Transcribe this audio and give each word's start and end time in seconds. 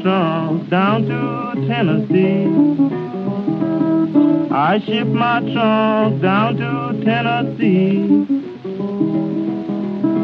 ship 0.00 0.06
my 0.06 0.12
trunk 0.12 0.70
down 0.70 1.02
to 1.02 1.66
Tennessee. 1.66 2.46
I 4.52 4.78
ship 4.80 5.06
my 5.08 5.40
trunk 5.52 6.22
down 6.22 6.56
to 6.56 7.04
Tennessee. 7.04 8.26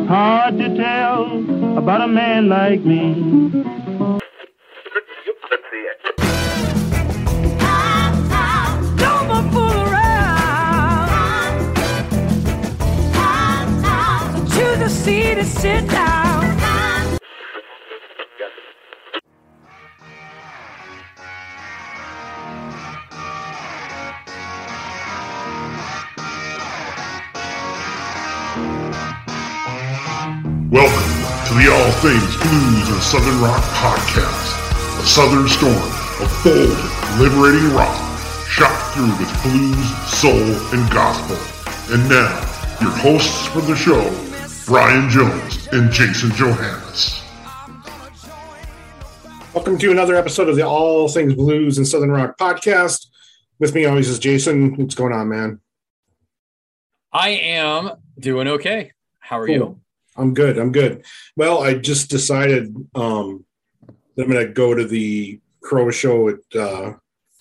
Hard 0.09 0.59
to 0.59 0.77
tell 0.77 1.79
about 1.79 2.01
a 2.03 2.09
man 2.09 2.49
like 2.49 2.81
me. 2.85 3.65
sit 15.47 15.89
down. 15.89 16.16
The 31.67 31.73
All 31.73 31.91
Things 31.95 32.37
Blues 32.37 32.89
and 32.91 33.03
Southern 33.03 33.41
Rock 33.41 33.61
podcast, 33.75 35.03
a 35.03 35.05
southern 35.05 35.49
storm 35.49 35.75
of 36.23 36.31
bold, 36.45 36.79
liberating 37.19 37.75
rock, 37.75 37.97
shot 38.47 38.71
through 38.95 39.09
with 39.19 39.43
blues, 39.43 40.09
soul, 40.09 40.33
and 40.73 40.89
gospel. 40.93 41.37
And 41.93 42.09
now, 42.09 42.39
your 42.81 42.93
hosts 42.93 43.49
for 43.49 43.63
the 43.63 43.75
show, 43.75 44.01
Brian 44.67 45.11
Jones 45.11 45.67
and 45.73 45.91
Jason 45.91 46.31
Johannes. 46.37 47.21
Welcome 49.53 49.77
to 49.79 49.91
another 49.91 50.15
episode 50.15 50.49
of 50.49 50.55
the 50.55 50.65
All 50.65 51.09
Things 51.09 51.35
Blues 51.35 51.79
and 51.79 51.89
Southern 51.89 52.13
Rock 52.13 52.39
podcast. 52.39 53.09
With 53.59 53.75
me 53.75 53.87
always 53.87 54.09
is 54.09 54.21
Jason. 54.21 54.77
What's 54.77 54.95
going 54.95 55.13
on, 55.13 55.31
man? 55.31 55.61
I 57.13 57.31
am 57.31 57.91
doing 58.21 58.47
okay. 58.47 58.93
How 59.19 59.41
are 59.41 59.47
Cool. 59.49 59.55
you? 59.57 59.81
I'm 60.19 60.35
good. 60.35 60.59
I'm 60.59 60.73
good. 60.73 61.05
Well, 61.37 61.63
I 61.63 61.75
just 61.75 62.11
decided 62.11 62.75
um, 62.95 63.45
that 64.17 64.25
I'm 64.25 64.31
going 64.31 64.47
to 64.47 64.53
go 64.53 64.75
to 64.75 64.85
the 64.87 65.41
Crow 65.63 65.91
Show 65.91 66.29
at 66.29 66.57
uh, 66.59 66.95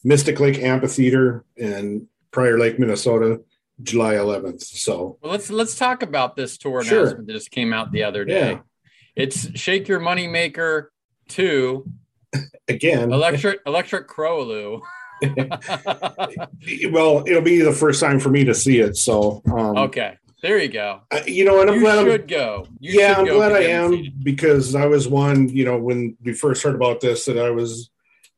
Mystic 0.03 0.39
Lake 0.39 0.59
Amphitheater 0.59 1.43
in 1.57 2.07
Prior 2.31 2.57
Lake, 2.59 2.79
Minnesota, 2.79 3.41
July 3.83 4.15
11th. 4.15 4.61
So, 4.63 5.17
Well, 5.21 5.31
let's 5.31 5.49
let's 5.49 5.75
talk 5.77 6.03
about 6.03 6.35
this 6.35 6.57
tour 6.57 6.83
Sure. 6.83 7.01
announcement 7.01 7.27
that 7.27 7.33
just 7.33 7.51
came 7.51 7.73
out 7.73 7.91
the 7.91 8.03
other 8.03 8.25
day. 8.25 8.51
Yeah. 8.51 8.59
It's 9.15 9.57
Shake 9.57 9.87
Your 9.87 9.99
Moneymaker 9.99 10.87
2 11.29 11.89
again, 12.67 13.11
Electric 13.11 13.61
Electric 13.65 14.07
Crowloo. 14.07 14.81
well, 16.91 17.23
it'll 17.25 17.41
be 17.41 17.61
the 17.61 17.71
first 17.71 18.01
time 18.01 18.19
for 18.19 18.29
me 18.29 18.43
to 18.43 18.53
see 18.53 18.79
it. 18.79 18.97
So, 18.97 19.41
um, 19.45 19.77
okay, 19.77 20.17
there 20.45 20.59
you 20.59 20.67
go. 20.67 21.01
I- 21.11 21.23
you 21.25 21.43
know, 21.43 21.59
and 21.61 21.71
I'm 21.71 21.77
you 21.77 21.81
glad 21.81 21.97
I'm, 22.07 22.27
go. 22.27 22.67
You 22.79 22.99
yeah, 22.99 23.15
should 23.15 23.17
I'm 23.21 23.25
go 23.25 23.35
glad 23.37 23.51
I 23.53 23.61
am 23.63 24.13
because 24.21 24.75
I 24.75 24.85
was 24.85 25.07
one, 25.07 25.49
you 25.49 25.65
know, 25.65 25.79
when 25.79 26.15
we 26.23 26.33
first 26.33 26.61
heard 26.61 26.75
about 26.75 27.01
this, 27.01 27.25
that 27.25 27.39
I 27.39 27.49
was 27.49 27.89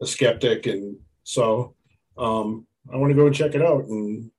a 0.02 0.05
skeptic, 0.05 0.67
and 0.67 0.96
so 1.23 1.75
um, 2.17 2.66
I 2.91 2.96
want 2.96 3.12
to 3.12 3.16
go 3.16 3.25
and 3.28 3.35
check 3.35 3.56
it 3.56 3.62
out, 3.62 3.84
and 3.85 4.31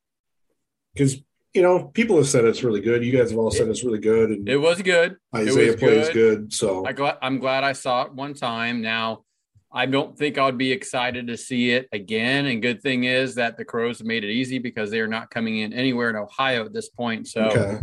because 0.95 1.21
you 1.53 1.61
know, 1.63 1.89
people 1.89 2.17
have 2.17 2.27
said 2.29 2.47
it's 2.47 2.63
really 2.63 2.81
good. 2.81 3.05
You 3.05 3.13
guys 3.13 3.31
have 3.31 3.39
all 3.39 3.51
said 3.51 3.69
it's 3.69 3.85
really 3.85 3.99
good, 3.99 4.31
and 4.31 4.49
It 4.49 4.57
was 4.57 4.81
good. 4.81 5.17
Isaiah 5.35 5.73
was 5.73 5.77
plays 5.77 6.09
good. 6.09 6.15
good. 6.15 6.53
So 6.55 6.87
I 6.87 7.19
I'm 7.21 7.39
glad 7.39 7.65
I 7.65 7.73
saw 7.75 8.05
it 8.05 8.15
one 8.15 8.33
time. 8.33 8.81
Now, 8.81 9.25
I 9.71 9.87
don't 9.87 10.17
think 10.17 10.39
I 10.39 10.47
would 10.47 10.57
be 10.59 10.73
excited 10.73 11.27
to 11.27 11.37
see 11.37 11.71
it 11.73 11.89
again. 11.93 12.47
And 12.47 12.63
good 12.63 12.81
thing 12.83 13.05
is 13.05 13.35
that 13.35 13.57
the 13.59 13.65
Crows 13.65 14.03
made 14.03 14.25
it 14.25 14.31
easy 14.31 14.59
because 14.59 14.91
they 14.91 15.01
are 15.01 15.09
not 15.09 15.31
coming 15.31 15.59
in 15.59 15.73
anywhere 15.73 16.09
in 16.11 16.17
Ohio 16.17 16.65
at 16.65 16.73
this 16.73 16.89
point. 16.89 17.29
So 17.29 17.43
okay, 17.43 17.79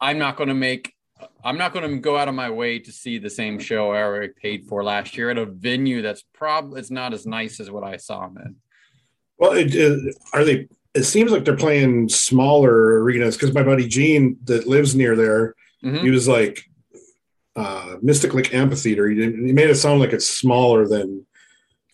I'm 0.00 0.18
not 0.18 0.36
going 0.36 0.48
to 0.48 0.54
make. 0.54 0.92
I'm 1.42 1.56
not 1.56 1.72
going 1.72 1.88
to 1.88 1.96
go 1.98 2.18
out 2.18 2.28
of 2.28 2.34
my 2.34 2.50
way 2.50 2.78
to 2.80 2.92
see 2.92 3.16
the 3.18 3.30
same 3.30 3.58
show 3.58 3.92
I 3.92 4.02
already 4.02 4.32
paid 4.40 4.66
for 4.66 4.84
last 4.84 5.16
year 5.16 5.30
at 5.30 5.38
a 5.38 5.46
venue 5.46 6.02
that's 6.02 6.22
probably 6.34 6.80
it's 6.80 6.90
not 6.90 7.14
as 7.14 7.24
nice 7.24 7.60
as 7.60 7.70
what 7.70 7.84
I 7.84 7.96
saw 7.96 8.26
them 8.28 8.36
in. 8.44 8.56
well, 9.38 9.52
it, 9.52 9.74
it, 9.74 10.14
are 10.34 10.44
they? 10.44 10.68
It 10.94 11.04
seems 11.04 11.32
like 11.32 11.44
they're 11.44 11.56
playing 11.56 12.08
smaller 12.10 13.02
arenas 13.02 13.36
because 13.36 13.54
my 13.54 13.62
buddy 13.62 13.88
Gene 13.88 14.36
that 14.44 14.66
lives 14.68 14.94
near 14.94 15.16
there, 15.16 15.54
Mhm. 15.82 16.02
he 16.02 16.10
was 16.10 16.28
like 16.28 16.64
uh, 17.56 17.96
Mystic 18.02 18.34
Lake 18.34 18.52
Amphitheater. 18.54 19.08
He, 19.08 19.16
he 19.24 19.52
made 19.52 19.70
it 19.70 19.76
sound 19.76 20.00
like 20.00 20.12
it's 20.12 20.28
smaller 20.28 20.86
than 20.88 21.26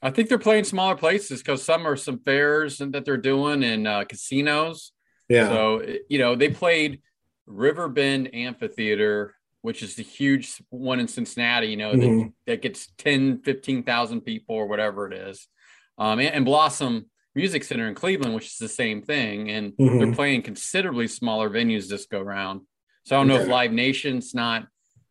I 0.03 0.11
think 0.11 0.29
they're 0.31 0.39
playing 0.39 0.65
smaller 0.65 0.97
places 0.97 1.41
because 1.43 1.63
some 1.63 1.87
are 1.87 1.97
some 1.97 2.21
fairs 2.21 2.81
and 2.81 2.93
that 2.95 3.05
they're 3.05 3.19
doing 3.19 3.63
in 3.63 3.87
uh, 3.87 4.05
casinos. 4.05 4.93
yeah. 5.29 5.49
So, 5.49 5.83
you 6.09 6.19
know, 6.19 6.35
they 6.37 6.49
played 6.49 7.03
Riverbend 7.47 8.35
Amphitheater, 8.35 9.35
which 9.61 9.83
is 9.83 9.97
the 9.97 10.03
huge 10.03 10.55
one 10.71 11.01
in 11.01 11.09
Cincinnati, 11.09 11.67
you 11.67 11.77
know, 11.77 11.93
that, 11.93 12.01
Mhm. 12.09 12.33
that 12.47 12.63
gets 12.63 12.89
10, 12.97 13.43
15,000 13.43 14.23
people 14.23 14.55
or 14.57 14.67
whatever 14.67 15.07
it 15.11 15.13
is. 15.13 15.47
Um, 15.99 16.19
and, 16.19 16.35
and 16.35 16.45
Blossom 16.47 17.11
Music 17.35 17.63
Center 17.63 17.87
in 17.87 17.95
Cleveland, 17.95 18.35
which 18.35 18.47
is 18.47 18.57
the 18.57 18.69
same 18.69 19.03
thing. 19.03 19.51
And 19.51 19.75
they're 19.79 20.07
Mhm. 20.07 20.15
playing 20.15 20.43
considerably 20.43 21.09
smaller 21.09 21.51
venues 21.51 21.89
this 21.89 22.07
go 22.07 22.23
round. 22.23 22.63
So 23.05 23.17
I 23.17 23.19
don't 23.21 23.29
know 23.29 23.37
if 23.37 23.49
Live 23.49 23.73
Nation's 23.73 24.35
not 24.35 24.67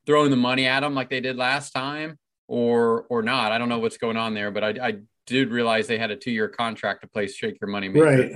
throwing 0.10 0.32
the 0.32 0.36
money 0.36 0.66
at 0.66 0.80
them 0.80 0.96
like 0.96 1.08
they 1.12 1.22
did 1.22 1.38
last 1.38 1.70
time 1.72 2.18
or 2.48 3.04
or 3.12 3.22
not. 3.22 3.52
I 3.52 3.60
don't 3.60 3.70
know 3.70 3.78
what's 3.78 3.98
going 3.98 4.18
on 4.18 4.34
there, 4.34 4.50
but 4.50 4.64
I, 4.64 4.70
I 4.88 4.94
did 5.28 5.52
realize 5.52 5.86
they 5.86 6.00
had 6.00 6.10
a 6.10 6.16
two 6.16 6.32
year 6.32 6.50
contract 6.50 7.02
to 7.02 7.08
play 7.08 7.28
Shake 7.28 7.60
Your 7.62 7.70
Money 7.70 7.90
Maker. 7.90 8.06
Right. 8.06 8.32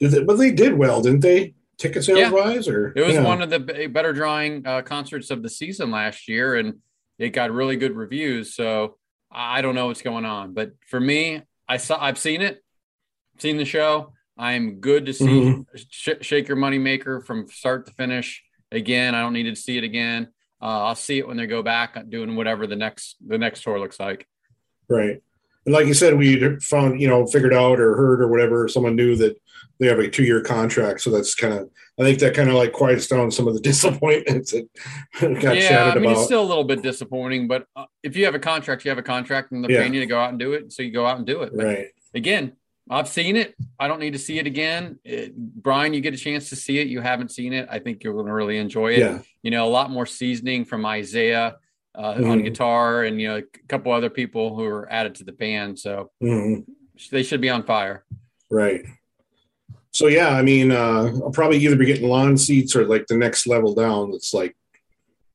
They- 0.00 0.24
but 0.24 0.36
they 0.38 0.50
did 0.52 0.72
well, 0.74 1.02
didn't 1.02 1.20
they? 1.20 1.54
Ticket 1.76 2.02
sales 2.02 2.18
Yeah. 2.18 2.30
wise, 2.30 2.66
or 2.66 2.92
It 2.96 3.04
was 3.04 3.14
Yeah. 3.14 3.24
one 3.24 3.42
of 3.42 3.50
the 3.50 3.88
better 3.92 4.12
drawing 4.14 4.66
uh, 4.66 4.80
concerts 4.82 5.30
of 5.30 5.42
the 5.42 5.50
season 5.50 5.90
last 5.90 6.28
year, 6.28 6.54
and 6.56 6.78
it 7.18 7.30
got 7.30 7.50
really 7.52 7.76
good 7.76 7.94
reviews. 7.94 8.54
So 8.54 8.96
I 9.30 9.60
don't 9.60 9.74
know 9.74 9.88
what's 9.88 10.00
going 10.02 10.24
on, 10.24 10.54
but 10.54 10.72
for 10.88 10.98
me, 10.98 11.42
I 11.68 11.76
saw 11.76 12.02
I've 12.02 12.16
seen 12.18 12.40
it, 12.40 12.64
seen 13.38 13.58
the 13.58 13.64
show. 13.66 14.14
I'm 14.38 14.76
good 14.80 15.04
to 15.06 15.12
see 15.12 15.26
Mhm. 15.26 15.66
Sh- 15.90 16.22
Shake 16.22 16.48
Your 16.48 16.56
Money 16.56 16.78
Maker 16.78 17.20
from 17.20 17.46
start 17.48 17.84
to 17.86 17.92
finish. 17.92 18.42
Again, 18.72 19.14
I 19.14 19.20
don't 19.20 19.32
need 19.34 19.44
to 19.44 19.56
see 19.56 19.76
it 19.76 19.84
again. 19.84 20.28
Uh, 20.60 20.84
I'll 20.86 20.94
see 20.94 21.18
it 21.18 21.26
when 21.28 21.36
they 21.36 21.46
go 21.46 21.62
back 21.62 21.96
doing 22.08 22.34
whatever 22.36 22.66
the 22.66 22.76
next 22.76 23.16
the 23.26 23.38
next 23.38 23.62
tour 23.62 23.78
looks 23.78 24.00
like. 24.00 24.26
right. 24.88 25.22
And 25.66 25.74
like 25.74 25.86
you 25.86 25.92
said, 25.92 26.16
we 26.16 26.58
found, 26.60 26.98
you 26.98 27.08
know, 27.08 27.26
figured 27.26 27.52
out 27.52 27.78
or 27.78 27.94
heard 27.94 28.22
or 28.22 28.28
whatever, 28.28 28.68
someone 28.68 28.96
knew 28.96 29.16
that 29.16 29.36
they 29.78 29.86
have 29.86 29.98
a 29.98 30.08
two 30.08 30.22
year 30.24 30.40
contract. 30.40 31.02
So 31.02 31.10
that's 31.10 31.34
kind 31.34 31.52
of, 31.52 31.68
I 32.00 32.04
think 32.04 32.20
that 32.20 32.32
kind 32.34 32.48
of 32.48 32.54
like 32.54 32.72
quiets 32.72 33.06
down 33.06 33.30
some 33.30 33.46
of 33.46 33.52
the 33.54 33.60
disappointments 33.72 34.52
that 34.52 34.66
got 35.20 35.56
yeah, 35.56 35.68
chatted 35.68 35.92
I 35.92 35.94
mean 35.96 36.04
about. 36.06 36.12
it's 36.12 36.24
still 36.24 36.40
a 36.42 36.46
little 36.48 36.64
bit 36.64 36.82
disappointing, 36.82 37.48
but 37.48 37.66
uh, 37.76 37.84
if 38.02 38.16
you 38.16 38.24
have 38.24 38.34
a 38.34 38.38
contract, 38.38 38.84
you 38.86 38.88
have 38.90 38.98
a 38.98 39.02
contract, 39.02 39.52
and 39.52 39.62
they're 39.62 39.70
Yeah. 39.70 39.80
paying 39.82 39.92
you 39.94 40.00
to 40.00 40.06
go 40.06 40.18
out 40.18 40.30
and 40.30 40.38
do 40.38 40.54
it, 40.54 40.72
so 40.72 40.82
you 40.82 40.90
go 40.90 41.04
out 41.06 41.18
and 41.18 41.26
do 41.26 41.42
it. 41.42 41.52
But 41.54 41.66
right. 41.66 41.86
again, 42.14 42.52
I've 42.90 43.08
seen 43.08 43.36
it. 43.36 43.54
I 43.78 43.86
don't 43.88 44.00
need 44.00 44.14
to 44.14 44.18
see 44.18 44.38
it 44.38 44.46
again. 44.46 44.98
It- 45.04 45.36
Brian, 45.36 45.92
you 45.92 46.00
get 46.00 46.14
a 46.14 46.18
chance 46.18 46.48
to 46.50 46.56
see 46.56 46.78
it. 46.78 46.86
You 46.88 47.00
haven't 47.00 47.30
seen 47.30 47.52
it. 47.52 47.68
I 47.70 47.78
think 47.78 48.02
you're 48.02 48.14
going 48.14 48.26
to 48.26 48.32
really 48.32 48.56
enjoy 48.58 48.92
it. 48.94 48.98
Yeah. 49.00 49.22
You 49.42 49.50
know, 49.50 49.66
a 49.66 49.68
lot 49.68 49.90
more 49.90 50.06
seasoning 50.06 50.64
from 50.64 50.84
Isaiah 50.86 51.56
uh, 51.94 52.14
on 52.16 52.40
Mhm. 52.40 52.44
guitar 52.44 53.02
and, 53.04 53.20
you 53.20 53.26
know, 53.28 53.36
a 53.38 53.42
couple 53.66 53.90
other 53.92 54.08
people 54.10 54.54
who 54.56 54.64
are 54.64 54.90
added 54.90 55.16
to 55.16 55.24
the 55.24 55.32
band. 55.32 55.78
So 55.78 56.10
Mhm. 56.22 56.64
they 57.10 57.22
should 57.24 57.40
be 57.40 57.48
on 57.48 57.64
fire. 57.64 58.04
Right. 58.50 58.84
So 59.90 60.06
yeah, 60.06 60.28
I 60.28 60.42
mean, 60.42 60.70
uh, 60.70 61.10
I'll 61.24 61.30
probably 61.32 61.58
either 61.58 61.74
be 61.76 61.86
getting 61.86 62.08
lawn 62.08 62.38
seats 62.38 62.76
or 62.76 62.84
like 62.86 63.06
the 63.08 63.16
next 63.16 63.46
level 63.48 63.74
down. 63.74 64.12
It's 64.14 64.32
like, 64.32 64.54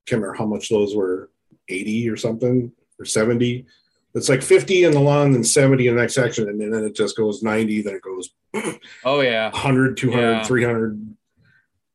can't 0.06 0.22
remember 0.22 0.38
how 0.38 0.46
much 0.46 0.70
those 0.70 0.96
were, 0.96 1.30
eighty 1.70 2.10
or 2.10 2.16
something 2.18 2.72
or 3.00 3.06
seventy. 3.06 3.66
It's 4.16 4.30
like 4.30 4.42
fifty 4.44 4.84
in 4.84 4.92
the 4.92 5.00
lawn 5.00 5.34
and 5.34 5.46
seventy 5.46 5.88
in 5.88 5.96
the 5.96 6.02
next 6.02 6.14
section, 6.14 6.48
and 6.48 6.60
then 6.62 6.84
it 6.84 6.96
just 6.96 7.18
goes 7.18 7.42
ninety. 7.42 7.82
Then 7.82 7.96
it 7.96 8.02
goes 8.02 8.30
Oh, 9.04 9.22
yeah. 9.22 9.50
100, 9.52 9.98
200, 9.98 10.22
Yeah. 10.22 10.44
300. 10.44 11.16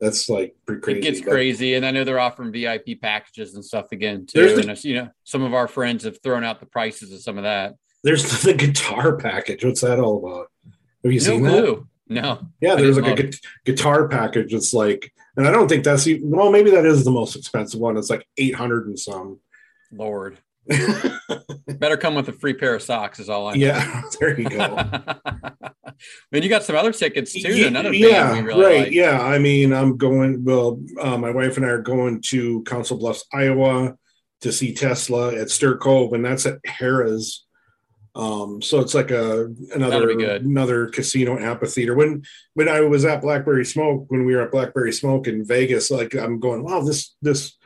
That's 0.00 0.28
like 0.28 0.54
pretty 0.66 0.80
crazy. 0.80 0.98
It 0.98 1.02
gets 1.02 1.20
but- 1.20 1.30
crazy. 1.30 1.74
And 1.74 1.84
I 1.86 1.90
know 1.90 2.04
they're 2.04 2.18
offering 2.20 2.52
VIP 2.52 3.00
packages 3.00 3.54
and 3.54 3.64
stuff 3.64 3.92
again, 3.92 4.26
too. 4.26 4.54
The- 4.56 4.68
and, 4.70 4.84
you 4.84 4.94
know, 4.94 5.10
some 5.24 5.42
of 5.42 5.54
our 5.54 5.68
friends 5.68 6.04
have 6.04 6.20
thrown 6.22 6.44
out 6.44 6.60
the 6.60 6.66
prices 6.66 7.12
of 7.12 7.20
some 7.20 7.38
of 7.38 7.44
that. 7.44 7.74
There's 8.04 8.42
the 8.42 8.54
guitar 8.54 9.16
package. 9.16 9.64
What's 9.64 9.80
that 9.82 9.98
all 10.00 10.18
about? 10.24 10.50
Have 11.04 11.12
you 11.12 11.20
No 11.20 11.24
seen 11.26 11.42
that? 11.44 11.84
No. 12.08 12.40
Yeah, 12.60 12.74
there's 12.76 12.98
like 12.98 13.18
a 13.18 13.22
gu- 13.24 13.38
guitar 13.64 14.08
package. 14.08 14.54
It's 14.54 14.72
like, 14.72 15.12
and 15.36 15.46
I 15.46 15.50
don't 15.52 15.68
think 15.68 15.84
that's 15.84 16.06
even, 16.06 16.30
well, 16.30 16.50
maybe 16.50 16.70
that 16.72 16.86
is 16.86 17.04
the 17.04 17.10
most 17.10 17.36
expensive 17.36 17.78
one. 17.80 17.96
It's 17.96 18.10
like 18.10 18.26
800 18.36 18.86
and 18.86 18.98
some. 18.98 19.38
Lord. 19.92 20.38
Better 21.78 21.96
come 21.96 22.14
with 22.14 22.28
a 22.28 22.32
free 22.32 22.54
pair 22.54 22.74
of 22.74 22.82
socks, 22.82 23.20
is 23.20 23.28
all 23.28 23.48
I 23.48 23.52
know. 23.54 23.66
yeah, 23.66 24.02
there 24.20 24.38
you 24.38 24.48
go. 24.48 24.76
and 26.32 26.44
you 26.44 26.48
got 26.48 26.62
some 26.64 26.76
other 26.76 26.92
tickets 26.92 27.32
too. 27.32 27.42
to 27.42 27.56
Ye- 27.56 27.66
Another 27.66 27.92
yeah, 27.92 28.32
we 28.32 28.40
really 28.40 28.64
right. 28.64 28.78
like. 28.84 28.92
Yeah, 28.92 29.20
I 29.20 29.38
mean, 29.38 29.72
I'm 29.72 29.96
going. 29.96 30.44
Well, 30.44 30.80
uh, 31.00 31.16
my 31.18 31.30
wife 31.30 31.56
and 31.56 31.64
I 31.66 31.70
are 31.70 31.82
going 31.82 32.22
to 32.28 32.62
Council 32.64 32.98
Bluffs, 32.98 33.24
Iowa, 33.32 33.96
to 34.40 34.52
see 34.52 34.74
Tesla 34.74 35.34
at 35.34 35.50
Stir 35.50 35.76
Cove, 35.78 36.12
and 36.12 36.24
that's 36.24 36.46
at 36.46 36.62
Harrah's. 36.64 37.44
Um, 38.14 38.60
so 38.60 38.80
it's 38.80 38.94
like 38.94 39.12
a 39.12 39.44
another 39.74 40.00
That'll 40.00 40.16
be 40.16 40.24
good. 40.24 40.44
another 40.44 40.88
casino 40.88 41.38
amphitheater. 41.38 41.94
When 41.94 42.24
when 42.54 42.68
I 42.68 42.80
was 42.80 43.04
at 43.04 43.20
Blackberry 43.22 43.64
Smoke, 43.64 44.06
when 44.08 44.24
we 44.24 44.34
were 44.34 44.42
at 44.42 44.50
Blackberry 44.50 44.92
Smoke 44.92 45.28
in 45.28 45.44
Vegas, 45.44 45.90
like 45.90 46.14
I'm 46.14 46.40
going, 46.40 46.64
wow, 46.64 46.80
this 46.80 47.14
this 47.22 47.56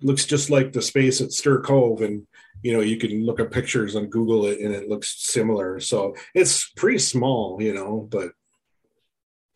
looks 0.00 0.24
just 0.24 0.48
like 0.48 0.72
the 0.72 0.80
space 0.80 1.20
at 1.20 1.32
Stir 1.32 1.60
Cove, 1.60 2.00
and 2.00 2.26
you 2.62 2.72
know 2.72 2.80
you 2.80 2.96
can 2.96 3.24
look 3.24 3.40
at 3.40 3.50
pictures 3.50 3.96
on 3.96 4.06
Google 4.06 4.46
it, 4.46 4.60
and 4.60 4.74
it 4.74 4.88
looks 4.88 5.14
similar. 5.30 5.80
So 5.80 6.14
it's 6.34 6.70
pretty 6.76 6.98
small, 6.98 7.60
you 7.60 7.74
know, 7.74 8.08
but 8.10 8.32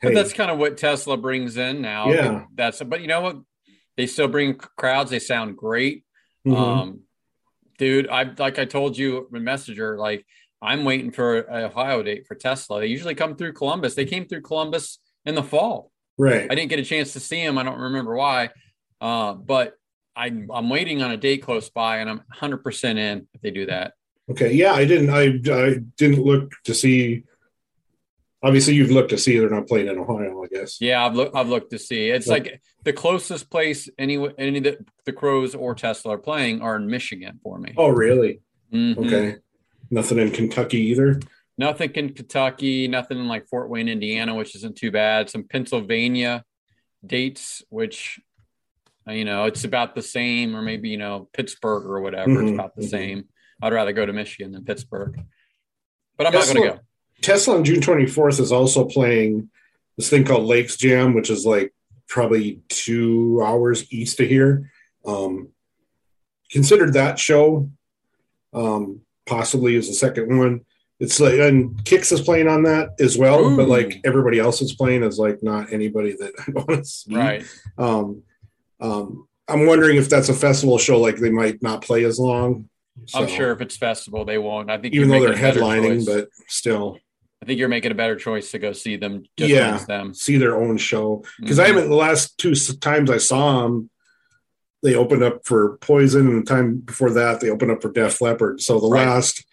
But 0.00 0.08
hey, 0.10 0.14
that's 0.14 0.32
kind 0.32 0.50
of 0.50 0.58
what 0.58 0.76
Tesla 0.76 1.16
brings 1.16 1.56
in 1.56 1.80
now. 1.82 2.10
Yeah. 2.10 2.44
That's 2.54 2.82
but 2.82 3.00
you 3.00 3.06
know 3.08 3.20
what? 3.20 3.36
They 3.96 4.06
still 4.06 4.28
bring 4.28 4.54
crowds. 4.54 5.10
They 5.10 5.18
sound 5.18 5.56
great. 5.56 6.04
mhm. 6.46 6.56
Um, 6.56 7.00
dude, 7.78 8.08
I 8.08 8.24
like 8.38 8.58
I 8.58 8.64
told 8.64 8.96
you 8.96 9.28
in 9.32 9.44
Messenger, 9.44 9.98
like 9.98 10.24
I'm 10.60 10.84
waiting 10.84 11.10
for 11.10 11.40
an 11.40 11.64
Ohio 11.64 12.02
date 12.02 12.26
for 12.26 12.34
Tesla. 12.34 12.80
They 12.80 12.86
usually 12.86 13.14
come 13.14 13.36
through 13.36 13.52
Columbus. 13.54 13.94
They 13.94 14.04
came 14.06 14.26
through 14.26 14.42
Columbus 14.42 14.98
in 15.26 15.34
the 15.34 15.42
fall. 15.42 15.90
right. 16.18 16.50
I 16.50 16.54
didn't 16.54 16.70
get 16.70 16.78
a 16.78 16.84
chance 16.84 17.12
to 17.14 17.20
see 17.20 17.40
him. 17.40 17.58
I 17.58 17.62
don't 17.64 17.78
remember 17.80 18.14
why. 18.14 18.50
Uh, 19.00 19.34
but 19.34 19.74
I, 20.14 20.26
I'm 20.26 20.68
waiting 20.68 21.02
on 21.02 21.10
a 21.10 21.16
date 21.16 21.42
close 21.42 21.70
by, 21.70 21.98
and 21.98 22.10
I'm 22.10 22.22
100% 22.34 22.98
in 22.98 23.26
if 23.32 23.40
they 23.40 23.50
do 23.50 23.66
that. 23.66 23.94
Okay, 24.30 24.52
yeah, 24.52 24.72
I 24.72 24.84
didn't. 24.84 25.10
I 25.10 25.24
I 25.52 25.74
didn't 25.96 26.22
look 26.24 26.52
to 26.64 26.74
see. 26.74 27.24
Obviously, 28.42 28.74
you've 28.74 28.90
looked 28.90 29.10
to 29.10 29.18
see 29.18 29.38
they're 29.38 29.50
not 29.50 29.66
playing 29.68 29.88
in 29.88 29.98
Ohio. 29.98 30.42
I 30.44 30.46
guess. 30.48 30.80
Yeah, 30.80 31.04
I've 31.04 31.14
looked. 31.14 31.34
I've 31.34 31.48
looked 31.48 31.70
to 31.70 31.78
see. 31.78 32.08
It's 32.10 32.26
Yep. 32.28 32.32
like 32.44 32.62
the 32.84 32.92
closest 32.92 33.50
place 33.50 33.88
any 33.98 34.24
any 34.38 34.60
that 34.60 34.78
the 35.04 35.12
Crows 35.12 35.54
or 35.54 35.74
Tesla 35.74 36.14
are 36.14 36.18
playing 36.18 36.60
are 36.62 36.76
in 36.76 36.86
Michigan 36.88 37.40
for 37.42 37.58
me. 37.58 37.74
Oh, 37.76 37.88
really? 37.88 38.40
Mhm. 38.72 38.96
Okay. 39.06 39.36
Nothing 39.90 40.18
in 40.18 40.30
Kentucky 40.30 40.78
either. 40.78 41.20
Nothing 41.58 41.90
in 41.94 42.14
Kentucky. 42.14 42.88
Nothing 42.88 43.18
in 43.18 43.28
like 43.28 43.48
Fort 43.48 43.68
Wayne, 43.68 43.88
Indiana, 43.88 44.34
which 44.34 44.54
isn't 44.56 44.76
too 44.76 44.90
bad. 44.90 45.30
Some 45.30 45.44
Pennsylvania 45.44 46.44
dates, 47.04 47.62
which 47.70 48.20
you 49.08 49.24
know 49.24 49.44
it's 49.46 49.64
about 49.64 49.94
the 49.94 50.02
same, 50.02 50.54
or 50.56 50.62
maybe 50.62 50.88
you 50.88 50.98
know 50.98 51.28
Pittsburgh 51.32 51.84
or 51.86 52.00
whatever. 52.00 52.42
It's 52.42 52.50
Mhm, 52.50 52.54
about 52.54 52.76
the 52.76 52.82
mhm. 52.82 52.90
same. 52.90 53.24
I'd 53.60 53.72
rather 53.72 53.92
go 53.92 54.04
to 54.06 54.12
Michigan 54.12 54.52
than 54.52 54.64
Pittsburgh. 54.64 55.20
But 56.16 56.26
I'm 56.26 56.32
Tesla- 56.32 56.54
not 56.54 56.60
going 56.60 56.70
to 56.72 56.76
go. 56.78 56.82
Tesla 57.20 57.56
on 57.56 57.64
June 57.64 57.80
twenty 57.80 58.06
fourth 58.06 58.40
is 58.40 58.52
also 58.52 58.84
playing 58.84 59.50
this 59.96 60.08
thing 60.08 60.24
called 60.24 60.44
Lakes 60.44 60.76
Jam, 60.76 61.14
which 61.14 61.30
is 61.30 61.44
like 61.46 61.72
probably 62.08 62.60
two 62.68 63.40
hours 63.44 63.90
east 63.92 64.18
of 64.20 64.28
here. 64.28 64.70
Um, 65.04 65.48
considered 66.50 66.92
that 66.94 67.18
show, 67.18 67.70
um, 68.52 69.00
possibly 69.26 69.76
as 69.76 69.88
the 69.88 69.94
second 69.94 70.36
one. 70.36 70.60
It's 71.00 71.18
like 71.18 71.38
and 71.40 71.74
Kix 71.84 72.12
is 72.12 72.20
playing 72.20 72.46
on 72.48 72.62
that 72.64 72.90
as 73.00 73.18
well, 73.18 73.56
but 73.56 73.68
like 73.68 74.00
everybody 74.04 74.38
else 74.38 74.62
is 74.62 74.72
playing 74.74 75.02
is 75.02 75.18
like 75.18 75.42
not 75.42 75.72
anybody 75.72 76.12
that 76.12 76.32
I 76.46 76.50
want 76.52 76.68
to 76.68 76.84
see. 76.84 77.14
Right. 77.16 77.44
Um, 77.76 78.22
um, 78.82 79.26
I'm 79.48 79.66
wondering 79.66 79.96
if 79.96 80.08
that's 80.08 80.28
a 80.28 80.34
festival 80.34 80.76
show, 80.78 81.00
like 81.00 81.16
they 81.16 81.30
might 81.30 81.62
not 81.62 81.82
play 81.82 82.04
as 82.04 82.18
long. 82.18 82.68
I'm 83.14 83.28
sure 83.28 83.52
if 83.52 83.60
it's 83.62 83.76
festival, 83.76 84.24
they 84.24 84.38
won't. 84.38 84.70
I 84.70 84.76
think 84.78 84.94
even 84.94 85.08
though 85.08 85.20
they're 85.20 85.30
making 85.30 85.44
a 85.44 85.48
better 85.50 85.60
headlining, 85.60 86.04
but 86.06 86.28
still 86.48 86.98
I 87.42 87.44
think 87.44 87.58
you're 87.58 87.68
making 87.68 87.90
a 87.90 87.94
better 87.96 88.14
choice 88.14 88.52
to 88.52 88.58
go 88.60 88.72
see 88.72 88.96
them. 88.96 89.24
Just 89.36 89.50
Yeah. 89.50 89.84
them. 89.88 90.14
see 90.14 90.36
their 90.36 90.56
own 90.56 90.76
show. 90.76 91.24
Because 91.40 91.58
Mhm. 91.58 91.62
I 91.62 91.66
haven't 91.68 91.88
the 91.88 91.96
last 91.96 92.38
two 92.38 92.54
times 92.54 93.10
I 93.10 93.16
saw 93.16 93.62
them, 93.62 93.90
they 94.82 94.94
opened 94.94 95.24
up 95.24 95.40
for 95.44 95.76
Poison, 95.78 96.28
and 96.28 96.42
the 96.46 96.48
time 96.48 96.76
before 96.76 97.10
that 97.10 97.40
they 97.40 97.50
opened 97.50 97.72
up 97.72 97.82
for 97.82 97.90
Def 97.90 98.20
Leppard. 98.20 98.60
So 98.60 98.78
the 98.78 98.88
Right. 98.88 99.06
last, 99.08 99.44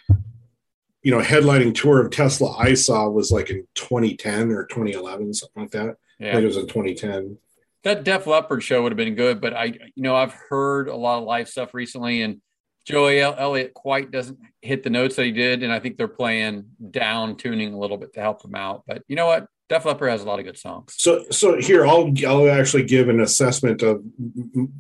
you 1.02 1.10
know, 1.12 1.20
headlining 1.20 1.74
tour 1.74 2.00
of 2.06 2.12
Tesla 2.12 2.56
I 2.60 2.76
saw 2.76 3.10
was 3.10 3.32
like 3.32 3.50
in 3.50 3.66
2010 3.74 4.52
or 4.52 4.66
2011, 4.66 5.34
something 5.34 5.64
like 5.64 5.72
that. 5.72 5.96
I 6.20 6.32
think 6.34 6.44
it 6.44 6.46
was 6.46 6.58
in 6.58 6.68
2010. 6.68 7.38
That 7.84 8.04
Def 8.04 8.28
Leppard 8.28 8.64
show 8.64 8.84
would 8.84 8.92
have 8.92 8.98
been 8.98 9.16
good, 9.16 9.40
but 9.40 9.54
I, 9.54 9.66
you 9.66 10.04
know, 10.04 10.16
I've 10.16 10.34
heard 10.34 10.88
a 10.88 10.96
lot 10.96 11.20
of 11.20 11.24
live 11.24 11.48
stuff 11.48 11.74
recently, 11.74 12.22
and 12.22 12.42
Joey 12.86 13.22
El- 13.22 13.36
Elliott 13.38 13.74
quite 13.74 14.12
doesn't 14.12 14.40
hit 14.62 14.84
the 14.84 14.90
notes 14.90 15.16
that 15.16 15.26
he 15.26 15.32
did, 15.32 15.64
and 15.64 15.72
I 15.72 15.80
think 15.80 15.98
they're 15.98 16.08
playing 16.08 16.66
down 16.92 17.38
tuning 17.38 17.74
a 17.74 17.80
little 17.80 17.98
bit 17.98 18.14
to 18.14 18.20
help 18.20 18.44
him 18.44 18.56
out. 18.56 18.84
But 18.86 19.04
you 19.08 19.16
know 19.16 19.28
what? 19.28 19.48
Def 19.70 19.86
Leppard 19.86 20.10
has 20.10 20.24
a 20.24 20.26
lot 20.26 20.40
of 20.40 20.46
good 20.46 20.58
songs. 20.58 20.96
So, 20.98 21.26
so 21.30 21.60
here 21.60 21.86
I'll 21.86 22.12
I'll 22.28 22.50
actually 22.50 22.84
give 22.84 23.08
an 23.08 23.20
assessment 23.20 23.84
of 23.84 24.04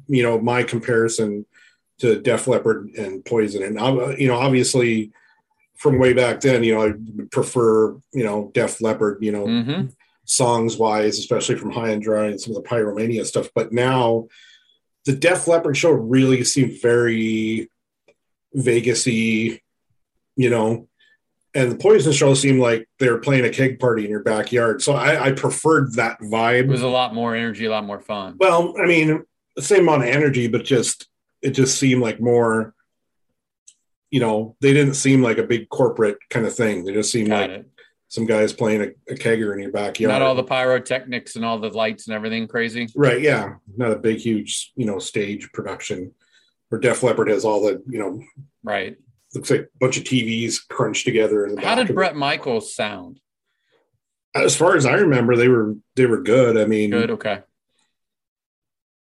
you 0.08 0.24
know 0.24 0.40
my 0.42 0.64
comparison 0.64 1.46
to 2.00 2.20
Def 2.20 2.48
Leppard 2.48 2.90
and 2.98 3.24
Poison, 3.24 3.64
and 3.64 3.80
uh, 3.80 4.16
you 4.18 4.28
know 4.28 4.36
obviously 4.36 5.12
from 5.78 6.00
way 6.00 6.12
back 6.12 6.42
then, 6.42 6.64
you 6.64 6.74
know 6.74 6.82
I 6.82 6.88
would 6.88 7.32
prefer 7.32 7.92
you 8.12 8.24
know 8.24 8.52
Def 8.54 8.82
Leppard, 8.82 9.20
you 9.22 9.32
know 9.32 9.46
hmm 9.46 9.86
songs 10.30 10.78
wise, 10.78 11.18
especially 11.18 11.56
from 11.56 11.72
High 11.72 11.90
and 11.90 12.02
Dry 12.02 12.28
and 12.28 12.40
some 12.40 12.56
of 12.56 12.64
the 12.64 12.70
Pyromania 12.70 13.26
stuff. 13.26 13.50
But 13.54 13.72
now 13.72 14.28
the 15.06 15.16
Def 15.16 15.48
Leppard 15.48 15.78
show 15.78 15.92
really 15.92 16.44
seemed 16.44 16.82
very 16.82 17.70
Vegasy, 18.56 19.62
you 20.36 20.50
know. 20.50 20.88
And 21.56 21.72
the 21.72 21.78
Poison 21.78 22.14
show 22.14 22.36
seemed 22.36 22.60
like 22.60 22.88
they 23.00 23.10
were 23.10 23.18
playing 23.18 23.44
a 23.44 23.50
keg 23.50 23.80
party 23.80 24.06
in 24.06 24.12
your 24.12 24.22
backyard. 24.22 24.84
So 24.84 24.94
I, 24.94 25.28
I 25.28 25.32
preferred 25.32 25.96
that 25.96 26.20
vibe. 26.22 26.66
It 26.66 26.68
was 26.68 26.84
a 26.84 26.88
lot 26.88 27.16
more 27.16 27.36
energy, 27.36 27.66
a 27.66 27.72
lot 27.72 27.86
more 27.86 28.00
fun. 28.00 28.36
Well, 28.40 28.76
I 28.80 28.86
mean, 28.86 29.24
the 29.56 29.64
same 29.64 29.82
amount 29.82 30.04
of 30.04 30.10
energy, 30.10 30.48
but 30.48 30.64
just 30.64 31.08
it 31.42 31.52
just 31.52 31.80
seemed 31.80 32.02
like 32.02 32.22
more. 32.22 32.74
You 34.12 34.20
know, 34.20 34.56
they 34.62 34.74
didn't 34.74 34.96
seem 34.96 35.22
like 35.22 35.38
a 35.38 35.44
big 35.44 35.70
corporate 35.70 36.18
kind 36.30 36.46
of 36.46 36.56
thing. 36.56 36.84
They 36.84 36.94
just 36.94 37.12
seemed 37.12 37.30
Got 37.30 37.42
like 37.42 37.50
it. 37.50 37.70
Some 38.10 38.26
guys 38.26 38.52
playing 38.54 38.82
a, 38.82 39.14
a 39.14 39.16
kegger 39.16 39.54
in 39.54 39.60
your 39.60 39.72
backyard. 39.72 40.12
Not 40.12 40.24
all 40.24 40.34
the 40.36 40.44
pyrotechnics 40.44 41.36
and 41.36 41.46
all 41.46 41.60
the 41.60 41.70
lights 41.70 42.08
and 42.08 42.16
everything 42.16 42.48
crazy. 42.48 42.88
right, 42.96 43.22
yeah, 43.22 43.54
not 43.78 43.92
a 43.92 43.96
big, 43.98 44.18
huge, 44.18 44.72
you 44.76 44.86
know, 44.86 44.98
stage 45.00 45.52
production. 45.54 46.12
Where 46.70 46.82
Def 46.82 47.02
Leppard 47.04 47.30
has 47.30 47.46
all 47.46 47.62
the, 47.64 47.82
you 47.88 48.00
know, 48.00 48.22
Right. 48.64 48.98
looks 49.36 49.50
like 49.52 49.62
a 49.62 49.68
bunch 49.80 49.98
of 49.98 50.04
TVs 50.06 50.58
crunched 50.68 51.06
together. 51.06 51.46
In 51.46 51.56
the 51.56 51.62
How 51.62 51.76
did 51.76 51.94
Bret 51.94 52.16
Michaels 52.16 52.74
sound? 52.76 53.20
As 54.36 54.56
far 54.56 54.76
as 54.76 54.86
I 54.86 54.94
remember, 54.94 55.36
they 55.36 55.48
were 55.48 55.76
they 55.96 56.06
were 56.06 56.22
good. 56.22 56.58
I 56.58 56.66
mean, 56.66 56.92
Good. 56.92 57.10
Okay. 57.12 57.42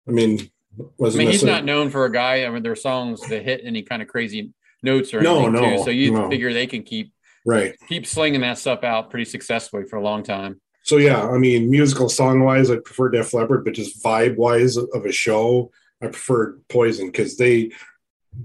I 0.07 0.11
mean, 0.11 0.39
I 0.79 0.83
wasn't 0.97 1.19
mean, 1.25 1.31
he's 1.31 1.43
not 1.43 1.65
known 1.65 1.89
for 1.89 2.05
a 2.05 2.11
guy. 2.11 2.45
I 2.45 2.49
mean, 2.49 2.63
their 2.63 2.75
songs 2.77 3.19
that 3.27 3.43
hit 3.43 3.61
any 3.63 3.83
kind 3.83 4.01
of 4.01 4.07
crazy 4.07 4.53
notes 4.83 5.13
or 5.13 5.19
No, 5.21 5.39
anything. 5.47 5.53
no, 5.53 5.77
too. 5.77 5.83
So 5.83 5.89
you 5.89 6.11
no. 6.11 6.29
figure 6.29 6.53
they 6.53 6.67
can 6.67 6.83
keep 6.83 7.11
right. 7.47 7.75
keep 7.87 8.05
slinging 8.05 8.41
that 8.41 8.57
stuff 8.57 8.83
out 8.83 9.09
pretty 9.09 9.25
successfully 9.25 9.85
for 9.85 9.95
a 9.95 10.03
long 10.03 10.23
time. 10.23 10.61
So 10.83 10.97
yeah, 10.97 11.27
I 11.27 11.37
mean, 11.37 11.69
musical 11.69 12.07
song 12.07 12.43
wise, 12.43 12.69
I 12.69 12.77
prefer 12.77 13.09
Def 13.09 13.33
Leppard, 13.33 13.65
but 13.65 13.73
just 13.73 14.01
vibe 14.03 14.37
wise 14.37 14.77
of 14.77 15.05
a 15.05 15.11
show, 15.11 15.71
I 16.01 16.07
preferred 16.07 16.61
Poison 16.69 17.07
because 17.07 17.35
they 17.37 17.71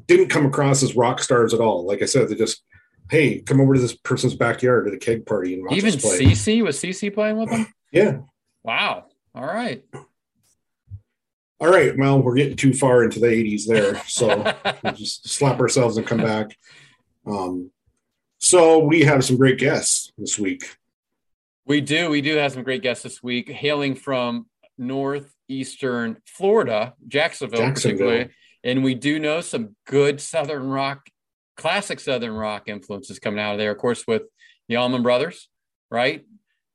didn't 0.07 0.29
come 0.29 0.47
across 0.47 0.83
as 0.83 0.97
rock 0.97 1.21
stars 1.21 1.55
at 1.55 1.61
all. 1.61 1.87
Like 1.87 2.03
I 2.03 2.07
said, 2.07 2.29
they 2.29 2.35
just, 2.35 2.63
hey, 3.11 3.41
come 3.41 3.61
over 3.61 3.75
to 3.75 3.81
this 3.81 3.95
person's 3.95 4.35
backyard 4.35 4.89
at 4.89 4.95
a 4.95 4.99
keg 4.99 5.25
party 5.27 5.55
and 5.55 5.65
watch 5.65 5.77
Even 5.77 5.95
us 5.95 6.01
play. 6.01 6.19
CC 6.19 6.65
was 6.65 6.79
CC 6.79 7.13
playing 7.13 7.39
with 7.39 7.51
them. 7.51 7.73
yeah. 7.93 8.19
Wow. 8.65 9.07
All 9.35 9.47
right. 9.47 9.85
All 11.61 11.71
right. 11.71 11.97
Well, 11.97 12.21
we're 12.23 12.35
getting 12.35 12.57
too 12.57 12.75
far 12.75 13.05
into 13.05 13.21
the 13.21 13.29
80s 13.29 13.67
there. 13.67 14.03
So 14.07 14.29
we'll 14.83 14.95
just 14.95 15.29
slap 15.29 15.61
ourselves 15.61 15.97
and 15.97 16.07
come 16.07 16.19
back. 16.19 16.57
Um, 17.25 17.71
so 18.43 18.81
we 18.81 19.03
have 19.03 19.25
some 19.25 19.37
great 19.37 19.59
guests 19.59 20.13
this 20.19 20.37
week. 20.37 20.77
we 21.65 21.81
do. 21.81 22.11
We 22.11 22.21
do 22.21 22.37
have 22.37 22.53
some 22.53 22.65
great 22.65 22.83
guests 22.83 23.05
this 23.05 23.23
week, 23.23 23.49
hailing 23.49 23.95
from 23.95 24.47
northeastern 24.77 26.19
Florida, 26.27 26.95
Jacksonville, 27.07 27.61
Jacksonville. 27.61 27.99
particularly. 27.99 28.31
And 28.65 28.83
we 28.83 28.95
do 28.97 29.21
know 29.21 29.41
some 29.41 29.77
good 29.87 30.21
Southern 30.21 30.69
rock, 30.69 31.07
classic 31.57 32.01
Southern 32.01 32.33
rock 32.33 32.65
influences 32.67 33.21
coming 33.21 33.39
out 33.39 33.53
of 33.53 33.59
there. 33.59 33.71
Of 33.71 33.79
course, 33.79 34.07
with 34.07 34.23
the 34.69 34.77
Allman 34.77 35.03
Brothers, 35.03 35.49
right? 35.89 36.25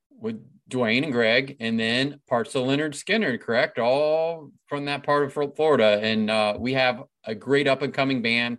With 0.09 0.41
Duane 0.69 1.03
and 1.03 1.13
Gregg, 1.13 1.57
and 1.59 1.79
then 1.79 2.19
parts 2.29 2.55
of 2.55 2.63
Lynyrd 2.65 2.93
Skynyrd, 2.93 3.41
correct? 3.41 3.77
All 3.77 4.51
from 4.67 4.85
that 4.85 5.03
part 5.03 5.25
of 5.25 5.55
Florida. 5.55 5.99
And 6.01 6.29
uh, 6.29 6.55
we 6.57 6.73
have 6.73 7.03
a 7.25 7.35
great 7.35 7.67
up 7.67 7.81
and 7.81 7.93
coming 7.93 8.21
band. 8.21 8.57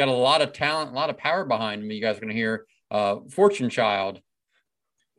Got 0.00 0.08
a 0.08 0.12
lot 0.12 0.40
of 0.40 0.54
talent, 0.54 0.92
a 0.92 0.94
lot 0.94 1.10
of 1.10 1.18
power 1.18 1.44
behind 1.44 1.82
them. 1.82 1.90
You 1.90 2.00
guys 2.00 2.16
are 2.16 2.20
going 2.20 2.30
to 2.30 2.34
hear 2.34 2.64
uh, 2.90 3.16
Fortune 3.28 3.68
Child. 3.68 4.22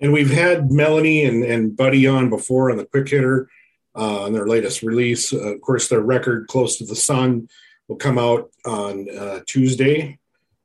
And 0.02 0.12
we've 0.12 0.32
had 0.32 0.72
Melanie 0.72 1.24
and, 1.24 1.44
and 1.44 1.78
Buddy 1.78 2.08
on 2.08 2.32
before 2.32 2.72
on 2.72 2.78
the 2.78 2.86
Quick 2.86 3.08
Hitter 3.08 3.48
uh, 3.96 4.24
on 4.24 4.34
their 4.34 4.48
latest 4.48 4.82
release. 4.82 5.32
Uh, 5.32 5.54
of 5.54 5.62
course, 5.62 5.88
their 5.88 6.02
record 6.02 6.48
"Close 6.48 6.80
to 6.80 6.86
the 6.88 6.96
Sun" 6.96 7.48
will 7.88 7.98
come 7.98 8.18
out 8.18 8.50
on 8.66 9.08
uh, 9.16 9.42
Tuesday, 9.46 10.18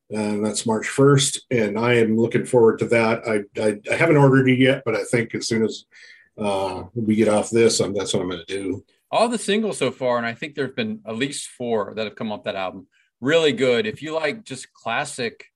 and 0.08 0.42
that's 0.42 0.64
March 0.64 0.88
first. 0.88 1.44
And 1.50 1.78
I 1.78 1.96
am 1.96 2.16
looking 2.16 2.46
forward 2.46 2.78
to 2.78 2.86
that. 2.86 3.20
I, 3.28 3.62
I, 3.62 3.78
I 3.92 3.96
haven't 3.96 4.16
ordered 4.16 4.48
it 4.48 4.58
yet, 4.58 4.80
but 4.86 4.94
I 4.94 5.04
think 5.04 5.34
as 5.34 5.46
soon 5.46 5.62
as 5.62 5.84
uh, 6.38 6.84
we 6.94 7.16
get 7.16 7.28
off 7.28 7.50
this, 7.50 7.82
um, 7.82 7.92
that's 7.92 8.14
what 8.14 8.22
I'm 8.22 8.30
going 8.30 8.46
to 8.46 8.60
do. 8.62 8.82
all 9.10 9.28
the 9.28 9.36
singles 9.36 9.76
so 9.76 9.90
far, 9.90 10.16
and 10.16 10.24
I 10.24 10.32
think 10.32 10.54
there 10.54 10.64
have 10.66 10.74
been 10.74 11.00
at 11.06 11.16
least 11.16 11.48
four 11.48 11.92
that 11.94 12.06
have 12.06 12.16
come 12.16 12.32
off 12.32 12.44
that 12.44 12.56
album, 12.56 12.86
really 13.20 13.52
good. 13.52 13.86
If 13.86 14.02
you 14.02 14.14
like 14.14 14.44
just 14.44 14.72
classic, 14.72 15.46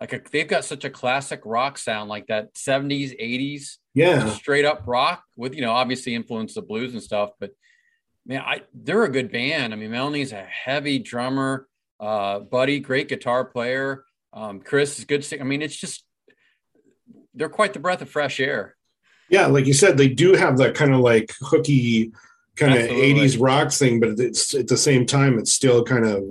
like 0.00 0.12
a, 0.12 0.20
they've 0.30 0.46
got 0.48 0.64
such 0.64 0.84
a 0.84 0.90
classic 0.90 1.40
rock 1.44 1.78
sound, 1.78 2.08
like 2.08 2.26
that 2.26 2.54
70s, 2.54 3.18
80s, 3.20 3.78
Yeah. 3.94 4.28
straight 4.30 4.64
up 4.64 4.82
rock 4.86 5.22
with, 5.36 5.54
you 5.54 5.62
know, 5.62 5.72
obviously 5.72 6.14
influence 6.14 6.56
of 6.56 6.68
blues 6.68 6.92
and 6.92 7.02
stuff. 7.02 7.30
But 7.40 7.50
man, 8.26 8.42
I 8.44 8.62
they're 8.74 9.04
a 9.04 9.10
good 9.10 9.32
band. 9.32 9.72
I 9.72 9.76
mean, 9.76 9.90
Melanie's 9.90 10.32
a 10.32 10.42
heavy 10.44 10.98
drummer, 10.98 11.66
uh, 12.00 12.40
Buddy, 12.40 12.80
great 12.80 13.08
guitar 13.08 13.44
player. 13.44 14.04
Um, 14.32 14.60
Chris 14.60 14.98
is 14.98 15.04
good. 15.06 15.24
sing- 15.24 15.40
I 15.40 15.44
mean, 15.44 15.62
it's 15.62 15.76
just 15.76 16.04
they're 17.34 17.48
quite 17.48 17.72
the 17.72 17.78
breath 17.80 18.02
of 18.02 18.10
fresh 18.10 18.40
air. 18.40 18.76
Yeah, 19.30 19.46
like 19.46 19.66
you 19.66 19.72
said, 19.72 19.96
they 19.96 20.08
do 20.08 20.34
have 20.34 20.58
that 20.58 20.74
kind 20.74 20.94
of 20.94 21.00
like 21.00 21.32
hooky 21.40 22.12
kind 22.56 22.74
of 22.74 22.88
80s 22.88 23.38
rock 23.40 23.72
thing, 23.72 23.98
but 24.00 24.18
it's 24.20 24.54
at 24.54 24.68
the 24.68 24.76
same 24.76 25.04
time, 25.04 25.38
it's 25.38 25.52
still 25.52 25.82
kind 25.84 26.06
of 26.06 26.22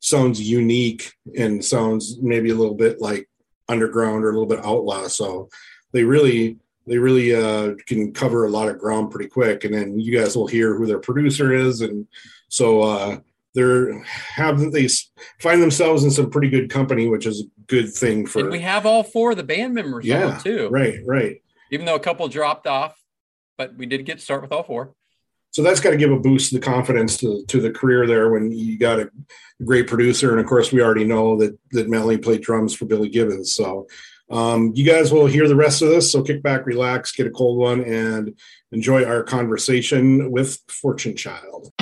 sounds 0.00 0.40
unique 0.40 1.12
and 1.38 1.64
sounds 1.64 2.18
maybe 2.20 2.50
a 2.50 2.54
little 2.54 2.74
bit 2.74 3.00
like 3.00 3.28
underground 3.68 4.24
or 4.24 4.30
a 4.30 4.32
little 4.32 4.48
bit 4.48 4.64
outlaw. 4.64 5.06
So 5.06 5.48
they 5.92 6.04
really 6.04 6.58
they 6.86 6.98
really 6.98 7.34
uh, 7.34 7.74
can 7.86 8.12
cover 8.12 8.44
a 8.44 8.50
lot 8.50 8.68
of 8.68 8.78
ground 8.78 9.12
pretty 9.12 9.28
quick. 9.28 9.64
And 9.64 9.72
then 9.72 10.00
you 10.00 10.18
guys 10.18 10.34
will 10.34 10.46
hear 10.46 10.74
who 10.74 10.86
their 10.86 10.98
producer 10.98 11.52
is. 11.52 11.82
And 11.82 12.08
so 12.48 12.80
uh, 12.82 13.18
they're 13.54 14.02
have 14.02 14.58
they 14.72 14.88
find 15.38 15.62
themselves 15.62 16.02
in 16.04 16.10
some 16.10 16.30
pretty 16.30 16.48
good 16.48 16.70
company, 16.70 17.08
which 17.08 17.26
is 17.26 17.42
a 17.42 17.60
good 17.66 17.92
thing 17.92 18.26
for 18.26 18.40
and 18.40 18.50
we 18.50 18.60
have 18.60 18.86
all 18.86 19.02
four 19.02 19.32
of 19.32 19.36
the 19.36 19.44
band 19.44 19.74
members 19.74 20.04
yeah, 20.04 20.38
too. 20.38 20.68
right, 20.70 20.98
right. 21.06 21.42
Even 21.70 21.86
though 21.86 21.94
a 21.94 22.00
couple 22.00 22.26
dropped 22.26 22.66
off, 22.66 23.00
but 23.56 23.76
we 23.76 23.86
did 23.86 24.04
get 24.04 24.18
to 24.18 24.24
start 24.24 24.42
with 24.42 24.50
all 24.50 24.64
four. 24.64 24.94
So 25.50 25.62
that's 25.62 25.80
got 25.80 25.90
to 25.90 25.96
give 25.96 26.12
a 26.12 26.18
boost 26.18 26.50
to 26.50 26.58
the 26.58 26.64
confidence 26.64 27.16
to, 27.18 27.44
to 27.46 27.60
the 27.60 27.70
career 27.70 28.06
there 28.06 28.30
when 28.30 28.52
you 28.52 28.78
got 28.78 29.00
a 29.00 29.10
great 29.64 29.86
producer. 29.86 30.30
And 30.30 30.40
of 30.40 30.46
course 30.46 30.72
we 30.72 30.82
already 30.82 31.04
know 31.04 31.36
that 31.38 31.58
that 31.72 31.88
melanie 31.88 32.18
played 32.18 32.42
drums 32.42 32.74
for 32.74 32.84
billy 32.84 33.08
gibbons. 33.08 33.54
So 33.54 33.88
um, 34.30 34.72
you 34.74 34.84
guys 34.84 35.12
will 35.12 35.26
hear 35.26 35.48
the 35.48 35.56
rest 35.56 35.82
of 35.82 35.88
this. 35.88 36.12
So 36.12 36.22
kick 36.22 36.42
back 36.42 36.66
relax 36.66 37.12
get 37.12 37.26
a 37.26 37.30
cold 37.30 37.58
one 37.58 37.82
and 37.84 38.38
enjoy 38.72 39.04
our 39.04 39.22
conversation 39.22 40.30
with 40.30 40.58
fortune 40.68 41.16
child 41.16 41.72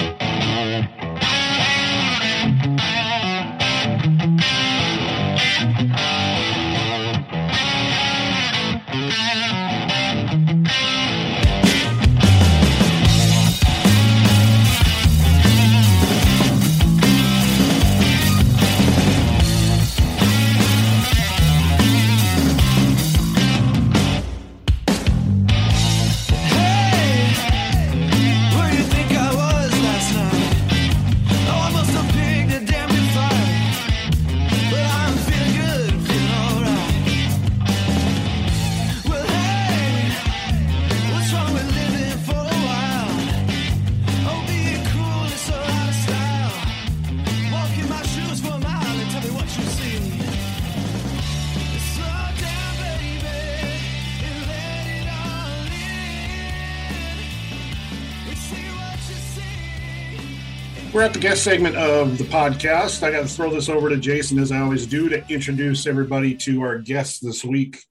we're 60.99 61.05
at 61.05 61.13
the 61.13 61.21
guest 61.21 61.45
segment 61.45 61.77
of 61.77 62.19
the 62.19 62.25
podcast 62.25 63.05
i 63.05 63.11
got 63.13 63.21
to 63.21 63.29
throw 63.29 63.49
this 63.51 63.69
over 63.69 63.89
to 63.89 63.97
jason 63.97 64.37
as 64.41 64.51
i 64.51 64.59
always 64.59 64.85
do 64.85 65.09
to 65.09 65.25
introduce 65.29 65.87
everybody 65.87 66.35
to 66.35 66.61
our 66.61 66.77
guests 66.77 67.21
this 67.21 67.45
week 67.45 67.85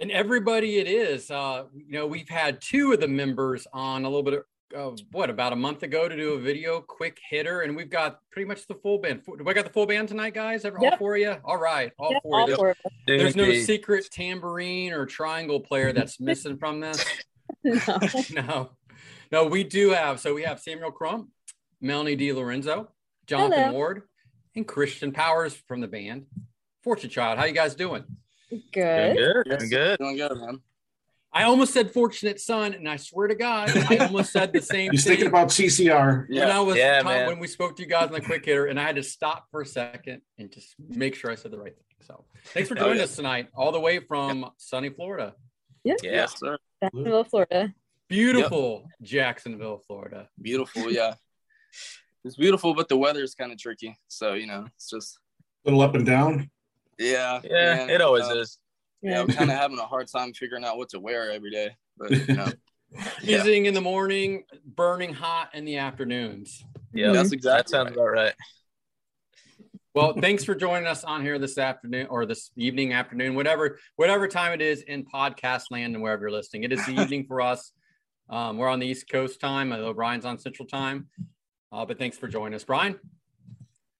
And 0.00 0.10
everybody 0.10 0.78
it 0.78 0.86
is. 0.88 1.30
Uh, 1.30 1.64
you 1.76 1.92
know, 1.92 2.06
we've 2.06 2.30
had 2.30 2.62
two 2.62 2.92
of 2.94 3.00
the 3.00 3.06
members 3.06 3.66
on 3.74 4.06
a 4.06 4.08
little 4.08 4.22
bit 4.22 4.44
of 4.74 4.94
uh, 4.94 4.96
what 5.12 5.28
about 5.28 5.52
a 5.52 5.56
month 5.56 5.82
ago 5.82 6.08
to 6.08 6.16
do 6.16 6.32
a 6.32 6.40
video 6.40 6.80
quick 6.80 7.18
hitter, 7.30 7.60
and 7.60 7.76
we've 7.76 7.90
got 7.90 8.20
pretty 8.32 8.48
much 8.48 8.66
the 8.66 8.74
full 8.76 8.96
band. 8.98 9.20
Do 9.26 9.46
I 9.46 9.52
got 9.52 9.66
the 9.66 9.70
full 9.70 9.84
band 9.86 10.08
tonight, 10.08 10.32
guys? 10.32 10.64
Every, 10.64 10.78
All 10.78 10.84
Yep. 10.86 10.98
four 10.98 11.14
of 11.16 11.20
you? 11.20 11.36
All 11.44 11.58
right, 11.58 11.92
all 11.98 12.12
Yep, 12.12 12.22
four 12.22 12.36
all 12.38 12.44
of 12.44 12.48
you. 12.48 12.56
four. 12.56 12.74
There's 13.06 13.36
no 13.36 13.52
secret 13.52 14.08
tambourine 14.10 14.94
or 14.94 15.04
triangle 15.04 15.60
player 15.60 15.92
that's 15.92 16.18
missing 16.18 16.56
from 16.56 16.80
this. 16.80 17.04
No. 17.62 17.98
no, 18.30 18.70
no, 19.30 19.44
we 19.46 19.64
do 19.64 19.90
have. 19.90 20.18
So 20.18 20.34
we 20.34 20.42
have 20.44 20.60
Samuel 20.60 20.90
Crump, 20.92 21.28
Melanie 21.84 22.16
D. 22.16 22.32
Lorenzo, 22.32 22.88
Jonathan 23.26 23.58
Hello. 23.64 23.72
Ward, 23.74 24.02
and 24.56 24.66
Christian 24.66 25.12
Powers 25.12 25.54
from 25.68 25.80
the 25.82 25.86
band. 25.86 26.24
Fortune 26.82 27.10
Child, 27.10 27.38
how 27.38 27.44
you 27.44 27.52
guys 27.52 27.74
doing? 27.74 28.04
Doing 28.50 28.62
Good. 28.72 29.16
good. 29.16 29.42
Yes, 29.46 29.58
Doing 29.58 29.70
good. 29.70 29.98
Doing 29.98 30.16
good, 30.16 30.36
man. 30.38 30.58
I 31.30 31.42
almost 31.42 31.72
said 31.74 31.90
fortunate 31.90 32.40
son, 32.40 32.72
and 32.74 32.88
I 32.88 32.96
swear 32.96 33.26
to 33.28 33.34
God, 33.34 33.68
I 33.90 33.96
almost 33.98 34.32
said 34.32 34.52
the 34.52 34.62
same 34.62 34.90
thing. 34.90 34.92
he's 34.92 35.04
thing 35.04 35.10
thinking 35.12 35.26
about 35.26 35.48
ccr 35.48 36.28
when 36.28 36.50
I 36.50 36.60
was 36.60 36.76
Yeah, 36.76 37.02
ta- 37.02 37.08
man. 37.08 37.26
when 37.26 37.38
we 37.40 37.48
spoke 37.48 37.76
to 37.76 37.82
you 37.82 37.88
guys 37.88 38.06
on 38.06 38.12
the 38.12 38.20
quick 38.20 38.44
hitter, 38.46 38.66
and 38.66 38.78
I 38.80 38.84
had 38.84 38.96
to 38.96 39.02
stop 39.02 39.48
for 39.50 39.60
a 39.60 39.66
second 39.66 40.22
and 40.38 40.50
just 40.52 40.74
make 40.78 41.14
sure 41.16 41.30
I 41.30 41.34
said 41.34 41.50
the 41.50 41.58
right 41.58 41.74
thing. 41.74 41.84
So 42.06 42.24
thanks 42.46 42.68
for 42.68 42.76
Oh, 42.78 42.82
joining 42.82 42.98
yeah. 42.98 43.04
us 43.04 43.16
tonight, 43.16 43.48
all 43.54 43.72
the 43.72 43.80
way 43.80 43.98
from 43.98 44.48
sunny 44.58 44.90
Florida. 44.90 45.34
Yeah. 45.82 45.94
Yeah. 46.02 46.12
Yes, 46.12 46.38
sir. 46.38 46.56
Jacksonville, 46.82 47.24
Florida. 47.24 47.74
Beautiful 48.08 48.88
Jacksonville, 49.02 49.78
Florida. 49.86 50.28
Beautiful, 50.40 50.90
yeah. 50.92 51.14
It's 52.24 52.36
beautiful, 52.36 52.74
but 52.74 52.88
the 52.88 52.96
weather 52.96 53.22
is 53.22 53.34
kind 53.34 53.52
of 53.52 53.58
tricky. 53.58 53.98
So 54.08 54.34
you 54.34 54.46
know, 54.46 54.66
it's 54.74 54.90
just 54.90 55.18
a 55.64 55.70
little 55.70 55.82
up 55.82 55.94
and 55.94 56.06
down 56.06 56.50
yeah, 56.98 57.40
Yeah, 57.44 57.74
man, 57.76 57.90
it 57.90 58.00
always 58.00 58.24
uh, 58.24 58.38
is. 58.38 58.58
Yeah, 59.02 59.12
Yeah. 59.12 59.20
I'm 59.20 59.28
kind 59.28 59.50
of 59.50 59.56
having 59.56 59.78
a 59.78 59.86
hard 59.86 60.08
time 60.08 60.32
figuring 60.32 60.64
out 60.64 60.76
what 60.76 60.90
to 60.90 61.00
wear 61.00 61.30
every 61.32 61.50
day. 61.50 61.76
But 61.96 62.10
you 62.10 62.34
know, 62.34 62.48
yeah, 63.22 63.42
Freezing 63.42 63.66
in 63.66 63.74
the 63.74 63.80
morning, 63.80 64.44
burning 64.64 65.12
hot 65.12 65.54
in 65.54 65.64
the 65.64 65.78
afternoons. 65.78 66.64
Yeah, 66.92 67.12
that's 67.12 67.30
that 67.30 67.36
exactly 67.36 67.72
sounds 67.72 67.86
right. 67.88 67.94
about 67.94 68.06
right. 68.06 68.34
Well, 69.94 70.14
thanks 70.20 70.42
for 70.42 70.56
joining 70.56 70.88
us 70.88 71.04
on 71.04 71.22
here 71.22 71.38
this 71.38 71.56
afternoon 71.56 72.08
or 72.10 72.26
this 72.26 72.50
evening, 72.56 72.92
afternoon, 72.92 73.36
whatever, 73.36 73.78
whatever 73.94 74.26
time 74.26 74.52
it 74.52 74.60
is 74.60 74.82
in 74.82 75.04
podcast 75.04 75.70
land 75.70 75.94
and 75.94 76.02
wherever 76.02 76.22
you're 76.22 76.32
listening. 76.32 76.64
It 76.64 76.72
is 76.72 76.84
the 76.84 76.92
evening 77.00 77.26
for 77.26 77.40
us. 77.40 77.70
Um, 78.28 78.58
we're 78.58 78.68
on 78.68 78.80
the 78.80 78.88
East 78.88 79.08
Coast 79.08 79.38
time, 79.38 79.72
although 79.72 79.92
Brian's 79.92 80.24
on 80.24 80.38
Central 80.38 80.66
time. 80.66 81.08
Uh, 81.74 81.84
but 81.84 81.98
thanks 81.98 82.16
for 82.16 82.28
joining 82.28 82.54
us, 82.54 82.62
Brian. 82.62 82.98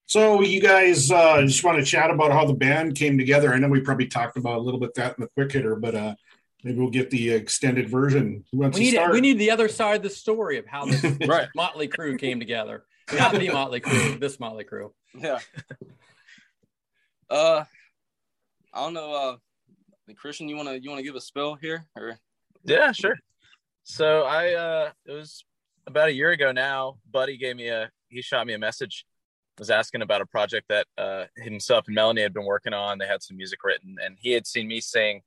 So 0.06 0.42
you 0.42 0.60
guys 0.60 1.10
uh, 1.10 1.40
just 1.42 1.64
want 1.64 1.78
to 1.78 1.84
chat 1.84 2.10
about 2.10 2.30
how 2.30 2.44
the 2.46 2.54
band 2.54 2.94
came 2.94 3.18
together. 3.18 3.52
I 3.52 3.58
know 3.58 3.68
we 3.68 3.80
probably 3.80 4.06
talked 4.06 4.36
about 4.36 4.58
a 4.58 4.60
little 4.60 4.78
bit 4.78 4.94
that 4.94 5.18
in 5.18 5.22
the 5.22 5.28
quick 5.34 5.50
hitter, 5.50 5.74
but 5.74 5.94
uh, 5.94 6.14
maybe 6.62 6.78
we'll 6.78 6.90
get 6.90 7.10
the 7.10 7.30
extended 7.30 7.88
version. 7.88 8.44
Who 8.52 8.58
wants 8.58 8.78
We 8.78 8.84
to 8.84 8.90
need 8.90 8.96
start? 8.96 9.12
we 9.12 9.20
need 9.20 9.38
the 9.38 9.50
other 9.50 9.66
side 9.68 9.96
of 9.96 10.02
the 10.02 10.10
story 10.10 10.58
of 10.58 10.66
how 10.66 10.84
this 10.84 11.02
Right. 11.26 11.48
Motley 11.56 11.88
Crew 11.88 12.16
came 12.16 12.38
together. 12.38 12.84
Not 13.12 13.32
the 13.32 13.38
Mötley 13.48 13.80
Crüe, 13.82 14.20
this 14.20 14.38
Motley 14.38 14.64
Crew. 14.64 14.94
Yeah. 15.14 15.38
Uh, 17.28 17.64
I 18.72 18.80
don't 18.80 18.94
know. 18.94 19.12
Uh, 19.14 19.36
Christian, 20.14 20.48
you 20.48 20.56
wanna 20.56 20.74
you 20.74 20.90
wanna 20.90 21.02
give 21.02 21.14
a 21.16 21.20
spell 21.20 21.54
here, 21.54 21.86
or 21.96 22.18
Yeah, 22.62 22.92
sure. 22.92 23.16
So 23.82 24.22
I 24.22 24.52
uh 24.54 24.90
it 25.06 25.12
was 25.12 25.44
about 25.86 26.08
a 26.08 26.12
year 26.12 26.30
ago 26.30 26.52
now, 26.52 26.98
Buddy 27.10 27.36
gave 27.36 27.56
me 27.56 27.68
a 27.68 27.90
he 28.08 28.22
shot 28.22 28.46
me 28.46 28.54
a 28.54 28.58
message, 28.58 29.04
was 29.58 29.70
asking 29.70 30.02
about 30.02 30.20
a 30.20 30.26
project 30.26 30.66
that 30.68 30.86
uh 30.98 31.24
himself 31.36 31.84
and 31.86 31.94
Melanie 31.94 32.22
had 32.22 32.34
been 32.34 32.46
working 32.46 32.72
on. 32.72 32.98
They 32.98 33.06
had 33.06 33.22
some 33.22 33.36
music 33.36 33.62
written 33.64 33.96
and 34.02 34.16
he 34.18 34.32
had 34.32 34.46
seen 34.46 34.68
me 34.68 34.80
sing 34.80 35.22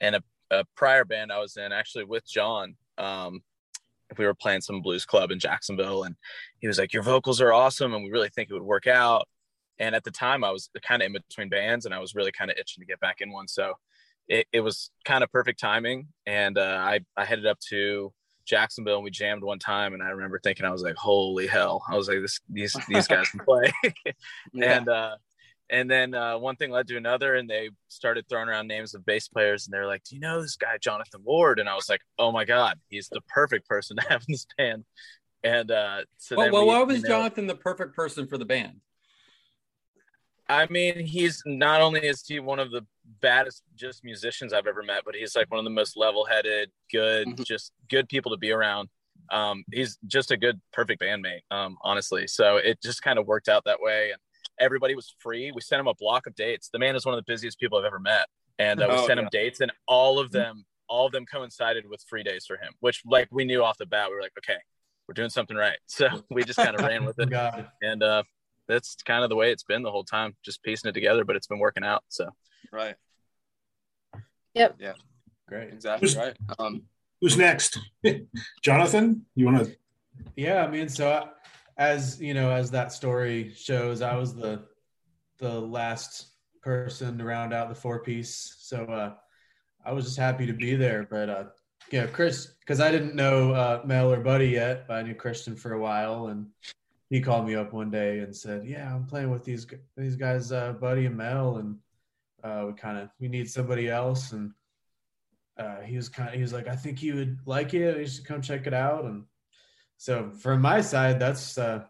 in 0.00 0.14
a, 0.14 0.22
a 0.50 0.64
prior 0.76 1.04
band 1.04 1.32
I 1.32 1.40
was 1.40 1.56
in 1.56 1.72
actually 1.72 2.04
with 2.04 2.26
John. 2.26 2.76
Um 2.96 3.42
we 4.16 4.24
were 4.24 4.34
playing 4.34 4.62
some 4.62 4.80
blues 4.80 5.04
club 5.04 5.30
in 5.30 5.38
Jacksonville 5.38 6.04
and 6.04 6.16
he 6.60 6.66
was 6.66 6.78
like, 6.78 6.92
Your 6.92 7.02
vocals 7.02 7.40
are 7.40 7.52
awesome 7.52 7.94
and 7.94 8.04
we 8.04 8.10
really 8.10 8.30
think 8.30 8.50
it 8.50 8.54
would 8.54 8.62
work 8.62 8.86
out. 8.86 9.28
And 9.78 9.94
at 9.94 10.04
the 10.04 10.10
time 10.10 10.42
I 10.44 10.50
was 10.50 10.70
kind 10.82 11.02
of 11.02 11.06
in 11.06 11.12
between 11.12 11.48
bands 11.48 11.84
and 11.84 11.94
I 11.94 11.98
was 11.98 12.14
really 12.14 12.32
kind 12.32 12.50
of 12.50 12.56
itching 12.58 12.80
to 12.80 12.86
get 12.86 13.00
back 13.00 13.20
in 13.20 13.30
one. 13.30 13.48
So 13.48 13.74
it, 14.28 14.46
it 14.52 14.60
was 14.60 14.90
kind 15.04 15.24
of 15.24 15.32
perfect 15.32 15.60
timing. 15.60 16.08
And 16.26 16.58
uh, 16.58 16.78
I, 16.80 17.00
I 17.16 17.24
headed 17.24 17.46
up 17.46 17.58
to 17.70 18.12
Jacksonville 18.48 18.96
and 18.96 19.04
we 19.04 19.10
jammed 19.10 19.44
one 19.44 19.58
time. 19.58 19.94
And 19.94 20.02
I 20.02 20.08
remember 20.08 20.40
thinking, 20.42 20.64
I 20.64 20.70
was 20.70 20.82
like, 20.82 20.96
holy 20.96 21.46
hell. 21.46 21.84
I 21.88 21.96
was 21.96 22.08
like, 22.08 22.20
this, 22.22 22.40
these, 22.48 22.74
these 22.88 23.06
guys 23.08 23.28
can 23.28 23.40
play. 23.40 23.72
yeah, 24.52 24.78
and, 24.78 24.88
uh, 24.88 25.16
and 25.70 25.90
then 25.90 26.14
uh, 26.14 26.38
one 26.38 26.56
thing 26.56 26.70
led 26.70 26.88
to 26.88 26.96
another, 26.96 27.34
and 27.34 27.48
they 27.48 27.68
started 27.88 28.26
throwing 28.28 28.48
around 28.48 28.68
names 28.68 28.94
of 28.94 29.04
bass 29.04 29.28
players. 29.28 29.66
And 29.66 29.74
they're 29.74 29.86
like, 29.86 30.02
"Do 30.02 30.14
you 30.14 30.20
know 30.20 30.40
this 30.40 30.56
guy, 30.56 30.78
Jonathan 30.80 31.20
Ward?" 31.22 31.58
And 31.58 31.68
I 31.68 31.74
was 31.74 31.90
like, 31.90 32.00
"Oh 32.18 32.32
my 32.32 32.46
god, 32.46 32.80
he's 32.88 33.10
the 33.10 33.20
perfect 33.28 33.68
person 33.68 33.98
to 33.98 34.02
have 34.08 34.22
in 34.26 34.32
this 34.32 34.46
band." 34.56 34.84
And 35.44 35.70
uh, 35.70 35.98
so 36.16 36.36
Well, 36.36 36.50
well 36.50 36.62
we, 36.62 36.68
why 36.68 36.78
you 36.80 36.86
was 36.86 37.02
know- 37.02 37.08
Jonathan 37.10 37.46
the 37.46 37.54
perfect 37.54 37.94
person 37.94 38.26
for 38.26 38.38
the 38.38 38.46
band? 38.46 38.80
I 40.48 40.66
mean, 40.70 41.04
he's 41.04 41.42
not 41.44 41.82
only 41.82 42.00
is 42.00 42.24
he 42.26 42.40
one 42.40 42.58
of 42.58 42.70
the 42.70 42.86
baddest 43.20 43.62
just 43.74 44.04
musicians 44.04 44.52
I've 44.52 44.66
ever 44.66 44.82
met, 44.82 45.02
but 45.04 45.14
he's 45.14 45.34
like 45.34 45.50
one 45.50 45.58
of 45.58 45.64
the 45.64 45.70
most 45.70 45.96
level-headed, 45.96 46.70
good, 46.92 47.26
Mhm. 47.28 47.44
just 47.44 47.72
good 47.88 48.08
people 48.08 48.30
to 48.32 48.36
be 48.38 48.50
around. 48.52 48.88
Um, 49.30 49.64
he's 49.72 49.98
just 50.06 50.30
a 50.30 50.36
good, 50.36 50.60
perfect 50.72 51.00
bandmate, 51.02 51.40
um, 51.50 51.76
honestly. 51.82 52.26
So 52.26 52.56
it 52.56 52.80
just 52.82 53.02
kind 53.02 53.18
of 53.18 53.26
worked 53.26 53.48
out 53.48 53.64
that 53.64 53.80
way, 53.80 54.10
and 54.10 54.20
everybody 54.58 54.94
was 54.94 55.14
free. 55.18 55.50
We 55.52 55.60
sent 55.60 55.80
him 55.80 55.86
a 55.86 55.94
block 55.94 56.26
of 56.26 56.34
dates. 56.34 56.68
The 56.72 56.78
man 56.78 56.96
is 56.96 57.04
one 57.04 57.14
of 57.14 57.18
the 57.24 57.30
busiest 57.30 57.58
people 57.58 57.78
I've 57.78 57.84
ever 57.84 57.98
met, 57.98 58.26
and 58.58 58.80
uh, 58.82 58.86
we 58.88 58.94
Oh, 58.96 59.06
sent 59.06 59.20
him 59.20 59.28
dates, 59.30 59.60
and 59.60 59.72
all 59.86 60.18
of 60.18 60.30
them, 60.32 60.64
all 60.88 61.06
of 61.06 61.12
them 61.12 61.26
coincided 61.26 61.86
with 61.88 62.02
free 62.08 62.22
days 62.22 62.46
for 62.46 62.56
him, 62.56 62.72
which 62.80 63.02
like 63.04 63.28
we 63.30 63.44
knew 63.44 63.62
off 63.62 63.76
the 63.78 63.86
bat. 63.86 64.08
We 64.08 64.14
were 64.16 64.22
like, 64.22 64.32
okay, 64.38 64.58
we're 65.06 65.14
doing 65.14 65.30
something 65.30 65.56
right. 65.56 65.78
So 65.88 66.08
we 66.30 66.44
just 66.44 66.58
kind 66.58 66.74
of 66.76 66.82
ran 66.82 67.04
with 67.04 67.18
it 67.18 67.28
God. 67.30 67.70
and 67.82 68.02
uh 68.02 68.22
that's 68.68 68.96
kind 69.04 69.24
of 69.24 69.30
the 69.30 69.36
way 69.36 69.50
it's 69.50 69.64
been 69.64 69.82
the 69.82 69.90
whole 69.90 70.04
time 70.04 70.36
just 70.44 70.62
piecing 70.62 70.88
it 70.88 70.92
together 70.92 71.24
but 71.24 71.36
it's 71.36 71.46
been 71.46 71.58
working 71.58 71.84
out 71.84 72.04
so 72.08 72.30
Right. 72.72 72.96
Yep. 74.54 74.76
Yeah. 74.78 74.92
Great. 75.46 75.72
Exactly 75.72 76.14
right. 76.16 76.36
Um, 76.58 76.82
Who's 77.20 77.36
next? 77.36 77.78
Jonathan, 78.62 79.24
you 79.34 79.46
want 79.46 79.64
to? 79.64 79.76
Yeah, 80.36 80.64
I 80.64 80.70
mean, 80.70 80.88
so 80.88 81.10
I, 81.10 81.28
as 81.76 82.20
you 82.20 82.34
know, 82.34 82.50
as 82.50 82.70
that 82.70 82.92
story 82.92 83.52
shows, 83.56 84.02
I 84.02 84.14
was 84.16 84.34
the 84.34 84.64
the 85.38 85.60
last 85.60 86.28
person 86.62 87.18
to 87.18 87.24
round 87.24 87.52
out 87.52 87.68
the 87.68 87.74
four 87.74 88.00
piece. 88.00 88.56
So 88.58 88.84
uh, 88.84 89.14
I 89.84 89.92
was 89.92 90.04
just 90.04 90.18
happy 90.18 90.46
to 90.46 90.52
be 90.52 90.76
there. 90.76 91.06
But 91.10 91.28
uh, 91.28 91.44
you 91.90 92.02
know, 92.02 92.06
Chris, 92.08 92.54
because 92.60 92.80
I 92.80 92.90
didn't 92.90 93.14
know 93.14 93.52
uh, 93.52 93.82
Mel 93.84 94.12
or 94.12 94.20
Buddy 94.20 94.48
yet, 94.48 94.86
but 94.86 94.98
I 94.98 95.02
knew 95.02 95.14
Christian 95.14 95.56
for 95.56 95.72
a 95.72 95.80
while, 95.80 96.28
and 96.28 96.46
he 97.10 97.20
called 97.20 97.46
me 97.46 97.54
up 97.54 97.72
one 97.72 97.90
day 97.90 98.18
and 98.20 98.34
said, 98.34 98.66
"Yeah, 98.66 98.94
I'm 98.94 99.06
playing 99.06 99.30
with 99.30 99.44
these 99.44 99.66
these 99.96 100.16
guys, 100.16 100.52
uh, 100.52 100.72
Buddy 100.72 101.06
and 101.06 101.16
Mel, 101.16 101.56
and 101.56 101.76
uh, 102.44 102.64
we 102.66 102.74
kind 102.74 102.98
of 102.98 103.08
we 103.18 103.28
need 103.28 103.50
somebody 103.50 103.88
else." 103.88 104.32
And 104.32 104.52
uh, 105.58 105.80
he 105.80 105.96
was 105.96 106.08
kind 106.08 106.28
of 106.28 106.34
he 106.34 106.42
was 106.42 106.52
like, 106.52 106.68
"I 106.68 106.76
think 106.76 107.02
you 107.02 107.14
would 107.16 107.38
like 107.46 107.74
it. 107.74 107.98
You 107.98 108.06
should 108.06 108.26
come 108.26 108.42
check 108.42 108.66
it 108.66 108.74
out." 108.74 109.04
And 109.04 109.24
so 109.96 110.30
from 110.30 110.60
my 110.60 110.80
side, 110.80 111.18
that's 111.18 111.56
uh, 111.58 111.84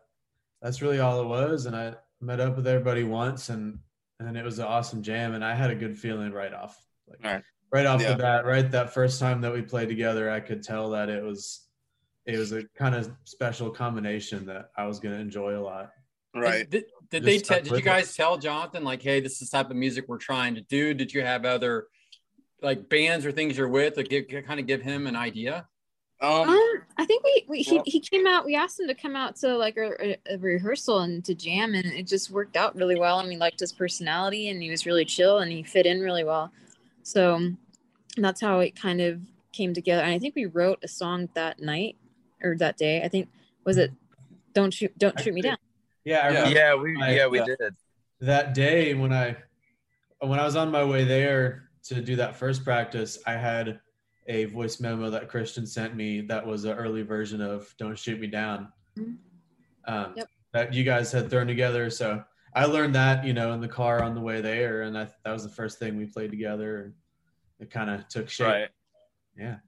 that's 0.62 0.82
really 0.82 1.00
all 1.00 1.20
it 1.22 1.26
was. 1.26 1.66
And 1.66 1.74
I 1.76 1.94
met 2.20 2.40
up 2.40 2.56
with 2.56 2.66
everybody 2.66 3.04
once, 3.04 3.48
and 3.48 3.78
and 4.20 4.36
it 4.36 4.44
was 4.44 4.58
an 4.58 4.66
awesome 4.66 5.02
jam, 5.02 5.34
and 5.34 5.44
I 5.44 5.54
had 5.54 5.70
a 5.70 5.76
good 5.76 5.98
feeling 5.98 6.32
right 6.32 6.52
off, 6.52 6.76
like 7.08 7.22
Right. 7.22 7.42
right 7.72 7.86
off 7.86 8.00
Yeah. 8.00 8.12
the 8.12 8.18
bat, 8.22 8.44
right 8.44 8.68
that 8.72 8.92
first 8.94 9.20
time 9.20 9.40
that 9.42 9.52
we 9.52 9.62
played 9.62 9.88
together, 9.88 10.30
I 10.30 10.40
could 10.40 10.62
tell 10.62 10.90
that 10.90 11.08
it 11.08 11.22
was 11.22 11.67
it 12.28 12.38
was 12.38 12.52
a 12.52 12.62
kind 12.76 12.94
of 12.94 13.10
special 13.24 13.70
combination 13.70 14.44
that 14.46 14.70
I 14.76 14.86
was 14.86 15.00
going 15.00 15.14
to 15.14 15.20
enjoy 15.20 15.58
a 15.58 15.62
lot. 15.62 15.90
right. 16.34 16.68
Did, 16.68 16.84
did 17.10 17.24
Just 17.24 17.48
they? 17.48 17.54
Te- 17.56 17.62
did 17.62 17.70
with 17.72 17.80
you 17.80 17.84
it. 17.84 17.84
guys 17.84 18.14
tell 18.14 18.36
Jonathan 18.36 18.84
like, 18.84 19.02
hey, 19.02 19.20
this 19.20 19.40
is 19.40 19.48
the 19.48 19.56
type 19.56 19.70
of 19.70 19.76
music 19.76 20.04
we're 20.08 20.18
trying 20.18 20.54
to 20.56 20.60
do? 20.60 20.92
Did 20.92 21.12
you 21.14 21.22
have 21.22 21.44
other 21.46 21.86
like 22.60 22.88
bands 22.90 23.24
or 23.24 23.32
things 23.32 23.56
you're 23.56 23.68
with 23.68 23.94
that 23.94 24.10
give, 24.10 24.26
kind 24.46 24.60
of 24.60 24.66
give 24.66 24.82
him 24.82 25.06
an 25.06 25.16
idea? 25.16 25.66
Um, 26.20 26.48
Um, 26.50 26.82
I 26.98 27.06
think 27.06 27.24
we, 27.24 27.44
we 27.48 27.62
he, 27.62 27.76
well- 27.76 27.84
he 27.86 28.00
came 28.00 28.26
out. 28.26 28.44
We 28.44 28.56
asked 28.56 28.78
him 28.78 28.88
to 28.88 28.94
come 28.94 29.16
out 29.16 29.36
to 29.36 29.56
like 29.56 29.78
a, 29.78 30.10
a, 30.10 30.34
a 30.34 30.38
rehearsal 30.38 30.98
and 31.00 31.24
to 31.24 31.34
jam, 31.34 31.74
and 31.74 31.86
it 31.86 32.06
just 32.06 32.30
worked 32.30 32.56
out 32.58 32.76
really 32.76 32.98
well. 32.98 33.20
And 33.20 33.28
we 33.28 33.36
liked 33.36 33.60
his 33.60 33.72
personality, 33.72 34.50
and 34.50 34.62
he 34.62 34.68
was 34.70 34.84
really 34.84 35.06
chill, 35.06 35.38
and 35.38 35.50
he 35.50 35.62
fit 35.62 35.86
in 35.86 36.00
really 36.00 36.24
well. 36.24 36.52
So 37.04 37.52
that's 38.18 38.40
how 38.42 38.58
it 38.58 38.78
kind 38.78 39.00
of 39.00 39.20
came 39.52 39.72
together. 39.72 40.02
And 40.02 40.12
I 40.12 40.18
think 40.18 40.34
we 40.34 40.44
wrote 40.46 40.80
a 40.82 40.88
song 40.88 41.28
that 41.34 41.60
night 41.60 41.96
or 42.42 42.56
that 42.58 42.76
day. 42.76 43.02
I 43.02 43.08
think 43.08 43.28
was 43.64 43.76
it 43.78 43.92
"Don't 44.54 44.72
Shoot 44.72 44.96
Don't 44.98 45.18
Shoot 45.20 45.34
Me 45.34 45.42
Down." 45.42 45.58
Yeah, 46.04 46.18
I 46.18 46.20
Yeah. 46.20 46.26
remember 46.28 46.50
yeah 46.58 46.74
we 46.74 47.02
I- 47.02 47.10
yeah 47.14 47.26
we 47.26 47.38
yeah. 47.38 47.44
did 47.44 47.74
that 48.20 48.54
day 48.54 48.94
when 48.94 49.12
I 49.12 49.36
when 50.20 50.38
I 50.40 50.44
was 50.44 50.56
on 50.56 50.70
my 50.70 50.82
way 50.84 51.04
there 51.04 51.70
to 51.84 52.00
do 52.02 52.16
that 52.16 52.34
first 52.36 52.64
practice, 52.64 53.18
I 53.26 53.32
had 53.34 53.80
a 54.26 54.44
voice 54.46 54.80
memo 54.80 55.08
that 55.10 55.28
Christian 55.28 55.66
sent 55.66 55.94
me 55.94 56.20
that 56.22 56.44
was 56.44 56.64
an 56.64 56.72
early 56.76 57.02
version 57.02 57.40
of 57.40 57.72
"Don't 57.78 57.96
Shoot 57.98 58.20
Me 58.20 58.26
Down," 58.26 58.72
Mhm. 58.98 59.16
um, 59.86 60.12
Yep. 60.16 60.28
that 60.52 60.74
you 60.74 60.84
guys 60.84 61.12
had 61.12 61.30
thrown 61.30 61.46
together. 61.46 61.88
So 61.90 62.24
I 62.54 62.64
learned 62.64 62.94
that 62.96 63.24
you 63.24 63.32
know 63.32 63.52
in 63.52 63.60
the 63.60 63.68
car 63.68 64.02
on 64.02 64.14
the 64.14 64.20
way 64.20 64.40
there, 64.40 64.82
and 64.82 64.98
I, 64.98 65.08
that 65.24 65.32
was 65.32 65.44
the 65.44 65.48
first 65.50 65.78
thing 65.78 65.96
we 65.96 66.06
played 66.06 66.30
together, 66.30 66.82
and 66.82 66.94
it 67.60 67.70
kind 67.70 67.88
of 67.90 68.08
took 68.08 68.28
shape. 68.28 68.46
right 68.46 68.70
Yeah, 69.36 69.58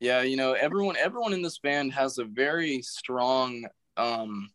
yeah 0.00 0.22
you 0.22 0.36
know 0.36 0.52
everyone 0.54 0.96
everyone 0.96 1.32
in 1.32 1.42
this 1.42 1.58
band 1.58 1.92
has 1.92 2.18
a 2.18 2.24
very 2.24 2.82
strong 2.82 3.64
um 3.96 4.50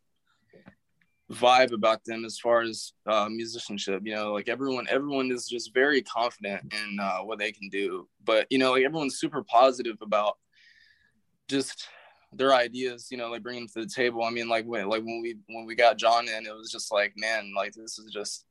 vibe 1.32 1.72
about 1.72 2.04
them 2.04 2.24
as 2.24 2.38
far 2.38 2.60
as 2.62 2.92
uh 3.06 3.28
musicianship 3.28 4.02
you 4.04 4.14
know 4.14 4.32
like 4.32 4.48
everyone 4.48 4.86
everyone 4.88 5.30
is 5.32 5.48
just 5.48 5.74
very 5.74 6.00
confident 6.02 6.62
in 6.72 6.98
uh 7.00 7.18
what 7.18 7.38
they 7.38 7.50
can 7.50 7.68
do. 7.68 8.08
But 8.24 8.46
you 8.50 8.58
know 8.58 8.72
like 8.72 8.84
everyone's 8.84 9.18
super 9.18 9.42
positive 9.42 9.96
about 10.00 10.36
just 11.48 11.88
their 12.32 12.54
ideas 12.54 13.08
you 13.10 13.16
know 13.16 13.30
like 13.30 13.42
bringing 13.42 13.66
to 13.68 13.80
the 13.80 13.86
table. 13.86 14.22
I 14.22 14.30
mean 14.30 14.48
like 14.48 14.66
when 14.66 14.88
like 14.88 15.02
when 15.02 15.20
we 15.20 15.36
when 15.48 15.66
we 15.66 15.74
got 15.74 15.98
john 15.98 16.28
in 16.28 16.46
it 16.46 16.54
was 16.54 16.70
just 16.70 16.92
like 16.92 17.14
man 17.16 17.52
like 17.56 17.72
this 17.72 17.98
is 17.98 18.12
just 18.12 18.44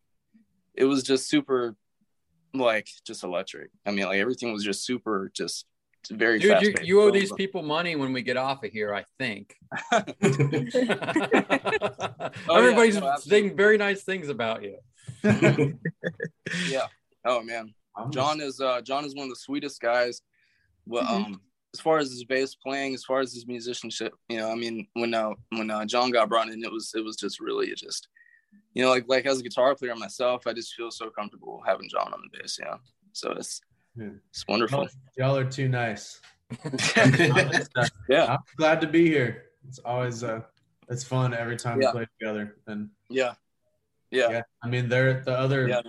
it 0.74 0.86
was 0.86 1.04
just 1.04 1.30
super 1.30 1.76
like 2.54 2.90
just 3.06 3.24
electric. 3.24 3.70
I 3.86 3.92
mean 3.92 4.06
like 4.06 4.20
everything 4.20 4.52
was 4.52 4.64
just 4.64 4.86
super 4.86 5.32
just 5.34 5.66
very 6.10 6.40
Dude, 6.40 6.62
you, 6.62 6.74
you 6.84 7.02
owe 7.02 7.12
these 7.12 7.32
people 7.34 7.62
money 7.64 7.96
when 7.96 8.14
we 8.14 8.22
get 8.22 8.38
off 8.38 8.64
of 8.64 8.72
here. 8.72 8.94
I 8.94 9.04
think. 9.20 9.56
Oh, 12.48 12.56
Everybody's 12.58 12.98
no, 12.98 13.16
saying 13.20 13.56
very 13.56 13.78
nice 13.78 14.04
things 14.04 14.30
about 14.30 14.64
you. 14.64 14.78
yeah 16.68 16.88
oh 17.26 17.42
man 17.44 17.74
John 18.10 18.42
is 18.42 18.60
uh 18.60 18.82
John 18.82 19.06
is 19.06 19.16
one 19.16 19.24
of 19.26 19.30
the 19.30 19.36
sweetest 19.38 19.80
guys. 19.82 20.22
Well, 20.86 21.04
Mhm. 21.04 21.26
um, 21.26 21.42
as 21.74 21.80
far 21.80 21.98
as 21.98 22.10
his 22.12 22.24
bass 22.26 22.54
playing, 22.56 22.94
as 22.94 23.04
far 23.04 23.20
as 23.22 23.34
his 23.34 23.48
musicianship, 23.48 24.14
you 24.30 24.38
know, 24.38 24.52
I 24.52 24.56
mean, 24.56 24.88
when 24.94 25.14
uh 25.14 25.32
when 25.50 25.72
uh, 25.72 25.86
John 25.86 26.12
got 26.12 26.30
brought 26.30 26.50
in, 26.50 26.64
it 26.64 26.72
was 26.72 26.92
it 26.96 27.04
was 27.04 27.16
just 27.16 27.40
really 27.40 27.74
just, 27.76 28.08
you 28.74 28.84
know, 28.84 28.90
like 28.90 29.06
like 29.08 29.26
as 29.26 29.40
a 29.40 29.44
guitar 29.44 29.76
player 29.76 29.96
myself, 29.96 30.46
I 30.48 30.54
just 30.54 30.74
feel 30.74 30.92
so 30.92 31.10
comfortable 31.10 31.64
having 31.66 31.90
John 31.90 32.14
on 32.14 32.22
the 32.22 32.38
bass, 32.38 32.58
you 32.60 32.66
know. 32.66 32.78
So 33.14 33.32
it's 33.32 33.62
Yeah. 33.62 33.75
It's 33.98 34.46
wonderful. 34.48 34.88
Y'all, 35.18 35.30
y'all 35.34 35.38
are 35.38 35.50
too 35.50 35.68
nice. 35.68 36.20
yeah, 38.08 38.26
I'm 38.34 38.38
glad 38.58 38.82
to 38.82 38.88
be 38.88 39.08
here. 39.08 39.46
It's 39.68 39.80
always 39.80 40.24
uh, 40.24 40.42
it's 40.90 41.04
fun 41.04 41.34
every 41.34 41.58
time 41.58 41.82
Yeah. 41.82 41.88
we 41.90 41.92
play 42.00 42.08
together, 42.20 42.58
and 42.68 42.90
yeah, 43.10 43.34
yeah, 44.12 44.30
yeah, 44.30 44.42
I 44.64 44.68
mean 44.68 44.88
they're 44.90 45.22
the 45.24 45.38
other 45.38 45.68
yeah, 45.68 45.82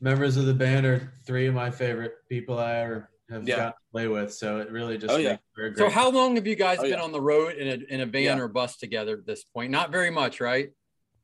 members 0.00 0.36
of 0.36 0.46
the 0.46 0.54
band 0.54 0.86
are 0.86 1.12
three 1.24 1.46
of 1.46 1.54
my 1.54 1.70
favorite 1.70 2.14
people 2.28 2.58
I 2.58 2.76
ever 2.78 3.10
have 3.30 3.46
Yeah. 3.46 3.56
got 3.56 3.68
to 3.70 3.74
play 3.92 4.08
with. 4.08 4.34
So 4.34 4.58
it 4.58 4.70
really 4.70 4.98
just 4.98 5.14
Oh, 5.14 5.16
yeah. 5.16 5.30
makes 5.30 5.42
for 5.54 5.74
So 5.76 5.88
how 5.88 6.10
long 6.10 6.34
have 6.36 6.46
you 6.46 6.56
guys 6.56 6.78
Oh, 6.80 6.82
been 6.82 6.92
yeah. 6.92 7.00
on 7.02 7.12
the 7.12 7.20
road 7.20 7.54
in 7.54 7.68
a 7.68 7.94
in 7.94 8.00
a 8.00 8.06
van 8.06 8.22
Yeah. 8.22 8.38
or 8.38 8.48
bus 8.48 8.76
together 8.76 9.14
at 9.18 9.26
this 9.26 9.44
point? 9.44 9.70
Not 9.70 9.90
very 9.92 10.10
much, 10.10 10.40
right? 10.40 10.70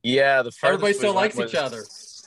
yeah 0.04 0.42
the 0.42 0.52
farthest 0.52 0.64
Everybody 0.64 0.92
still 0.94 1.14
went 1.14 1.34
likes 1.36 1.52
each 1.52 1.58
other. 1.58 1.82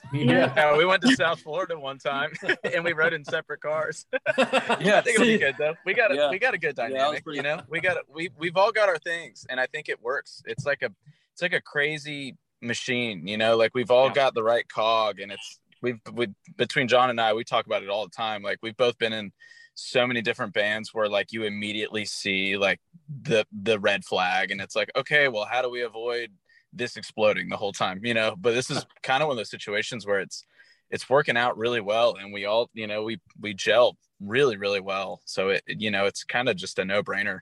yeah. 0.13 0.51
yeah, 0.55 0.77
we 0.77 0.85
went 0.85 1.01
to 1.03 1.15
South 1.15 1.39
Florida 1.41 1.79
one 1.79 1.97
time 1.97 2.31
and 2.63 2.83
we 2.83 2.93
rode 2.93 3.13
in 3.13 3.23
separate 3.23 3.61
cars. 3.61 4.05
Yeah, 4.37 4.97
I 4.97 5.01
think 5.01 5.15
it'll 5.15 5.25
be 5.25 5.37
good 5.37 5.55
though. 5.57 5.75
We 5.85 5.93
got 5.93 6.11
a 6.11 6.15
Yeah. 6.15 6.29
we 6.29 6.39
got 6.39 6.53
a 6.53 6.57
good 6.57 6.75
Yeah, 6.77 6.87
dynamic, 6.89 7.23
pretty- 7.23 7.37
you 7.37 7.43
know. 7.43 7.61
We 7.69 7.79
got 7.81 7.97
we 8.13 8.29
we've 8.37 8.57
all 8.57 8.71
got 8.71 8.89
our 8.89 8.97
things, 8.97 9.45
and 9.49 9.59
I 9.59 9.67
think 9.67 9.89
it 9.89 10.01
works. 10.01 10.41
It's 10.45 10.65
like 10.65 10.81
a 10.81 10.89
it's 11.33 11.41
like 11.41 11.53
a 11.53 11.61
crazy 11.61 12.35
machine, 12.61 13.27
you 13.27 13.37
know. 13.37 13.55
Like 13.57 13.73
we've 13.73 13.91
all 13.91 14.07
Yeah. 14.07 14.13
got 14.13 14.33
the 14.33 14.43
right 14.43 14.67
cog, 14.67 15.19
and 15.19 15.31
it's 15.31 15.59
we've 15.81 15.99
we 16.13 16.27
between 16.57 16.87
John 16.87 17.09
and 17.09 17.19
I, 17.21 17.33
we 17.33 17.43
talk 17.43 17.65
about 17.65 17.83
it 17.83 17.89
all 17.89 18.03
the 18.03 18.11
time. 18.15 18.41
Like 18.43 18.59
we've 18.61 18.77
both 18.77 18.97
been 18.97 19.13
in 19.13 19.31
so 19.75 20.05
many 20.05 20.21
different 20.21 20.53
bands 20.53 20.93
where 20.93 21.07
like 21.07 21.31
you 21.31 21.43
immediately 21.43 22.05
see 22.05 22.57
like 22.57 22.79
the 23.23 23.45
the 23.63 23.79
red 23.79 24.03
flag, 24.03 24.51
and 24.51 24.59
it's 24.61 24.75
like 24.75 24.91
okay, 24.95 25.27
well, 25.27 25.45
how 25.45 25.61
do 25.61 25.69
we 25.69 25.81
avoid 25.81 26.31
this 26.73 26.97
exploding 26.97 27.49
the 27.49 27.57
whole 27.57 27.73
time, 27.73 28.01
you 28.03 28.13
know? 28.13 28.35
But 28.37 28.53
this 28.53 28.69
is 28.69 28.85
kind 29.03 29.21
of 29.21 29.27
one 29.27 29.35
of 29.35 29.37
those 29.37 29.49
situations 29.49 30.05
where 30.05 30.19
it's 30.19 30.45
it's 30.89 31.09
working 31.09 31.37
out 31.37 31.57
really 31.57 31.79
well 31.79 32.15
and 32.19 32.33
we 32.33 32.45
all 32.45 32.69
you 32.73 32.85
know 32.85 33.03
we 33.03 33.19
we 33.39 33.53
gel 33.53 33.97
really 34.19 34.57
really 34.57 34.81
well. 34.81 35.21
So 35.25 35.49
it 35.49 35.63
you 35.67 35.91
know 35.91 36.05
it's 36.05 36.23
kind 36.23 36.49
of 36.49 36.55
just 36.55 36.79
a 36.79 36.85
no-brainer 36.85 37.39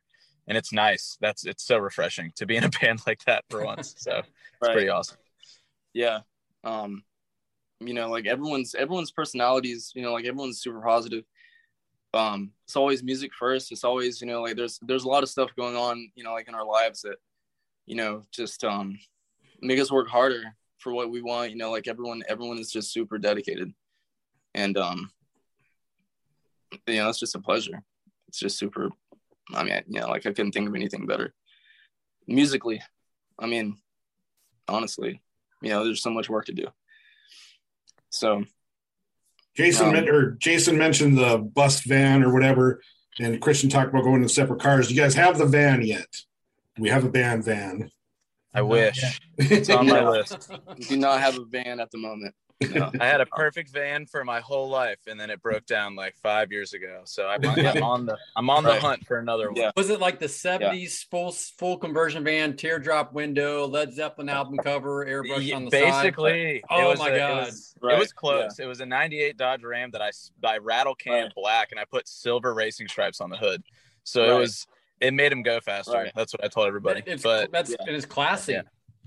and 0.47 0.57
it's 0.57 0.73
nice. 0.73 1.17
That's 1.21 1.45
it's 1.45 1.63
so 1.63 1.77
refreshing 1.77 2.31
to 2.37 2.45
be 2.45 2.55
in 2.57 2.63
a 2.63 2.69
band 2.81 3.01
like 3.07 3.23
that 3.25 3.45
for 3.49 3.63
once. 3.63 3.95
So 3.97 4.17
it's 4.19 4.29
Right. 4.61 4.73
pretty 4.73 4.89
awesome. 4.89 5.17
Yeah. 5.93 6.19
Um 6.63 7.03
you 7.81 7.93
know 7.93 8.09
like 8.09 8.25
everyone's 8.27 8.75
everyone's 8.75 9.11
personalities 9.11 9.93
you 9.95 10.01
know 10.01 10.11
like 10.13 10.25
everyone's 10.25 10.61
super 10.61 10.81
positive. 10.81 11.23
Um 12.13 12.51
it's 12.65 12.75
always 12.75 13.03
music 13.03 13.31
first. 13.37 13.71
It's 13.71 13.83
always 13.83 14.21
you 14.21 14.27
know 14.27 14.41
like 14.41 14.55
there's 14.55 14.79
there's 14.81 15.03
a 15.03 15.09
lot 15.09 15.23
of 15.23 15.29
stuff 15.29 15.49
going 15.55 15.75
on 15.75 16.11
you 16.15 16.23
know 16.23 16.33
like 16.33 16.47
in 16.47 16.55
our 16.55 16.65
lives 16.65 17.01
that 17.01 17.17
you 17.85 17.95
know 17.95 18.25
just 18.31 18.63
um 18.63 18.97
make 19.61 19.79
us 19.79 19.91
work 19.91 20.07
harder 20.07 20.43
for 20.77 20.93
what 20.93 21.11
we 21.11 21.21
want 21.21 21.51
you 21.51 21.57
know 21.57 21.71
like 21.71 21.87
everyone 21.87 22.23
everyone 22.27 22.57
is 22.57 22.71
just 22.71 22.91
super 22.93 23.17
dedicated 23.17 23.71
and 24.55 24.77
um 24.77 25.11
you 26.87 26.95
know 26.95 27.09
it's 27.09 27.19
just 27.19 27.35
a 27.35 27.39
pleasure 27.39 27.81
it's 28.27 28.39
just 28.39 28.57
super 28.57 28.89
i 29.53 29.63
mean 29.63 29.81
you 29.87 29.99
know 29.99 30.07
like 30.07 30.25
i 30.25 30.31
couldn't 30.31 30.51
think 30.51 30.69
of 30.69 30.75
anything 30.75 31.05
better 31.05 31.33
musically 32.27 32.81
i 33.39 33.45
mean 33.45 33.77
honestly 34.67 35.21
you 35.61 35.69
know 35.69 35.83
there's 35.83 36.01
so 36.01 36.11
much 36.11 36.29
work 36.29 36.45
to 36.45 36.53
do 36.53 36.67
So 38.11 38.43
Jason 39.55 39.95
Um, 39.95 40.07
or 40.07 40.31
Jason 40.31 40.77
mentioned 40.77 41.17
the 41.17 41.37
bus 41.37 41.81
van 41.81 42.23
or 42.23 42.33
whatever, 42.33 42.81
and 43.19 43.41
Christian 43.41 43.69
talked 43.69 43.89
about 43.89 44.03
going 44.05 44.21
in 44.21 44.29
separate 44.29 44.61
cars. 44.61 44.87
Do 44.87 44.93
you 44.93 45.01
guys 45.01 45.15
have 45.15 45.37
the 45.37 45.45
van 45.45 45.81
yet? 45.81 46.07
Do 46.75 46.81
we 46.81 46.89
have 46.89 47.03
a 47.03 47.09
band 47.09 47.43
van? 47.43 47.91
I 48.53 48.61
wish 48.61 49.01
Yeah. 49.01 49.11
it's 49.37 49.69
on 49.69 49.87
my 49.87 50.07
list. 50.07 50.49
we 50.77 50.85
do 50.85 50.97
not 50.97 51.19
have 51.21 51.37
a 51.37 51.45
van 51.45 51.79
at 51.79 51.91
the 51.91 51.97
moment. 51.97 52.33
No. 52.73 52.91
I 52.99 53.05
had 53.05 53.21
a 53.21 53.25
perfect 53.25 53.69
van 53.71 54.05
for 54.05 54.25
my 54.25 54.41
whole 54.41 54.67
life, 54.69 54.97
and 55.07 55.17
then 55.17 55.29
it 55.29 55.41
broke 55.41 55.65
down 55.65 55.95
like 55.95 56.17
five 56.17 56.51
years 56.51 56.73
ago. 56.73 57.01
So 57.05 57.25
I'm, 57.25 57.45
I'm 57.45 57.81
on 57.83 58.05
the 58.05 58.17
I'm 58.35 58.49
on 58.49 58.63
the 58.63 58.71
Right. 58.71 58.81
hunt 58.81 59.07
for 59.07 59.17
another 59.17 59.47
one. 59.49 59.55
Yeah. 59.55 59.71
Was 59.77 59.89
it 59.89 60.01
like 60.01 60.19
the 60.19 60.25
'70s 60.25 61.05
full 61.09 61.31
full 61.31 61.77
conversion 61.77 62.21
van, 62.25 62.57
teardrop 62.57 63.13
window, 63.13 63.65
Led 63.65 63.93
Zeppelin 63.93 64.27
album 64.27 64.57
cover, 64.57 65.05
airbrush 65.05 65.41
Ye- 65.45 65.53
on 65.53 65.65
the 65.65 65.71
side? 65.71 66.01
Basically, 66.03 66.61
Oh 66.69 66.95
my 66.97 67.09
a- 67.11 67.17
God. 67.17 67.43
it 67.43 67.45
was, 67.45 67.75
it 67.81 67.97
was 67.99 68.11
close. 68.11 68.59
It 68.59 68.65
was 68.65 68.81
a 68.81 68.85
'98 68.85 69.37
Dodge 69.37 69.63
Ram 69.63 69.91
that 69.91 70.01
I 70.01 70.57
rattle 70.57 70.95
can 70.95 71.13
Right. 71.25 71.31
black, 71.35 71.69
and 71.71 71.79
I 71.79 71.85
put 71.85 72.09
silver 72.09 72.53
racing 72.53 72.89
stripes 72.89 73.21
on 73.21 73.29
the 73.29 73.37
hood. 73.37 73.63
So 74.03 74.35
it 74.35 74.37
was 74.37 74.67
it 75.01 75.13
made 75.13 75.31
him 75.31 75.41
go 75.43 75.59
faster. 75.59 75.93
Right. 75.93 76.11
That's 76.15 76.33
what 76.33 76.43
I 76.43 76.47
told 76.47 76.67
everybody. 76.67 77.01
It's 77.05 77.23
but 77.23 77.51
that's 77.51 77.71
yeah. 77.71 77.75
it's 77.87 78.05
classy. 78.05 78.53
Yeah. 78.53 78.61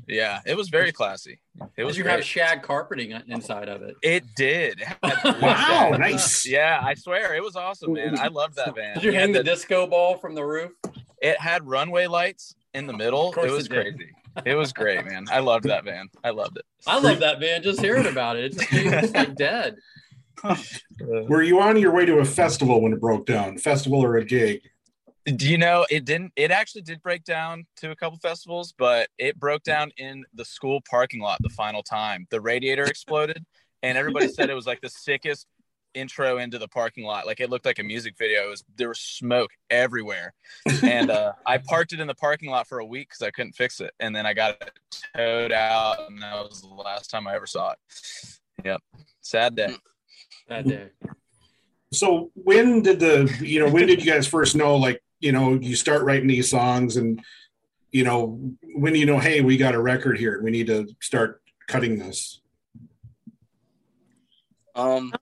yeah, 0.09 0.40
it 0.46 0.57
was 0.57 0.68
very 0.68 0.90
classy. 0.92 1.40
It 1.76 1.85
was 1.85 1.96
Did 1.96 2.05
you 2.05 2.11
have 2.11 2.24
shag 2.24 2.62
carpeting 2.62 3.12
inside 3.28 3.68
of 3.68 3.83
it? 3.83 3.94
It 4.02 4.24
did. 4.35 4.81
It 4.81 4.88
Wow, 5.42 5.90
shag. 5.90 6.00
nice. 6.00 6.46
Yeah, 6.46 6.81
I 6.83 6.94
swear 6.94 7.35
it 7.35 7.42
was 7.42 7.55
awesome, 7.57 7.92
man. 7.92 8.18
I 8.18 8.28
loved 8.28 8.57
that 8.57 8.74
van. 8.74 8.94
Did 8.94 9.05
you 9.05 9.11
It 9.11 9.14
had 9.14 9.20
hang 9.22 9.33
the 9.33 9.38
the- 9.38 9.44
disco 9.44 9.87
ball 9.87 10.16
from 10.16 10.35
the 10.35 10.44
roof? 10.44 10.72
It 11.20 11.38
had 11.40 11.66
runway 11.68 12.07
lights 12.09 12.55
in 12.74 12.87
the 12.88 12.92
middle. 12.92 13.28
Of 13.33 13.44
It 13.44 13.50
was 13.52 13.66
it 13.66 13.70
crazy. 13.70 14.11
It 14.46 14.55
was 14.55 14.72
great, 14.72 15.05
man. 15.05 15.26
I 15.31 15.40
loved 15.40 15.64
that 15.66 15.85
van. 15.85 16.09
I 16.24 16.31
loved 16.31 16.57
it. 16.57 16.64
I 16.87 16.98
love 16.98 17.20
that 17.20 17.38
van. 17.38 17.62
Just 17.62 17.81
hearing 17.81 18.07
about 18.07 18.37
it, 18.37 18.44
it 18.46 18.52
just 18.55 18.64
feels 18.70 19.12
like 19.12 19.35
dead. 19.37 19.76
Were 21.28 21.42
you 21.42 21.61
on 21.61 21.76
your 21.78 21.92
way 21.92 22.07
to 22.07 22.18
a 22.18 22.24
festival 22.24 22.81
when 22.81 22.92
it 22.92 23.00
broke 23.00 23.26
down? 23.26 23.59
Festival 23.59 24.02
or 24.02 24.16
a 24.16 24.24
gig? 24.24 24.62
Do 25.24 25.48
you 25.48 25.56
know 25.56 25.87
it 25.88 26.04
didn't? 26.04 26.32
It 26.35 26.50
actually 26.50 26.82
did 26.82 27.00
break 27.00 27.22
down 27.22 27.66
to 27.76 27.92
a 27.92 27.96
couple 27.96 28.18
festivals, 28.18 28.74
but 28.76 29.08
it 29.18 29.38
broke 29.38 29.62
down 29.62 29.92
in 29.96 30.24
the 30.35 30.44
school 30.44 30.80
parking 30.88 31.20
lot 31.20 31.38
the 31.40 31.48
final 31.48 31.82
time. 31.82 32.26
The 32.30 32.40
radiator 32.40 32.85
exploded, 32.85 33.44
and 33.85 33.96
everybody 33.96 34.26
said 34.28 34.50
it 34.50 34.54
was 34.54 34.66
like 34.66 34.80
the 34.80 34.88
sickest 34.88 35.46
intro 35.94 36.38
into 36.38 36.58
the 36.58 36.66
parking 36.66 37.04
lot. 37.04 37.24
Like 37.24 37.38
it 37.38 37.50
looked 37.50 37.66
like 37.66 37.78
a 37.78 37.85
music 37.85 38.14
video. 38.18 38.46
It 38.46 38.50
was 38.50 38.64
there 38.76 38.88
was 38.88 38.98
smoke 38.98 39.50
everywhere, 39.70 40.35
and 40.82 41.08
uh, 41.11 41.32
I 41.46 41.58
parked 41.58 41.92
it 41.92 42.00
in 42.00 42.08
the 42.08 42.14
parking 42.16 42.50
lot 42.50 42.66
for 42.66 42.80
a 42.80 42.85
week 42.85 43.11
because 43.11 43.22
I 43.22 43.30
couldn't 43.30 43.52
fix 43.52 43.80
it, 43.80 43.92
and 44.00 44.16
then 44.16 44.26
I 44.26 44.35
got 44.35 44.61
it 44.61 44.80
towed 45.14 45.52
out, 45.52 46.11
and 46.11 46.20
that 46.20 46.35
was 46.35 46.62
the 46.62 46.68
last 46.68 47.11
time 47.11 47.28
I 47.28 47.37
ever 47.37 47.46
saw 47.46 47.72
it. 47.72 47.78
Yep, 48.64 48.82
sad 49.20 49.54
day. 49.54 49.76
That 50.48 50.66
day. 50.66 50.88
So 51.92 52.30
when 52.35 52.82
did 52.82 52.98
the 52.98 53.32
you 53.40 53.61
know 53.61 53.70
when 53.70 53.87
did 53.87 54.04
you 54.04 54.11
guys 54.11 54.26
first 54.26 54.56
know 54.56 54.76
like 54.76 55.00
you 55.22 55.32
know 55.32 55.54
you 55.54 55.74
start 55.74 56.02
writing 56.02 56.28
these 56.28 56.50
songs 56.50 56.96
and 56.96 57.22
you 57.92 58.04
know 58.04 58.38
when 58.74 58.94
you 58.94 59.06
know 59.06 59.18
hey 59.18 59.40
we 59.40 59.56
got 59.56 59.74
a 59.74 59.80
record 59.80 60.18
here 60.18 60.42
we 60.42 60.50
need 60.50 60.66
to 60.66 60.87
start 61.00 61.40
cutting 61.68 61.98
this. 61.98 62.40
Um, 64.74 65.12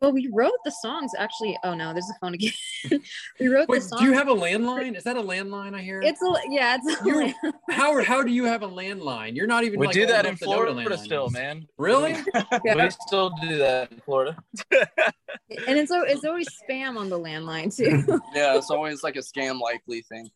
Well, 0.00 0.12
we 0.12 0.28
wrote 0.32 0.52
the 0.64 0.70
songs 0.70 1.12
actually. 1.18 1.58
Oh 1.64 1.74
no, 1.74 1.92
there's 1.92 2.08
a 2.10 2.18
phone 2.20 2.34
again. 2.34 2.52
we 3.40 3.48
wrote 3.48 3.68
Wait, 3.68 3.82
the 3.82 3.88
songs. 3.88 4.00
do 4.00 4.06
you 4.06 4.12
have 4.14 4.28
a 4.28 4.34
landline? 4.34 4.96
Is 4.96 5.04
that 5.04 5.16
a 5.16 5.22
landline 5.22 5.74
I 5.74 5.82
hear? 5.82 6.00
It's 6.00 6.22
a 6.22 6.32
yeah. 6.50 6.78
It's 6.80 7.00
a 7.00 7.04
You- 7.04 7.52
Howard, 7.70 8.04
how 8.06 8.22
do 8.22 8.30
you 8.32 8.44
have 8.44 8.62
a 8.62 8.68
landline? 8.68 9.34
You're 9.36 9.46
not 9.46 9.64
even. 9.64 9.80
We 9.80 9.86
like, 9.86 9.94
do 9.94 10.06
that 10.06 10.20
in 10.24 10.30
enough 10.30 10.38
to 10.40 10.44
know 10.46 10.50
what 10.58 10.68
a 10.68 10.72
Florida 10.72 10.98
still, 10.98 11.30
man. 11.30 11.66
Really? 11.78 12.16
Yeah. 12.64 12.74
We 12.84 12.90
still 12.90 13.30
do 13.42 13.58
that 13.58 13.92
in 13.92 14.00
Florida. 14.00 14.36
and 14.72 15.78
it's 15.78 15.90
it's 15.92 16.24
always 16.24 16.48
spam 16.62 16.96
on 16.96 17.08
the 17.08 17.18
landline 17.18 17.74
too. 17.74 18.04
yeah, 18.34 18.56
it's 18.56 18.70
always 18.70 19.02
like 19.02 19.16
a 19.16 19.20
scam 19.20 19.60
likely 19.60 20.02
thing. 20.02 20.28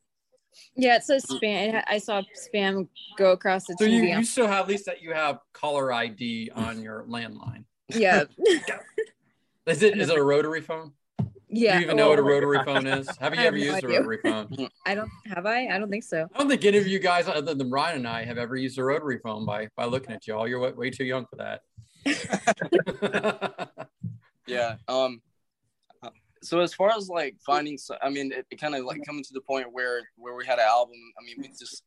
yeah, 0.76 0.96
it 0.96 1.04
says 1.04 1.24
spam. 1.26 1.82
I 1.86 1.98
saw 1.98 2.22
spam 2.36 2.88
go 3.16 3.32
across 3.32 3.66
the 3.66 3.76
So 3.78 3.84
you, 3.84 4.02
you 4.02 4.24
still 4.24 4.46
have 4.46 4.64
at 4.64 4.68
least 4.68 4.86
that 4.86 5.02
you 5.02 5.12
have 5.12 5.38
caller 5.52 5.92
ID 5.92 6.50
on 6.54 6.82
your 6.82 7.04
landline. 7.04 7.64
yeah, 7.88 8.24
Is 9.66 9.82
it 9.82 9.98
is 9.98 10.08
it 10.10 10.18
a 10.18 10.22
rotary 10.22 10.60
phone? 10.60 10.92
yeah. 11.48 11.72
Do 11.74 11.78
you 11.78 11.84
even 11.84 11.96
know 11.96 12.08
what 12.08 12.18
a 12.18 12.22
Oh, 12.22 12.26
rotary 12.26 12.64
phone 12.64 12.86
is? 12.86 13.08
Have 13.20 13.34
you 13.34 13.40
have 13.40 13.48
ever 13.48 13.58
no 13.58 13.62
used 13.64 13.84
a 13.84 13.88
rotary 13.88 14.18
phone? 14.22 14.68
I 14.86 14.94
don't 14.94 15.10
have 15.26 15.46
I. 15.46 15.66
I 15.68 15.78
don't 15.78 15.90
think 15.90 16.02
so. 16.04 16.26
I 16.34 16.38
don't 16.38 16.48
think 16.48 16.64
any 16.64 16.78
of 16.78 16.86
you 16.86 16.98
guys, 16.98 17.28
other 17.28 17.54
than 17.54 17.70
Ryan 17.70 17.98
and 17.98 18.08
I, 18.08 18.24
have 18.24 18.38
ever 18.38 18.56
used 18.56 18.78
a 18.78 18.84
rotary 18.84 19.18
phone 19.22 19.44
by 19.46 19.68
by 19.76 19.84
looking 19.84 20.12
at 20.14 20.26
y'all. 20.26 20.48
You're 20.48 20.60
way, 20.60 20.72
way 20.72 20.90
too 20.90 21.04
young 21.04 21.26
for 21.26 21.36
that. 21.36 21.60
Yeah. 24.48 24.74
Um. 24.88 25.22
uh, 26.02 26.10
So 26.42 26.58
as 26.60 26.74
far 26.74 26.90
as 26.96 27.08
like 27.08 27.36
finding, 27.46 27.78
so, 27.78 27.94
I 28.02 28.10
mean, 28.10 28.32
it, 28.32 28.44
it 28.50 28.60
kind 28.60 28.74
of 28.74 28.84
like 28.84 29.00
coming 29.06 29.22
to 29.22 29.32
the 29.32 29.40
point 29.40 29.72
where 29.72 30.00
where 30.16 30.34
we 30.34 30.44
had 30.44 30.58
an 30.58 30.66
album. 30.68 30.96
I 31.18 31.24
mean, 31.24 31.36
we 31.38 31.46
just, 31.48 31.84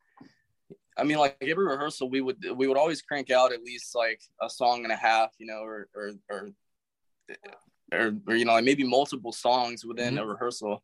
I 0.97 1.03
mean, 1.03 1.17
like 1.17 1.35
every 1.41 1.65
rehearsal, 1.65 2.09
we 2.09 2.21
would 2.21 2.38
we 2.55 2.67
would 2.67 2.77
always 2.77 3.01
crank 3.01 3.29
out 3.29 3.51
at 3.51 3.61
least 3.61 3.93
like 3.93 4.21
a 4.41 4.49
song 4.49 4.83
and 4.85 4.93
a 4.93 4.95
half, 4.95 5.31
you 5.38 5.47
know, 5.47 5.59
or 5.63 5.89
or 5.93 6.11
or, 6.29 6.49
or, 7.91 8.15
or 8.27 8.35
you 8.35 8.45
know, 8.45 8.53
like 8.53 8.65
maybe 8.65 8.83
multiple 8.83 9.31
songs 9.31 9.85
within 9.85 10.17
a 10.17 10.25
rehearsal. 10.25 10.83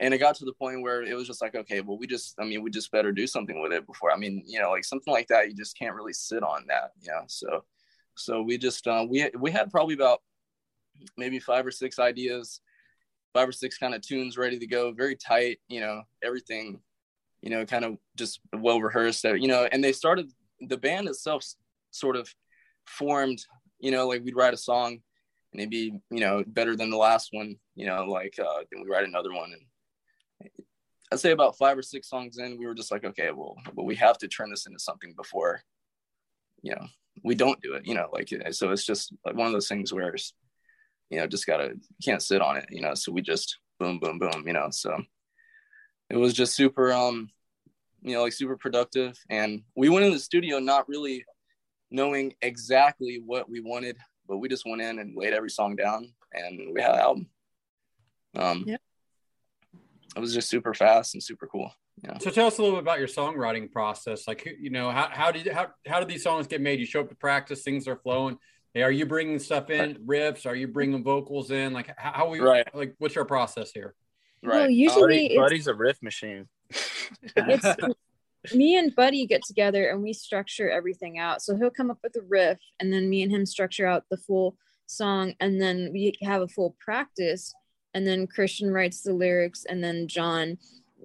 And 0.00 0.12
it 0.12 0.18
got 0.18 0.34
to 0.36 0.44
the 0.44 0.52
point 0.54 0.82
where 0.82 1.02
it 1.02 1.14
was 1.14 1.26
just 1.26 1.42
like, 1.42 1.54
okay, 1.54 1.80
well, 1.80 1.98
we 1.98 2.06
just, 2.06 2.34
I 2.40 2.44
mean, 2.44 2.62
we 2.62 2.70
just 2.70 2.90
better 2.90 3.12
do 3.12 3.26
something 3.26 3.60
with 3.60 3.72
it 3.72 3.86
before. 3.86 4.12
I 4.12 4.16
mean, 4.16 4.42
you 4.46 4.60
know, 4.60 4.70
like 4.70 4.84
something 4.84 5.12
like 5.12 5.28
that, 5.28 5.48
you 5.48 5.54
just 5.54 5.78
can't 5.78 5.94
really 5.94 6.12
sit 6.12 6.42
on 6.42 6.64
that, 6.68 6.92
you 7.00 7.10
know. 7.10 7.22
So, 7.28 7.64
so 8.16 8.42
we 8.42 8.58
just, 8.58 8.86
uh, 8.86 9.06
we 9.08 9.30
we 9.38 9.50
had 9.50 9.70
probably 9.70 9.94
about 9.94 10.20
maybe 11.16 11.38
five 11.38 11.66
or 11.66 11.70
six 11.70 11.98
ideas, 11.98 12.60
five 13.32 13.48
or 13.48 13.52
six 13.52 13.78
kind 13.78 13.94
of 13.94 14.02
tunes 14.02 14.36
ready 14.36 14.58
to 14.58 14.66
go, 14.66 14.92
very 14.92 15.16
tight, 15.16 15.60
you 15.68 15.80
know, 15.80 16.02
everything, 16.22 16.80
you 17.40 17.50
know, 17.50 17.64
kind 17.64 17.84
of 17.84 17.96
just 18.16 18.40
well 18.52 18.80
rehearsed, 18.80 19.24
you 19.24 19.48
know, 19.48 19.68
and 19.70 19.82
they 19.82 19.92
started 19.92 20.30
the 20.68 20.76
band 20.76 21.08
itself 21.08 21.44
sort 21.90 22.16
of 22.16 22.28
formed, 22.86 23.42
you 23.78 23.90
know, 23.90 24.08
like 24.08 24.22
we'd 24.24 24.36
write 24.36 24.54
a 24.54 24.58
song 24.58 24.98
and 25.52 25.60
it'd 25.60 25.70
be, 25.70 25.92
you 26.10 26.20
know, 26.20 26.42
better 26.46 26.76
than 26.76 26.90
the 26.90 26.96
last 26.96 27.28
one, 27.32 27.56
you 27.74 27.86
know, 27.86 28.04
like 28.04 28.38
uh 28.38 28.62
then 28.70 28.82
we 28.82 28.90
write 28.90 29.06
another 29.06 29.32
one 29.32 29.52
and 29.52 30.50
I'd 31.12 31.20
say 31.20 31.32
about 31.32 31.58
five 31.58 31.76
or 31.76 31.82
six 31.82 32.08
songs 32.08 32.38
in, 32.38 32.58
we 32.58 32.66
were 32.66 32.74
just 32.74 32.90
like, 32.90 33.04
okay, 33.04 33.30
well, 33.32 33.56
but 33.74 33.84
we 33.84 33.94
have 33.96 34.16
to 34.18 34.28
turn 34.28 34.50
this 34.50 34.66
into 34.66 34.78
something 34.78 35.12
before, 35.14 35.60
you 36.62 36.72
know, 36.72 36.86
we 37.22 37.34
don't 37.34 37.60
do 37.60 37.74
it, 37.74 37.86
you 37.86 37.94
know, 37.94 38.08
like 38.12 38.30
so 38.52 38.70
it's 38.70 38.86
just 38.86 39.12
like 39.24 39.36
one 39.36 39.46
of 39.46 39.52
those 39.52 39.68
things 39.68 39.92
where 39.92 40.08
it's, 40.08 40.32
you 41.10 41.18
know, 41.18 41.26
just 41.26 41.46
gotta 41.46 41.74
can't 42.02 42.22
sit 42.22 42.40
on 42.40 42.56
it, 42.56 42.64
you 42.70 42.80
know. 42.80 42.94
So 42.94 43.12
we 43.12 43.20
just 43.20 43.58
boom, 43.78 43.98
boom, 43.98 44.18
boom, 44.18 44.44
you 44.46 44.54
know. 44.54 44.68
So 44.70 44.96
it 46.08 46.16
was 46.16 46.32
just 46.32 46.54
super, 46.54 46.92
um, 46.92 47.28
you 48.00 48.14
know, 48.14 48.22
like 48.22 48.32
super 48.32 48.56
productive. 48.56 49.18
And 49.28 49.62
we 49.76 49.90
went 49.90 50.06
in 50.06 50.12
the 50.12 50.18
studio 50.18 50.58
not 50.58 50.88
really 50.88 51.24
knowing 51.90 52.32
exactly 52.40 53.20
what 53.24 53.50
we 53.50 53.60
wanted, 53.60 53.98
but 54.32 54.38
we 54.38 54.48
just 54.48 54.64
went 54.66 54.80
in 54.80 54.98
and 54.98 55.14
laid 55.14 55.34
every 55.34 55.50
song 55.50 55.76
down, 55.76 56.10
and 56.32 56.72
we 56.72 56.80
had 56.80 56.92
an 56.94 57.00
album. 57.00 57.26
Um, 58.34 58.64
Yeah. 58.66 58.78
it 60.16 60.20
was 60.20 60.32
just 60.32 60.48
super 60.48 60.72
fast 60.72 61.12
and 61.12 61.22
super 61.22 61.46
cool. 61.46 61.70
Yeah. 62.02 62.16
So 62.16 62.30
tell 62.30 62.46
us 62.46 62.56
a 62.56 62.62
little 62.62 62.78
bit 62.78 62.82
about 62.82 62.98
your 62.98 63.08
songwriting 63.08 63.70
process. 63.70 64.26
Like, 64.26 64.46
you 64.58 64.70
know, 64.70 64.90
how, 64.90 65.08
how 65.10 65.30
did 65.32 65.48
how 65.48 65.66
how 65.86 65.98
did 65.98 66.08
these 66.08 66.22
songs 66.22 66.46
get 66.46 66.62
made? 66.62 66.80
You 66.80 66.86
show 66.86 67.00
up 67.02 67.10
to 67.10 67.14
practice, 67.14 67.62
things 67.62 67.86
are 67.86 67.96
flowing. 67.96 68.38
Hey, 68.72 68.82
are 68.82 68.90
you 68.90 69.04
bringing 69.04 69.38
stuff 69.38 69.68
in, 69.68 69.96
riffs? 70.06 70.46
Are 70.46 70.54
you 70.54 70.66
bringing 70.66 71.04
vocals 71.04 71.50
in? 71.50 71.74
Like, 71.74 71.92
how, 71.98 72.12
how 72.12 72.28
we 72.30 72.40
Right. 72.40 72.66
like? 72.74 72.94
What's 72.96 73.14
your 73.14 73.26
process 73.26 73.70
here? 73.70 73.94
Well, 74.42 74.60
Right. 74.60 74.70
usually 74.70 75.02
Buddy, 75.02 75.26
it's, 75.26 75.36
Buddy's 75.36 75.66
a 75.66 75.74
riff 75.74 76.02
machine. 76.02 76.48
it's 76.70 77.66
me 78.54 78.76
and 78.76 78.94
Buddy 78.94 79.26
get 79.26 79.42
together 79.44 79.88
and 79.88 80.02
we 80.02 80.12
structure 80.12 80.70
everything 80.70 81.18
out. 81.18 81.42
So 81.42 81.56
he'll 81.56 81.70
come 81.70 81.90
up 81.90 81.98
with 82.02 82.16
a 82.16 82.22
riff, 82.22 82.58
and 82.80 82.92
then 82.92 83.08
me 83.08 83.22
and 83.22 83.32
him 83.32 83.46
structure 83.46 83.86
out 83.86 84.04
the 84.10 84.16
full 84.16 84.56
song, 84.86 85.34
and 85.40 85.60
then 85.60 85.90
we 85.92 86.14
have 86.22 86.42
a 86.42 86.48
full 86.48 86.76
practice. 86.80 87.54
And 87.94 88.06
then 88.06 88.26
Christian 88.26 88.72
writes 88.72 89.02
the 89.02 89.12
lyrics, 89.12 89.64
and 89.66 89.84
then 89.84 90.08
John 90.08 90.58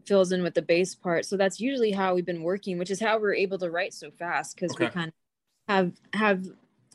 fills 0.06 0.32
in 0.32 0.42
with 0.44 0.54
the 0.54 0.62
bass 0.62 0.96
part. 0.96 1.26
So 1.26 1.38
that's 1.38 1.60
usually 1.60 1.92
how 1.92 2.16
we've 2.16 2.26
been 2.26 2.44
working, 2.44 2.78
which 2.78 2.92
is 2.92 3.00
how 3.00 3.20
we're 3.20 3.34
able 3.34 3.58
to 3.60 3.70
write 3.70 3.94
so 3.94 4.12
fast 4.12 4.56
because 4.56 4.78
we 4.80 4.88
kind 4.88 5.10
of 5.10 5.14
have 5.68 5.92
have 6.14 6.46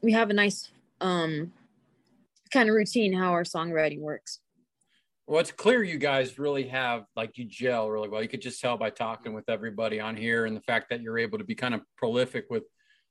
we 0.02 0.12
have 0.12 0.30
a 0.30 0.34
nice 0.34 0.70
um 1.00 1.52
kind 2.52 2.68
of 2.68 2.74
routine 2.74 3.12
how 3.12 3.32
our 3.32 3.44
songwriting 3.44 4.00
works. 4.00 4.40
Well, 5.32 5.40
it's 5.40 5.50
clear 5.50 5.82
you 5.82 5.96
guys 5.96 6.38
really 6.38 6.68
have 6.68 7.04
like 7.16 7.38
you 7.38 7.46
gel 7.46 7.88
really 7.88 8.10
well. 8.10 8.20
You 8.20 8.28
could 8.28 8.42
just 8.42 8.60
tell 8.60 8.76
by 8.76 8.90
talking 8.90 9.32
with 9.32 9.48
everybody 9.48 9.98
on 9.98 10.14
here 10.14 10.44
and 10.44 10.54
the 10.54 10.60
fact 10.60 10.90
that 10.90 11.00
you're 11.00 11.18
able 11.18 11.38
to 11.38 11.44
be 11.44 11.54
kind 11.54 11.72
of 11.72 11.80
prolific 11.96 12.48
with 12.50 12.64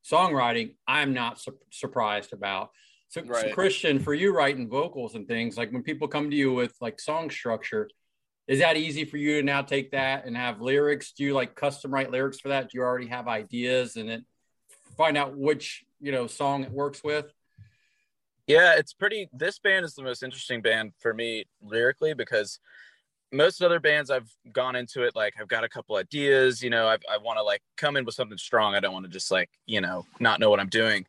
songwriting. 0.08 0.76
I'm 0.86 1.16
not 1.16 1.42
su- 1.42 1.58
surprised 1.72 2.32
about. 2.32 2.70
So, 3.10 3.24
so, 3.26 3.52
Christian, 3.54 3.98
for 3.98 4.14
you 4.14 4.36
writing 4.36 4.70
vocals 4.70 5.16
and 5.16 5.28
things 5.28 5.58
like 5.58 5.74
when 5.74 5.82
people 5.82 6.08
come 6.08 6.30
to 6.30 6.36
you 6.36 6.54
with 6.54 6.76
like 6.80 7.00
song 7.00 7.32
structure, 7.32 7.90
is 8.48 8.60
that 8.60 8.78
easy 8.78 9.04
for 9.04 9.18
you 9.18 9.38
to 9.40 9.44
now 9.44 9.64
take 9.64 9.90
that 9.90 10.28
and 10.28 10.38
have 10.38 10.62
lyrics? 10.62 11.14
Do 11.14 11.24
you 11.24 11.34
like 11.34 11.56
custom 11.56 11.92
write 11.92 12.12
lyrics 12.12 12.40
for 12.40 12.50
that? 12.50 12.70
Do 12.70 12.78
you 12.78 12.84
already 12.84 13.08
have 13.08 13.28
ideas 13.28 13.96
and 13.96 14.08
then 14.08 14.26
find 14.96 15.18
out 15.18 15.36
which 15.36 15.86
you 16.00 16.12
know 16.12 16.28
song 16.28 16.66
it 16.66 16.72
works 16.72 17.04
with? 17.04 17.34
Yeah, 18.52 18.74
it's 18.78 18.92
pretty. 18.92 19.30
This 19.32 19.60
band 19.60 19.86
is 19.86 19.96
the 19.96 20.04
most 20.04 20.24
interesting 20.24 20.62
band 20.62 20.92
for 21.00 21.14
me 21.14 21.46
lyrically 21.62 22.14
because 22.14 22.60
most 23.32 23.62
other 23.64 23.80
bands 23.80 24.12
I've 24.12 24.30
gone 24.52 24.76
into 24.76 25.04
it 25.04 25.16
like 25.16 25.36
I've 25.40 25.48
got 25.48 25.64
a 25.64 25.70
couple 25.70 25.96
ideas, 25.96 26.62
you 26.62 26.70
know, 26.70 26.86
I've, 26.86 27.00
I 27.10 27.18
want 27.18 27.38
to 27.38 27.44
like 27.44 27.62
come 27.78 27.96
in 27.96 28.04
with 28.04 28.14
something 28.14 28.38
strong. 28.38 28.76
I 28.76 28.82
don't 28.82 28.92
want 28.92 29.06
to 29.06 29.12
just 29.12 29.32
like 29.32 29.50
you 29.68 29.80
know 29.80 30.06
not 30.20 30.42
know 30.42 30.50
what 30.50 30.60
I'm 30.60 30.68
doing. 30.68 31.08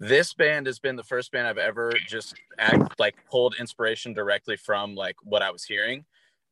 This 0.00 0.34
band 0.34 0.66
has 0.66 0.78
been 0.78 0.96
the 0.96 1.02
first 1.02 1.32
band 1.32 1.48
I've 1.48 1.56
ever 1.56 1.92
just 2.06 2.34
act 2.58 3.00
like 3.00 3.16
pulled 3.30 3.54
inspiration 3.58 4.12
directly 4.12 4.58
from 4.58 4.94
like 4.94 5.16
what 5.22 5.40
I 5.40 5.50
was 5.50 5.64
hearing. 5.64 6.04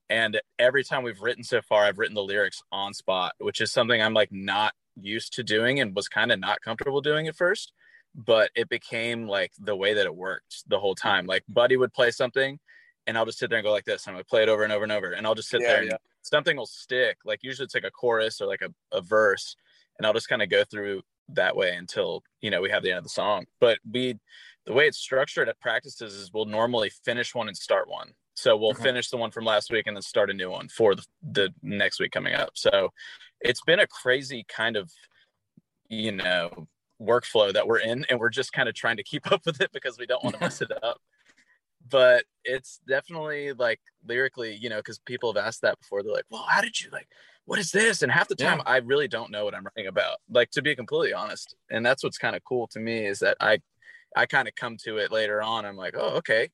And 0.08 0.40
every 0.58 0.84
time 0.84 1.02
we've 1.02 1.20
written 1.20 1.44
so 1.44 1.60
far, 1.60 1.84
I've 1.84 1.98
written 1.98 2.14
the 2.14 2.22
lyrics 2.22 2.62
on 2.72 2.94
spot, 2.94 3.34
which 3.40 3.60
is 3.60 3.72
something 3.72 4.00
I'm 4.00 4.14
like 4.14 4.32
not 4.32 4.72
used 5.00 5.34
to 5.34 5.42
doing 5.42 5.80
and 5.80 5.94
was 5.94 6.08
kind 6.08 6.32
of 6.32 6.40
not 6.40 6.62
comfortable 6.62 7.02
doing 7.02 7.28
at 7.28 7.36
first 7.36 7.72
but 8.14 8.50
it 8.54 8.68
became 8.68 9.26
like 9.26 9.52
the 9.58 9.76
way 9.76 9.94
that 9.94 10.06
it 10.06 10.14
worked 10.14 10.68
the 10.68 10.78
whole 10.78 10.94
time. 10.94 11.26
Like 11.26 11.44
Buddy 11.48 11.76
would 11.76 11.92
play 11.92 12.10
something 12.10 12.58
and 13.06 13.16
I'll 13.16 13.26
just 13.26 13.38
sit 13.38 13.50
there 13.50 13.58
and 13.58 13.64
go 13.64 13.72
like 13.72 13.84
this. 13.84 14.06
And 14.06 14.12
I'm 14.12 14.16
gonna 14.16 14.24
play 14.24 14.42
it 14.42 14.48
over 14.48 14.62
and 14.64 14.72
over 14.72 14.82
and 14.84 14.92
over. 14.92 15.12
And 15.12 15.26
I'll 15.26 15.34
just 15.34 15.48
sit 15.48 15.62
Yeah, 15.62 15.68
there 15.68 15.80
and 15.80 15.90
yeah. 15.90 15.96
something 16.22 16.56
will 16.56 16.66
stick. 16.66 17.18
Like 17.24 17.40
usually 17.42 17.64
it's 17.64 17.74
like 17.74 17.84
a 17.84 17.90
chorus 17.90 18.40
or 18.40 18.46
like 18.46 18.62
a, 18.62 18.72
a 18.96 19.00
verse. 19.00 19.56
And 19.98 20.06
I'll 20.06 20.12
just 20.12 20.28
kind 20.28 20.42
of 20.42 20.48
go 20.48 20.64
through 20.64 21.02
that 21.28 21.54
way 21.54 21.76
until, 21.76 22.22
you 22.40 22.50
know, 22.50 22.60
we 22.60 22.70
have 22.70 22.82
the 22.82 22.90
end 22.90 22.98
of 22.98 23.04
the 23.04 23.10
song. 23.10 23.46
But 23.60 23.78
we 23.90 24.18
the 24.66 24.72
way 24.72 24.86
it's 24.86 24.98
structured 24.98 25.48
at 25.48 25.60
practices 25.60 26.14
is 26.14 26.32
we'll 26.32 26.44
normally 26.44 26.90
finish 27.04 27.34
one 27.34 27.48
and 27.48 27.56
start 27.56 27.88
one. 27.88 28.12
So 28.34 28.56
we'll 28.56 28.72
Okay. 28.72 28.84
finish 28.84 29.10
the 29.10 29.16
one 29.16 29.30
from 29.30 29.44
last 29.44 29.70
week 29.70 29.86
and 29.86 29.96
then 29.96 30.02
start 30.02 30.30
a 30.30 30.34
new 30.34 30.50
one 30.50 30.68
for 30.68 30.94
the, 30.94 31.04
the 31.22 31.54
next 31.62 32.00
week 32.00 32.12
coming 32.12 32.34
up. 32.34 32.50
So 32.54 32.92
it's 33.40 33.62
been 33.62 33.80
a 33.80 33.86
crazy 33.86 34.44
kind 34.48 34.76
of, 34.76 34.90
you 35.88 36.12
know, 36.12 36.68
workflow 37.00 37.52
that 37.52 37.66
we're 37.66 37.78
in 37.78 38.04
and 38.10 38.20
we're 38.20 38.28
just 38.28 38.52
kind 38.52 38.68
of 38.68 38.74
trying 38.74 38.96
to 38.98 39.02
keep 39.02 39.30
up 39.32 39.44
with 39.46 39.60
it 39.60 39.72
because 39.72 39.98
we 39.98 40.06
don't 40.06 40.22
want 40.22 40.36
to 40.36 40.40
mess 40.40 40.60
it 40.62 40.70
up. 40.82 41.00
But 41.88 42.24
it's 42.44 42.80
definitely 42.86 43.52
like 43.52 43.80
lyrically 44.06 44.54
you 44.54 44.68
know 44.68 44.76
because 44.76 44.98
people 45.00 45.32
have 45.32 45.44
asked 45.44 45.62
that 45.62 45.78
before 45.80 46.02
they're 46.02 46.12
like 46.12 46.24
well 46.30 46.44
how 46.48 46.60
did 46.60 46.80
you 46.80 46.90
like 46.90 47.08
what 47.46 47.58
is 47.58 47.72
this? 47.72 48.02
And 48.02 48.12
half 48.12 48.28
the 48.28 48.36
time 48.36 48.58
Yeah. 48.58 48.64
i 48.72 48.76
really 48.78 49.08
don't 49.08 49.30
know 49.30 49.44
what 49.44 49.54
i'm 49.54 49.64
writing 49.64 49.88
about 49.88 50.18
like 50.30 50.50
to 50.52 50.62
be 50.62 50.76
completely 50.76 51.12
honest. 51.14 51.54
And 51.70 51.84
that's 51.84 52.04
what's 52.04 52.18
kind 52.18 52.36
of 52.36 52.44
cool 52.44 52.66
to 52.68 52.80
me 52.80 53.06
is 53.06 53.18
that 53.20 53.36
i 53.40 53.58
i 54.16 54.26
kind 54.26 54.46
of 54.46 54.54
come 54.54 54.76
to 54.84 54.98
it 54.98 55.10
later 55.10 55.42
on 55.42 55.64
i'm 55.64 55.76
like 55.76 55.94
oh 55.96 56.16
okay. 56.18 56.50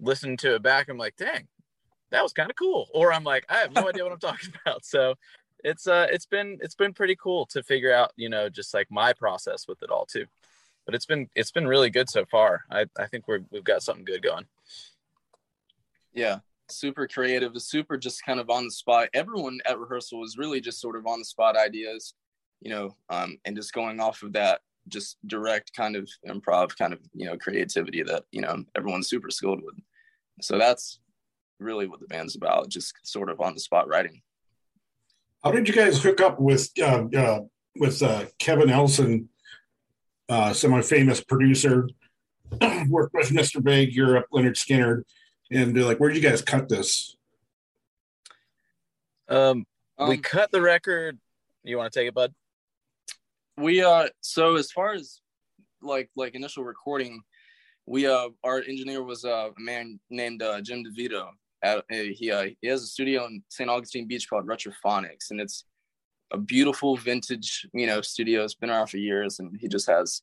Listen 0.00 0.36
to 0.38 0.54
it 0.54 0.62
back 0.62 0.88
i'm 0.88 0.96
like 0.98 1.16
dang 1.16 1.48
that 2.10 2.22
was 2.22 2.32
kind 2.32 2.48
of 2.50 2.56
cool. 2.56 2.86
Or 2.94 3.12
i'm 3.12 3.24
like 3.24 3.44
i 3.48 3.56
have 3.56 3.72
no 3.72 3.88
idea 3.88 4.04
what 4.04 4.12
i'm 4.12 4.18
talking 4.20 4.52
about. 4.64 4.84
So 4.84 5.14
it's 5.64 5.86
uh 5.86 6.06
it's 6.10 6.26
been 6.26 6.58
it's 6.60 6.74
been 6.74 6.92
pretty 6.92 7.16
cool 7.16 7.46
to 7.46 7.62
figure 7.62 7.92
out 7.92 8.12
you 8.16 8.28
know 8.28 8.48
just 8.48 8.74
like 8.74 8.86
my 8.90 9.12
process 9.12 9.66
with 9.68 9.82
it 9.82 9.90
all 9.90 10.06
too 10.06 10.24
but 10.86 10.94
it's 10.94 11.06
been 11.06 11.28
it's 11.34 11.50
been 11.50 11.66
really 11.66 11.90
good 11.90 12.08
so 12.08 12.24
far 12.24 12.62
i 12.70 12.86
i 12.98 13.06
think 13.06 13.26
we're 13.28 13.40
we've 13.50 13.64
got 13.64 13.82
something 13.82 14.04
good 14.04 14.22
going 14.22 14.46
Yeah, 16.12 16.40
super 16.68 17.06
creative, 17.06 17.52
super 17.62 17.96
just 17.96 18.24
kind 18.24 18.40
of 18.40 18.50
on 18.50 18.64
the 18.64 18.70
spot. 18.70 19.08
Everyone 19.14 19.60
at 19.66 19.78
rehearsal 19.78 20.20
was 20.20 20.36
really 20.36 20.60
just 20.60 20.80
sort 20.80 20.96
of 20.96 21.06
on 21.06 21.20
the 21.20 21.24
spot 21.24 21.56
ideas, 21.56 22.14
you 22.60 22.70
know, 22.70 22.96
um, 23.10 23.38
and 23.44 23.56
just 23.56 23.72
going 23.72 24.00
off 24.00 24.22
of 24.22 24.32
that, 24.32 24.60
just 24.88 25.18
direct 25.26 25.72
kind 25.74 25.96
of 25.96 26.08
improv 26.26 26.76
kind 26.76 26.92
of 26.92 27.00
you 27.14 27.26
know 27.26 27.36
creativity 27.36 28.02
that 28.02 28.24
you 28.32 28.40
know 28.40 28.64
everyone's 28.76 29.08
super 29.08 29.30
skilled 29.30 29.62
with. 29.62 29.76
So 30.40 30.58
that's 30.58 31.00
really 31.60 31.86
what 31.86 32.00
the 32.00 32.06
band's 32.06 32.36
about, 32.36 32.68
just 32.68 32.94
sort 33.04 33.30
of 33.30 33.40
on 33.40 33.54
the 33.54 33.60
spot 33.60 33.88
writing. 33.88 34.22
How 35.44 35.52
did 35.52 35.68
you 35.68 35.74
guys 35.74 36.02
hook 36.02 36.20
up 36.20 36.40
with 36.40 36.70
uh, 36.80 37.04
uh, 37.16 37.40
with 37.76 38.02
uh, 38.02 38.24
Kevin 38.38 38.70
Elson, 38.70 39.28
uh, 40.28 40.52
semi-famous 40.52 41.22
producer? 41.22 41.88
Worked 42.88 43.14
with 43.14 43.28
Mr. 43.30 43.62
Big, 43.62 43.94
Europe, 43.94 44.26
Lynyrd 44.32 44.56
Skynyrd, 44.56 45.02
and 45.50 45.76
they're 45.76 45.84
like, 45.84 45.98
"Where'd 45.98 46.16
you 46.16 46.22
guys 46.22 46.42
cut 46.42 46.68
this?" 46.68 47.14
um 49.28 49.66
we 49.98 50.14
Um, 50.14 50.22
cut 50.22 50.50
the 50.50 50.62
record 50.62 51.18
you 51.62 51.76
want 51.76 51.92
to 51.92 52.00
take 52.00 52.08
it 52.08 52.14
bud 52.14 52.32
we 53.58 53.82
uh 53.82 54.08
so 54.22 54.56
as 54.56 54.72
far 54.72 54.94
as 54.94 55.20
like 55.82 56.08
like 56.16 56.34
initial 56.34 56.64
recording 56.64 57.20
we 57.84 58.06
uh 58.06 58.30
our 58.42 58.62
engineer 58.62 59.02
was 59.02 59.26
uh, 59.26 59.50
a 59.54 59.60
man 59.60 60.00
named 60.08 60.42
uh, 60.42 60.62
jim 60.62 60.82
devito 60.82 61.28
at, 61.62 61.84
he 61.90 62.30
uh, 62.30 62.48
he 62.60 62.68
has 62.68 62.82
a 62.82 62.86
studio 62.86 63.26
in 63.26 63.42
st 63.48 63.68
augustine 63.68 64.06
beach 64.06 64.28
called 64.28 64.46
retrophonics 64.46 65.30
and 65.30 65.40
it's 65.40 65.64
a 66.32 66.38
beautiful 66.38 66.96
vintage 66.96 67.66
you 67.72 67.86
know 67.86 68.00
studio. 68.00 68.44
It's 68.44 68.54
been 68.54 68.70
around 68.70 68.88
for 68.88 68.98
years 68.98 69.38
and 69.38 69.56
he 69.60 69.68
just 69.68 69.86
has 69.88 70.22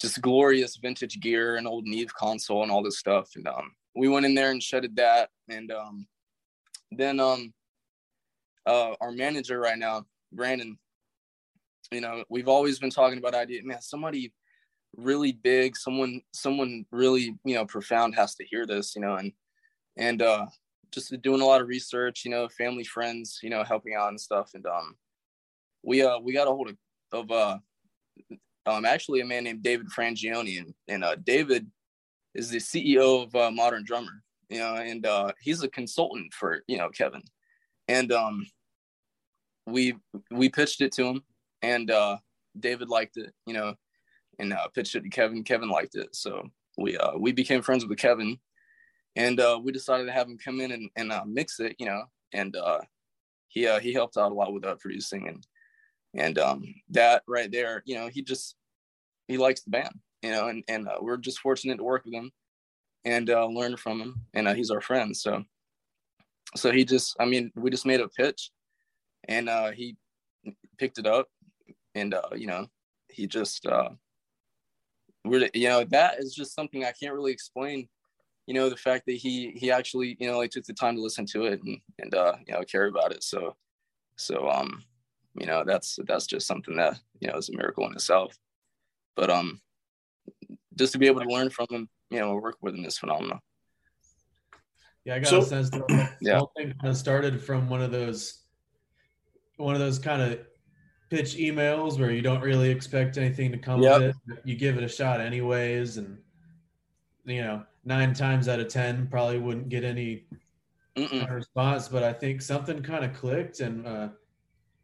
just 0.00 0.22
glorious 0.22 0.76
vintage 0.76 1.20
gear 1.20 1.56
and 1.56 1.66
old 1.66 1.84
neve 1.84 2.12
console 2.14 2.62
and 2.62 2.72
all 2.72 2.82
this 2.82 2.98
stuff. 2.98 3.30
And 3.36 3.46
um 3.48 3.72
we 3.94 4.08
went 4.08 4.26
in 4.26 4.34
there 4.34 4.50
and 4.50 4.62
shedded 4.62 4.96
that 4.96 5.30
and 5.48 5.70
um 5.70 6.06
then 6.90 7.20
um 7.20 7.52
uh 8.66 8.94
our 9.00 9.12
manager 9.12 9.58
right 9.58 9.78
now 9.78 10.04
brandon 10.32 10.78
you 11.90 12.00
know 12.00 12.24
we've 12.28 12.48
always 12.48 12.78
been 12.78 12.90
talking 12.90 13.18
about 13.18 13.34
idea 13.34 13.60
man 13.64 13.80
somebody 13.80 14.32
really 14.96 15.32
big 15.32 15.76
someone 15.76 16.20
someone 16.32 16.84
really 16.90 17.36
you 17.44 17.54
know 17.54 17.66
profound 17.66 18.14
has 18.14 18.34
to 18.34 18.44
hear 18.44 18.66
this 18.66 18.94
you 18.94 19.02
know 19.02 19.16
and 19.16 19.32
and 19.96 20.22
uh 20.22 20.46
just 20.92 21.14
doing 21.22 21.40
a 21.40 21.46
lot 21.46 21.60
of 21.60 21.68
research 21.68 22.24
you 22.24 22.30
know 22.30 22.48
family 22.48 22.84
friends 22.84 23.40
you 23.42 23.50
know 23.50 23.64
helping 23.64 23.94
out 23.94 24.08
and 24.08 24.20
stuff. 24.20 24.50
And 24.54 24.66
um 24.66 24.96
we 25.82 26.02
uh 26.02 26.18
we 26.18 26.32
got 26.32 26.48
a 26.48 26.50
hold 26.50 26.70
of, 26.70 26.76
of 27.12 27.30
uh 27.30 27.58
um 28.66 28.84
actually 28.84 29.20
a 29.20 29.26
man 29.26 29.44
named 29.44 29.62
david 29.62 29.88
Frangioni. 29.96 30.58
And, 30.58 30.74
and 30.88 31.04
uh 31.04 31.16
david 31.16 31.70
is 32.34 32.50
the 32.50 32.58
ceo 32.58 33.24
of 33.24 33.34
uh, 33.34 33.50
modern 33.50 33.84
drummer 33.84 34.22
you 34.48 34.58
know 34.58 34.74
and 34.76 35.06
uh 35.06 35.32
he's 35.40 35.62
a 35.62 35.68
consultant 35.68 36.32
for 36.32 36.62
you 36.66 36.78
know 36.78 36.88
kevin. 36.90 37.22
And 37.88 38.12
um 38.12 38.46
we 39.66 39.94
we 40.30 40.48
pitched 40.48 40.80
it 40.80 40.92
to 40.92 41.06
him 41.06 41.22
and 41.62 41.90
uh 41.90 42.16
david 42.58 42.88
liked 42.88 43.16
it 43.16 43.32
you 43.46 43.54
know 43.54 43.74
and 44.38 44.52
uh 44.52 44.68
pitched 44.74 44.94
it 44.94 45.02
to 45.02 45.08
kevin. 45.08 45.42
Kevin 45.44 45.68
liked 45.68 45.94
it. 45.94 46.14
So 46.14 46.48
we 46.78 46.96
uh 46.96 47.16
we 47.18 47.32
became 47.32 47.62
friends 47.62 47.86
with 47.86 47.98
kevin 47.98 48.38
and 49.16 49.40
uh 49.40 49.58
we 49.62 49.72
decided 49.72 50.06
to 50.06 50.12
have 50.12 50.26
him 50.26 50.38
come 50.38 50.60
in 50.60 50.72
and, 50.72 50.90
and 50.96 51.12
uh, 51.12 51.24
mix 51.26 51.60
it 51.60 51.76
you 51.78 51.86
know 51.86 52.02
and 52.32 52.56
uh 52.56 52.78
he 53.48 53.66
uh 53.66 53.78
he 53.78 53.92
helped 53.92 54.16
out 54.16 54.32
a 54.32 54.34
lot 54.34 54.52
with 54.52 54.64
uh, 54.64 54.74
producing 54.76 55.28
and 55.28 55.46
and 56.14 56.38
um 56.38 56.62
that 56.90 57.22
right 57.26 57.50
there 57.52 57.82
you 57.84 57.94
know 57.94 58.08
he 58.08 58.22
just 58.22 58.56
he 59.28 59.36
likes 59.36 59.62
the 59.62 59.70
band 59.70 59.98
you 60.22 60.30
know 60.30 60.48
and 60.48 60.64
and 60.68 60.88
uh, 60.88 60.96
we're 61.00 61.16
just 61.16 61.40
fortunate 61.40 61.76
to 61.76 61.84
work 61.84 62.04
with 62.04 62.14
him 62.14 62.30
and 63.04 63.28
learn 63.28 63.76
from 63.76 64.00
him 64.00 64.20
and 64.32 64.46
he's 64.50 64.70
our 64.70 64.80
friend. 64.80 65.16
So 65.16 65.42
so 66.54 66.70
he 66.70 66.84
just 66.84 67.16
i 67.18 67.24
mean 67.24 67.50
we 67.54 67.70
just 67.70 67.86
made 67.86 68.00
a 68.00 68.08
pitch 68.08 68.50
and 69.28 69.48
he 69.74 69.96
picked 70.78 70.98
it 70.98 71.06
up 71.06 71.28
and 71.94 72.14
you 72.36 72.46
know 72.46 72.66
he 73.08 73.26
just 73.26 73.66
really 75.24 75.50
you 75.54 75.68
know 75.68 75.84
that 75.84 76.18
is 76.18 76.34
just 76.34 76.54
something 76.54 76.84
i 76.84 76.92
can't 76.92 77.14
really 77.14 77.32
explain 77.32 77.88
you 78.46 78.54
know 78.54 78.68
the 78.68 78.76
fact 78.76 79.04
that 79.06 79.16
he 79.16 79.50
he 79.52 79.70
actually 79.70 80.16
you 80.18 80.28
know 80.30 80.38
like 80.38 80.50
took 80.50 80.64
the 80.64 80.72
time 80.72 80.96
to 80.96 81.02
listen 81.02 81.24
to 81.26 81.44
it 81.44 81.60
and 81.62 81.78
and 81.98 82.14
uh 82.14 82.34
you 82.46 82.52
know 82.52 82.62
care 82.62 82.86
about 82.86 83.12
it 83.12 83.22
so 83.22 83.54
so 84.16 84.48
um 84.50 84.82
you 85.38 85.46
know 85.46 85.62
that's 85.64 85.98
that's 86.06 86.26
just 86.26 86.46
something 86.46 86.76
that 86.76 86.98
you 87.20 87.28
know 87.28 87.36
is 87.36 87.48
a 87.48 87.56
miracle 87.56 87.86
in 87.86 87.92
itself 87.92 88.36
but 89.16 89.30
um 89.30 89.60
just 90.76 90.92
to 90.92 90.98
be 90.98 91.06
able 91.06 91.20
to 91.20 91.28
learn 91.28 91.50
from 91.50 91.66
him 91.70 91.88
you 92.10 92.18
know 92.18 92.34
work 92.34 92.56
with 92.60 92.74
him 92.74 92.84
is 92.84 92.98
phenomenal 92.98 93.38
Yeah, 95.04 95.16
I 95.16 95.18
got 95.20 95.28
So- 95.30 95.40
a 95.40 95.44
sense 95.44 95.70
that 95.70 95.86
the 95.88 96.08
Yeah. 96.20 96.38
whole 96.38 96.52
thing 96.56 96.72
kind 96.80 96.90
of 96.90 96.96
started 96.96 97.42
from 97.42 97.68
one 97.68 97.82
of 97.82 97.90
those 97.90 98.40
one 99.56 99.74
of 99.74 99.80
those 99.80 99.98
kind 99.98 100.22
of 100.22 100.40
pitch 101.10 101.36
emails 101.36 101.98
where 102.00 102.10
you 102.10 102.22
don't 102.22 102.40
really 102.40 102.70
expect 102.70 103.18
anything 103.18 103.52
to 103.52 103.58
come 103.58 103.82
Yep. 103.82 103.96
of 103.96 104.02
it. 104.02 104.16
You 104.44 104.56
give 104.56 104.76
it 104.78 104.82
a 104.84 104.88
shot 104.88 105.20
anyways, 105.20 105.98
and 105.98 106.18
you 107.24 107.42
know, 107.42 107.64
nine 107.84 108.14
times 108.14 108.48
out 108.48 108.60
of 108.60 108.68
ten 108.68 109.06
probably 109.08 109.38
wouldn't 109.38 109.68
get 109.68 109.84
any 109.84 110.24
Mm-mm. 110.96 111.30
response. 111.30 111.88
But 111.88 112.02
I 112.02 112.12
think 112.12 112.42
something 112.42 112.82
kind 112.82 113.04
of 113.04 113.12
clicked, 113.14 113.60
and 113.60 113.86
uh, 113.86 114.08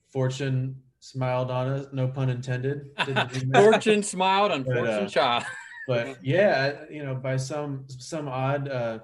fortune 0.09 0.77
smiled 1.01 1.51
on 1.51 1.69
us. 1.69 1.87
No 1.93 2.09
pun 2.09 2.31
intended. 2.31 2.97
to 3.05 3.13
the 3.15 3.41
email. 3.43 3.63
Fortune 3.63 4.03
smiled 4.03 4.53
on 4.53 4.63
But, 4.63 4.75
Fortune 4.77 5.05
uh, 5.05 5.09
child. 5.09 5.45
but 5.89 6.19
yeah, 6.25 6.85
you 6.91 7.05
know, 7.05 7.15
by 7.15 7.37
some 7.37 7.85
some 7.89 8.29
odd, 8.29 8.69
uh, 8.69 8.99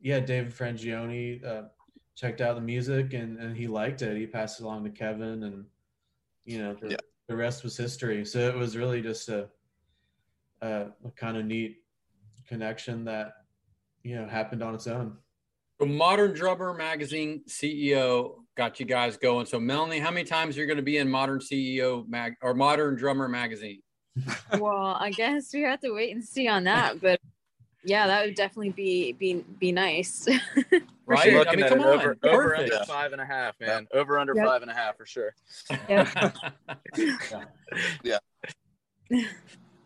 yeah, 0.00 0.20
David 0.20 0.52
Frangioni 0.54 1.44
uh, 1.44 1.62
checked 2.14 2.40
out 2.40 2.54
the 2.54 2.60
music 2.60 3.12
and 3.14 3.38
and 3.38 3.56
he 3.56 3.66
liked 3.66 4.02
it. 4.02 4.16
He 4.16 4.26
passed 4.26 4.60
it 4.60 4.64
along 4.64 4.84
to 4.84 4.90
Kevin, 4.90 5.42
and 5.44 5.64
you 6.44 6.58
know, 6.58 6.74
the, 6.74 6.90
Yeah. 6.90 6.96
the 7.26 7.36
rest 7.36 7.64
was 7.64 7.76
history. 7.76 8.24
So 8.24 8.38
it 8.38 8.54
was 8.54 8.76
really 8.76 9.00
just 9.02 9.28
a 9.28 9.48
a, 10.62 10.86
a 11.04 11.10
kind 11.16 11.36
of 11.36 11.44
neat 11.46 11.78
connection 12.58 13.04
that 13.04 13.32
you 14.04 14.14
know 14.14 14.26
happened 14.28 14.62
on 14.62 14.74
its 14.74 14.86
own. 14.86 15.16
The 15.80 15.86
Modern 15.86 16.32
Drummer 16.32 16.72
Magazine 16.72 17.42
CEO 17.48 18.34
got 18.56 18.78
you 18.78 18.86
guys 18.86 19.16
going. 19.16 19.44
So 19.46 19.58
Melanie, 19.58 19.98
how 19.98 20.12
many 20.12 20.24
times 20.24 20.56
you're 20.56 20.66
going 20.68 20.76
to 20.76 20.84
be 20.84 20.98
in 20.98 21.10
Modern 21.10 21.40
CEO 21.40 22.08
mag 22.08 22.34
or 22.40 22.54
Modern 22.54 22.94
Drummer 22.94 23.28
Magazine? 23.28 23.80
well, 24.60 24.96
I 25.00 25.10
guess 25.10 25.52
we 25.52 25.62
have 25.62 25.80
to 25.80 25.90
wait 25.90 26.14
and 26.14 26.22
see 26.22 26.46
on 26.46 26.62
that. 26.64 27.00
But 27.00 27.18
Yeah, 27.82 28.06
that 28.06 28.24
would 28.24 28.36
definitely 28.36 28.70
be 28.70 29.12
be 29.12 29.44
be 29.58 29.72
nice. 29.72 30.28
Right? 31.06 31.34
I 31.34 31.36
Looking 31.36 31.56
mean, 31.56 31.64
at 31.64 31.68
come 31.68 31.80
an 31.80 31.84
on. 31.84 31.92
over, 32.00 32.16
over 32.22 32.48
Perfect. 32.54 32.72
under 32.72 32.84
five 32.86 33.12
and 33.12 33.20
a 33.20 33.26
half, 33.26 33.60
man. 33.60 33.86
Over 33.92 34.18
under 34.18 34.32
Yep. 34.34 34.46
five 34.46 34.62
and 34.62 34.70
a 34.70 34.74
half 34.74 34.96
for 34.96 35.04
sure. 35.04 35.34
Yeah. 35.86 36.32
yeah. 38.02 38.18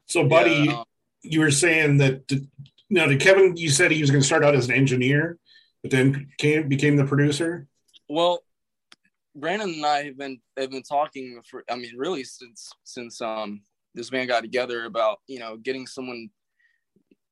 So, 0.06 0.28
buddy, 0.28 0.52
Yeah, 0.66 0.74
um, 0.74 0.84
you 1.22 1.40
were 1.40 1.50
saying 1.50 1.98
that 1.98 2.22
now 2.90 3.06
did 3.06 3.20
Kevin, 3.20 3.56
you 3.56 3.70
said 3.70 3.90
he 3.90 4.00
was 4.00 4.10
going 4.10 4.22
to 4.22 4.26
start 4.26 4.44
out 4.44 4.54
as 4.54 4.68
an 4.68 4.74
engineer, 4.74 5.38
but 5.82 5.90
then 5.90 6.28
came 6.38 6.68
became 6.68 6.96
the 6.96 7.04
producer. 7.04 7.66
Well, 8.08 8.42
Brandon 9.34 9.68
and 9.68 9.86
I 9.86 10.04
have 10.04 10.18
been 10.18 10.40
have 10.56 10.70
been 10.70 10.82
talking 10.82 11.40
for 11.48 11.64
I 11.70 11.76
mean 11.76 11.96
really 11.96 12.24
since 12.24 12.70
since 12.84 13.20
um 13.20 13.62
this 13.94 14.10
band 14.10 14.28
got 14.28 14.40
together 14.40 14.84
about 14.84 15.18
you 15.26 15.38
know 15.38 15.56
getting 15.56 15.86
someone 15.86 16.30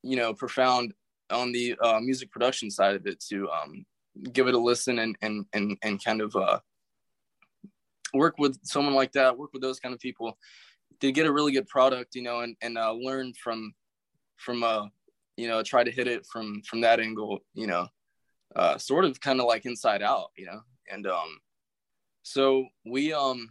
you 0.02 0.16
know 0.16 0.34
profound 0.34 0.92
on 1.30 1.52
the 1.52 1.76
uh, 1.82 1.98
music 2.00 2.30
production 2.30 2.70
side 2.70 2.94
of 2.94 3.06
it 3.06 3.20
to 3.28 3.48
um 3.50 3.84
give 4.32 4.46
it 4.46 4.54
a 4.54 4.58
listen 4.58 4.98
and 4.98 5.16
and 5.22 5.46
and 5.52 5.76
and 5.82 6.04
kind 6.04 6.20
of 6.20 6.34
uh 6.36 6.58
work 8.14 8.38
with 8.38 8.58
someone 8.62 8.94
like 8.94 9.12
that 9.12 9.36
work 9.36 9.52
with 9.52 9.62
those 9.62 9.80
kind 9.80 9.94
of 9.94 10.00
people 10.00 10.38
to 11.00 11.12
get 11.12 11.26
a 11.26 11.32
really 11.32 11.52
good 11.52 11.68
product 11.68 12.14
you 12.14 12.22
know 12.22 12.40
and 12.40 12.56
and 12.62 12.78
uh, 12.78 12.92
learn 12.92 13.32
from 13.34 13.72
from 14.36 14.62
uh 14.62 14.86
you 15.36 15.48
know 15.48 15.62
try 15.62 15.84
to 15.84 15.90
hit 15.90 16.08
it 16.08 16.26
from 16.26 16.62
from 16.62 16.80
that 16.80 17.00
angle 17.00 17.40
you 17.54 17.66
know 17.66 17.86
uh 18.56 18.78
sort 18.78 19.04
of 19.04 19.20
kind 19.20 19.40
of 19.40 19.46
like 19.46 19.66
inside 19.66 20.02
out 20.02 20.30
you 20.36 20.46
know 20.46 20.60
and 20.90 21.06
um 21.06 21.38
so 22.22 22.66
we 22.84 23.12
um 23.12 23.48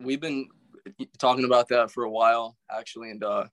we've 0.00 0.20
been 0.20 0.46
talking 1.18 1.44
about 1.44 1.68
that 1.68 1.90
for 1.90 2.04
a 2.04 2.10
while 2.10 2.56
actually 2.70 3.10
and 3.10 3.24
uh 3.24 3.44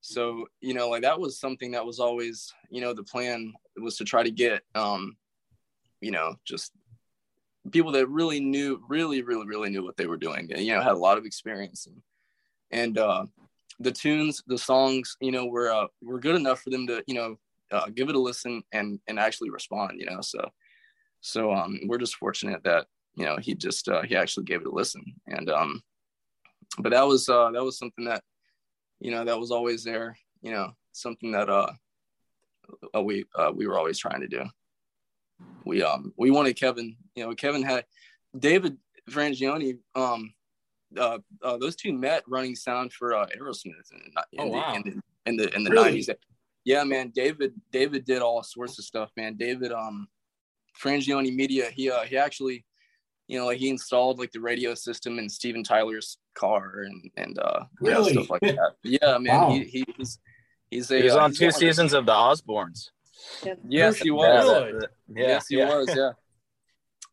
so 0.00 0.46
you 0.60 0.74
know 0.74 0.88
like 0.88 1.02
that 1.02 1.18
was 1.18 1.38
something 1.38 1.72
that 1.72 1.84
was 1.84 1.98
always 1.98 2.52
you 2.70 2.80
know 2.80 2.92
the 2.92 3.02
plan 3.02 3.52
was 3.76 3.96
to 3.96 4.04
try 4.04 4.22
to 4.22 4.30
get 4.30 4.62
um 4.74 5.16
you 6.00 6.10
know 6.10 6.34
just 6.44 6.72
people 7.70 7.92
that 7.92 8.08
really 8.08 8.40
knew 8.40 8.82
really 8.88 9.22
really 9.22 9.46
really 9.46 9.70
knew 9.70 9.84
what 9.84 9.96
they 9.96 10.06
were 10.06 10.16
doing 10.16 10.50
and 10.52 10.64
you 10.64 10.74
know 10.74 10.82
had 10.82 10.92
a 10.92 10.98
lot 10.98 11.18
of 11.18 11.24
experience. 11.24 11.86
And 11.86 12.02
and 12.70 12.98
uh 12.98 13.26
the 13.80 13.92
tunes 13.92 14.42
the 14.46 14.58
songs 14.58 15.16
you 15.20 15.32
know 15.32 15.46
were 15.46 15.70
uh 15.70 15.86
were 16.02 16.20
good 16.20 16.36
enough 16.36 16.60
for 16.60 16.70
them 16.70 16.86
to 16.86 17.02
you 17.06 17.14
know 17.14 17.36
uh, 17.70 17.86
give 17.94 18.08
it 18.08 18.14
a 18.14 18.18
listen 18.18 18.62
and 18.72 18.98
and 19.08 19.18
actually 19.18 19.50
respond 19.50 20.00
you 20.00 20.06
know 20.06 20.22
so 20.22 20.40
so 21.20 21.52
um 21.52 21.78
we're 21.86 21.98
just 21.98 22.16
fortunate 22.16 22.62
that 22.64 22.86
you 23.14 23.24
know 23.24 23.36
he 23.36 23.54
just 23.54 23.88
uh, 23.88 24.02
he 24.02 24.16
actually 24.16 24.44
gave 24.44 24.60
it 24.60 24.66
a 24.66 24.70
listen. 24.70 25.02
And 25.26 25.50
um 25.50 25.82
but 26.78 26.90
that 26.90 27.06
was 27.06 27.28
uh 27.28 27.50
that 27.50 27.64
was 27.64 27.78
something 27.78 28.04
that 28.04 28.22
you 29.00 29.10
know 29.10 29.24
that 29.24 29.38
was 29.38 29.50
always 29.50 29.84
there 29.84 30.16
you 30.42 30.52
know 30.52 30.72
something 30.92 31.32
that 31.32 31.48
uh, 31.48 31.72
uh 32.94 33.02
we 33.02 33.24
uh, 33.34 33.52
we 33.54 33.66
were 33.66 33.78
always 33.78 33.98
trying 33.98 34.20
to 34.20 34.28
do 34.28 34.44
we 35.64 35.82
um 35.82 36.12
we 36.16 36.30
wanted 36.30 36.54
kevin 36.54 36.96
you 37.14 37.24
know 37.24 37.34
kevin 37.34 37.62
had 37.62 37.84
david 38.38 38.76
frangioni 39.10 39.78
um 39.94 40.32
uh, 40.96 41.18
uh 41.42 41.56
those 41.58 41.76
two 41.76 41.92
met 41.92 42.22
running 42.28 42.54
sound 42.56 42.92
for 42.92 43.14
uh 43.14 43.26
aerosmith 43.38 43.90
in, 43.92 44.00
the- 44.14 44.24
in, 44.32 44.40
Oh, 44.40 44.44
the, 44.50 44.56
wow. 44.56 44.74
in 44.74 44.82
the 44.82 45.02
in 45.26 45.36
the 45.36 45.54
in 45.56 45.64
the 45.64 45.70
Really? 45.70 45.98
90s 46.00 46.14
yeah 46.64 46.84
man 46.84 47.10
david 47.14 47.52
david 47.72 48.04
did 48.04 48.22
all 48.22 48.42
sorts 48.42 48.78
of 48.78 48.84
stuff 48.84 49.10
man 49.16 49.34
david 49.36 49.72
um 49.72 50.08
frangioni 50.82 51.34
media 51.34 51.70
he 51.70 51.90
uh 51.90 52.02
he 52.02 52.16
actually 52.16 52.64
you 53.26 53.38
know 53.38 53.46
like 53.46 53.58
he 53.58 53.68
installed 53.68 54.18
like 54.18 54.32
the 54.32 54.40
radio 54.40 54.74
system 54.74 55.18
in 55.18 55.28
steven 55.28 55.62
tyler's 55.62 56.18
car 56.34 56.82
and 56.86 57.10
and 57.16 57.38
uh 57.38 57.64
Really? 57.80 58.12
stuff 58.12 58.30
like 58.30 58.40
that 58.42 58.72
yeah 58.82 59.18
man 59.18 59.40
Wow. 59.42 59.50
he, 59.50 59.64
he 59.64 59.84
he's 59.96 60.18
he's 60.70 60.90
a 60.90 60.96
He 60.98 61.02
was 61.04 61.14
uh, 61.14 61.20
on 61.20 61.30
he's 61.30 61.38
two 61.38 61.44
one 61.46 61.48
of 61.54 61.54
the- 61.54 61.66
seasons 61.66 61.92
of 61.92 62.06
the 62.06 62.12
Osbournes. 62.12 62.90
Yes 63.64 63.98
he 63.98 64.10
was 64.10 64.46
Really? 64.46 64.72
that- 64.80 64.90
yeah, 65.08 65.26
yes, 65.26 65.48
he 65.48 65.56
yeah. 65.56 65.66
was. 65.66 65.94
Yeah, 65.94 66.12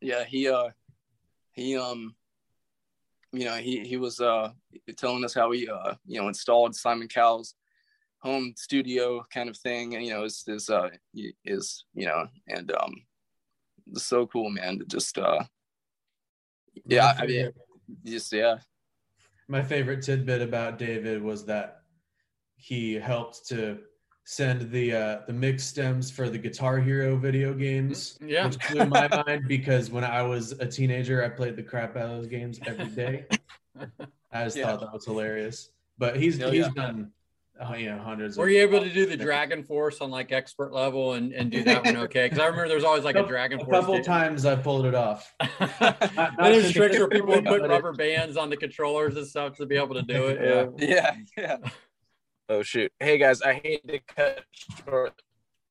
yeah. 0.00 0.24
He 0.24 0.48
uh, 0.48 0.68
he 1.52 1.76
um, 1.76 2.14
you 3.32 3.44
know, 3.46 3.56
he 3.56 3.86
he 3.86 3.96
was 3.96 4.20
uh 4.20 4.50
telling 4.96 5.24
us 5.24 5.34
how 5.34 5.50
he 5.52 5.68
uh, 5.68 5.94
you 6.06 6.20
know, 6.20 6.28
installed 6.28 6.74
Simon 6.74 7.08
Cowell's 7.08 7.54
home 8.18 8.54
studio 8.56 9.24
kind 9.32 9.48
of 9.48 9.56
thing, 9.56 9.94
and 9.94 10.04
you 10.04 10.12
know, 10.12 10.24
is 10.24 10.44
is 10.46 10.68
uh 10.68 10.90
is 11.44 11.84
you 11.94 12.06
know, 12.06 12.26
and 12.48 12.70
um, 12.72 12.94
it's 13.92 14.04
so 14.04 14.26
cool, 14.26 14.50
man. 14.50 14.78
To 14.78 14.84
just 14.84 15.16
uh, 15.18 15.42
yeah, 16.84 17.14
I 17.18 17.26
mean, 17.26 17.52
just 18.04 18.32
yeah, 18.32 18.58
My 19.48 19.62
favorite 19.62 20.02
tidbit 20.02 20.42
about 20.42 20.78
David 20.78 21.22
was 21.22 21.44
that 21.46 21.82
he 22.56 22.94
helped 22.94 23.46
to 23.48 23.78
send 24.28 24.68
the 24.72 24.92
uh, 24.92 25.18
the 25.28 25.32
mix 25.32 25.62
stems 25.64 26.10
for 26.10 26.28
the 26.28 26.36
Guitar 26.36 26.78
Hero 26.80 27.16
video 27.16 27.54
games, 27.54 28.18
Yeah. 28.20 28.46
which 28.46 28.58
blew 28.70 28.84
my 28.86 29.06
mind 29.26 29.46
because 29.46 29.88
when 29.88 30.02
I 30.02 30.20
was 30.22 30.50
a 30.52 30.66
teenager, 30.66 31.24
I 31.24 31.28
played 31.28 31.54
the 31.54 31.62
crap 31.62 31.96
out 31.96 32.10
of 32.10 32.10
those 32.10 32.26
games 32.26 32.58
every 32.66 32.86
day. 32.88 33.24
I 34.32 34.44
just 34.44 34.56
Yeah. 34.56 34.66
thought 34.66 34.80
that 34.80 34.92
was 34.92 35.04
hilarious. 35.04 35.70
But 35.96 36.16
he's 36.16 36.42
Oh, 36.42 36.50
he's 36.50 36.66
yeah. 36.66 36.70
done, 36.74 37.12
uh, 37.60 37.74
you 37.74 37.86
know, 37.88 37.98
hundreds. 37.98 38.36
Were 38.36 38.46
of 38.46 38.50
you 38.50 38.60
able 38.62 38.80
to 38.80 38.92
do 38.92 39.06
the 39.06 39.16
Dragon 39.16 39.62
Force 39.62 40.00
on 40.00 40.10
like 40.10 40.32
expert 40.32 40.72
level 40.72 41.12
and, 41.12 41.32
and 41.32 41.48
do 41.48 41.62
that 41.62 41.84
one 41.84 41.96
okay? 41.98 42.24
Because 42.26 42.40
I 42.40 42.46
remember 42.46 42.68
there's 42.68 42.82
always 42.84 43.04
like 43.04 43.14
a 43.16 43.22
Dragon 43.24 43.60
A 43.60 43.64
Force. 43.64 43.76
couple 43.78 43.94
game. 43.94 44.02
times 44.02 44.44
I 44.44 44.56
pulled 44.56 44.86
it 44.86 44.94
off. 44.96 45.32
and 45.40 46.34
there's 46.40 46.72
tricks 46.72 46.98
where 46.98 47.08
people 47.08 47.28
would 47.28 47.44
put 47.46 47.62
rubber 47.62 47.92
bands 47.92 48.36
on 48.36 48.50
the 48.50 48.56
controllers 48.56 49.16
and 49.16 49.24
stuff 49.26 49.56
to 49.58 49.66
be 49.66 49.76
able 49.76 49.94
to 49.94 50.02
do 50.02 50.26
it. 50.26 50.76
Yeah. 50.80 50.86
yeah, 50.88 51.16
yeah. 51.62 51.70
Oh 52.48 52.62
shoot! 52.62 52.92
Hey 53.00 53.18
guys, 53.18 53.42
I 53.42 53.54
hate 53.54 53.86
to 53.88 53.98
cut 53.98 54.44
short. 54.84 55.20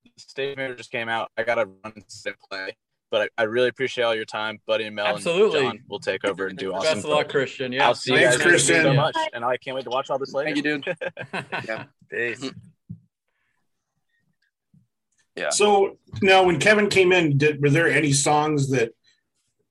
The 0.04 0.12
statement 0.18 0.78
just 0.78 0.92
came 0.92 1.08
out. 1.08 1.32
I 1.38 1.44
gotta 1.44 1.66
run 1.66 1.94
and 1.96 2.36
play, 2.50 2.76
but 3.10 3.30
I, 3.38 3.44
I 3.44 3.46
really 3.46 3.70
appreciate 3.70 4.04
all 4.04 4.14
your 4.14 4.26
time, 4.26 4.60
Buddy 4.68 4.84
and 4.84 4.96
Mel. 4.96 5.06
Absolutely. 5.08 5.62
And 5.62 5.80
John 5.80 5.84
will 5.88 6.00
take 6.00 6.26
over 6.26 6.48
and 6.48 6.58
do 6.58 6.74
awesome. 6.74 6.96
Best 6.96 7.06
of 7.06 7.12
luck, 7.12 7.20
things. 7.22 7.32
Christian. 7.32 7.72
Yeah. 7.72 7.88
I'll 7.88 7.96
see 7.96 8.12
you 8.12 8.20
Thanks, 8.20 8.38
guys. 8.38 8.68
Thank 8.68 8.84
you 8.84 8.84
so 8.84 8.94
much, 8.94 9.16
and 9.34 9.46
I 9.46 9.56
can't 9.56 9.76
wait 9.76 9.86
to 9.86 9.90
watch 9.90 10.10
all 10.10 10.20
this 10.20 10.34
later. 10.34 10.54
Thank 10.54 10.66
you, 10.66 10.82
dude. 10.82 10.98
Yeah. 11.66 11.86
Peace. 12.12 12.52
Yeah. 15.38 15.50
So 15.50 15.98
now, 16.22 16.44
when 16.44 16.60
Kevin 16.60 16.90
came 16.90 17.14
in, 17.14 17.38
did 17.38 17.62
were 17.62 17.70
there 17.70 17.88
any 17.90 18.12
songs 18.12 18.70
that 18.72 18.92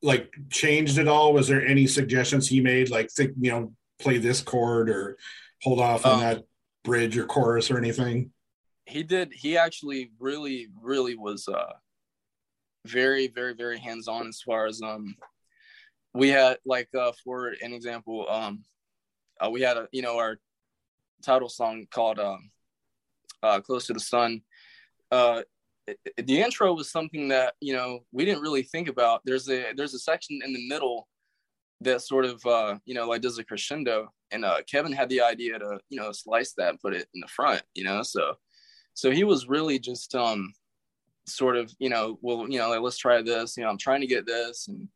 like 0.02 0.30
changed 0.50 0.98
at 0.98 1.08
all? 1.08 1.34
Was 1.34 1.48
there 1.48 1.64
any 1.66 1.86
suggestions 1.86 2.48
he 2.48 2.60
made, 2.60 2.88
like 2.90 3.10
think 3.10 3.32
you 3.40 3.50
know, 3.50 3.72
play 3.98 4.16
this 4.18 4.40
chord 4.40 4.88
or 4.88 5.18
hold 5.62 5.80
off 5.80 6.06
on 6.06 6.14
Um, 6.14 6.20
that 6.20 6.44
bridge 6.84 7.16
or 7.16 7.26
chorus 7.26 7.70
or 7.70 7.78
anything? 7.78 8.30
he 8.86 9.02
did 9.02 9.32
he 9.32 9.56
actually 9.56 10.10
really 10.18 10.68
really 10.80 11.16
was 11.16 11.48
uh 11.48 11.72
very 12.86 13.28
very 13.28 13.54
very 13.54 13.78
hands 13.78 14.08
on 14.08 14.26
as 14.26 14.40
far 14.42 14.66
as 14.66 14.82
um 14.82 15.14
we 16.12 16.28
had 16.28 16.58
like 16.66 16.88
uh 16.94 17.12
for 17.24 17.48
an 17.62 17.72
example 17.72 18.26
um 18.28 18.62
uh, 19.40 19.50
we 19.50 19.60
had 19.60 19.76
a 19.76 19.88
you 19.90 20.02
know 20.02 20.18
our 20.18 20.38
title 21.22 21.48
song 21.48 21.86
called 21.90 22.18
um 22.18 22.50
uh 23.42 23.60
close 23.60 23.86
to 23.86 23.92
the 23.92 24.00
sun. 24.00 24.40
Uh 25.10 25.42
the 26.16 26.40
intro 26.40 26.72
was 26.72 26.90
something 26.90 27.28
that 27.28 27.54
you 27.60 27.74
know 27.74 28.00
we 28.12 28.24
didn't 28.24 28.42
really 28.42 28.62
think 28.62 28.88
about. 28.88 29.20
There's 29.24 29.48
a 29.48 29.72
there's 29.76 29.94
a 29.94 29.98
section 29.98 30.40
in 30.44 30.52
the 30.52 30.68
middle 30.68 31.08
that 31.80 32.00
sort 32.02 32.24
of 32.24 32.44
uh 32.46 32.78
you 32.84 32.94
know 32.94 33.08
like 33.08 33.22
does 33.22 33.38
a 33.38 33.44
crescendo 33.44 34.12
and 34.34 34.44
uh 34.44 34.58
kevin 34.70 34.92
had 34.92 35.08
the 35.08 35.20
idea 35.20 35.58
to 35.58 35.78
you 35.88 35.98
know 35.98 36.12
slice 36.12 36.52
that 36.52 36.70
and 36.70 36.80
put 36.80 36.92
it 36.92 37.08
in 37.14 37.20
the 37.20 37.28
front 37.28 37.62
you 37.74 37.84
know 37.84 38.02
so 38.02 38.34
so 38.92 39.10
he 39.10 39.24
was 39.24 39.48
really 39.48 39.78
just 39.78 40.14
um 40.14 40.52
sort 41.26 41.56
of 41.56 41.72
you 41.78 41.88
know 41.88 42.18
well 42.20 42.46
you 42.48 42.58
know 42.58 42.68
like 42.68 42.80
let's 42.80 42.98
try 42.98 43.22
this 43.22 43.56
you 43.56 43.62
know 43.62 43.70
i'm 43.70 43.78
trying 43.78 44.00
to 44.00 44.06
get 44.06 44.26
this 44.26 44.68
and 44.68 44.88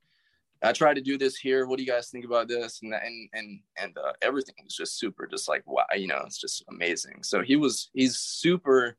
i 0.62 0.72
tried 0.72 0.94
to 0.94 1.00
do 1.00 1.16
this 1.16 1.36
here 1.36 1.66
what 1.66 1.78
do 1.78 1.84
you 1.84 1.90
guys 1.90 2.10
think 2.10 2.24
about 2.24 2.48
this 2.48 2.80
and 2.82 2.92
and 2.92 3.28
and 3.32 3.60
and 3.80 3.96
uh, 3.96 4.12
everything 4.20 4.54
was 4.62 4.76
just 4.76 4.98
super 4.98 5.26
just 5.26 5.48
like 5.48 5.62
wow 5.66 5.84
you 5.94 6.06
know 6.06 6.22
it's 6.26 6.40
just 6.40 6.64
amazing 6.68 7.22
so 7.22 7.42
he 7.42 7.56
was 7.56 7.90
he's 7.94 8.18
super 8.18 8.96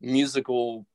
musical 0.00 0.86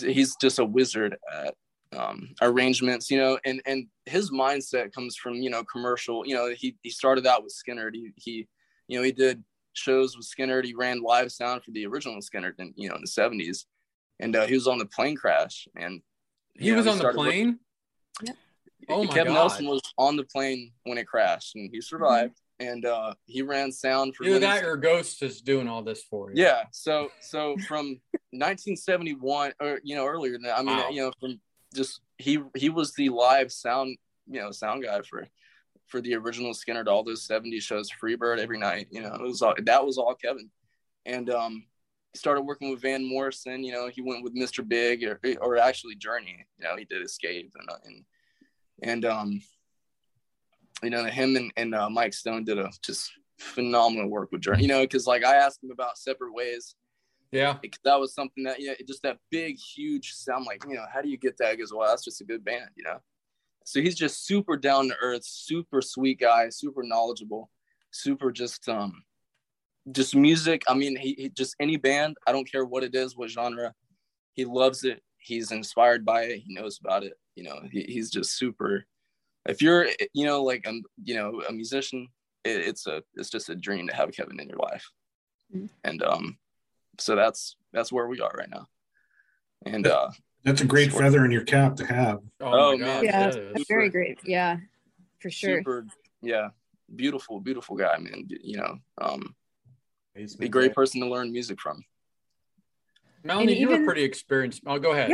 he's 0.00 0.36
just 0.36 0.58
a 0.58 0.64
wizard 0.64 1.16
at 1.32 1.54
um 1.96 2.28
arrangements 2.42 3.10
you 3.10 3.18
know 3.18 3.38
and 3.44 3.60
and 3.66 3.86
his 4.04 4.30
mindset 4.30 4.92
comes 4.92 5.16
from 5.16 5.34
you 5.34 5.50
know 5.50 5.62
commercial 5.64 6.26
you 6.26 6.34
know 6.34 6.52
he 6.54 6.76
he 6.82 6.90
started 6.90 7.26
out 7.26 7.42
with 7.42 7.54
Skynyrd 7.54 7.94
he 7.94 8.12
he 8.16 8.46
you 8.88 8.98
know 8.98 9.02
he 9.04 9.12
did 9.12 9.42
shows 9.72 10.16
with 10.16 10.26
Skynyrd. 10.26 10.64
He 10.64 10.72
ran 10.74 11.02
live 11.02 11.30
sound 11.30 11.62
for 11.62 11.70
the 11.70 11.84
original 11.86 12.18
Skynyrd, 12.22 12.54
in, 12.58 12.72
you 12.76 12.88
know, 12.88 12.94
in 12.94 13.02
the 13.02 13.06
seventies, 13.06 13.66
and 14.18 14.34
uh, 14.34 14.46
he 14.46 14.54
was 14.54 14.66
on 14.66 14.78
the 14.78 14.86
plane 14.86 15.16
crash. 15.16 15.68
And 15.76 16.00
He 16.58 16.70
know, 16.70 16.76
was 16.78 16.86
on 16.86 16.94
the 16.96 17.00
started 17.00 17.18
plane. 17.18 17.58
Oh 18.88 19.04
my 19.04 19.12
Kevin 19.12 19.34
God. 19.34 19.40
Elson 19.40 19.66
was 19.66 19.82
on 19.98 20.16
the 20.16 20.24
plane 20.24 20.72
when 20.84 20.96
it 20.96 21.06
crashed, 21.06 21.56
and 21.56 21.68
he 21.70 21.80
survived. 21.82 22.40
And 22.58 22.86
uh, 22.86 23.12
he 23.26 23.42
ran 23.42 23.70
sound 23.70 24.16
for 24.16 24.24
Either 24.24 24.38
that 24.38 24.64
or 24.64 24.78
Ghost 24.78 25.22
is 25.22 25.42
doing 25.42 25.68
all 25.68 25.82
this 25.82 26.02
for 26.04 26.30
you. 26.30 26.42
yeah. 26.42 26.62
So 26.72 27.10
so 27.20 27.56
from 27.68 28.00
1971 28.30 29.52
or 29.60 29.80
you 29.84 29.94
know 29.96 30.06
earlier 30.06 30.32
than 30.32 30.42
that. 30.42 30.58
I 30.58 30.62
mean 30.62 30.76
Wow. 30.76 30.88
you 30.90 31.02
know 31.02 31.12
from 31.20 31.38
just 31.74 32.00
he 32.18 32.40
he 32.54 32.68
was 32.68 32.92
the 32.94 33.08
live 33.08 33.52
sound 33.52 33.96
you 34.26 34.40
know 34.40 34.50
sound 34.50 34.84
guy 34.84 35.00
for 35.02 35.26
for 35.86 36.00
the 36.00 36.14
original 36.14 36.52
Skynyrd 36.52 36.86
to 36.86 36.90
all 36.90 37.04
those 37.04 37.26
70s 37.28 37.62
shows 37.62 37.88
Freebird 38.02 38.38
every 38.38 38.58
night. 38.58 38.88
You 38.90 39.02
know 39.02 39.14
it 39.14 39.22
was 39.22 39.42
all 39.42 39.54
that 39.62 39.84
was 39.84 39.98
all 39.98 40.14
Kevin. 40.14 40.50
And 41.04 41.30
um 41.30 41.64
he 42.16 42.18
started 42.18 42.42
working 42.42 42.70
with 42.70 42.80
Van 42.80 43.06
Morrison. 43.06 43.62
You 43.62 43.72
know, 43.72 43.88
he 43.88 44.00
went 44.00 44.24
with 44.24 44.34
Mr. 44.34 44.66
Big 44.66 45.04
or 45.04 45.20
or 45.42 45.58
actually 45.58 45.96
Journey. 45.96 46.46
You 46.58 46.64
know, 46.64 46.74
he 46.76 46.86
did 46.86 47.02
Escape 47.02 47.52
and 47.54 47.68
and 47.84 48.04
and 48.82 49.04
um, 49.04 49.42
you 50.82 50.88
know, 50.88 51.04
him 51.04 51.36
and 51.36 51.52
and 51.58 51.74
uh, 51.74 51.90
Mike 51.90 52.14
Stone 52.14 52.44
did 52.44 52.58
a 52.58 52.70
just 52.82 53.12
phenomenal 53.38 54.08
work 54.08 54.32
with 54.32 54.40
Journey. 54.40 54.62
You 54.62 54.68
know, 54.68 54.80
because 54.80 55.06
like 55.06 55.24
I 55.24 55.36
asked 55.36 55.62
him 55.62 55.70
about 55.70 55.98
Separate 55.98 56.32
Ways. 56.32 56.74
Yeah, 57.32 57.58
because 57.60 57.80
that 57.84 57.98
was 57.98 58.14
something 58.14 58.44
that 58.44 58.60
yeah, 58.60 58.74
just 58.86 59.02
that 59.02 59.18
big, 59.30 59.58
huge 59.58 60.12
sound. 60.12 60.46
Like, 60.46 60.64
you 60.68 60.74
know, 60.74 60.84
how 60.92 61.02
do 61.02 61.08
you 61.08 61.16
get 61.16 61.36
that? 61.38 61.52
He 61.52 61.56
goes, 61.56 61.72
well, 61.72 61.88
that's 61.88 62.04
just 62.04 62.20
a 62.20 62.24
good 62.24 62.44
band, 62.44 62.70
you 62.76 62.84
know. 62.84 62.98
So 63.64 63.80
he's 63.80 63.96
just 63.96 64.24
super 64.24 64.56
down 64.56 64.88
to 64.88 64.94
earth, 65.02 65.24
super 65.24 65.82
sweet 65.82 66.20
guy, 66.20 66.48
super 66.50 66.84
knowledgeable, 66.84 67.50
super 67.90 68.30
just 68.30 68.68
um, 68.68 69.02
just 69.90 70.14
music. 70.14 70.62
I 70.68 70.74
mean, 70.74 70.96
he, 70.96 71.14
he 71.18 71.28
just 71.30 71.56
any 71.58 71.76
band. 71.76 72.16
I 72.26 72.32
don't 72.32 72.50
care 72.50 72.64
what 72.64 72.84
it 72.84 72.94
is, 72.94 73.16
what 73.16 73.28
genre. 73.30 73.74
He 74.34 74.44
loves 74.44 74.84
it. 74.84 75.02
He's 75.18 75.50
inspired 75.50 76.04
by 76.04 76.22
it. 76.22 76.42
He 76.46 76.54
knows 76.54 76.78
about 76.78 77.02
it. 77.02 77.14
You 77.34 77.42
know, 77.42 77.60
he, 77.70 77.82
he's 77.88 78.10
just 78.10 78.38
super. 78.38 78.84
If 79.48 79.60
you're, 79.60 79.88
you 80.12 80.26
know, 80.26 80.44
like 80.44 80.66
um, 80.68 80.82
you 81.02 81.16
know, 81.16 81.42
a 81.48 81.52
musician, 81.52 82.08
it, 82.44 82.60
it's 82.68 82.86
a, 82.86 83.02
it's 83.14 83.30
just 83.30 83.48
a 83.48 83.56
dream 83.56 83.88
to 83.88 83.96
have 83.96 84.12
Kevin 84.12 84.38
in 84.38 84.48
your 84.48 84.58
life. 84.58 84.88
Mhm. 85.54 85.68
And 85.84 86.02
um, 86.02 86.38
so 86.98 87.14
that's 87.16 87.56
that's 87.72 87.92
where 87.92 88.06
we 88.06 88.20
are 88.20 88.30
right 88.36 88.50
now. 88.50 88.66
And 89.64 89.86
uh, 89.86 90.10
That's 90.44 90.60
a 90.60 90.64
great 90.66 90.92
feather 90.92 91.24
in 91.24 91.30
your 91.30 91.42
cap 91.44 91.76
to 91.76 91.86
have. 91.86 92.20
Oh, 92.40 92.72
my 92.72 92.84
man. 92.84 92.94
gosh, 92.96 93.04
Yeah, 93.04 93.30
that 93.30 93.58
is. 93.60 93.66
very 93.68 93.88
great. 93.88 94.18
Yeah, 94.24 94.58
for 95.18 95.30
sure. 95.30 95.58
super, 95.58 95.86
yeah, 96.22 96.50
beautiful, 96.94 97.40
beautiful 97.40 97.74
guy, 97.76 97.96
man. 97.98 98.28
You 98.28 98.58
know, 98.58 98.78
um, 99.00 99.34
He's 100.14 100.38
a 100.38 100.48
great 100.48 100.72
person 100.74 101.00
to 101.02 101.08
learn 101.08 101.32
music 101.32 101.60
from. 101.60 101.84
Melanie, 103.24 103.52
And 103.52 103.60
you 103.60 103.68
were 103.68 103.74
even- 103.74 103.86
pretty 103.86 104.04
experienced. 104.04 104.62
Oh, 104.66 104.78
go 104.78 104.92
ahead. 104.92 105.12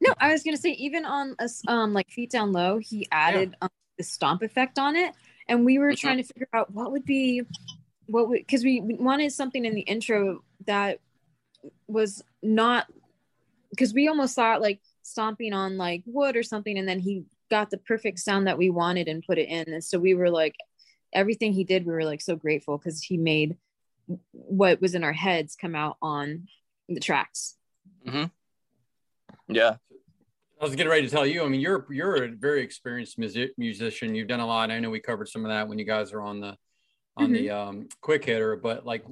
No, 0.00 0.14
I 0.18 0.32
was 0.32 0.42
gonna 0.44 0.56
say 0.56 0.70
even 0.70 1.04
on 1.04 1.34
us 1.40 1.60
um 1.66 1.92
like 1.92 2.08
feet 2.10 2.30
down 2.30 2.52
low, 2.52 2.78
he 2.78 3.06
added 3.10 3.56
um, 3.60 3.68
the 3.98 4.04
stomp 4.04 4.42
effect 4.42 4.78
on 4.78 4.94
it, 4.94 5.12
and 5.48 5.64
we 5.64 5.78
were 5.78 5.92
trying 5.94 6.18
to 6.18 6.22
figure 6.22 6.48
out 6.52 6.72
what 6.72 6.92
would 6.92 7.04
be 7.04 7.42
what 8.06 8.28
would 8.28 8.38
because 8.38 8.62
we 8.62 8.80
we 8.80 8.94
wanted 8.94 9.32
something 9.32 9.64
in 9.64 9.74
the 9.74 9.80
intro 9.82 10.44
that 10.66 11.00
was 11.86 12.22
not 12.42 12.86
because 13.70 13.92
we 13.92 14.08
almost 14.08 14.34
thought 14.34 14.62
like 14.62 14.80
stomping 15.02 15.52
on 15.52 15.76
like 15.76 16.02
wood 16.06 16.36
or 16.36 16.42
something, 16.42 16.78
and 16.78 16.88
then 16.88 16.98
he 16.98 17.24
got 17.50 17.70
the 17.70 17.78
perfect 17.78 18.18
sound 18.18 18.46
that 18.46 18.58
we 18.58 18.70
wanted 18.70 19.08
and 19.08 19.24
put 19.26 19.38
it 19.38 19.48
in, 19.48 19.72
and 19.72 19.84
so 19.84 19.98
we 19.98 20.14
were 20.14 20.30
like 20.30 20.54
everything 21.12 21.52
he 21.52 21.64
did, 21.64 21.86
we 21.86 21.92
were 21.92 22.04
like 22.04 22.20
so 22.20 22.36
grateful 22.36 22.78
because 22.78 23.02
he 23.02 23.16
made 23.16 23.56
what 24.32 24.80
was 24.80 24.94
in 24.94 25.04
our 25.04 25.12
heads 25.12 25.56
come 25.56 25.74
out 25.74 25.96
on 26.00 26.46
the 26.88 27.00
tracks. 27.00 27.56
Yeah, 29.48 29.76
I 30.60 30.64
was 30.64 30.74
getting 30.74 30.90
ready 30.90 31.06
to 31.06 31.10
tell 31.10 31.26
you. 31.26 31.42
I 31.44 31.48
mean, 31.48 31.60
you're 31.60 31.86
you're 31.90 32.24
a 32.24 32.28
very 32.28 32.62
experienced 32.62 33.18
music, 33.18 33.52
musician. 33.58 34.14
You've 34.14 34.28
done 34.28 34.40
a 34.40 34.46
lot. 34.46 34.70
I 34.70 34.78
know 34.78 34.90
we 34.90 35.00
covered 35.00 35.28
some 35.28 35.44
of 35.44 35.50
that 35.50 35.68
when 35.68 35.78
you 35.78 35.84
guys 35.84 36.12
are 36.12 36.20
on 36.20 36.40
the 36.40 36.56
on 37.16 37.32
the 37.32 37.50
um, 37.50 37.88
quick 38.00 38.24
hitter. 38.24 38.56
But 38.56 38.86
like 38.86 39.04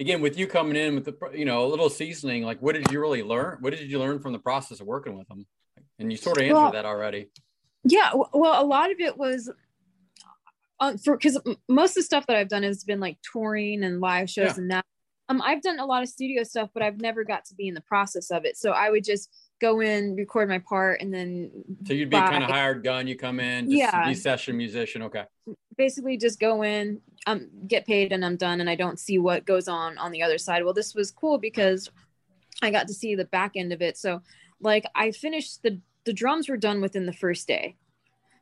again, 0.00 0.20
with 0.22 0.36
you 0.38 0.46
coming 0.46 0.74
in 0.76 0.94
with 0.96 1.04
the 1.04 1.16
you 1.34 1.44
know 1.44 1.64
a 1.64 1.68
little 1.68 1.90
seasoning, 1.90 2.42
like 2.42 2.60
what 2.60 2.74
did 2.74 2.90
you 2.90 2.98
really 3.00 3.22
learn? 3.22 3.58
What 3.60 3.70
did 3.76 3.88
you 3.90 3.98
learn 3.98 4.18
from 4.18 4.32
the 4.32 4.38
process 4.38 4.80
of 4.80 4.86
working 4.86 5.16
with 5.16 5.28
them? 5.28 5.46
And 5.98 6.10
you 6.10 6.16
sort 6.16 6.38
of 6.38 6.42
answered 6.44 6.54
Well- 6.54 6.72
that 6.72 6.86
already. 6.86 7.28
Yeah, 7.84 8.10
well, 8.34 8.62
a 8.62 8.66
lot 8.66 8.90
of 8.90 9.00
it 9.00 9.16
was 9.16 9.50
for 11.02 11.16
because 11.16 11.38
most 11.68 11.90
of 11.90 11.94
the 11.96 12.02
stuff 12.02 12.26
that 12.26 12.36
I've 12.36 12.48
done 12.48 12.62
has 12.62 12.84
been 12.84 13.00
like 13.00 13.18
touring 13.22 13.84
and 13.84 14.00
live 14.00 14.28
shows 14.28 14.48
Yeah. 14.48 14.54
and 14.58 14.70
that. 14.70 14.84
Um, 15.30 15.40
I've 15.42 15.62
done 15.62 15.78
a 15.78 15.86
lot 15.86 16.02
of 16.02 16.08
studio 16.08 16.42
stuff, 16.42 16.70
but 16.74 16.82
I've 16.82 17.00
never 17.00 17.22
got 17.24 17.44
to 17.46 17.54
be 17.54 17.68
in 17.68 17.74
the 17.74 17.80
process 17.82 18.30
of 18.32 18.44
it. 18.44 18.56
So 18.56 18.72
I 18.72 18.90
would 18.90 19.04
just 19.04 19.30
go 19.60 19.80
in, 19.80 20.16
record 20.16 20.48
my 20.48 20.58
part, 20.58 21.00
and 21.00 21.14
then 21.14 21.50
So 21.86 21.92
you'd 21.94 22.10
be 22.10 22.16
kind 22.16 22.42
of 22.42 22.50
hired 22.50 22.82
gun. 22.82 23.06
You 23.06 23.16
come 23.16 23.38
in, 23.40 23.66
just 23.70 23.78
Yeah. 23.78 24.08
be 24.08 24.14
session 24.14 24.56
musician. 24.56 25.02
Okay. 25.02 25.24
Basically 25.80 26.18
just 26.18 26.38
go 26.38 26.62
in, 26.62 27.00
um, 27.26 27.48
get 27.66 27.86
paid, 27.86 28.12
and 28.12 28.22
I'm 28.22 28.36
done, 28.36 28.60
and 28.60 28.68
I 28.68 28.74
don't 28.74 29.00
see 29.00 29.18
what 29.18 29.46
goes 29.46 29.66
on 29.66 29.96
on 29.96 30.12
the 30.12 30.22
other 30.22 30.36
side. 30.36 30.62
Well, 30.62 30.74
this 30.74 30.94
was 30.94 31.10
cool 31.10 31.38
because 31.38 31.90
I 32.60 32.70
got 32.70 32.86
to 32.88 32.92
see 32.92 33.14
the 33.14 33.24
back 33.24 33.52
end 33.56 33.72
of 33.72 33.80
it. 33.80 33.96
So, 33.96 34.20
like, 34.60 34.84
I 34.94 35.10
finished 35.10 35.62
the 35.62 35.80
the 36.04 36.12
drums 36.12 36.50
were 36.50 36.58
done 36.58 36.82
within 36.82 37.06
the 37.06 37.14
first 37.14 37.48
day. 37.48 37.76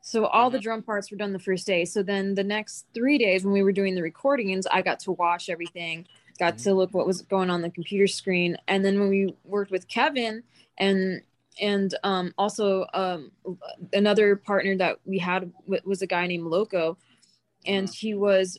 So 0.00 0.26
all 0.26 0.48
the 0.48 0.58
drum 0.58 0.82
parts 0.82 1.10
were 1.10 1.16
done 1.16 1.32
the 1.32 1.38
first 1.38 1.66
day. 1.66 1.84
So 1.84 2.02
then 2.02 2.34
the 2.34 2.44
next 2.44 2.86
three 2.94 3.18
days 3.18 3.44
when 3.44 3.52
we 3.52 3.62
were 3.62 3.72
doing 3.72 3.94
the 3.94 4.02
recordings, 4.02 4.64
I 4.66 4.80
got 4.80 5.00
to 5.00 5.12
watch 5.12 5.48
everything, 5.48 6.06
got 6.38 6.56
to 6.58 6.72
look 6.72 6.94
what 6.94 7.06
was 7.06 7.22
going 7.22 7.50
on 7.50 7.62
the 7.62 7.70
computer 7.70 8.06
screen, 8.06 8.56
and 8.66 8.84
then 8.84 8.98
when 8.98 9.10
we 9.10 9.34
worked 9.44 9.70
with 9.70 9.86
Kevin 9.86 10.42
and 10.76 11.22
and 11.60 11.94
um, 12.04 12.32
also 12.38 12.86
um, 12.94 13.32
another 13.92 14.36
partner 14.36 14.76
that 14.76 14.98
we 15.04 15.18
had 15.18 15.52
was 15.84 16.02
a 16.02 16.06
guy 16.06 16.26
named 16.26 16.46
Loco, 16.46 16.96
and 17.66 17.88
he 17.88 18.14
was, 18.14 18.58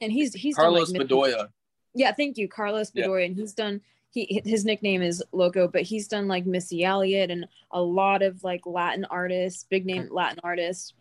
and 0.00 0.12
he's 0.12 0.34
he's 0.34 0.56
Carlos 0.56 0.90
like, 0.90 1.02
Bedoya. 1.02 1.48
yeah, 1.94 2.12
thank 2.12 2.36
you, 2.38 2.48
Carlos 2.48 2.90
Yeah. 2.94 3.06
Bedoya, 3.06 3.26
and 3.26 3.36
he's 3.36 3.52
done. 3.54 3.80
He 4.10 4.40
his 4.44 4.64
nickname 4.64 5.02
is 5.02 5.22
Loco, 5.32 5.66
but 5.68 5.82
he's 5.82 6.06
done 6.08 6.28
like 6.28 6.46
Missy 6.46 6.84
Elliott 6.84 7.30
and 7.30 7.46
a 7.72 7.82
lot 7.82 8.22
of 8.22 8.44
like 8.44 8.62
Latin 8.64 9.04
artists, 9.06 9.64
big 9.68 9.84
name 9.86 10.08
Latin 10.10 10.38
artists. 10.44 10.92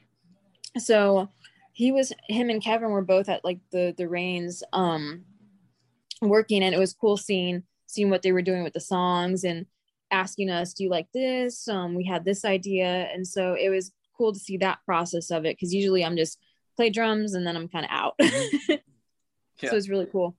So 0.78 1.30
he 1.74 1.92
was 1.92 2.12
him 2.28 2.50
and 2.50 2.64
Kevin 2.64 2.90
were 2.90 3.04
both 3.04 3.30
at 3.30 3.46
like 3.46 3.60
the 3.72 3.94
the 3.98 4.08
reins 4.08 4.64
um 4.74 5.26
working, 6.22 6.64
and 6.64 6.74
it 6.74 6.80
was 6.80 6.94
cool 6.94 7.18
seeing 7.18 7.64
seeing 7.86 8.10
what 8.10 8.24
they 8.24 8.32
were 8.32 8.42
doing 8.42 8.64
with 8.64 8.74
the 8.74 8.80
songs 8.80 9.44
and 9.44 9.68
asking 10.10 10.50
us, 10.50 10.74
"Do 10.74 10.84
you 10.84 10.90
like 10.90 11.12
this?" 11.14 11.68
Um, 11.68 11.94
we 11.96 12.06
had 12.06 12.26
this 12.26 12.44
idea, 12.46 13.10
and 13.14 13.28
so 13.28 13.54
it 13.54 13.70
was 13.70 13.92
cool 14.18 14.34
to 14.34 14.40
see 14.40 14.58
that 14.58 14.80
process 14.86 15.30
of 15.32 15.46
it 15.46 15.56
because 15.56 15.74
usually 15.74 16.04
I'm 16.04 16.18
just 16.18 16.40
play 16.76 16.90
drums 16.90 17.34
and 17.34 17.46
then 17.46 17.56
I'm 17.56 17.68
kind 17.68 17.86
of 17.86 17.92
out. 17.92 18.14
Yeah. 19.62 19.70
So 19.70 19.78
it's 19.78 19.88
really 19.88 20.08
cool. 20.12 20.36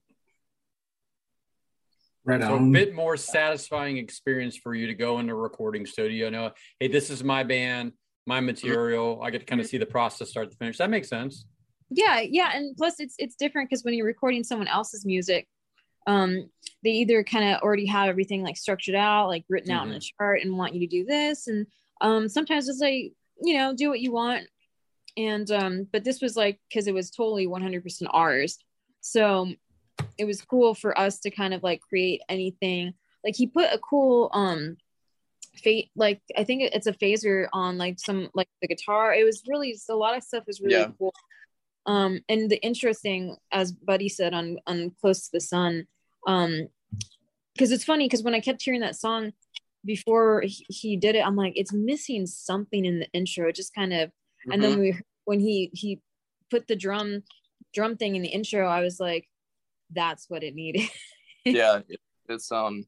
Right 2.26 2.42
So 2.42 2.56
a 2.56 2.60
bit 2.60 2.94
more 2.94 3.16
satisfying 3.16 3.96
experience 3.96 4.56
for 4.56 4.74
you 4.74 4.86
to 4.88 4.94
go 4.94 5.18
into 5.18 5.32
a 5.32 5.36
recording 5.36 5.86
studio. 5.86 6.28
Know, 6.30 6.50
hey, 6.80 6.88
this 6.88 7.08
is 7.08 7.22
my 7.22 7.42
band, 7.42 7.92
my 8.26 8.40
material. 8.40 9.20
I 9.22 9.30
get 9.30 9.38
to 9.40 9.46
kind 9.46 9.60
of 9.60 9.66
see 9.66 9.78
the 9.78 9.86
process 9.86 10.28
start 10.30 10.50
to 10.50 10.56
finish. 10.56 10.78
That 10.78 10.90
makes 10.90 11.08
sense. 11.08 11.46
yeah 11.90 12.20
yeah 12.20 12.50
and 12.54 12.76
plus 12.76 12.98
it's 12.98 13.14
it's 13.18 13.36
different 13.36 13.68
because 13.68 13.84
when 13.84 13.94
you're 13.94 14.06
recording 14.06 14.42
someone 14.42 14.68
else's 14.68 15.04
music 15.04 15.46
um 16.06 16.48
they 16.82 16.90
either 16.90 17.22
kind 17.22 17.44
of 17.54 17.60
already 17.62 17.86
have 17.86 18.08
everything 18.08 18.42
like 18.42 18.56
structured 18.56 18.94
out 18.94 19.28
like 19.28 19.44
written 19.50 19.70
out 19.70 19.86
in 19.86 19.92
a 19.92 20.00
chart 20.00 20.40
and 20.42 20.56
want 20.56 20.74
you 20.74 20.80
to 20.80 20.86
do 20.86 21.04
this 21.04 21.46
and 21.46 21.66
um 22.00 22.28
sometimes 22.28 22.68
it's 22.68 22.80
like 22.80 23.12
you 23.42 23.54
know 23.54 23.74
do 23.74 23.90
what 23.90 24.00
you 24.00 24.12
want 24.12 24.46
and 25.16 25.50
um 25.50 25.86
but 25.92 26.04
this 26.04 26.20
was 26.20 26.36
like 26.36 26.58
because 26.68 26.86
it 26.86 26.94
was 26.94 27.10
totally 27.10 27.46
100% 27.46 28.06
ours. 28.10 28.58
So 29.00 29.52
it 30.18 30.24
was 30.24 30.40
cool 30.42 30.74
for 30.74 30.98
us 30.98 31.20
to 31.20 31.30
kind 31.30 31.54
of 31.54 31.62
like 31.62 31.80
create 31.80 32.22
anything. 32.28 32.94
Like 33.24 33.36
he 33.36 33.46
put 33.46 33.72
a 33.72 33.78
cool 33.78 34.30
um 34.32 34.76
fate 35.62 35.88
like 35.94 36.20
i 36.36 36.42
think 36.42 36.62
it's 36.62 36.88
a 36.88 36.92
phaser 36.92 37.46
on 37.52 37.78
like 37.78 37.98
some 38.00 38.28
like 38.34 38.48
the 38.60 38.68
guitar. 38.68 39.14
It 39.14 39.24
was 39.24 39.42
really 39.46 39.78
a 39.88 39.94
lot 39.94 40.16
of 40.16 40.22
stuff 40.24 40.44
was 40.46 40.60
really 40.60 40.74
Yeah. 40.74 40.90
cool. 40.98 41.14
Um 41.86 42.20
and 42.28 42.50
the 42.50 42.60
interesting 42.62 43.36
as 43.52 43.72
buddy 43.72 44.08
said 44.08 44.34
on 44.34 44.58
on 44.66 44.90
close 45.00 45.26
to 45.26 45.30
the 45.32 45.40
sun 45.40 45.86
um 46.26 46.68
because 47.54 47.70
it's 47.70 47.84
funny 47.84 48.06
because 48.06 48.22
when 48.22 48.34
i 48.34 48.40
kept 48.40 48.62
hearing 48.62 48.80
that 48.80 48.96
song 48.96 49.32
before 49.84 50.40
he, 50.40 50.64
he 50.68 50.96
did 50.96 51.14
it 51.14 51.24
i'm 51.24 51.36
like 51.36 51.52
it's 51.56 51.72
missing 51.72 52.26
something 52.26 52.84
in 52.84 53.00
the 53.00 53.08
intro. 53.12 53.48
It 53.48 53.54
just 53.54 53.74
kind 53.74 53.92
of 53.92 54.10
and 54.52 54.62
then 54.62 54.78
we 54.78 54.98
when 55.24 55.40
he 55.40 55.70
he 55.72 56.00
put 56.50 56.66
the 56.66 56.76
drum 56.76 57.22
drum 57.72 57.96
thing 57.96 58.16
in 58.16 58.22
the 58.22 58.28
intro 58.28 58.66
i 58.66 58.80
was 58.80 59.00
like 59.00 59.28
that's 59.90 60.28
what 60.28 60.42
it 60.42 60.54
needed. 60.54 60.88
Yeah 61.44 61.80
it- 61.88 62.00
it's 62.28 62.50
um 62.50 62.86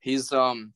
he's 0.00 0.32
um 0.32 0.74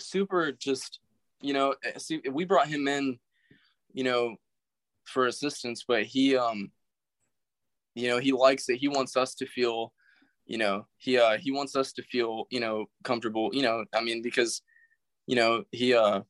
super 0.00 0.52
just 0.52 0.98
you 1.40 1.52
know 1.52 1.74
eh, 1.84 1.98
see 1.98 2.20
we 2.30 2.44
brought 2.44 2.66
him 2.66 2.88
in 2.88 3.18
you 3.92 4.02
know 4.04 4.36
for 5.04 5.26
assistance 5.26 5.84
but 5.86 6.04
he 6.04 6.36
um 6.36 6.70
you 7.94 8.08
know 8.08 8.18
he 8.18 8.32
likes 8.32 8.68
it. 8.68 8.76
He 8.78 8.88
wants 8.88 9.16
us 9.16 9.34
to 9.36 9.46
feel 9.46 9.92
you 10.46 10.58
know 10.58 10.86
he 10.98 11.18
uh 11.18 11.38
he 11.38 11.52
wants 11.52 11.76
us 11.76 11.92
to 11.92 12.02
feel 12.02 12.46
you 12.50 12.60
know 12.60 12.86
comfortable 13.04 13.50
you 13.52 13.62
know 13.62 13.84
i 13.94 14.00
mean 14.00 14.22
because 14.22 14.62
you 15.26 15.36
know 15.36 15.64
he 15.70 15.94
uh 15.94 16.20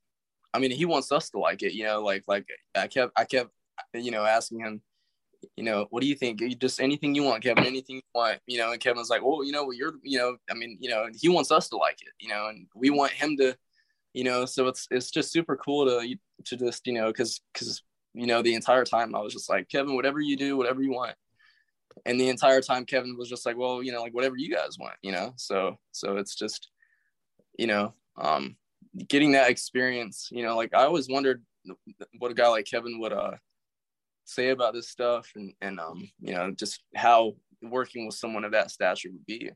i 0.55 0.59
mean 0.59 0.71
he 0.71 0.85
wants 0.85 1.13
us 1.13 1.31
to 1.31 1.39
like 1.39 1.63
it 1.63 1.73
you 1.73 1.85
know 1.85 2.03
like 2.03 2.25
like 2.27 2.47
i 2.75 2.87
kept 2.87 3.13
i 3.17 3.25
kept 3.25 3.51
you 3.95 4.11
know 4.11 4.25
asking 4.25 4.61
him 4.61 4.83
you 5.57 5.65
know, 5.65 5.87
what 5.91 6.03
do 6.03 6.07
you 6.07 6.15
think? 6.15 6.41
You 6.41 6.55
Just 6.55 6.81
anything 6.81 7.15
you 7.15 7.23
want, 7.23 7.43
Kevin, 7.43 7.65
anything 7.65 7.97
you 7.97 8.03
want, 8.15 8.41
you 8.47 8.59
know, 8.59 8.73
and 8.73 8.81
Kevin's 8.81 9.11
like, 9.11 9.23
well, 9.23 9.45
you 9.45 9.53
know, 9.53 9.65
well, 9.65 9.73
you're, 9.73 9.95
you 10.03 10.19
know, 10.19 10.37
I 10.51 10.55
mean, 10.55 10.77
you 10.81 10.91
know, 10.91 11.07
he 11.15 11.29
wants 11.29 11.51
us 11.51 11.69
to 11.71 11.77
like 11.77 11.99
it, 12.03 12.13
you 12.19 12.29
know, 12.29 12.49
and 12.49 12.67
we 12.75 12.91
want 12.91 13.13
him 13.13 13.37
to, 13.39 13.57
you 14.13 14.25
know, 14.25 14.45
so 14.45 14.69
it's, 14.69 14.87
it's 14.91 15.11
just 15.11 15.33
super 15.33 15.57
cool 15.57 15.87
to, 15.87 16.15
to 16.45 16.57
just, 16.57 16.87
you 16.87 16.93
know, 16.93 17.13
cause, 17.13 17.41
cause, 17.55 17.83
you 18.13 18.27
know, 18.27 18.43
the 18.43 18.55
entire 18.55 18.85
time 18.85 19.15
I 19.15 19.21
was 19.21 19.33
just 19.33 19.49
like, 19.49 19.69
Kevin, 19.69 19.95
whatever 19.95 20.21
you 20.21 20.37
do, 20.37 20.57
whatever 20.57 20.83
you 20.83 20.93
want. 20.93 21.15
and 22.05 22.21
the 22.21 22.29
entire 22.29 22.61
time 22.61 22.85
Kevin 22.85 23.17
was 23.17 23.29
just 23.29 23.47
like, 23.47 23.57
well, 23.57 23.83
you 23.83 23.93
know, 23.93 24.03
like 24.03 24.15
whatever 24.15 24.37
you 24.37 24.55
guys 24.55 24.79
want, 24.79 24.95
you 25.03 25.13
know. 25.13 25.33
So 25.37 25.77
so 25.93 26.17
it's 26.17 26.35
just, 26.35 26.71
you 27.59 27.67
know, 27.67 27.95
um, 28.17 28.57
getting 29.09 29.33
that 29.33 29.51
experience. 29.51 30.29
You 30.31 30.45
know, 30.45 30.57
like 30.57 30.75
I 30.75 30.85
always 30.85 31.09
wondered 31.09 31.43
what 32.19 32.31
a 32.31 32.35
guy 32.35 32.49
like 32.49 32.67
Kevin 32.67 32.99
would 33.01 33.13
uh 33.13 33.33
say 34.25 34.51
about 34.51 34.75
this 34.75 34.89
stuff, 34.89 35.31
and 35.35 35.53
and 35.61 35.81
um, 35.81 36.09
you 36.21 36.35
know, 36.35 36.51
just 36.53 36.83
how 36.95 37.35
working 37.63 38.07
with 38.07 38.15
someone 38.15 38.45
of 38.45 38.53
that 38.53 38.71
stature 38.71 39.11
would 39.11 39.27
be. 39.27 39.51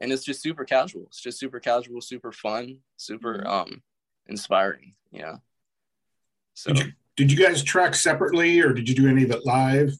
And 0.00 0.12
it's 0.12 0.24
just 0.24 0.42
super 0.42 0.64
casual. 0.64 1.04
It's 1.06 1.20
just 1.20 1.38
super 1.38 1.60
casual, 1.60 2.00
super 2.00 2.32
fun, 2.32 2.78
super 2.96 3.46
um 3.46 3.82
inspiring. 4.26 4.94
You 5.10 5.22
know. 5.22 5.38
So 6.54 6.72
Did 6.72 6.86
you, 6.86 6.92
did 7.16 7.32
you 7.32 7.38
guys 7.38 7.62
track 7.62 7.94
separately 7.94 8.60
or 8.60 8.72
did 8.72 8.88
you 8.88 8.94
do 8.94 9.08
any 9.08 9.24
of 9.24 9.30
it 9.30 9.44
live? 9.46 9.92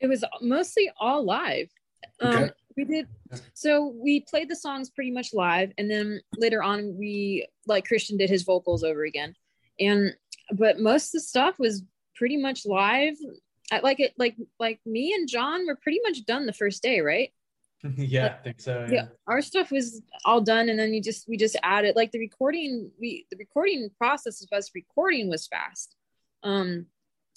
It 0.00 0.08
was 0.08 0.24
mostly 0.42 0.90
all 0.98 1.24
live. 1.24 1.68
Um, 2.20 2.34
Okay. 2.36 2.50
We 2.76 2.84
did 2.84 3.08
so 3.52 3.94
we 3.96 4.20
played 4.20 4.48
the 4.48 4.56
songs 4.56 4.90
pretty 4.90 5.10
much 5.10 5.32
live, 5.32 5.72
and 5.78 5.90
then 5.90 6.20
later 6.36 6.62
on 6.62 6.96
we 6.98 7.46
like 7.66 7.86
Christian 7.86 8.16
did 8.16 8.30
his 8.30 8.42
vocals 8.42 8.82
over 8.82 9.04
again, 9.04 9.34
and 9.78 10.14
but 10.52 10.80
most 10.80 11.08
of 11.08 11.12
the 11.12 11.20
stuff 11.20 11.54
was 11.58 11.82
pretty 12.16 12.36
much 12.36 12.66
live. 12.66 13.14
I, 13.72 13.80
like 13.80 14.00
it, 14.00 14.12
like 14.18 14.36
like 14.58 14.80
me 14.84 15.14
and 15.14 15.28
John 15.28 15.66
were 15.66 15.76
pretty 15.76 16.00
much 16.02 16.24
done 16.26 16.46
the 16.46 16.52
first 16.52 16.82
day, 16.82 17.00
right? 17.00 17.30
yeah, 17.96 18.36
I 18.40 18.42
think 18.42 18.60
so. 18.60 18.86
yeah 18.90 19.06
our 19.26 19.42
stuff 19.42 19.70
was 19.70 20.00
all 20.24 20.40
done 20.40 20.68
and 20.70 20.78
then 20.78 20.94
you 20.94 21.02
just 21.02 21.28
we 21.28 21.36
just 21.36 21.56
added 21.62 21.94
like 21.96 22.12
the 22.12 22.18
recording 22.18 22.90
we 22.98 23.26
the 23.30 23.36
recording 23.36 23.90
process 23.98 24.42
of 24.42 24.48
us 24.56 24.70
recording 24.74 25.28
was 25.28 25.46
fast 25.46 25.94
um 26.44 26.86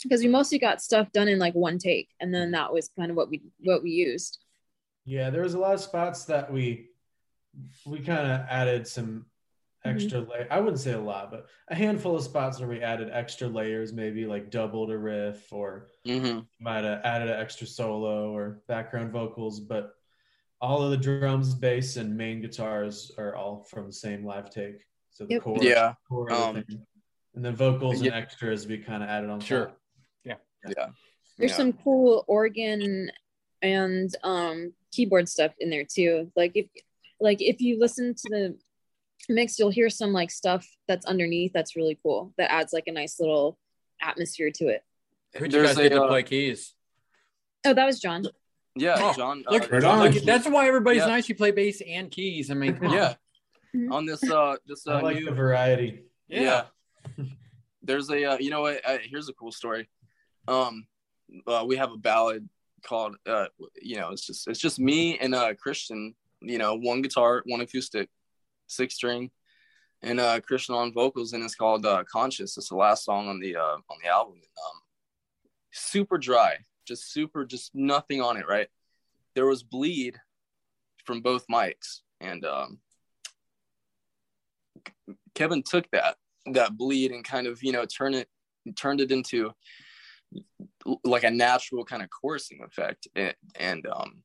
because 0.02 0.22
we 0.22 0.30
mostly 0.30 0.58
got 0.58 0.82
stuff 0.82 1.12
done 1.12 1.28
in 1.28 1.38
like 1.38 1.54
one 1.54 1.78
take 1.78 2.10
and 2.22 2.34
then 2.34 2.52
that 2.52 2.72
was 2.72 2.90
kind 2.98 3.12
of 3.12 3.18
what 3.18 3.30
we 3.30 3.42
what 3.60 3.84
we 3.84 3.90
used 3.90 4.40
Yeah, 5.08 5.30
there 5.30 5.42
was 5.44 5.54
a 5.54 5.60
lot 5.60 5.74
of 5.74 5.80
spots 5.80 6.26
that 6.26 6.52
we 6.52 6.90
we 7.86 8.00
kind 8.00 8.30
of 8.30 8.42
added 8.50 8.86
some 8.86 9.26
extra 9.86 10.20
layer. 10.20 10.48
I 10.52 10.60
wouldn't 10.60 10.82
say 10.82 10.92
a 10.92 11.00
lot, 11.00 11.32
but 11.32 11.48
a 11.70 11.76
handful 11.76 12.18
of 12.18 12.24
spots 12.24 12.60
where 12.60 12.68
we 12.68 12.82
added 12.82 13.10
extra 13.12 13.48
layers, 13.48 13.94
maybe 13.94 14.26
like 14.26 14.52
doubled 14.52 14.92
a 14.92 14.98
riff 14.98 15.52
or 15.52 15.88
mhm. 16.06 16.46
might 16.60 16.84
have 16.84 17.00
added 17.06 17.30
an 17.30 17.40
extra 17.40 17.66
solo 17.66 18.36
or 18.36 18.62
background 18.68 19.14
vocals, 19.14 19.62
but 19.62 19.96
all 20.60 20.84
of 20.84 20.92
the 20.92 20.98
drums, 20.98 21.56
bass, 21.56 21.96
and 21.96 22.18
main 22.18 22.42
guitars 22.42 23.10
are 23.18 23.34
all 23.34 23.64
from 23.64 23.88
the 23.88 23.94
same 23.94 24.26
live 24.26 24.50
take. 24.50 24.84
So 25.10 25.26
the 25.26 25.36
Yep. 25.36 25.42
core, 25.44 25.64
Yeah. 25.64 25.94
core 26.10 26.30
of 26.32 26.56
the 26.56 26.60
Um, 26.60 26.86
and 27.34 27.46
then 27.46 27.56
vocals 27.56 28.02
and 28.02 28.12
extras 28.12 28.68
we 28.68 28.78
kind 28.80 29.02
of 29.04 29.08
added 29.10 29.30
on 29.30 29.40
Sure. 29.40 29.68
top. 29.68 29.80
yeah. 30.26 30.36
there's 31.38 31.52
Yeah. 31.52 31.56
some 31.58 31.72
cool 31.72 32.26
organ 32.28 33.10
and 33.62 34.14
um 34.24 34.74
keyboard 34.98 35.30
stuff 35.30 35.52
in 35.60 35.70
there 35.70 35.86
too 35.86 36.32
like 36.36 36.52
if 36.56 36.66
like 37.20 37.42
if 37.42 37.62
you 37.62 37.80
listen 37.80 38.14
to 38.16 38.30
the 38.30 38.58
mix 39.30 39.58
you'll 39.60 39.70
hear 39.80 39.90
some 39.90 40.12
like 40.14 40.32
stuff 40.32 40.68
that's 40.88 41.06
underneath 41.06 41.52
that's 41.54 41.76
really 41.76 41.98
cool 42.04 42.34
that 42.38 42.52
adds 42.52 42.74
like 42.74 42.88
a 42.88 42.92
nice 42.92 43.20
little 43.20 43.58
atmosphere 44.02 44.52
to 44.52 44.66
it 44.68 44.84
Who'd 45.38 45.54
you 45.54 45.62
guys 45.64 45.76
get 45.78 45.92
a, 45.92 45.96
to 45.96 46.04
uh, 46.04 46.08
play 46.08 46.24
keys? 46.24 46.74
oh 47.66 47.74
that 47.74 47.86
was 47.86 48.00
john 48.00 48.26
Yeah, 48.76 48.96
Oh, 49.00 49.14
John. 49.14 49.44
uh, 49.48 49.52
Look, 49.54 49.72
Right 49.72 49.82
John- 49.82 50.00
look, 50.04 50.14
that's 50.24 50.48
why 50.48 50.68
everybody's 50.68 51.02
Yeah. 51.02 51.08
nice. 51.16 51.28
You 51.30 51.34
play 51.36 51.50
bass 51.50 51.82
and 51.82 52.12
keys. 52.12 52.52
I 52.52 52.54
mean, 52.54 52.76
come 52.78 52.94
yeah. 52.94 53.16
Mhm. 53.76 53.92
On 53.92 54.06
this 54.06 54.22
uh 54.30 54.56
this 54.68 54.86
I 54.88 55.00
uh 55.00 55.02
like 55.02 55.18
new 55.18 55.26
the 55.26 55.32
variety. 55.46 56.04
Yeah. 56.30 56.66
There's 57.82 58.10
a 58.12 58.20
uh, 58.34 58.38
you 58.38 58.50
know 58.52 58.62
what? 58.62 58.82
Uh, 58.86 59.00
here's 59.02 59.30
a 59.30 59.34
cool 59.34 59.52
story. 59.52 59.90
Um, 60.48 60.86
uh, 61.48 61.64
we 61.68 61.76
have 61.78 61.92
a 61.92 61.98
ballad 61.98 62.48
called 62.88 63.16
uh, 63.28 63.48
you 63.82 63.98
know, 63.98 64.10
it's 64.10 64.26
just 64.26 64.48
it's 64.48 64.60
just 64.60 64.80
me 64.80 65.18
and 65.20 65.36
uh 65.36 65.54
Christian. 65.56 66.16
You 66.42 66.60
know, 66.60 66.76
one 66.76 67.02
guitar, 67.02 67.42
one 67.46 67.62
acoustic, 67.62 68.10
six 68.68 68.96
string, 68.96 69.32
and 70.02 70.20
uh 70.20 70.40
Christian 70.40 70.76
on 70.76 70.94
vocals, 70.94 71.34
and 71.34 71.44
it's 71.44 71.56
called 71.56 71.86
uh, 71.86 72.04
"Conscious." 72.12 72.58
It's 72.58 72.70
the 72.70 72.76
last 72.76 73.06
song 73.06 73.28
on 73.28 73.40
the 73.40 73.56
uh 73.56 73.78
on 73.90 73.98
the 74.04 74.10
album. 74.10 74.36
And, 74.36 74.44
um, 74.44 74.82
super 75.72 76.18
dry, 76.18 76.58
just 76.88 77.12
super, 77.12 77.46
just 77.46 77.74
nothing 77.74 78.22
on 78.22 78.38
it. 78.38 78.48
Right? 78.48 78.68
There 79.36 79.46
was 79.46 79.64
bleed 79.64 80.18
from 81.06 81.22
both 81.22 81.48
mics, 81.48 82.02
and 82.20 82.46
um, 82.46 82.80
Kevin 85.36 85.64
took 85.64 85.90
that 85.92 86.18
that 86.54 86.78
bleed 86.78 87.12
and 87.12 87.24
kind 87.24 87.48
of 87.48 87.62
you 87.64 87.72
know 87.72 87.86
turn 87.86 88.14
it 88.14 88.28
turned 88.76 89.02
it 89.02 89.12
into 89.12 89.52
like 91.04 91.24
a 91.24 91.32
natural 91.32 91.84
kind 91.84 92.02
of 92.02 92.10
chorusing 92.10 92.64
effect 92.64 93.08
and, 93.16 93.36
and 93.60 93.88
um 93.88 94.24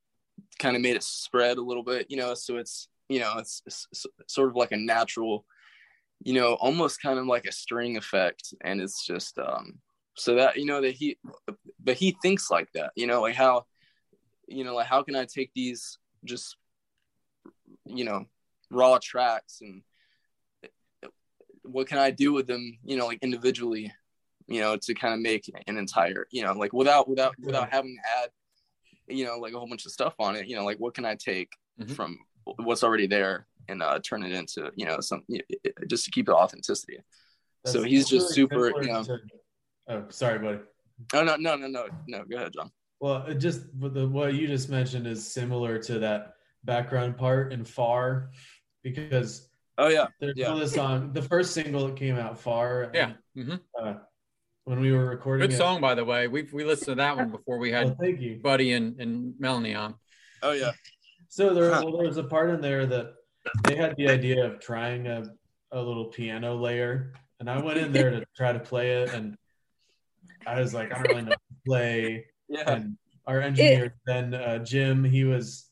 kind 0.59 0.77
of 0.77 0.83
made 0.83 0.97
it 0.97 1.03
spread 1.03 1.59
a 1.59 1.63
little 1.63 1.83
bit 1.83 2.07
you 2.09 2.17
know 2.17 2.35
so 2.35 2.57
it's 2.57 2.89
you 3.09 3.19
know 3.21 3.35
it's, 3.39 3.63
it's 3.67 4.07
sort 4.29 4.49
of 4.49 4.57
like 4.57 4.73
a 4.73 4.77
natural 4.77 5.45
you 6.23 6.33
know 6.35 6.55
almost 6.55 7.03
kind 7.03 7.19
of 7.19 7.27
like 7.27 7.47
a 7.47 7.53
string 7.53 7.97
effect 7.97 8.55
and 8.63 8.81
it's 8.81 9.05
just 9.07 9.39
um 9.39 9.79
so 10.15 10.35
that 10.35 10.57
you 10.57 10.67
know 10.67 10.81
that 10.81 10.93
he 10.93 11.17
but 11.83 11.97
he 11.97 12.17
thinks 12.23 12.51
like 12.51 12.69
that 12.75 12.93
you 12.97 13.07
know 13.07 13.23
like 13.23 13.35
how 13.35 13.65
you 14.47 14.63
know 14.63 14.75
like 14.75 14.87
how 14.87 15.03
can 15.03 15.17
i 15.17 15.25
take 15.25 15.51
these 15.55 15.99
just 16.25 16.57
you 17.87 18.05
know 18.05 18.25
raw 18.71 18.99
tracks 19.03 19.59
and 19.63 19.83
what 21.63 21.87
can 21.87 21.99
I 21.99 22.11
do 22.11 22.33
with 22.33 22.47
them, 22.47 22.79
you 22.85 22.97
know, 22.97 23.07
like 23.07 23.19
individually, 23.23 23.93
you 24.53 24.61
know, 24.61 24.77
to 24.77 24.95
kind 24.95 25.15
of 25.15 25.21
make 25.21 25.51
an 25.67 25.77
entire, 25.79 26.27
you 26.31 26.43
know, 26.43 26.53
like 26.53 26.73
without 26.73 27.09
without 27.09 27.35
without 27.41 27.71
having 27.71 27.97
to 27.97 28.23
add, 28.23 28.31
you 29.09 29.25
know, 29.25 29.39
like 29.39 29.53
a 29.55 29.59
whole 29.59 29.69
bunch 29.69 29.87
of 29.87 29.93
stuff 29.93 30.15
on 30.19 30.37
it, 30.37 30.47
you 30.47 30.57
know, 30.57 30.65
like 30.65 30.79
what 30.79 30.95
can 30.95 31.05
I 31.05 31.15
take 31.15 31.51
Mhm. 31.81 31.91
from 31.97 32.19
what's 32.45 32.85
already 32.85 33.07
there 33.07 33.47
and 33.69 33.83
uh, 33.83 33.99
turn 34.01 34.23
it 34.23 34.33
into, 34.33 34.71
you 34.77 34.85
know, 34.85 35.01
some 35.01 35.23
just 35.89 36.05
to 36.05 36.11
keep 36.11 36.27
the 36.27 36.35
authenticity. 36.35 36.99
so 37.65 37.83
he's 37.83 38.09
just 38.09 38.37
really 38.37 38.49
super, 38.69 38.83
you 38.83 38.93
know. 38.93 39.03
to- 39.05 39.19
oh, 39.89 40.05
sorry, 40.11 40.39
buddy. 40.39 40.59
Oh 41.15 41.25
no 41.25 41.37
no 41.37 41.57
no 41.57 41.67
no 41.69 41.87
no. 42.07 42.25
Go 42.25 42.37
ahead, 42.37 42.53
John. 42.53 42.71
Well, 43.01 43.25
it 43.27 43.37
just 43.37 43.73
what 43.75 43.95
the 43.95 44.07
what 44.07 44.35
you 44.35 44.47
just 44.47 44.69
mentioned 44.69 45.07
is 45.07 45.27
similar 45.27 45.79
to 45.79 45.99
that 46.01 46.35
background 46.65 47.17
part 47.17 47.53
in 47.53 47.65
Far, 47.65 48.31
because 48.83 49.49
Oh 49.79 49.89
yeah 49.89 50.07
there's 50.21 50.35
yeah. 50.37 50.49
another 50.49 50.69
song, 50.69 51.13
the 51.13 51.23
first 51.23 51.53
single 51.55 51.87
that 51.87 51.97
came 51.97 52.17
out, 52.17 52.39
Far. 52.39 52.91
Yeah. 52.95 53.13
hmm 53.35 53.55
Uh, 53.81 53.95
when 54.65 54.81
we 54.81 54.93
were 54.93 55.07
recording 55.07 55.47
Good 55.49 55.55
it. 55.55 55.59
song, 55.59 55.81
by 55.81 55.95
the 55.95 56.05
way. 56.05 56.29
We 56.29 56.49
we 56.53 56.65
listened 56.65 56.87
to 56.87 56.95
that 56.97 57.17
one 57.17 57.31
before 57.37 57.59
we 57.59 57.73
Well, 57.73 57.89
had 57.89 57.99
thank 57.99 58.21
you. 58.21 58.39
Buddy 58.43 58.73
and, 58.73 59.01
and 59.01 59.35
Melanie 59.39 59.75
on. 59.75 59.95
Oh 60.43 60.53
yeah. 60.53 60.73
So 61.29 61.55
there, 61.55 61.71
well, 61.71 61.97
there 61.97 62.07
was 62.07 62.19
a 62.19 62.25
part 62.25 62.51
in 62.51 62.61
there 62.61 62.85
that 62.87 63.15
they 63.65 63.75
had 63.75 63.97
the 63.97 64.09
idea 64.09 64.45
of 64.45 64.61
trying 64.61 65.07
a, 65.07 65.25
a 65.73 65.81
little 65.81 66.07
piano 66.07 66.55
layer, 66.55 67.15
and 67.41 67.49
I 67.49 67.61
went 67.61 67.79
in 67.79 67.91
there 67.93 68.11
to 68.11 68.25
try 68.37 68.53
to 68.53 68.61
play 68.61 69.03
it, 69.03 69.15
and 69.15 69.37
I 70.47 70.61
was 70.61 70.75
like, 70.75 70.93
I 70.93 70.97
don't 71.03 71.09
really 71.09 71.23
know 71.23 71.31
how 71.31 71.35
to 71.37 71.63
play. 71.67 72.27
Yeah. 72.49 72.71
And 72.71 72.99
our 73.27 73.41
engineer 73.41 73.95
then 74.05 74.35
uh, 74.35 74.59
Jim, 74.59 75.05
he 75.05 75.25
was 75.25 75.71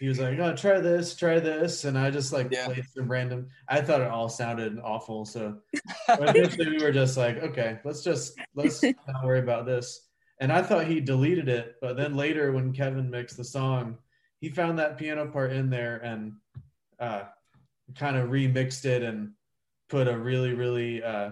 he 0.00 0.08
was 0.08 0.18
like, 0.18 0.38
oh, 0.38 0.54
try 0.54 0.80
this, 0.80 1.14
try 1.16 1.40
this, 1.40 1.84
and 1.84 1.98
I 1.98 2.10
just 2.10 2.32
like 2.32 2.52
Yeah. 2.52 2.66
played 2.66 2.84
some 2.94 3.10
random. 3.10 3.48
I 3.68 3.80
thought 3.80 4.00
it 4.00 4.08
all 4.08 4.28
sounded 4.28 4.78
awful, 4.78 5.24
so 5.24 5.58
eventually 6.08 6.70
we 6.70 6.82
were 6.82 6.92
just 6.92 7.16
like, 7.16 7.38
okay, 7.42 7.78
let's 7.84 8.02
just 8.02 8.38
let's 8.54 8.82
not 9.08 9.24
worry 9.24 9.40
about 9.40 9.66
this. 9.66 10.08
And 10.40 10.52
I 10.52 10.62
thought 10.62 10.86
he 10.86 11.00
deleted 11.00 11.48
it, 11.48 11.76
but 11.80 11.96
then 11.96 12.16
later 12.16 12.52
when 12.52 12.72
Kevin 12.72 13.10
mixed 13.10 13.36
the 13.36 13.44
song, 13.44 13.98
he 14.40 14.48
found 14.48 14.78
that 14.78 14.96
piano 14.96 15.26
part 15.26 15.52
in 15.52 15.68
there 15.68 15.96
and 15.96 16.34
uh, 17.00 17.22
kind 17.96 18.16
of 18.16 18.30
remixed 18.30 18.84
it 18.84 19.02
and 19.02 19.32
put 19.88 20.06
a 20.06 20.16
really, 20.16 20.54
really 20.54 21.02
uh, 21.02 21.30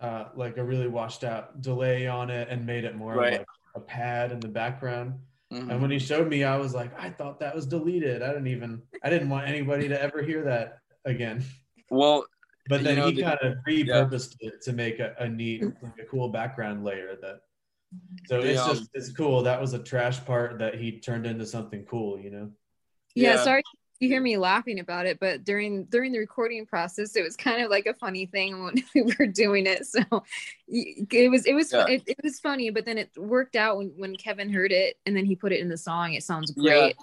uh, 0.00 0.28
like 0.34 0.56
a 0.56 0.64
really 0.64 0.88
washed 0.88 1.22
out 1.22 1.62
delay 1.62 2.08
on 2.08 2.28
it 2.30 2.48
and 2.50 2.66
made 2.66 2.84
it 2.84 2.96
more 2.96 3.14
Right. 3.14 3.38
like 3.38 3.46
a 3.76 3.80
pad 3.80 4.32
in 4.32 4.40
the 4.40 4.48
background. 4.48 5.20
Mhm. 5.54 5.70
And 5.70 5.80
when 5.82 5.90
he 5.90 5.98
showed 5.98 6.28
me, 6.28 6.44
I 6.44 6.56
was 6.56 6.74
like, 6.74 6.98
I 6.98 7.10
thought 7.10 7.38
that 7.40 7.54
was 7.54 7.66
deleted. 7.66 8.22
I 8.22 8.28
didn't 8.28 8.48
even, 8.48 8.82
I 9.02 9.10
didn't 9.10 9.28
want 9.28 9.48
anybody 9.48 9.88
to 9.88 10.00
ever 10.02 10.22
hear 10.22 10.42
that 10.44 10.78
again. 11.04 11.44
Well, 11.90 12.26
But 12.68 12.80
You 12.80 12.84
then 12.86 12.96
know, 12.96 13.06
he 13.08 13.14
the- 13.16 13.22
kind 13.22 13.38
of 13.42 13.54
repurposed 13.68 14.36
it 14.40 14.62
to 14.62 14.72
make 14.72 14.98
a, 14.98 15.14
a 15.18 15.28
neat, 15.28 15.62
like 15.82 15.98
a 16.00 16.04
cool 16.04 16.28
background 16.30 16.82
layer. 16.82 17.14
That 17.20 17.40
so 18.26 18.40
The, 18.40 18.48
it's 18.50 18.60
um, 18.60 18.70
just 18.76 18.90
it's 18.94 19.12
cool. 19.12 19.42
That 19.42 19.60
was 19.60 19.74
a 19.74 19.78
trash 19.78 20.24
part 20.24 20.58
that 20.58 20.74
he 20.76 20.98
turned 20.98 21.26
into 21.26 21.46
something 21.46 21.84
cool. 21.84 22.18
You 22.18 22.30
know. 22.30 22.50
yeah, 23.14 23.34
Yeah. 23.34 23.44
sorry 23.44 23.62
you 24.04 24.10
hear 24.10 24.20
me 24.20 24.36
laughing 24.36 24.78
about 24.80 25.06
it 25.06 25.18
but 25.18 25.44
during 25.44 25.84
during 25.86 26.12
the 26.12 26.18
recording 26.18 26.64
process 26.66 27.16
it 27.16 27.22
was 27.22 27.36
kind 27.36 27.62
of 27.62 27.70
like 27.70 27.86
a 27.86 27.94
funny 27.94 28.26
thing 28.26 28.62
when 28.64 28.74
we 28.94 29.14
were 29.18 29.26
doing 29.26 29.66
it 29.66 29.86
so 29.86 30.00
it 30.68 31.30
was 31.30 31.46
it 31.46 31.54
was 31.54 31.72
Yeah. 31.72 31.86
it, 31.88 32.02
it 32.06 32.16
was 32.22 32.38
funny 32.40 32.70
but 32.70 32.84
then 32.84 32.98
it 32.98 33.10
worked 33.16 33.56
out 33.56 33.78
when, 33.78 33.88
when 33.96 34.16
kevin 34.16 34.52
heard 34.52 34.72
it 34.72 34.96
and 35.06 35.16
then 35.16 35.24
he 35.24 35.34
put 35.36 35.52
it 35.52 35.60
in 35.60 35.68
the 35.68 35.76
song 35.76 36.12
it 36.14 36.22
sounds 36.22 36.52
Yeah. 36.56 36.70
great 36.72 36.96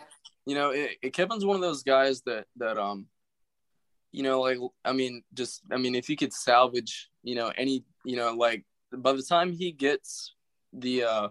you 0.45 0.55
know 0.55 0.69
it, 0.71 0.97
it- 1.01 1.13
kevin's 1.13 1.45
one 1.45 1.55
of 1.55 1.61
those 1.61 1.83
guys 1.83 2.21
that 2.23 2.45
that 2.57 2.77
um 2.77 3.07
you 4.11 4.23
know 4.23 4.41
like 4.41 4.57
i 4.85 4.93
mean 4.93 5.23
just 5.33 5.61
i 5.71 5.77
mean 5.77 5.95
if 5.95 6.07
he 6.07 6.15
could 6.15 6.33
salvage 6.33 7.09
you 7.23 7.35
know 7.35 7.51
any 7.57 7.83
you 8.05 8.15
know 8.15 8.33
like 8.33 8.63
by 8.93 9.13
the 9.13 9.23
time 9.23 9.51
he 9.51 9.71
gets 9.71 10.33
the 10.73 11.03
uh 11.03 11.29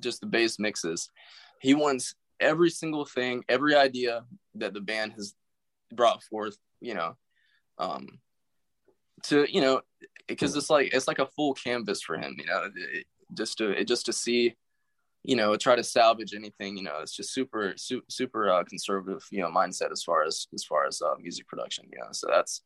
just 0.00 0.20
the 0.20 0.26
bass 0.26 0.58
mixes. 0.58 1.10
He 1.60 1.74
wants 1.74 2.14
every 2.40 2.70
single 2.70 3.04
thing, 3.04 3.44
every 3.48 3.74
idea 3.74 4.24
that 4.56 4.74
the 4.74 4.80
band 4.80 5.12
has 5.12 5.34
brought 5.92 6.22
forth, 6.22 6.56
you 6.80 6.94
know, 6.94 7.16
um, 7.78 8.06
to 9.24 9.46
you 9.52 9.60
know, 9.60 9.80
because 10.26 10.56
it's 10.56 10.70
like 10.70 10.92
it's 10.94 11.08
like 11.08 11.18
a 11.18 11.26
full 11.26 11.54
canvas 11.54 12.02
for 12.02 12.16
him, 12.16 12.36
you 12.38 12.46
know, 12.46 12.70
it, 12.74 13.06
just 13.34 13.58
to 13.58 13.84
just 13.84 14.06
to 14.06 14.12
see, 14.12 14.56
you 15.24 15.36
know, 15.36 15.56
try 15.56 15.76
to 15.76 15.84
salvage 15.84 16.34
anything, 16.34 16.76
you 16.76 16.82
know, 16.82 17.00
it's 17.02 17.14
just 17.14 17.32
super 17.32 17.74
super 17.76 18.06
super 18.08 18.50
uh, 18.50 18.64
conservative, 18.64 19.24
you 19.30 19.40
know, 19.40 19.50
mindset 19.50 19.92
as 19.92 20.02
far 20.02 20.24
as 20.24 20.46
as 20.54 20.64
far 20.64 20.86
as 20.86 21.02
uh, 21.02 21.14
music 21.20 21.46
production, 21.46 21.86
you 21.92 21.98
know, 21.98 22.08
so 22.12 22.28
that's 22.30 22.62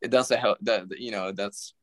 it 0.00 0.10
that's 0.10 0.30
a 0.30 0.36
hell 0.36 0.56
that 0.62 0.86
you 0.98 1.10
know 1.10 1.32
that's 1.32 1.74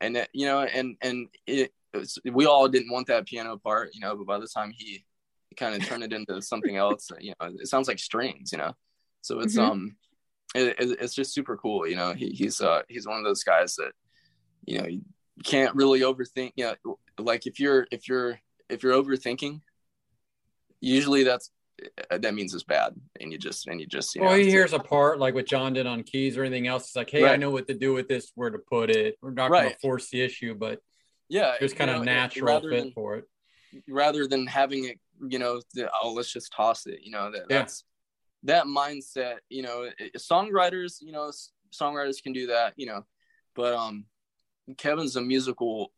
and 0.00 0.16
it, 0.16 0.28
you 0.32 0.46
know 0.46 0.60
and 0.60 0.96
and 1.00 1.28
it, 1.46 1.72
it's, 1.94 2.18
we 2.32 2.46
all 2.46 2.68
didn't 2.68 2.90
want 2.90 3.06
that 3.06 3.26
piano 3.26 3.56
part 3.56 3.90
you 3.94 4.00
know 4.00 4.16
but 4.16 4.26
by 4.26 4.38
the 4.38 4.48
time 4.48 4.72
he 4.76 5.04
kind 5.56 5.74
of 5.74 5.86
turn 5.86 6.02
it 6.02 6.12
into 6.12 6.40
something 6.42 6.76
else 6.76 7.10
you 7.20 7.32
know 7.40 7.48
it 7.60 7.66
sounds 7.68 7.88
like 7.88 7.98
strings 7.98 8.52
you 8.52 8.58
know 8.58 8.72
so 9.20 9.40
it's 9.40 9.56
Mhm. 9.56 9.68
um 9.70 9.96
it, 10.54 10.76
it- 10.78 10.98
it's 11.00 11.14
just 11.14 11.32
super 11.34 11.56
cool 11.56 11.86
you 11.86 11.96
know 11.96 12.12
he, 12.12 12.30
he's 12.30 12.60
uh 12.60 12.82
he's 12.88 13.06
one 13.06 13.18
of 13.18 13.24
those 13.24 13.42
guys 13.44 13.76
that 13.76 13.92
you 14.66 14.78
know 14.78 14.86
you 14.86 15.02
can't 15.44 15.74
really 15.74 16.00
overthink 16.00 16.52
you 16.56 16.64
know 16.84 16.98
like 17.18 17.46
if 17.46 17.58
you're 17.60 17.86
if 17.90 18.08
you're 18.08 18.38
if 18.68 18.82
you're 18.82 18.94
overthinking 19.00 19.60
usually 20.80 21.22
that's 21.24 21.50
that 22.10 22.34
means 22.34 22.54
it's 22.54 22.62
bad 22.62 22.94
and 23.20 23.32
you 23.32 23.38
just 23.38 23.66
and 23.66 23.80
you 23.80 23.86
just 23.86 24.14
you 24.14 24.20
know 24.20 24.28
Well, 24.28 24.36
he 24.36 24.48
hears 24.48 24.72
a 24.72 24.78
part 24.78 25.18
like 25.18 25.34
what 25.34 25.46
John 25.46 25.72
did 25.72 25.86
on 25.86 26.04
keys 26.04 26.36
or 26.36 26.44
anything 26.44 26.68
else. 26.68 26.84
It's 26.84 26.94
like, 26.96 27.10
hey, 27.10 27.26
I 27.26 27.36
know 27.36 27.50
what 27.50 27.66
to 27.66 27.74
do 27.74 27.92
with 27.92 28.06
this, 28.06 28.30
where 28.36 28.50
to 28.50 28.58
put 28.58 28.88
it. 28.90 29.16
We're 29.20 29.32
not 29.32 29.50
going 29.50 29.70
to 29.70 29.78
force 29.78 30.08
the 30.10 30.20
issue, 30.20 30.54
but 30.54 30.80
yeah 31.28 31.54
there's 31.58 31.72
kind 31.72 31.90
of 31.90 32.02
it- 32.02 32.04
natural 32.04 32.60
fit 32.60 32.70
than- 32.70 32.92
for 32.92 33.16
it. 33.16 33.24
Rather 33.88 34.26
than 34.26 34.46
having 34.46 34.84
it, 34.84 34.98
you 35.28 35.38
know, 35.38 35.60
the, 35.74 35.90
oh, 36.02 36.12
let's 36.12 36.32
just 36.32 36.52
toss 36.52 36.86
it, 36.86 37.00
you 37.02 37.10
know, 37.10 37.30
that 37.30 37.42
Yeah. 37.48 37.58
that's 37.60 37.84
that 38.44 38.64
mindset, 38.64 39.36
you 39.48 39.62
know, 39.62 39.88
it- 39.98 40.14
songwriters, 40.16 40.96
you 41.00 41.12
know, 41.12 41.30
songwriters 41.72 42.22
can 42.22 42.32
do 42.32 42.48
that, 42.48 42.74
you 42.76 42.86
know, 42.86 43.04
but 43.54 43.72
um, 43.74 44.04
Kevin's 44.76 45.16
a 45.16 45.20
musical, 45.20 45.92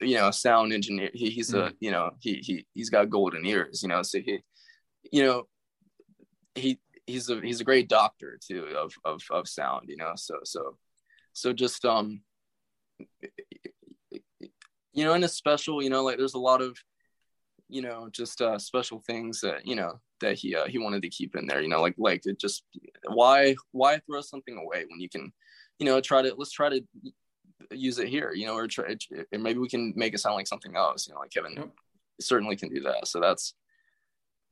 you 0.00 0.14
know, 0.16 0.30
sound 0.30 0.72
engineer. 0.72 1.10
He, 1.12 1.30
he's 1.30 1.52
a, 1.52 1.56
Mm-hmm. 1.56 1.74
you 1.80 1.90
know, 1.90 2.10
he 2.20 2.34
he 2.36 2.66
he's 2.74 2.90
got 2.90 3.10
golden 3.10 3.44
ears, 3.44 3.82
you 3.82 3.88
know, 3.88 4.02
so 4.02 4.20
he, 4.20 4.38
you 5.10 5.24
know, 5.24 5.48
he 6.54 6.78
he's 7.06 7.28
a 7.28 7.40
he's 7.40 7.60
a 7.60 7.64
great 7.64 7.88
doctor 7.88 8.38
too 8.46 8.64
of 8.76 8.94
of 9.04 9.20
of 9.30 9.48
sound, 9.48 9.88
you 9.88 9.96
know, 9.96 10.12
so 10.14 10.38
so 10.44 10.78
so 11.32 11.52
just 11.52 11.84
um 11.84 12.22
you 14.94 15.04
know, 15.04 15.12
and 15.12 15.24
it's 15.24 15.34
special, 15.34 15.82
you 15.82 15.90
know, 15.90 16.02
like 16.02 16.16
there's 16.16 16.34
a 16.34 16.38
lot 16.38 16.62
of, 16.62 16.78
you 17.68 17.82
know, 17.82 18.08
just 18.12 18.40
uh 18.40 18.58
special 18.58 19.00
things 19.00 19.40
that, 19.40 19.66
you 19.66 19.74
know, 19.74 20.00
that 20.20 20.36
he 20.38 20.54
uh, 20.54 20.66
he 20.66 20.78
wanted 20.78 21.02
to 21.02 21.08
keep 21.08 21.36
in 21.36 21.46
there, 21.46 21.60
you 21.60 21.68
know, 21.68 21.82
like 21.82 21.94
like 21.98 22.22
it 22.24 22.38
just 22.38 22.64
why 23.08 23.54
why 23.72 23.98
throw 23.98 24.20
something 24.20 24.56
away 24.56 24.84
when 24.88 25.00
you 25.00 25.08
can, 25.08 25.32
you 25.78 25.86
know, 25.86 26.00
try 26.00 26.22
to 26.22 26.34
let's 26.36 26.52
try 26.52 26.68
to 26.68 26.80
use 27.70 27.98
it 27.98 28.08
here, 28.08 28.32
you 28.32 28.46
know, 28.46 28.54
or 28.54 28.66
try 28.68 28.96
and 29.32 29.42
maybe 29.42 29.58
we 29.58 29.68
can 29.68 29.92
make 29.96 30.14
it 30.14 30.18
sound 30.18 30.36
like 30.36 30.46
something 30.46 30.76
else, 30.76 31.06
you 31.06 31.14
know, 31.14 31.20
like 31.20 31.30
Kevin 31.30 31.54
Yep. 31.56 31.70
certainly 32.20 32.56
can 32.56 32.72
do 32.72 32.80
that. 32.82 33.08
So 33.08 33.20
that's 33.20 33.54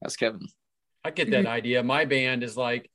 that's 0.01 0.16
Kevin. 0.16 0.49
I 1.05 1.11
get 1.11 1.30
that 1.30 1.47
idea. 1.47 1.82
My 1.82 2.05
band 2.05 2.43
is 2.43 2.57
like, 2.57 2.90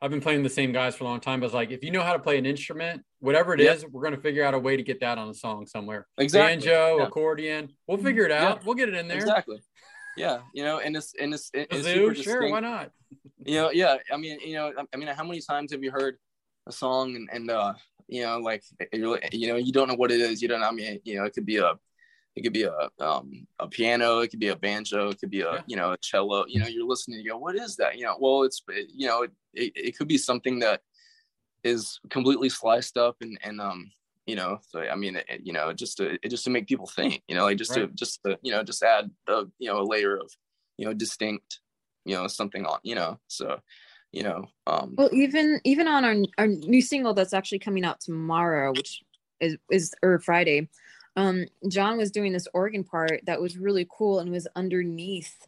I've 0.00 0.10
been 0.10 0.20
playing 0.20 0.42
the 0.42 0.48
same 0.48 0.72
guys 0.72 0.96
for 0.96 1.04
a 1.04 1.06
long 1.06 1.20
time, 1.20 1.40
but 1.40 1.46
it's 1.46 1.54
like, 1.54 1.70
if 1.70 1.84
you 1.84 1.90
know 1.90 2.02
how 2.02 2.12
to 2.12 2.18
play 2.18 2.38
an 2.38 2.46
instrument, 2.46 3.04
whatever 3.26 3.52
it 3.54 3.60
is, 3.60 3.82
Yep. 3.82 3.90
we're 3.92 4.02
going 4.02 4.14
to 4.14 4.20
figure 4.20 4.44
out 4.46 4.54
a 4.54 4.58
way 4.58 4.74
to 4.76 4.82
get 4.82 5.00
that 5.00 5.18
on 5.18 5.28
a 5.28 5.34
song 5.34 5.66
somewhere. 5.66 6.06
Exactly. 6.18 6.56
Banjo, 6.66 6.98
Yeah. 6.98 7.06
accordion, 7.06 7.62
we'll 7.86 7.98
figure 7.98 8.24
it 8.24 8.32
out. 8.32 8.64
We'll 8.64 8.74
get 8.82 8.88
it 8.88 8.94
in 8.94 9.08
there. 9.08 9.18
Exactly. 9.18 9.60
Yeah, 10.16 10.38
you 10.54 10.64
know, 10.64 10.78
and 10.78 10.96
it's 10.96 11.12
and 11.20 11.34
it's, 11.34 11.50
it's 11.52 11.76
super 11.84 12.14
sure, 12.14 12.40
distinct. 12.40 12.50
why 12.52 12.60
not? 12.60 12.90
you 13.44 13.56
know 13.60 13.70
yeah 13.70 13.94
i 14.12 14.16
mean 14.16 14.36
you 14.40 14.54
know 14.54 14.72
i 14.92 14.96
mean 14.96 15.06
how 15.18 15.22
many 15.22 15.40
times 15.40 15.70
have 15.70 15.82
you 15.84 15.90
heard 15.92 16.14
a 16.66 16.72
song 16.72 17.14
and, 17.14 17.28
and 17.32 17.48
uh 17.50 17.72
you 18.08 18.22
know 18.24 18.38
like 18.38 18.62
you 18.92 19.46
know 19.48 19.56
you 19.66 19.72
don't 19.72 19.88
know 19.88 19.94
what 20.02 20.10
it 20.10 20.20
is 20.20 20.42
you 20.42 20.48
don't 20.48 20.60
know 20.62 20.66
i 20.68 20.72
mean 20.72 20.98
you 21.04 21.14
know 21.16 21.24
it 21.28 21.32
could 21.34 21.46
be 21.46 21.58
a 21.58 21.70
it 22.34 22.40
could 22.42 22.52
be 22.60 22.64
a 22.64 22.74
um 22.98 23.46
a 23.60 23.68
piano 23.68 24.10
it 24.24 24.28
could 24.32 24.40
be 24.40 24.48
a 24.48 24.56
banjo 24.56 25.10
it 25.10 25.18
could 25.20 25.30
be 25.30 25.42
a 25.42 25.52
Yeah. 25.52 25.62
you 25.70 25.76
know 25.76 25.92
a 25.92 25.98
cello 26.08 26.44
you 26.48 26.58
know 26.60 26.66
you're 26.66 26.88
listening 26.92 27.20
you 27.20 27.30
go 27.30 27.38
what 27.38 27.54
is 27.54 27.76
that 27.76 27.96
you 27.98 28.04
know 28.06 28.16
well 28.18 28.42
it's 28.42 28.60
you 29.00 29.06
know 29.06 29.18
it, 29.26 29.32
it, 29.54 29.72
it 29.88 29.92
could 29.98 30.08
be 30.08 30.18
something 30.18 30.58
that 30.64 30.80
is 31.66 32.00
completely 32.10 32.48
sliced 32.48 32.96
up 32.96 33.16
and 33.20 33.38
and 33.42 33.60
um 33.60 33.90
you 34.26 34.36
know 34.36 34.58
so 34.62 34.80
i 34.80 34.94
mean 34.94 35.16
it, 35.16 35.40
you 35.42 35.52
know 35.52 35.72
just 35.72 35.96
to 35.96 36.18
it 36.22 36.28
just 36.28 36.44
to 36.44 36.50
make 36.50 36.66
people 36.66 36.86
think 36.86 37.22
you 37.28 37.34
know 37.34 37.44
like 37.44 37.58
just 37.58 37.74
to 37.74 37.86
just 37.88 38.20
to 38.24 38.38
you 38.42 38.52
know 38.52 38.62
just 38.62 38.82
add 38.82 39.10
a 39.28 39.44
you 39.58 39.68
know 39.68 39.80
a 39.80 39.90
layer 39.92 40.16
of 40.16 40.30
you 40.78 40.86
know 40.86 40.94
distinct 40.94 41.60
you 42.04 42.14
know 42.14 42.26
something 42.26 42.64
on 42.64 42.78
you 42.82 42.94
know 42.94 43.18
so 43.28 43.58
you 44.12 44.22
know 44.22 44.44
um 44.66 44.94
Well, 44.96 45.10
even 45.12 45.60
even 45.64 45.88
on 45.88 46.04
our 46.04 46.16
our 46.38 46.46
new 46.46 46.80
single 46.80 47.14
that's 47.14 47.34
actually 47.34 47.58
coming 47.58 47.84
out 47.84 48.00
tomorrow, 48.00 48.72
which 48.72 49.02
is 49.40 49.56
is 49.70 49.94
or 50.02 50.18
Friday, 50.18 50.68
um, 51.16 51.44
John 51.68 51.98
was 51.98 52.10
doing 52.10 52.32
this 52.32 52.48
organ 52.54 52.84
part 52.84 53.20
that 53.26 53.40
was 53.40 53.58
really 53.58 53.86
cool 53.90 54.20
and 54.20 54.30
was 54.30 54.48
underneath 54.56 55.46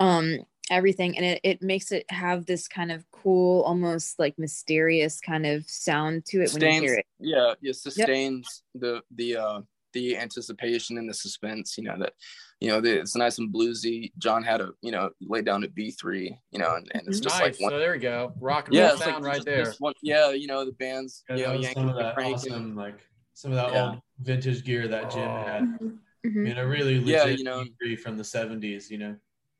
um 0.00 0.38
everything, 0.70 1.16
and 1.16 1.24
it 1.26 1.40
it 1.42 1.62
makes 1.62 1.92
it 1.92 2.04
have 2.10 2.46
this 2.46 2.68
kind 2.68 2.90
of 2.92 3.04
cool, 3.10 3.62
almost 3.62 4.18
like 4.18 4.38
mysterious 4.38 5.20
kind 5.20 5.46
of 5.46 5.68
sound 5.68 6.24
to 6.26 6.42
it 6.42 6.52
when 6.52 6.62
you 6.62 6.80
hear 6.80 6.94
it. 6.94 7.06
yeah 7.20 7.54
it 7.62 7.76
sustains 7.76 8.62
the 8.74 9.00
the 9.16 9.36
uh 9.36 9.60
the 9.92 10.16
anticipation 10.18 10.98
and 10.98 11.08
the 11.08 11.14
suspense 11.14 11.78
you 11.78 11.84
know 11.84 11.96
that 11.98 12.12
you 12.60 12.68
know 12.68 12.80
the, 12.80 12.98
it's 13.00 13.14
nice 13.14 13.38
and 13.38 13.54
bluesy 13.54 14.10
john 14.18 14.42
had 14.42 14.60
a 14.60 14.70
you 14.82 14.90
know 14.90 15.08
laid 15.20 15.44
down 15.44 15.62
a 15.62 15.68
b3 15.68 16.36
you 16.50 16.58
know 16.58 16.74
and, 16.74 16.90
and 16.94 17.02
it's 17.06 17.20
just 17.20 17.40
nice. 17.40 17.54
like 17.54 17.60
one 17.60 17.70
so 17.70 17.78
there 17.78 17.92
we 17.92 17.98
go. 17.98 18.32
Rock 18.40 18.66
and 18.68 18.76
yeah 18.76 18.82
roll 18.86 18.90
it's 18.92 19.00
like 19.00 19.10
sound 19.10 19.24
right 19.24 19.34
just 19.36 19.46
there. 19.46 19.64
this 19.64 19.76
one, 19.78 19.94
yeah 20.02 20.30
you 20.32 20.46
know 20.48 20.64
the 20.64 20.72
bands 20.72 21.22
Yeah, 21.28 21.36
you 21.36 21.42
know 21.44 21.52
was 21.52 21.62
yanking 21.62 21.82
some 21.82 21.88
of 21.90 21.96
and 21.96 22.04
that 22.06 22.14
cranking 22.16 22.34
awesome, 22.34 22.76
like 22.76 22.98
some 23.34 23.52
of 23.52 23.56
that 23.56 23.72
Yeah. 23.72 23.90
old 23.90 23.98
vintage 24.20 24.64
gear 24.64 24.88
that 24.88 25.10
Jim 25.10 25.22
Oh. 25.22 25.44
had. 25.44 25.62
Mhm. 25.62 25.98
I 26.24 26.28
mean, 26.28 26.58
a 26.58 26.66
really 26.66 26.98
legit 26.98 27.06
Yeah, 27.08 27.26
you 27.26 27.44
know. 27.44 27.64
B3 27.82 27.96
from 27.96 28.16
the 28.16 28.24
'70s. 28.24 28.90
You 28.90 28.98
know, 28.98 29.16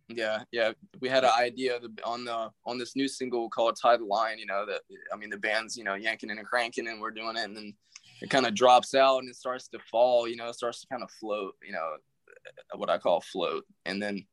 yeah 0.08 0.42
yeah 0.52 0.70
we 1.00 1.08
had 1.08 1.24
an 1.24 1.30
idea 1.38 1.78
on 2.04 2.24
the 2.24 2.50
on 2.66 2.78
this 2.78 2.94
new 2.94 3.08
single 3.08 3.48
called 3.48 3.76
tie 3.80 3.96
the 3.96 4.04
line 4.04 4.38
you 4.38 4.44
know 4.44 4.66
that 4.66 4.82
i 5.12 5.16
mean 5.16 5.30
the 5.30 5.36
band's 5.38 5.76
you 5.76 5.84
know 5.84 5.94
yanking 5.94 6.30
and 6.30 6.44
cranking 6.44 6.88
and 6.88 7.00
we're 7.00 7.10
doing 7.10 7.36
it 7.36 7.44
and 7.44 7.56
then 7.56 7.72
it 8.20 8.28
kind 8.28 8.44
of 8.46 8.54
drops 8.54 8.94
out 8.94 9.18
and 9.18 9.28
it 9.30 9.36
starts 9.36 9.66
to 9.68 9.78
fall 9.90 10.28
you 10.28 10.36
know 10.36 10.48
it 10.48 10.54
starts 10.54 10.80
to 10.82 10.86
kind 10.88 11.02
of 11.02 11.10
float 11.12 11.54
you 11.66 11.72
know 11.72 11.96
what 12.76 12.90
i 12.90 12.98
call 12.98 13.20
float 13.22 13.64
and 13.86 14.02
then 14.02 14.24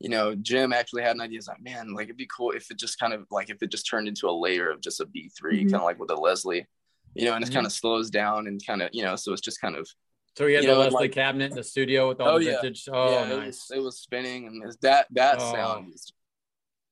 you 0.00 0.08
know 0.08 0.34
jim 0.34 0.72
actually 0.72 1.02
had 1.02 1.14
an 1.14 1.20
idea 1.22 1.36
he's 1.36 1.46
like 1.46 1.62
man 1.62 1.94
like 1.94 2.04
it'd 2.06 2.16
be 2.16 2.28
cool 2.36 2.50
if 2.50 2.68
it 2.70 2.76
just 2.78 2.98
kind 2.98 3.12
of 3.12 3.24
like 3.30 3.48
if 3.48 3.62
it 3.62 3.70
just 3.70 3.88
turned 3.88 4.08
into 4.08 4.28
a 4.28 4.32
layer 4.32 4.70
of 4.70 4.80
just 4.80 5.00
a 5.00 5.06
b3 5.06 5.30
Mhm. 5.44 5.70
kind 5.70 5.74
of 5.76 5.82
like 5.84 6.00
with 6.00 6.10
a 6.10 6.16
leslie 6.16 6.66
you 7.14 7.24
know 7.26 7.34
and 7.34 7.44
it 7.44 7.50
Mhm. 7.50 7.54
kind 7.54 7.66
of 7.66 7.72
slows 7.72 8.10
down 8.10 8.48
and 8.48 8.60
kind 8.66 8.82
of 8.82 8.90
you 8.92 9.04
know 9.04 9.14
so 9.14 9.32
it's 9.32 9.40
just 9.40 9.60
kind 9.60 9.76
of 9.76 9.88
So 10.36 10.46
he 10.46 10.54
had 10.54 10.64
you 10.64 10.70
the 10.70 10.74
know, 10.74 10.80
Leslie 10.80 11.00
like- 11.02 11.12
cabinet 11.12 11.50
in 11.50 11.56
the 11.56 11.62
studio 11.64 12.08
with 12.08 12.20
all 12.20 12.36
Oh, 12.36 12.38
the 12.38 12.46
yeah. 12.46 12.60
vintage. 12.62 12.88
Oh, 12.90 13.10
yeah, 13.10 13.24
it 13.32 13.36
nice. 13.36 13.46
was 13.68 13.78
it 13.78 13.80
was 13.82 13.98
spinning 13.98 14.46
and 14.46 14.62
it's 14.64 14.76
that 14.78 15.06
that 15.10 15.36
Oh. 15.40 15.52
sound 15.52 15.92
is, 15.94 16.12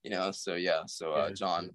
you 0.04 0.10
know. 0.10 0.30
So 0.30 0.54
yeah, 0.56 0.82
so 0.86 1.12
uh, 1.12 1.30
John. 1.30 1.70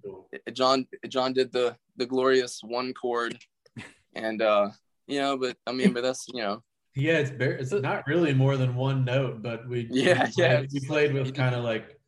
John 0.54 0.88
John 1.08 1.34
did 1.34 1.52
the 1.52 1.76
the 1.98 2.06
glorious 2.06 2.62
one 2.64 2.94
chord, 2.94 3.38
and 4.16 4.42
uh, 4.42 4.70
you 5.08 5.20
know, 5.20 5.38
but 5.38 5.58
I 5.66 5.72
mean, 5.72 5.92
but 5.94 6.04
that's 6.04 6.28
you 6.34 6.42
know, 6.42 6.62
Yeah, 6.96 7.18
it's 7.18 7.32
bare, 7.32 7.54
it's 7.54 7.72
not 7.72 8.06
really 8.06 8.34
more 8.34 8.58
than 8.58 8.76
one 8.76 9.04
note, 9.04 9.42
but 9.42 9.68
we 9.68 9.88
Yeah, 9.92 10.26
we 10.26 10.32
yeah, 10.44 10.58
played, 10.58 10.70
we 10.74 10.80
played 10.88 11.14
with 11.14 11.34
kind 11.34 11.56
of 11.56 11.64
like 11.64 12.00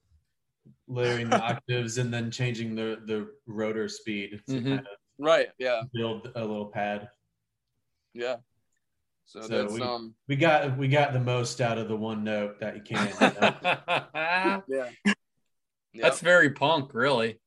layering 0.87 1.29
the 1.29 1.41
octaves 1.41 1.97
and 1.97 2.13
then 2.13 2.29
changing 2.29 2.75
the 2.75 3.01
the 3.05 3.31
rotor 3.47 3.89
speed 3.89 4.39
to 4.47 4.53
Mhm. 4.53 4.63
kind 4.65 4.79
of 4.81 4.97
right? 5.17 5.49
Yeah, 5.57 5.81
build 5.93 6.31
a 6.35 6.41
little 6.41 6.67
pad. 6.67 7.09
yeah. 8.13 8.37
So, 9.27 9.41
So 9.41 9.47
that's 9.49 9.73
we- 9.73 9.81
um, 9.81 10.15
We 10.27 10.35
got 10.37 10.77
we 10.77 10.87
got 10.87 11.11
the 11.13 11.19
most 11.19 11.59
out 11.61 11.77
of 11.77 11.87
the 11.89 11.95
one 11.95 12.23
note 12.23 12.59
that 12.61 12.75
you 12.77 12.81
can. 12.81 13.07
you 13.07 13.13
know? 13.19 13.59
yeah, 13.75 14.59
yeah, 15.93 16.01
That's 16.01 16.21
very 16.21 16.51
punk, 16.51 16.93
really. 16.93 17.39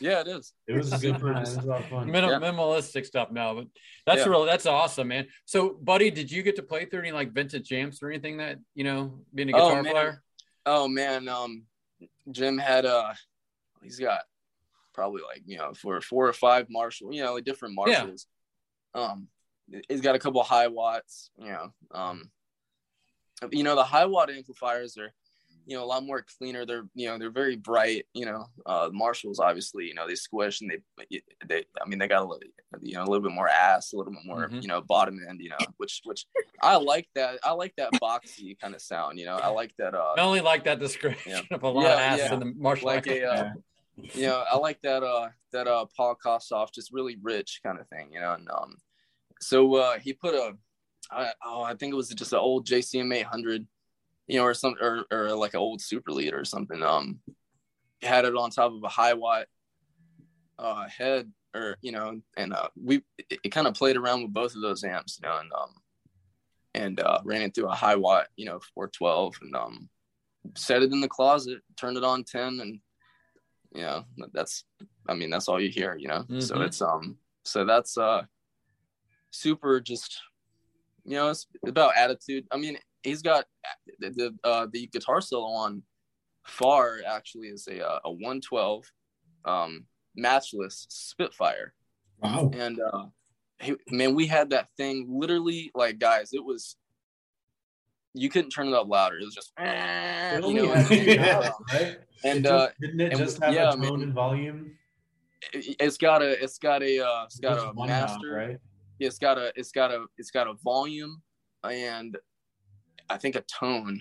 yeah, 0.00 0.20
it 0.20 0.28
is. 0.28 0.52
It 0.68 0.74
was 0.74 0.92
a 0.92 0.98
good 0.98 1.18
time. 1.20 1.34
Was 1.34 1.56
a 1.56 1.82
fun. 1.90 2.06
Minim- 2.10 2.30
Yeah. 2.30 2.38
Minimalistic 2.38 3.06
stuff, 3.06 3.30
no, 3.32 3.54
but 3.56 3.66
that's 4.06 4.24
Yeah. 4.24 4.30
real. 4.30 4.44
That's 4.44 4.66
awesome, 4.66 5.08
man. 5.08 5.26
So, 5.46 5.70
buddy, 5.74 6.10
did 6.12 6.30
you 6.30 6.42
get 6.44 6.56
to 6.56 6.62
play 6.62 6.84
through 6.84 7.00
any 7.00 7.12
like 7.12 7.32
vintage 7.32 7.68
jams 7.68 8.00
or 8.02 8.08
anything 8.10 8.36
that 8.38 8.58
you 8.76 8.84
know, 8.84 9.18
being 9.34 9.50
a 9.50 9.56
Oh, 9.56 9.68
guitar 9.68 9.82
man. 9.82 9.92
player? 9.92 10.22
Oh 10.64 10.86
man, 10.88 11.28
um, 11.28 11.64
Jim 12.30 12.56
had 12.58 12.86
uh, 12.86 13.14
he's 13.82 13.98
got 13.98 14.20
probably 14.94 15.22
like 15.22 15.42
you 15.44 15.58
know 15.58 15.72
for 15.74 16.00
four 16.00 16.28
or 16.28 16.32
five 16.32 16.66
Marshall, 16.70 17.12
you 17.12 17.22
know, 17.24 17.34
like 17.34 17.44
different 17.44 17.74
Yeah. 17.86 17.98
Marshalls. 18.02 18.26
Um, 18.94 19.28
he's 19.88 20.00
got 20.00 20.14
a 20.14 20.18
couple 20.18 20.42
Hiwatts, 20.42 21.30
you 21.38 21.48
know. 21.50 21.72
Um, 21.92 22.30
you 23.50 23.62
know 23.62 23.76
the 23.76 23.84
Hiwatt 23.84 24.34
amplifiers 24.34 24.96
are 24.96 25.12
you 25.66 25.76
know 25.76 25.84
a 25.84 25.86
lot 25.86 26.04
more 26.04 26.24
cleaner. 26.38 26.64
They're 26.64 26.86
you 26.94 27.08
know 27.08 27.18
they're 27.18 27.30
very 27.30 27.56
bright. 27.56 28.06
You 28.14 28.24
know, 28.26 28.46
uh, 28.64 28.88
Marshalls 28.92 29.40
obviously 29.40 29.84
you 29.86 29.94
know 29.94 30.06
they 30.06 30.14
squish 30.14 30.60
and 30.60 30.70
they 30.70 31.20
they 31.46 31.64
I 31.82 31.86
mean 31.88 31.98
they 31.98 32.08
got 32.08 32.22
a 32.22 32.24
little 32.24 32.40
you 32.80 32.94
know 32.94 33.02
a 33.02 33.08
little 33.08 33.20
bit 33.28 33.32
more 33.34 33.48
ass, 33.48 33.92
a 33.92 33.96
little 33.96 34.12
bit 34.12 34.24
more 34.24 34.48
Mhm. 34.48 34.62
you 34.62 34.68
know 34.68 34.80
bottom 34.80 35.18
end. 35.28 35.40
You 35.40 35.50
know, 35.50 35.58
which 35.76 36.00
which 36.04 36.24
I 36.62 36.76
like 36.76 37.08
that. 37.14 37.38
I 37.44 37.50
like 37.52 37.74
that 37.76 37.90
boxy 38.02 38.58
kind 38.58 38.74
of 38.74 38.80
sound. 38.80 39.18
You 39.18 39.26
know, 39.26 39.36
I 39.36 39.48
like 39.48 39.74
that. 39.78 39.94
Uh, 39.94 40.14
I 40.16 40.20
only 40.22 40.40
like 40.40 40.64
that 40.64 40.78
description 40.78 41.32
Yeah. 41.32 41.40
of 41.56 41.62
a 41.62 41.68
lot 41.68 41.82
Yeah, 41.82 41.92
of 41.94 41.98
ass 42.00 42.18
yeah. 42.20 42.34
in 42.34 42.40
the 42.40 42.52
Marshall 42.56 42.86
like 42.86 43.06
a 43.08 43.24
uh, 43.28 43.52
you 44.14 44.26
know 44.26 44.44
i 44.52 44.56
like 44.58 44.78
that 44.82 45.02
uh 45.02 45.28
that 45.52 45.66
uh 45.66 45.86
paul 45.96 46.14
Kossoff, 46.22 46.70
just 46.72 46.92
really 46.92 47.16
rich 47.22 47.60
kind 47.64 47.78
of 47.80 47.88
thing 47.88 48.12
you 48.12 48.20
know 48.20 48.34
and 48.34 48.46
um 48.50 48.76
so 49.40 49.74
uh 49.76 49.98
he 49.98 50.12
put 50.12 50.34
a 50.34 50.56
I, 51.10 51.32
oh 51.44 51.62
i 51.62 51.74
think 51.74 51.92
it 51.92 51.96
was 51.96 52.08
just 52.08 52.32
an 52.32 52.38
old 52.38 52.66
jcm 52.66 53.14
800 53.14 53.66
you 54.26 54.38
know 54.38 54.44
or 54.44 54.54
some 54.54 54.74
or, 54.80 55.04
or 55.10 55.32
like 55.36 55.54
an 55.54 55.60
old 55.60 55.80
super 55.80 56.10
lead 56.12 56.34
or 56.34 56.44
something 56.44 56.82
um 56.82 57.20
had 58.02 58.24
it 58.24 58.34
on 58.34 58.50
top 58.50 58.72
of 58.72 58.82
a 58.82 58.88
Hiwatt 58.88 59.44
uh 60.58 60.86
head 60.88 61.30
or 61.54 61.76
you 61.82 61.92
know 61.92 62.20
and 62.36 62.52
uh 62.52 62.68
we 62.82 63.02
it, 63.18 63.38
it 63.44 63.48
kind 63.50 63.66
of 63.66 63.74
played 63.74 63.96
around 63.96 64.22
with 64.22 64.32
both 64.32 64.54
of 64.54 64.62
those 64.62 64.84
amps 64.84 65.18
you 65.22 65.28
know 65.28 65.38
and 65.38 65.52
um 65.52 65.70
and 66.74 67.00
uh 67.00 67.20
ran 67.24 67.42
it 67.42 67.54
through 67.54 67.68
a 67.68 67.74
Hiwatt 67.74 68.24
you 68.36 68.46
know 68.46 68.58
412 68.74 69.34
and 69.42 69.56
um 69.56 69.88
set 70.54 70.82
it 70.82 70.92
in 70.92 71.00
the 71.00 71.08
closet 71.08 71.60
turned 71.76 71.96
it 71.96 72.04
on 72.04 72.24
10 72.24 72.60
and 72.60 72.80
you 73.74 73.82
know 73.82 74.04
that's 74.32 74.64
i 75.08 75.14
mean 75.14 75.28
that's 75.30 75.48
all 75.48 75.60
you 75.60 75.68
hear 75.68 75.96
you 75.96 76.08
know 76.08 76.24
so 76.38 76.56
Mhm. 76.56 76.66
it's 76.66 76.80
um 76.80 77.16
so 77.44 77.64
that's 77.64 77.98
uh 77.98 78.22
super 79.36 79.80
just 79.80 80.18
you 81.04 81.12
know 81.16 81.28
it's 81.28 81.46
about 81.66 81.96
attitude 81.96 82.44
i 82.50 82.56
mean 82.56 82.76
he's 83.02 83.22
got 83.22 83.44
the 84.00 84.10
the, 84.10 84.34
uh, 84.48 84.66
the 84.72 84.86
guitar 84.88 85.20
solo 85.20 85.46
on 85.48 85.82
far 86.46 87.00
actually 87.06 87.48
is 87.48 87.66
a 87.68 87.84
uh, 87.86 87.98
a 88.04 88.10
112 88.10 88.84
um 89.44 89.84
matchless 90.16 90.86
spitfire 90.88 91.74
Wow. 92.22 92.50
and 92.54 92.80
uh 92.80 93.04
he, 93.60 93.74
man 93.90 94.14
we 94.14 94.26
had 94.26 94.50
that 94.50 94.68
thing 94.76 95.06
literally 95.08 95.70
like 95.74 95.98
guys 95.98 96.30
it 96.32 96.44
was 96.44 96.76
you 98.14 98.28
couldn't 98.30 98.50
turn 98.50 98.68
it 98.68 98.74
up 98.74 98.88
louder 98.88 99.18
it 99.18 99.24
was 99.24 99.34
just 99.34 99.52
you 99.58 100.54
know 100.54 100.72
Yeah, 100.90 101.50
right? 101.72 101.98
and 102.24 102.46
It 102.46 102.50
uh 102.50 102.68
didn't 102.80 103.00
it 103.00 103.16
just 103.16 103.42
have 103.42 103.52
yeah, 103.52 103.72
a 103.72 103.76
tone 103.76 104.02
and 104.02 104.14
volume? 104.14 104.72
it- 105.52 105.76
it's 105.78 105.98
got 105.98 106.22
a 106.22 106.42
it's 106.42 106.58
got 106.58 106.82
a 106.82 106.92
uh 107.06 107.24
it's 107.24 107.38
got 107.38 107.58
a 107.58 107.72
master 107.74 108.30
right? 108.32 108.58
It's 109.00 109.18
got 109.18 109.38
a 109.38 109.52
it's 109.56 109.72
got 109.72 109.90
a 109.90 110.06
it's 110.18 110.30
got 110.30 110.46
a 110.46 110.54
volume 110.64 111.22
and 111.68 112.16
i 113.10 113.16
think 113.16 113.36
a 113.36 113.42
tone. 113.42 114.00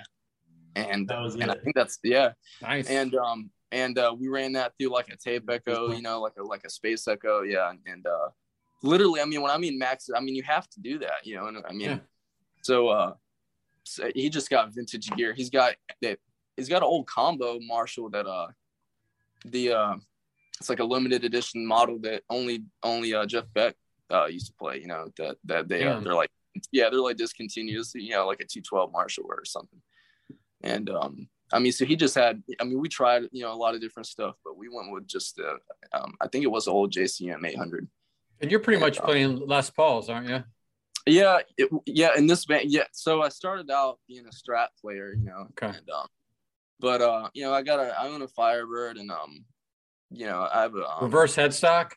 And 0.75 1.07
That 1.07 1.21
was 1.21 1.35
and 1.35 1.49
i 1.51 1.55
think 1.55 1.75
that's 1.75 1.99
yeah. 2.03 2.31
Nice. 2.61 2.89
and 2.89 3.15
um 3.15 3.49
and 3.71 3.97
uh 3.97 4.13
we 4.17 4.27
ran 4.27 4.51
that 4.53 4.73
through 4.77 4.89
like 4.89 5.07
a 5.09 5.15
tape 5.17 5.49
echo 5.49 5.91
you 5.91 6.01
know 6.01 6.19
like 6.21 6.33
a 6.37 6.43
like 6.43 6.63
a 6.65 6.69
space 6.69 7.07
echo. 7.07 7.41
Yeah. 7.43 7.69
And, 7.69 7.79
and 7.85 8.05
uh 8.07 8.29
literally 8.83 9.21
i 9.21 9.25
mean 9.25 9.41
when 9.41 9.51
i 9.51 9.57
mean 9.57 9.79
max 9.79 10.09
i 10.15 10.19
mean 10.19 10.35
you 10.35 10.43
have 10.43 10.69
to 10.69 10.79
do 10.81 10.99
that 10.99 11.19
you 11.23 11.35
know 11.35 11.47
and 11.47 11.57
i 11.67 11.71
mean 11.71 11.89
Yeah. 11.89 11.99
so 12.61 12.89
uh 12.89 13.13
so 13.83 14.11
he 14.13 14.29
just 14.29 14.49
got 14.49 14.73
vintage 14.73 15.09
gear. 15.11 15.33
He's 15.33 15.49
got 15.51 15.75
that 16.01 16.17
he's 16.57 16.67
got 16.69 16.77
an 16.77 16.83
old 16.93 17.05
combo 17.07 17.57
marshall 17.61 18.09
that 18.09 18.25
uh 18.27 18.47
the 19.45 19.71
uh 19.71 19.95
it's 20.59 20.69
like 20.69 20.79
a 20.79 20.83
limited 20.83 21.23
edition 21.23 21.65
model 21.65 21.99
that 21.99 22.23
only 22.29 22.63
only 22.83 23.13
uh 23.13 23.25
jeff 23.25 23.45
beck 23.53 23.75
uh 24.11 24.25
used 24.25 24.47
to 24.47 24.53
play 24.53 24.79
you 24.79 24.87
know 24.87 25.09
that 25.17 25.37
that 25.45 25.67
they 25.67 25.83
uh, 25.83 25.93
Damn. 25.95 26.03
they're 26.03 26.13
like 26.15 26.31
yeah 26.71 26.89
they're 26.89 26.99
like 26.99 27.17
discontinuous 27.17 27.93
you 27.95 28.11
know 28.11 28.27
like 28.27 28.39
a 28.39 28.45
212 28.45 28.91
marshall 28.91 29.25
or 29.27 29.43
something 29.45 29.81
and 30.63 30.89
um 30.89 31.27
i 31.51 31.59
mean 31.59 31.71
so 31.71 31.85
he 31.85 31.95
just 31.95 32.15
had 32.15 32.41
i 32.59 32.63
mean 32.63 32.79
we 32.79 32.87
tried 32.89 33.23
you 33.31 33.43
know 33.43 33.53
a 33.53 33.55
lot 33.55 33.75
of 33.75 33.81
different 33.81 34.07
stuff 34.07 34.35
but 34.43 34.57
we 34.57 34.69
went 34.69 34.91
with 34.91 35.07
just 35.07 35.35
the. 35.35 35.57
um 35.93 36.13
i 36.21 36.27
think 36.27 36.43
it 36.43 36.51
was 36.51 36.65
the 36.65 36.71
old 36.71 36.91
jcm 36.93 37.45
800 37.45 37.87
and 38.41 38.51
you're 38.51 38.59
pretty 38.59 38.79
much 38.79 38.97
and, 38.97 39.03
uh, 39.03 39.07
playing 39.07 39.47
Les 39.47 39.69
Pauls, 39.69 40.09
aren't 40.09 40.27
you? 40.29 40.43
yeah 41.07 41.39
it, 41.57 41.69
yeah 41.85 42.11
in 42.17 42.25
this 42.27 42.45
band 42.45 42.71
yeah 42.71 42.83
so 42.91 43.21
i 43.21 43.29
started 43.29 43.69
out 43.69 43.99
being 44.07 44.25
a 44.25 44.29
strat 44.29 44.67
player 44.81 45.13
you 45.13 45.25
know 45.25 45.47
Okay. 45.51 45.67
and 45.77 45.89
um 45.89 46.07
but 46.79 47.01
uh 47.01 47.29
you 47.33 47.43
know 47.43 47.53
i 47.53 47.61
got 47.61 47.79
a 47.79 47.93
i 47.99 48.07
own 48.07 48.21
a 48.21 48.27
firebird 48.27 48.97
and 48.97 49.11
um 49.11 49.45
you 50.09 50.25
know 50.25 50.47
i 50.53 50.61
have 50.61 50.75
a 50.75 50.87
um, 50.87 51.03
Reverse 51.03 51.35
headstock. 51.35 51.91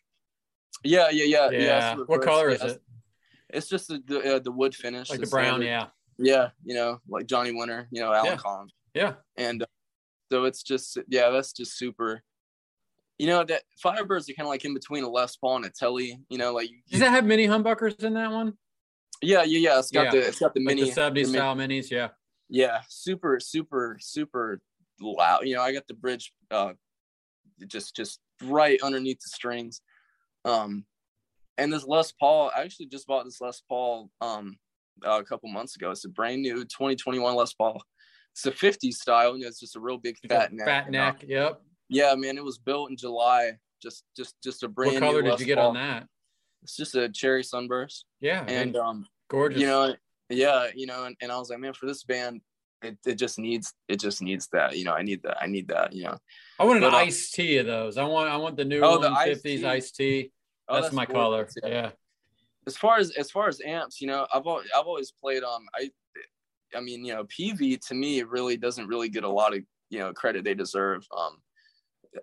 Yeah 0.85 1.11
yeah 1.11 1.25
yeah 1.25 1.51
yeah, 1.51 1.59
Yeah. 1.61 1.95
what 2.07 2.23
color 2.23 2.49
is 2.51 2.63
it? 2.63 2.83
it's 3.51 3.69
just 3.69 3.89
the 3.89 4.03
the, 4.07 4.37
uh, 4.37 4.39
the 4.39 4.53
wood 4.53 4.75
finish 4.75 5.11
Like 5.11 5.21
the 5.21 5.27
brown, 5.27 5.61
standard. 5.61 5.67
yeah. 5.67 5.87
yeah 6.19 6.49
you 6.65 6.75
know 6.75 7.01
like 7.09 7.27
johnny 7.27 7.53
winter 7.53 7.89
you 7.91 8.01
know 8.03 8.13
allen 8.13 8.33
Yeah. 8.33 8.37
collins 8.37 8.73
Yeah. 8.95 9.15
and 9.37 9.63
uh, 9.63 9.67
so 10.31 10.45
it's 10.45 10.63
just 10.63 10.99
yeah 11.09 11.31
that's 11.31 11.53
just 11.53 11.77
super 11.79 12.23
you 13.19 13.27
know 13.27 13.43
that 13.45 13.63
firebirds 13.83 14.29
are 14.29 14.35
kind 14.35 14.47
of 14.47 14.49
like 14.49 14.65
in 14.65 14.75
between 14.75 15.03
a 15.05 15.09
les 15.09 15.37
paul 15.37 15.57
and 15.57 15.65
a 15.65 15.71
telly 15.71 16.19
you 16.29 16.37
know 16.39 16.53
like 16.53 16.69
Does 16.91 17.01
that 17.01 17.11
have 17.11 17.25
mini 17.25 17.47
humbuckers 17.47 18.03
in 18.05 18.15
that 18.15 18.31
one? 18.31 18.53
yeah 19.23 19.43
yeah 19.45 19.59
yeah 19.71 19.79
it's 19.79 19.91
got 19.91 20.05
Yeah. 20.07 20.11
the 20.13 20.29
it's 20.29 20.39
got 20.41 20.53
the 20.55 20.61
Like 20.61 20.77
mini 20.77 20.91
the 20.91 21.01
70s 21.01 21.09
the 21.09 21.13
mini- 21.15 21.27
style 21.29 21.57
minis, 21.57 21.91
yeah. 21.91 22.09
yeah 22.51 22.81
super 22.89 23.41
super 23.41 23.97
super 24.01 24.61
loud 25.01 25.47
you 25.47 25.55
know 25.57 25.63
i 25.63 25.73
got 25.73 25.87
the 25.89 25.95
bridge 25.95 26.33
uh 26.51 26.73
just 27.67 27.97
just 27.97 28.21
right 28.45 28.79
underneath 28.83 29.21
the 29.21 29.29
strings 29.31 29.81
um 30.49 30.85
and 31.59 31.73
this 31.73 31.85
les 31.87 32.13
paul 32.19 32.51
i 32.57 32.63
actually 32.63 32.87
just 32.87 33.07
bought 33.07 33.25
this 33.25 33.41
les 33.41 33.61
paul 33.69 34.11
um 34.21 34.57
uh, 35.07 35.19
a 35.21 35.25
couple 35.25 35.49
months 35.49 35.77
ago 35.77 35.91
it's 35.91 36.05
a 36.05 36.09
brand 36.09 36.43
new 36.43 36.57
2021 36.65 37.35
les 37.37 37.53
paul 37.55 37.81
it's 38.35 38.47
a 38.47 38.51
50s 38.53 38.95
style 38.95 39.33
and 39.33 39.43
it's 39.43 39.61
just 39.61 39.77
a 39.77 39.81
real 39.81 39.99
big 39.99 40.17
fat 40.29 40.53
neck 40.53 40.67
Fat 40.67 40.87
and, 40.87 40.97
uh, 40.97 41.05
neck. 41.07 41.25
Yep. 41.27 41.61
yeah 41.89 42.15
man 42.17 42.37
it 42.39 42.45
was 42.45 42.59
built 42.59 42.91
in 42.91 42.97
july 42.97 43.53
just 43.83 44.05
just 44.17 44.35
just 44.43 44.63
a 44.63 44.69
brand 44.69 44.95
What 44.95 45.03
color 45.03 45.23
did 45.23 45.31
Les 45.33 45.41
you 45.41 45.47
get 45.47 45.59
Paul. 45.59 45.69
on 45.69 45.75
that? 45.75 46.07
it's 46.63 46.77
just 46.77 46.95
a 46.97 47.09
cherry 47.09 47.45
sunburst 47.45 48.07
Yeah. 48.21 48.45
and 48.49 48.77
um 48.77 49.07
gorgeous. 49.29 49.61
you 49.61 49.67
know 49.67 49.95
yeah 50.31 50.69
you 50.75 50.87
know 50.87 51.05
and, 51.05 51.17
and 51.23 51.31
i 51.31 51.39
was 51.39 51.49
like 51.51 51.61
man 51.61 51.73
for 51.75 51.87
this 51.87 52.03
band 52.05 52.41
it, 52.83 52.97
it 53.07 53.15
just 53.15 53.39
needs 53.39 53.73
it 53.89 53.99
just 54.01 54.21
needs 54.23 54.49
that 54.53 54.77
you 54.77 54.85
know 54.85 54.93
i 54.95 55.03
need 55.03 55.21
that 55.23 55.37
i 55.41 55.47
need 55.47 55.69
that 55.69 55.93
you 55.93 56.05
know 56.05 56.17
I 56.61 56.65
want 56.65 56.77
an 56.79 56.83
but, 56.83 56.95
uh, 56.95 56.99
iced 56.99 57.35
tea 57.35 57.59
of 57.59 57.67
those. 57.67 57.99
I 57.99 58.05
want 58.05 58.29
I 58.31 58.37
want 58.37 58.57
the 58.57 58.65
new 58.65 58.81
Oh, 58.83 58.99
the 58.99 59.11
150s 59.11 59.17
iced 59.17 59.43
tea. 59.45 59.67
iced 59.67 59.95
tea. 59.95 60.33
Oh, 60.69 60.81
That's, 60.81 60.95
my 60.95 61.07
color. 61.07 61.45
gorgeous, 61.45 61.57
Yeah. 61.65 61.91
as 62.67 62.77
far 62.77 62.99
as 62.99 63.11
as 63.13 63.31
far 63.31 63.49
as 63.49 63.61
amps 63.65 64.01
you 64.01 64.07
know 64.07 64.27
i've 64.33 64.47
always, 64.47 64.69
i've 64.77 64.85
always 64.87 65.11
played 65.11 65.43
um 65.43 65.65
i 65.75 65.91
i 66.77 66.81
mean 66.81 67.03
you 67.05 67.15
know 67.15 67.25
pv 67.25 67.81
to 67.81 67.95
me 67.95 68.23
really 68.23 68.59
doesn't 68.59 68.87
really 68.87 69.09
get 69.09 69.25
a 69.25 69.29
lot 69.29 69.55
of 69.55 69.61
you 69.89 69.99
know 69.99 70.13
credit 70.13 70.45
they 70.45 70.55
deserve 70.55 71.03
um 71.17 71.39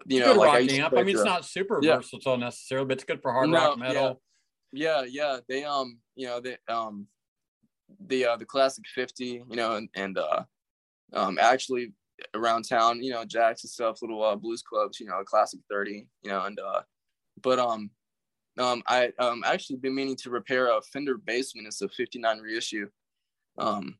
you 0.05 0.19
know 0.19 0.33
good 0.33 0.37
like 0.37 0.69
I, 0.69 0.73
amp. 0.73 0.93
I 0.93 1.03
mean, 1.03 1.15
it's 1.15 1.25
not 1.25 1.45
super 1.45 1.79
Yeah. 1.81 1.95
versatile 1.95 2.37
necessarily, 2.37 2.85
but 2.87 2.93
it's 2.97 3.03
good 3.03 3.21
for 3.21 3.31
hard 3.31 3.49
No, 3.49 3.69
rock 3.69 3.79
metal. 3.79 4.21
yeah 4.71 5.03
yeah 5.07 5.39
they 5.47 5.63
um 5.63 5.99
you 6.15 6.27
know 6.27 6.39
they 6.39 6.57
um 6.67 7.07
the 8.07 8.25
uh 8.25 8.35
the 8.35 8.45
classic 8.45 8.83
50 8.93 9.25
you 9.25 9.55
know 9.55 9.75
and, 9.77 9.89
and 9.95 10.17
uh 10.17 10.43
um 11.13 11.37
actually 11.39 11.93
around 12.33 12.63
town 12.63 13.01
you 13.03 13.11
know 13.11 13.23
jacks 13.25 13.63
and 13.63 13.69
stuff 13.69 14.01
little 14.01 14.23
uh 14.23 14.35
blues 14.35 14.61
clubs 14.61 14.99
you 14.99 15.05
know 15.05 15.23
classic 15.23 15.59
30 15.69 16.07
you 16.23 16.29
know 16.31 16.41
and 16.45 16.59
uh 16.59 16.81
but 17.41 17.59
um 17.59 17.89
um 18.57 18.81
i 18.87 19.11
um 19.19 19.43
actually 19.45 19.77
been 19.77 19.95
meaning 19.95 20.15
to 20.15 20.29
repair 20.29 20.67
a 20.67 20.81
fender 20.81 21.17
Bassman 21.17 21.65
it's 21.65 21.81
a 21.81 21.89
59 21.89 22.39
reissue. 22.39 22.87
Um 23.57 23.97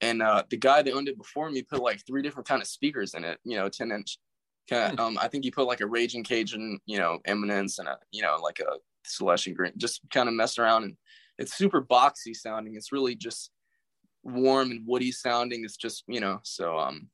and 0.00 0.22
uh 0.22 0.42
the 0.50 0.56
guy 0.56 0.82
that 0.82 0.92
owned 0.92 1.08
it 1.08 1.18
before 1.18 1.50
me 1.50 1.62
put 1.62 1.82
like 1.82 2.04
three 2.06 2.22
different 2.22 2.48
kind 2.48 2.62
of 2.62 2.68
speakers 2.68 3.14
in 3.14 3.24
it 3.24 3.38
you 3.44 3.56
know 3.56 3.68
10 3.68 3.90
inch. 3.90 4.18
Kind 4.68 4.98
of, 4.98 5.00
um 5.00 5.18
i 5.20 5.28
think 5.28 5.44
he 5.44 5.50
put 5.50 5.66
like 5.66 5.80
a 5.80 5.86
raging 5.86 6.24
cajun 6.24 6.78
you 6.86 6.98
know 6.98 7.18
eminence 7.26 7.78
and 7.78 7.88
a 7.88 7.98
you 8.12 8.22
know 8.22 8.36
like 8.42 8.60
a 8.60 8.78
Celestion 9.06 9.52
green 9.52 9.72
just 9.76 10.00
kind 10.10 10.28
of 10.28 10.34
messed 10.34 10.58
around 10.58 10.84
and 10.84 10.96
it's 11.36 11.54
super 11.54 11.82
boxy 11.82 12.34
sounding. 12.34 12.76
It's 12.76 12.92
really 12.92 13.14
just 13.16 13.50
warm 14.22 14.70
and 14.70 14.86
woody 14.86 15.12
sounding. 15.12 15.64
It's 15.64 15.76
just 15.76 16.04
you 16.06 16.20
know 16.20 16.40
so 16.42 16.78
um 16.78 17.08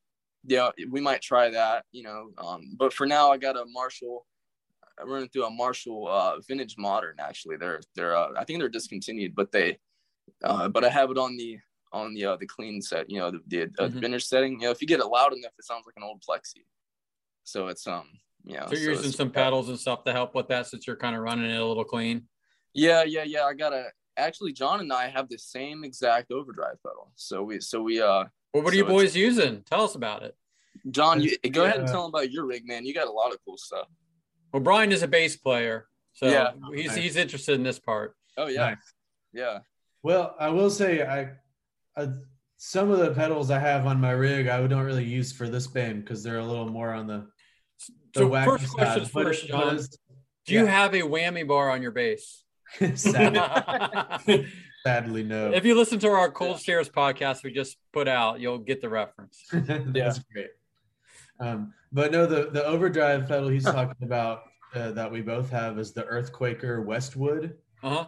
yeah 0.45 0.71
we 0.89 1.01
might 1.01 1.21
try 1.21 1.51
that 1.51 1.85
you 1.93 2.03
know 2.03 2.31
um 2.39 2.75
but 2.79 2.93
for 2.93 3.07
now 3.07 3.31
i 3.31 3.37
got 3.37 3.59
a 3.59 3.65
marshall 3.67 4.27
i'm 5.01 5.11
running 5.11 5.29
through 5.29 5.45
a 5.45 5.51
marshall 5.51 6.07
uh 6.09 6.39
vintage 6.49 6.77
modern 6.79 7.17
actually 7.19 7.57
they're 7.57 7.81
they're 7.95 8.17
uh, 8.17 8.29
i 8.37 8.45
think 8.45 8.59
they're 8.59 8.69
discontinued 8.69 9.35
but 9.35 9.51
they 9.53 9.79
uh 10.45 10.69
but 10.69 10.85
i 10.85 10.89
have 10.89 11.11
it 11.11 11.19
on 11.19 11.37
the 11.37 11.59
on 11.93 12.15
the 12.15 12.25
uh 12.25 12.37
the 12.37 12.47
clean 12.47 12.81
set 12.81 13.09
you 13.11 13.19
know 13.19 13.31
the 13.31 13.41
the, 13.49 13.63
uh, 13.63 13.89
the 13.89 13.97
Mhm. 13.97 14.01
vintage 14.01 14.25
setting 14.27 14.53
you 14.61 14.67
know 14.67 14.71
if 14.71 14.81
you 14.81 14.87
get 14.87 15.01
it 15.01 15.07
loud 15.07 15.33
enough 15.33 15.53
it 15.59 15.65
sounds 15.65 15.85
like 15.87 15.97
an 15.97 16.03
old 16.03 16.23
plexi 16.29 16.65
so 17.45 17.69
it's 17.69 17.87
um 17.87 18.09
you 18.45 18.55
know 18.57 18.67
So 18.69 18.77
you're 18.77 18.93
using 18.93 19.13
some 19.13 19.31
pedals 19.31 19.69
and 19.69 19.79
stuff 19.79 20.05
to 20.05 20.13
help 20.13 20.35
with 20.35 20.49
that 20.49 20.67
since 20.67 20.87
you're 20.87 20.97
kind 20.97 21.17
of 21.17 21.23
running 21.23 21.51
it 21.51 21.61
a 21.61 21.65
little 21.65 21.85
clean. 21.85 22.29
yeah, 22.73 23.03
yeah, 23.03 23.25
yeah. 23.25 23.45
I 23.45 23.55
got 23.55 23.73
a 23.73 23.91
actually 24.17 24.53
John 24.53 24.81
and 24.81 24.93
I 24.93 25.09
have 25.09 25.29
the 25.29 25.39
same 25.39 25.85
exact 25.85 26.31
overdrive 26.31 26.79
pedal. 26.83 27.11
So 27.17 27.43
we 27.43 27.61
so 27.61 27.83
we 27.83 28.01
uh 28.01 28.25
Well, 28.55 28.63
what 28.63 28.73
are 28.73 28.77
So 28.77 28.77
you 28.77 28.85
boys 28.85 29.17
using? 29.17 29.63
Tell 29.63 29.83
us 29.83 29.95
about 29.95 30.23
it. 30.23 30.37
John, 30.91 31.21
you 31.21 31.37
go 31.51 31.65
ahead 31.65 31.79
and 31.81 31.89
tell 31.89 32.03
them 32.03 32.11
about 32.11 32.31
your 32.31 32.47
rig, 32.47 32.67
man. 32.67 32.87
You 32.87 32.95
got 32.95 33.09
a 33.09 33.13
lot 33.13 33.33
of 33.33 33.39
cool 33.45 33.59
stuff. 33.59 33.89
Well, 34.53 34.63
Brian 34.63 34.93
is 34.93 35.03
a 35.03 35.09
bass 35.09 35.37
player, 35.37 35.87
so 36.13 36.27
Yeah. 36.27 36.53
he's 36.75 36.87
Nice. 36.89 36.97
he's 36.97 37.17
interested 37.17 37.55
in 37.55 37.63
this 37.63 37.79
part. 37.79 38.15
Oh 38.37 38.47
yeah. 38.49 38.71
Nice. 38.71 38.95
Yeah. 39.33 39.59
Well, 40.03 40.35
I 40.39 40.49
will 40.49 40.71
say 40.71 41.07
I, 41.07 41.31
I 42.01 42.09
some 42.57 42.91
of 42.91 42.99
the 42.99 43.13
pedals 43.13 43.51
I 43.51 43.59
have 43.59 43.87
on 43.87 44.01
my 44.01 44.11
rig 44.13 44.49
I 44.49 44.67
don't 44.67 44.85
really 44.85 45.05
use 45.05 45.33
for 45.33 45.49
this 45.49 45.67
band 45.67 46.05
because 46.05 46.23
they're 46.23 46.39
a 46.39 46.45
little 46.45 46.69
more 46.69 46.93
on 46.93 47.07
the, 47.07 47.27
the 48.15 48.21
So 48.21 48.29
wacky 48.31 48.45
first 48.45 48.65
side. 48.67 48.73
questions 48.77 49.11
But- 49.11 49.23
first, 49.25 49.43
but 49.43 49.49
John. 49.59 49.69
it's- 49.75 49.99
Do 50.47 50.55
you 50.55 50.65
Yeah. 50.65 50.71
have 50.71 50.95
a 50.95 51.01
whammy 51.03 51.47
bar 51.47 51.71
on 51.71 51.81
your 51.83 51.91
bass? 51.93 52.45
Sadly, 52.95 54.47
sadly, 54.85 55.23
no. 55.25 55.53
if 55.53 55.65
you 55.65 55.75
listen 55.75 55.99
to 56.01 56.09
our 56.09 56.31
Cold 56.31 56.59
Stairs 56.61 56.89
podcast 56.89 57.43
we 57.45 57.53
just 57.53 57.77
put 57.93 58.09
out, 58.09 58.41
you'll 58.41 58.59
get 58.59 58.81
the 58.81 58.89
reference. 58.89 59.45
That's 59.53 60.19
great. 60.33 60.51
Um, 61.41 61.73
but 61.93 62.13
no, 62.13 62.27
the 62.27 62.51
the 62.51 62.65
overdrive 62.65 63.27
pedal 63.29 63.49
he's 63.49 63.65
talking 63.65 64.03
about 64.03 64.45
uh, 64.75 64.93
that 64.93 65.11
we 65.11 65.21
both 65.21 65.51
have 65.51 65.79
is 65.79 65.93
the 65.93 66.05
Earthquaker 66.05 66.85
Westwood. 66.85 67.57
Uh 67.83 67.91
huh. 67.91 68.07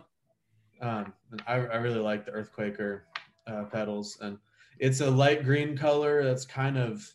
Um, 0.80 1.12
and 1.30 1.42
I, 1.46 1.54
I 1.54 1.76
really 1.76 2.00
like 2.00 2.24
the 2.26 2.32
Earthquaker 2.32 3.00
uh, 3.46 3.64
pedals, 3.64 4.18
and 4.20 4.38
it's 4.78 5.00
a 5.00 5.10
light 5.10 5.44
green 5.44 5.76
color 5.76 6.24
that's 6.24 6.44
kind 6.44 6.76
of 6.78 7.08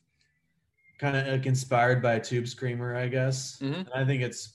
kind 1.00 1.16
of 1.16 1.28
like 1.28 1.46
inspired 1.46 2.02
by 2.02 2.14
a 2.14 2.20
Tube 2.20 2.48
Screamer, 2.48 2.96
I 2.96 3.08
guess. 3.08 3.60
Mhm. 3.62 3.80
And 3.80 3.90
I 3.94 4.04
think 4.06 4.22
it's 4.24 4.54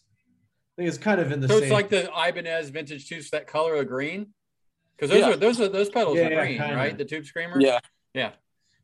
I 0.76 0.82
think 0.82 0.88
it's 0.88 0.98
kind 0.98 1.20
of 1.20 1.30
in 1.32 1.40
the 1.40 1.48
So 1.48 1.54
same. 1.54 1.64
it's 1.64 1.72
like 1.72 1.88
the 1.90 2.10
Ibanez 2.10 2.70
vintage 2.70 3.06
tubes 3.08 3.30
that 3.30 3.46
color 3.46 3.74
of 3.76 3.86
green. 3.88 4.28
Because 4.96 5.10
those 5.10 5.20
Yeah. 5.20 5.30
are 5.30 5.36
those 5.36 5.60
are 5.60 5.68
those 5.68 5.90
pedals 5.90 6.16
Yeah, 6.18 6.26
are 6.28 6.32
yeah, 6.32 6.40
green, 6.46 6.58
kinda. 6.58 6.76
right? 6.76 6.96
The 6.96 7.04
tube 7.04 7.26
screamer. 7.26 7.60
Yeah. 7.60 7.78
Yeah. 8.14 8.32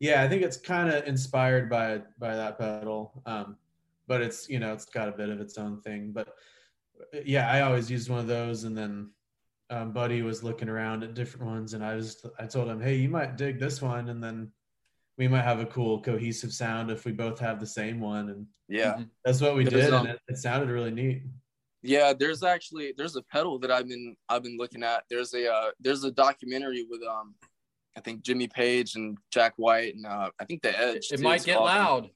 Yeah, 0.01 0.23
I 0.23 0.29
think 0.29 0.43
it's 0.43 0.57
kind 0.57 0.89
of 0.89 1.07
inspired 1.07 1.69
by 1.69 2.03
by 2.19 2.35
that 2.35 2.59
pedal. 2.59 3.23
Um, 3.27 3.57
but 4.07 4.23
it's 4.23 4.49
you 4.49 4.59
know 4.59 4.73
it's 4.73 4.87
got 4.87 5.09
a 5.09 5.13
bit 5.13 5.29
of 5.29 5.41
its 5.41 5.59
own 5.59 5.81
thing. 5.81 6.13
But 6.13 6.35
yeah, 7.25 7.51
I 7.51 7.63
always 7.63 7.91
used 7.91 8.09
one 8.11 8.21
of 8.21 8.27
those, 8.27 8.65
and 8.65 8.77
then 8.77 9.11
um, 9.71 9.93
Buddy 9.93 10.23
was 10.23 10.43
looking 10.43 10.69
around 10.69 11.03
at 11.03 11.15
different 11.15 11.47
ones, 11.47 11.75
and 11.75 11.85
I 11.85 11.95
was 11.95 12.25
I 12.39 12.47
told 12.47 12.69
him, 12.69 12.81
hey, 12.81 12.97
you 12.97 13.09
might 13.09 13.37
dig 13.37 13.59
this 13.59 13.83
one, 13.83 14.09
and 14.09 14.23
then 14.23 14.51
we 15.19 15.29
might 15.29 15.43
have 15.43 15.61
a 15.61 15.67
cool 15.67 16.01
cohesive 16.01 16.53
sound 16.53 16.91
if 16.91 17.05
we 17.05 17.13
both 17.13 17.39
have 17.41 17.59
the 17.61 17.67
same 17.67 18.01
one, 18.01 18.31
and 18.31 18.47
Yeah. 18.69 18.95
Mhm. 18.95 19.11
that's 19.25 19.41
what 19.41 19.57
we 19.57 19.65
There's, 19.65 19.87
did, 19.87 19.95
um, 19.95 20.07
and 20.07 20.15
it, 20.15 20.21
it 20.29 20.39
sounded 20.39 20.71
really 20.71 20.93
neat. 20.93 21.23
Yeah, 21.83 22.13
there's 22.13 22.43
actually 22.43 22.93
there's 22.97 23.17
a 23.17 23.23
pedal 23.23 23.59
that 23.61 23.71
I've 23.71 23.89
been 23.89 24.17
I've 24.29 24.43
been 24.43 24.57
looking 24.57 24.83
at. 24.83 25.05
There's 25.11 25.35
a 25.35 25.53
uh, 25.53 25.71
there's 25.81 26.03
a 26.05 26.11
documentary 26.11 26.85
with 26.89 27.03
um 27.03 27.35
I 27.99 28.01
think 28.01 28.23
Jimmy 28.23 28.47
Page 28.47 28.95
and 28.95 29.19
Jack 29.33 29.55
White 29.57 29.97
and 29.97 30.07
uh, 30.07 30.31
I 30.41 30.45
think 30.45 30.63
the 30.63 30.79
Edge. 30.79 31.09
It 31.11 31.21
might 31.21 31.45
get 31.45 31.57
called. 31.57 31.67
loud. 31.67 32.11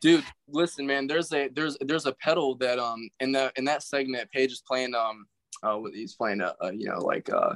Dude, 0.00 0.24
listen, 0.48 0.86
man. 0.86 1.08
There's 1.08 1.32
a 1.32 1.48
there's 1.48 1.76
there's 1.80 2.06
a 2.06 2.12
pedal 2.12 2.54
that 2.56 2.78
um 2.78 3.08
in 3.18 3.32
the 3.32 3.52
in 3.56 3.64
that 3.64 3.82
segment 3.82 4.30
Page 4.30 4.52
is 4.52 4.62
playing 4.66 4.94
um 4.94 5.26
uh 5.62 5.80
he's 5.92 6.14
playing 6.14 6.40
uh, 6.40 6.52
uh 6.62 6.70
you 6.70 6.88
know 6.88 6.98
like 6.98 7.28
uh 7.30 7.54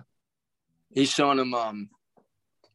he's 0.91 1.11
showing 1.11 1.39
him 1.39 1.55
um 1.55 1.89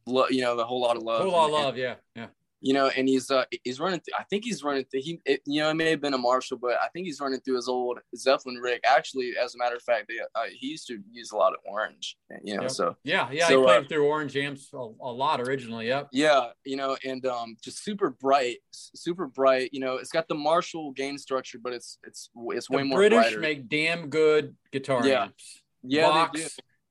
lo- 0.06 0.28
you 0.30 0.40
know 0.40 0.56
the 0.56 0.64
whole 0.64 0.80
lot 0.80 0.96
of 0.96 1.02
love 1.02 1.22
Whole 1.22 1.32
lot 1.32 1.46
of 1.46 1.52
love, 1.52 1.76
yeah, 1.76 1.96
yeah. 2.16 2.28
You 2.66 2.72
know, 2.72 2.88
and 2.96 3.06
he's 3.06 3.30
uh 3.30 3.44
he's 3.62 3.78
running. 3.78 4.00
Th- 4.00 4.16
I 4.18 4.22
think 4.24 4.42
he's 4.44 4.64
running. 4.64 4.86
Th- 4.90 5.04
he, 5.04 5.20
it, 5.26 5.42
you 5.44 5.60
know, 5.60 5.68
it 5.68 5.74
may 5.74 5.90
have 5.90 6.00
been 6.00 6.14
a 6.14 6.18
Marshall, 6.18 6.56
but 6.56 6.72
I 6.82 6.88
think 6.94 7.04
he's 7.04 7.20
running 7.20 7.38
through 7.40 7.56
his 7.56 7.68
old 7.68 7.98
Zeppelin 8.16 8.56
rig. 8.56 8.80
Actually, 8.86 9.34
as 9.36 9.54
a 9.54 9.58
matter 9.58 9.76
of 9.76 9.82
fact, 9.82 10.06
they, 10.08 10.14
uh, 10.34 10.44
he 10.50 10.68
used 10.68 10.86
to 10.86 10.98
use 11.12 11.30
a 11.32 11.36
lot 11.36 11.52
of 11.52 11.58
orange. 11.66 12.16
You 12.42 12.56
know, 12.56 12.62
Yep. 12.62 12.70
so 12.70 12.96
Yeah, 13.04 13.28
yeah. 13.30 13.48
So, 13.48 13.58
he 13.60 13.64
played 13.66 13.84
uh, 13.84 13.88
through 13.88 14.06
Orange 14.06 14.34
Amps 14.38 14.70
a, 14.72 14.78
a 14.78 15.12
lot 15.12 15.42
originally. 15.42 15.88
Yep. 15.88 16.08
yeah, 16.12 16.46
you 16.64 16.76
know, 16.76 16.96
and 17.04 17.24
um, 17.26 17.56
just 17.62 17.84
super 17.84 18.08
bright, 18.10 18.58
super 18.72 19.26
bright. 19.26 19.68
You 19.74 19.80
know, 19.80 19.96
it's 19.96 20.10
got 20.10 20.26
the 20.28 20.34
Marshall 20.34 20.92
gain 20.92 21.18
structure, 21.18 21.58
but 21.62 21.74
it's 21.74 21.98
it's 22.04 22.30
it's 22.48 22.70
way 22.70 22.78
The 22.78 22.84
more 22.86 22.98
British 22.98 23.18
brighter. 23.18 23.40
make 23.40 23.68
damn 23.68 24.08
good 24.08 24.56
guitar 24.72 25.06
Yeah. 25.06 25.24
amps. 25.24 25.62
yeah, 25.82 26.28
do. 26.32 26.46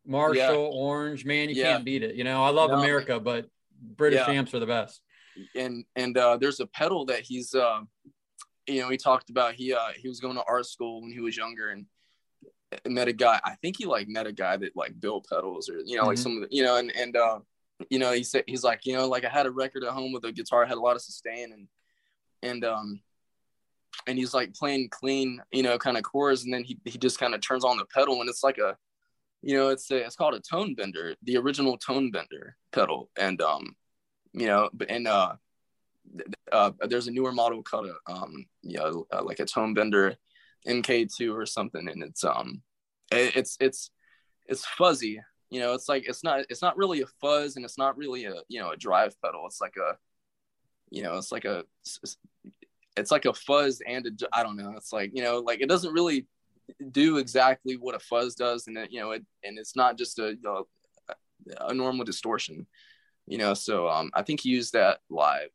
Marshall, 0.06 0.70
Orange, 0.74 1.26
man, 1.26 1.50
you 1.50 1.56
Yeah. 1.56 1.72
can't 1.74 1.86
beat 1.86 2.04
it. 2.04 2.16
You 2.16 2.24
know, 2.26 2.44
I 2.44 2.50
love 2.50 2.70
No. 2.70 2.78
America, 2.78 3.20
but 3.20 3.48
British 3.82 4.20
Yeah. 4.28 4.34
amps 4.34 4.54
are 4.54 4.60
the 4.60 4.66
best. 4.68 5.02
And 5.56 5.86
and 5.96 6.18
uh, 6.18 6.38
there's 6.38 6.60
a 6.60 6.68
pedal 6.68 7.06
that 7.06 7.22
he's 7.22 7.54
uh, 7.56 7.82
you 8.68 8.82
know 8.82 8.90
he 8.90 8.98
talked 8.98 9.30
about 9.30 9.54
he 9.56 9.74
uh, 9.74 9.90
he 9.96 10.08
was 10.08 10.20
going 10.20 10.36
to 10.36 10.44
art 10.48 10.66
school 10.66 11.02
when 11.02 11.12
he 11.12 11.20
was 11.20 11.36
younger 11.38 11.70
and 11.70 11.86
met 12.88 13.08
a 13.08 13.14
guy 13.14 13.40
I 13.44 13.56
think 13.62 13.78
he 13.78 13.86
like 13.86 14.08
met 14.08 14.26
a 14.28 14.32
guy 14.32 14.58
that 14.58 14.76
like 14.76 15.00
built 15.00 15.28
pedals 15.30 15.70
or 15.70 15.80
you 15.86 15.96
know 15.98 16.06
like 16.06 16.18
Mhm. 16.18 16.24
some 16.24 16.36
of 16.38 16.50
the 16.50 16.56
you 16.56 16.64
know 16.64 16.78
and 16.78 16.92
and 16.96 17.16
uh, 17.16 17.40
you 17.90 18.00
know 18.00 18.12
he 18.14 18.24
said 18.24 18.44
he's 18.48 18.64
like 18.64 18.86
you 18.86 18.96
know 18.96 19.08
like 19.08 19.26
I 19.26 19.30
had 19.30 19.46
a 19.46 19.52
record 19.52 19.84
at 19.84 19.92
home 19.94 20.12
with 20.12 20.24
a 20.26 20.32
guitar 20.32 20.66
had 20.66 20.78
a 20.78 20.82
lot 20.82 20.96
of 20.96 21.02
sustain 21.02 21.52
and 21.54 21.68
and 22.42 22.66
um 22.66 23.02
and 24.08 24.18
he's 24.18 24.34
like 24.34 24.54
playing 24.54 24.90
clean 24.90 25.40
you 25.52 25.62
know 25.64 25.78
kind 25.78 25.98
of 25.98 26.04
chords 26.04 26.44
and 26.46 26.54
then 26.54 26.64
he 26.64 26.78
he 26.86 26.98
just 26.98 27.20
kind 27.20 27.34
of 27.36 27.42
turns 27.42 27.64
on 27.64 27.78
the 27.78 27.86
pedal 27.86 28.20
and 28.22 28.30
it's 28.30 28.44
like 28.44 28.58
a 28.58 28.76
you 29.42 29.56
know 29.56 29.70
it's 29.70 29.92
a, 29.92 29.98
it's 29.98 30.16
called 30.16 30.34
a 30.34 30.40
tone 30.40 30.74
bender 30.74 31.16
the 31.24 31.38
original 31.38 31.78
tone 31.78 32.10
bender 32.12 32.56
pedal 32.72 33.10
and 33.20 33.42
um 33.42 33.76
you 34.34 34.48
know 34.48 34.70
but 34.74 34.90
and 34.90 35.08
uh 35.08 35.34
uh 36.52 36.72
there's 36.88 37.08
a 37.08 37.12
newer 37.12 37.32
model 37.32 37.64
called 37.64 37.88
a 37.88 38.12
um 38.12 38.46
you 38.62 38.78
know 38.78 39.06
uh, 39.12 39.24
like 39.24 39.40
a 39.40 39.46
tone 39.46 39.74
bender 39.74 40.16
mk2 40.68 41.34
or 41.34 41.46
something 41.46 41.88
and 41.88 42.04
it's 42.04 42.24
um 42.24 42.62
it, 43.12 43.36
it's 43.36 43.58
it's 43.60 43.92
it's 44.48 44.66
fuzzy 44.66 45.20
you 45.54 45.60
know 45.60 45.74
it's 45.74 45.88
like 45.88 46.10
it's 46.10 46.24
not 46.24 46.44
it's 46.50 46.64
not 46.64 46.76
really 46.78 47.02
a 47.02 47.06
fuzz 47.22 47.56
and 47.56 47.64
it's 47.64 47.78
not 47.78 47.96
really 47.96 48.26
a 48.26 48.34
you 48.48 48.60
know 48.60 48.72
a 48.72 48.76
drive 48.76 49.16
pedal. 49.22 49.44
It's 49.46 49.62
like 49.62 49.76
a 49.78 49.96
you 50.90 51.04
know 51.04 51.16
it's 51.18 51.32
like 51.32 51.46
a 51.46 51.64
it's 52.98 53.12
like 53.12 53.26
a 53.26 53.34
fuzz 53.34 53.80
and 53.88 54.08
a 54.08 54.12
i 54.34 54.42
don't 54.42 54.58
know. 54.58 54.74
It's 54.76 54.92
like 54.92 55.12
you 55.14 55.22
know 55.22 55.40
like 55.46 55.62
it 55.62 55.70
doesn't 55.70 55.94
really 55.94 56.26
do 56.90 57.18
exactly 57.18 57.78
what 57.78 57.94
a 57.94 58.00
fuzz 58.00 58.34
does 58.34 58.66
and 58.66 58.76
it, 58.80 58.92
you 58.92 59.00
know 59.00 59.12
it 59.12 59.24
and 59.44 59.60
it's 59.60 59.76
not 59.76 59.96
just 59.96 60.18
a 60.18 60.36
know, 60.42 60.66
a 61.62 61.72
normal 61.72 62.04
distortion 62.04 62.66
you 63.28 63.38
know 63.38 63.54
so 63.54 63.88
um 63.88 64.10
i 64.14 64.22
think 64.22 64.42
he 64.42 64.50
used 64.50 64.74
that 64.74 65.00
live 65.10 65.50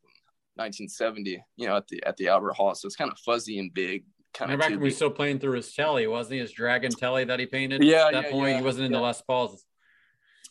1970 0.55 1.43
you 1.55 1.67
know 1.67 1.77
at 1.77 1.87
the 1.87 2.01
at 2.03 2.17
the 2.17 2.27
albert 2.27 2.53
hall 2.53 2.73
so 2.75 2.85
it's 2.85 2.95
kind 2.95 3.11
of 3.11 3.17
fuzzy 3.19 3.59
and 3.59 3.73
big 3.73 4.03
kind 4.33 4.51
And 4.51 4.59
of 4.59 4.59
back 4.59 4.71
when 4.71 4.79
we 4.81 4.91
still 4.91 5.09
playing 5.09 5.39
through 5.39 5.55
his 5.55 5.73
telly, 5.73 6.05
wasn't 6.05 6.33
he? 6.35 6.39
His 6.39 6.51
Dragon 6.51 6.91
telly 6.91 7.23
that 7.25 7.39
he 7.39 7.47
painted. 7.47 7.83
Yeah, 7.83 8.05
At 8.07 8.13
that 8.13 8.23
yeah, 8.25 8.31
point, 8.31 8.49
yeah, 8.51 8.57
he 8.57 8.63
wasn't 8.63 8.85
into 8.85 8.97
yeah. 8.99 9.03
Les 9.03 9.21
Pauls. 9.23 9.65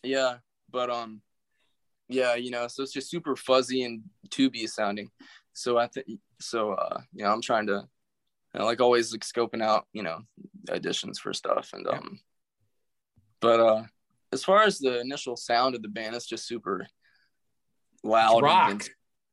yeah 0.02 0.38
but 0.70 0.90
um 0.90 1.20
yeah 2.08 2.34
you 2.34 2.50
know 2.50 2.66
so 2.68 2.82
it's 2.82 2.92
just 2.92 3.10
super 3.10 3.36
fuzzy 3.36 3.82
and 3.84 4.02
tubey 4.28 4.68
sounding 4.68 5.10
so 5.52 5.76
i 5.78 5.86
think 5.86 6.06
so 6.40 6.72
uh 6.72 7.00
you 7.12 7.22
know 7.24 7.30
i'm 7.32 7.42
trying 7.42 7.66
to 7.66 7.86
you 8.54 8.60
know, 8.60 8.64
like 8.66 8.80
always 8.80 9.12
like 9.12 9.20
scoping 9.22 9.62
out 9.62 9.86
you 9.92 10.02
know 10.02 10.20
additions 10.68 11.18
for 11.18 11.32
stuff 11.32 11.70
and 11.72 11.86
um 11.88 12.18
but 13.40 13.60
uh 13.60 13.82
as 14.32 14.44
far 14.44 14.62
as 14.62 14.78
the 14.78 15.00
initial 15.00 15.36
sound 15.36 15.74
of 15.74 15.82
the 15.82 15.88
band 15.88 16.14
it's 16.14 16.26
just 16.26 16.46
super 16.46 16.86
loud 18.04 18.34
and 18.36 18.42
rock. 18.44 18.68
vin- 18.70 18.80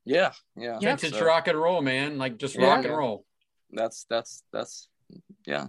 yeah 0.05 0.31
yeah 0.55 0.79
Vintage 0.79 1.13
So 1.13 1.25
rock 1.25 1.47
and 1.47 1.57
roll, 1.57 1.81
man. 1.81 2.17
Like 2.17 2.37
just 2.37 2.55
Yeah. 2.55 2.67
rock 2.75 2.85
and 2.85 2.95
roll. 2.95 3.25
that's 3.71 4.05
that's 4.09 4.43
that's 4.53 4.87
yeah 5.45 5.67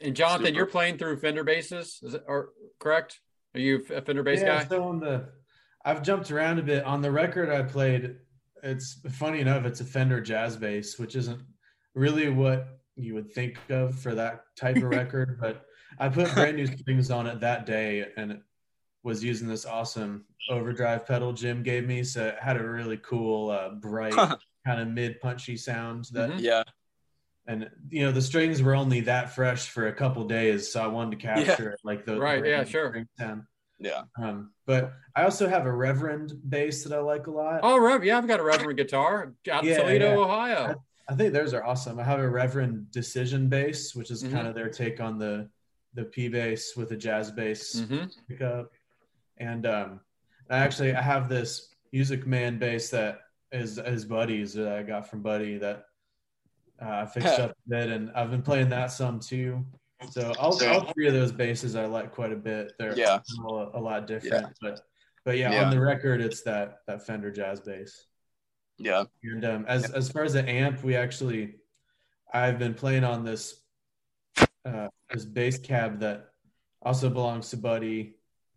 And 0.00 0.14
Jonathan, 0.14 0.46
Super. 0.46 0.56
you're 0.56 0.66
playing 0.66 0.98
through 0.98 1.18
Fender 1.18 1.42
basses, 1.44 1.98
is 2.02 2.14
it 2.14 2.24
or 2.28 2.50
correct? 2.78 3.20
Are 3.54 3.60
you 3.60 3.84
a 3.94 4.00
Fender 4.02 4.22
bass 4.22 4.40
yeah, 4.40 4.62
guy? 4.62 4.68
so 4.68 4.84
on 4.84 5.00
the, 5.00 5.28
I've 5.84 6.02
jumped 6.02 6.30
around 6.30 6.58
a 6.60 6.62
bit. 6.62 6.84
On 6.84 7.00
the 7.02 7.10
record 7.10 7.48
I 7.50 7.62
played, 7.62 8.16
it's 8.62 9.00
funny 9.10 9.40
enough, 9.40 9.64
it's 9.64 9.80
a 9.80 9.84
Fender 9.84 10.20
jazz 10.20 10.56
bass, 10.56 10.98
which 11.00 11.16
isn't 11.16 11.40
really 11.94 12.28
what 12.28 12.78
you 12.94 13.14
would 13.14 13.32
think 13.32 13.58
of 13.70 13.98
for 13.98 14.14
that 14.14 14.44
type 14.56 14.76
of 14.76 14.82
record. 15.00 15.38
But 15.40 15.64
I 15.98 16.08
put 16.08 16.32
brand 16.34 16.56
new 16.56 16.66
strings 16.68 17.10
on 17.10 17.26
it 17.26 17.40
that 17.40 17.66
day, 17.66 18.06
and 18.16 18.30
it 18.32 18.40
was 19.02 19.24
using 19.24 19.48
this 19.48 19.64
awesome 19.66 20.24
overdrive 20.48 21.06
pedal 21.06 21.32
Jim 21.32 21.62
gave 21.62 21.86
me. 21.86 22.02
So 22.04 22.26
it 22.28 22.36
had 22.40 22.56
a 22.56 22.62
really 22.68 22.98
cool, 22.98 23.50
uh, 23.50 23.70
bright, 23.70 24.14
kind 24.66 24.80
of 24.80 24.88
mid 24.88 25.20
punchy 25.20 25.56
sound. 25.56 26.06
That 26.12 26.30
Mhm. 26.30 26.40
yeah 26.40 26.62
and 27.46 27.70
you 27.88 28.02
know 28.04 28.12
the 28.12 28.20
strings 28.22 28.62
were 28.62 28.74
only 28.76 29.00
that 29.00 29.34
fresh 29.34 29.70
for 29.70 29.88
a 29.88 29.92
couple 29.92 30.24
days, 30.24 30.70
so 30.70 30.82
I 30.82 30.86
wanted 30.86 31.18
to 31.18 31.26
capture 31.26 31.70
it 31.70 31.80
like 31.82 32.04
the 32.04 32.18
Right, 32.20 32.44
yeah, 32.44 32.64
sure. 32.64 32.90
string 32.90 33.08
sound. 33.18 33.42
yeah 33.78 34.02
Um, 34.18 34.52
but 34.66 34.92
I 35.16 35.24
also 35.24 35.48
have 35.48 35.64
a 35.66 35.72
Reverend 35.72 36.34
bass 36.48 36.84
that 36.84 36.92
I 36.92 37.00
like 37.00 37.26
a 37.26 37.30
lot. 37.30 37.60
Oh, 37.62 37.78
Rev, 37.78 38.04
yeah, 38.04 38.18
I've 38.18 38.26
got 38.28 38.40
a 38.40 38.44
Reverend 38.44 38.76
guitar 38.76 39.34
out 39.50 39.64
in 39.64 39.74
Toledo, 39.74 40.10
yeah. 40.10 40.16
Ohio. 40.18 40.82
I 41.08 41.14
think 41.14 41.32
those 41.32 41.54
are 41.54 41.64
awesome. 41.64 41.98
I 41.98 42.04
have 42.04 42.20
a 42.20 42.28
Reverend 42.28 42.90
Decision 42.92 43.48
bass, 43.48 43.94
which 43.96 44.10
is 44.10 44.22
Mhm. 44.22 44.32
kind 44.32 44.46
of 44.46 44.54
their 44.54 44.68
take 44.68 45.00
on 45.00 45.18
the 45.18 45.48
the 45.94 46.04
P 46.04 46.28
bass 46.28 46.76
with 46.76 46.92
a 46.92 46.96
jazz 46.96 47.32
bass 47.32 47.80
hmm 47.80 48.04
pickup. 48.28 48.70
And 49.40 49.66
um, 49.66 50.00
I 50.50 50.58
actually 50.58 50.94
I 50.94 51.02
have 51.02 51.28
this 51.28 51.74
Music 51.92 52.26
Man 52.26 52.58
bass 52.58 52.90
that 52.90 53.20
is 53.50 53.76
his 53.84 54.04
buddies 54.04 54.52
that 54.54 54.68
I 54.72 54.82
got 54.84 55.08
from 55.08 55.22
Buddy 55.22 55.58
that 55.58 55.86
uh, 56.80 56.88
I 56.88 57.06
fixed 57.06 57.38
up 57.40 57.50
a 57.50 57.68
bit, 57.68 57.88
and 57.88 58.12
I've 58.14 58.30
been 58.30 58.42
playing 58.42 58.68
that 58.68 58.92
some 58.92 59.18
too. 59.18 59.64
So 60.10 60.32
all, 60.38 60.52
all 60.64 60.92
three 60.92 61.08
of 61.08 61.14
those 61.14 61.32
basses 61.32 61.74
I 61.76 61.86
like 61.86 62.12
quite 62.12 62.32
a 62.32 62.36
bit. 62.36 62.72
They're 62.78 62.96
Yeah. 62.96 63.18
all 63.44 63.58
a, 63.74 63.78
a 63.78 63.80
lot 63.80 64.06
different, 64.06 64.46
but 64.60 64.80
but 65.24 65.36
yeah, 65.36 65.52
Yeah. 65.52 65.64
on 65.64 65.70
the 65.70 65.80
record 65.80 66.20
it's 66.20 66.42
that 66.42 66.78
that 66.86 67.04
Fender 67.06 67.30
jazz 67.30 67.60
bass. 67.60 68.06
yeah 68.78 69.04
And 69.24 69.44
um, 69.44 69.64
as 69.68 69.90
as 69.90 70.10
far 70.10 70.22
as 70.24 70.34
the 70.34 70.48
amp, 70.48 70.82
we 70.84 70.96
actually, 70.96 71.56
I've 72.32 72.58
been 72.58 72.74
playing 72.74 73.04
on 73.04 73.24
this 73.24 73.60
uh, 74.64 74.88
this 75.10 75.24
bass 75.24 75.58
cab 75.58 76.00
that 76.00 76.28
also 76.82 77.10
belongs 77.10 77.50
to 77.50 77.56
Buddy. 77.56 78.14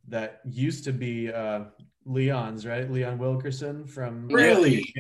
That 0.09 0.41
used 0.45 0.83
to 0.85 0.91
be 0.91 1.31
uh, 1.31 1.65
Leon's, 2.05 2.65
right? 2.65 2.89
Leon 2.91 3.17
Wilkerson 3.17 3.87
from 3.87 4.27
Really? 4.27 4.93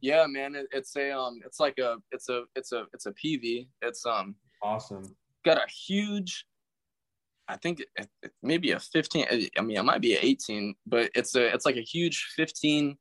Yeah, 0.00 0.26
man. 0.28 0.54
It, 0.54 0.68
it's 0.72 0.94
a 0.96 1.10
um, 1.10 1.40
it's 1.44 1.58
like 1.60 1.78
a, 1.78 1.96
it's 2.12 2.28
a, 2.28 2.42
it's 2.54 2.72
a, 2.72 2.84
it's 2.92 3.06
a 3.06 3.12
PV. 3.12 3.68
It's 3.82 4.06
um, 4.06 4.36
Awesome. 4.62 5.16
got 5.44 5.58
a 5.58 5.66
huge. 5.70 6.46
I 7.48 7.56
think 7.56 7.80
it, 7.80 8.08
it, 8.22 8.32
maybe 8.42 8.70
a 8.70 8.80
15. 8.80 9.26
I 9.58 9.60
mean, 9.60 9.76
it 9.76 9.82
might 9.82 10.00
be 10.00 10.14
an 10.14 10.20
18, 10.22 10.74
but 10.86 11.10
it's 11.14 11.34
a, 11.34 11.52
it's 11.52 11.66
like 11.66 11.76
a 11.76 11.82
huge 11.82 12.32
15, 12.36 12.96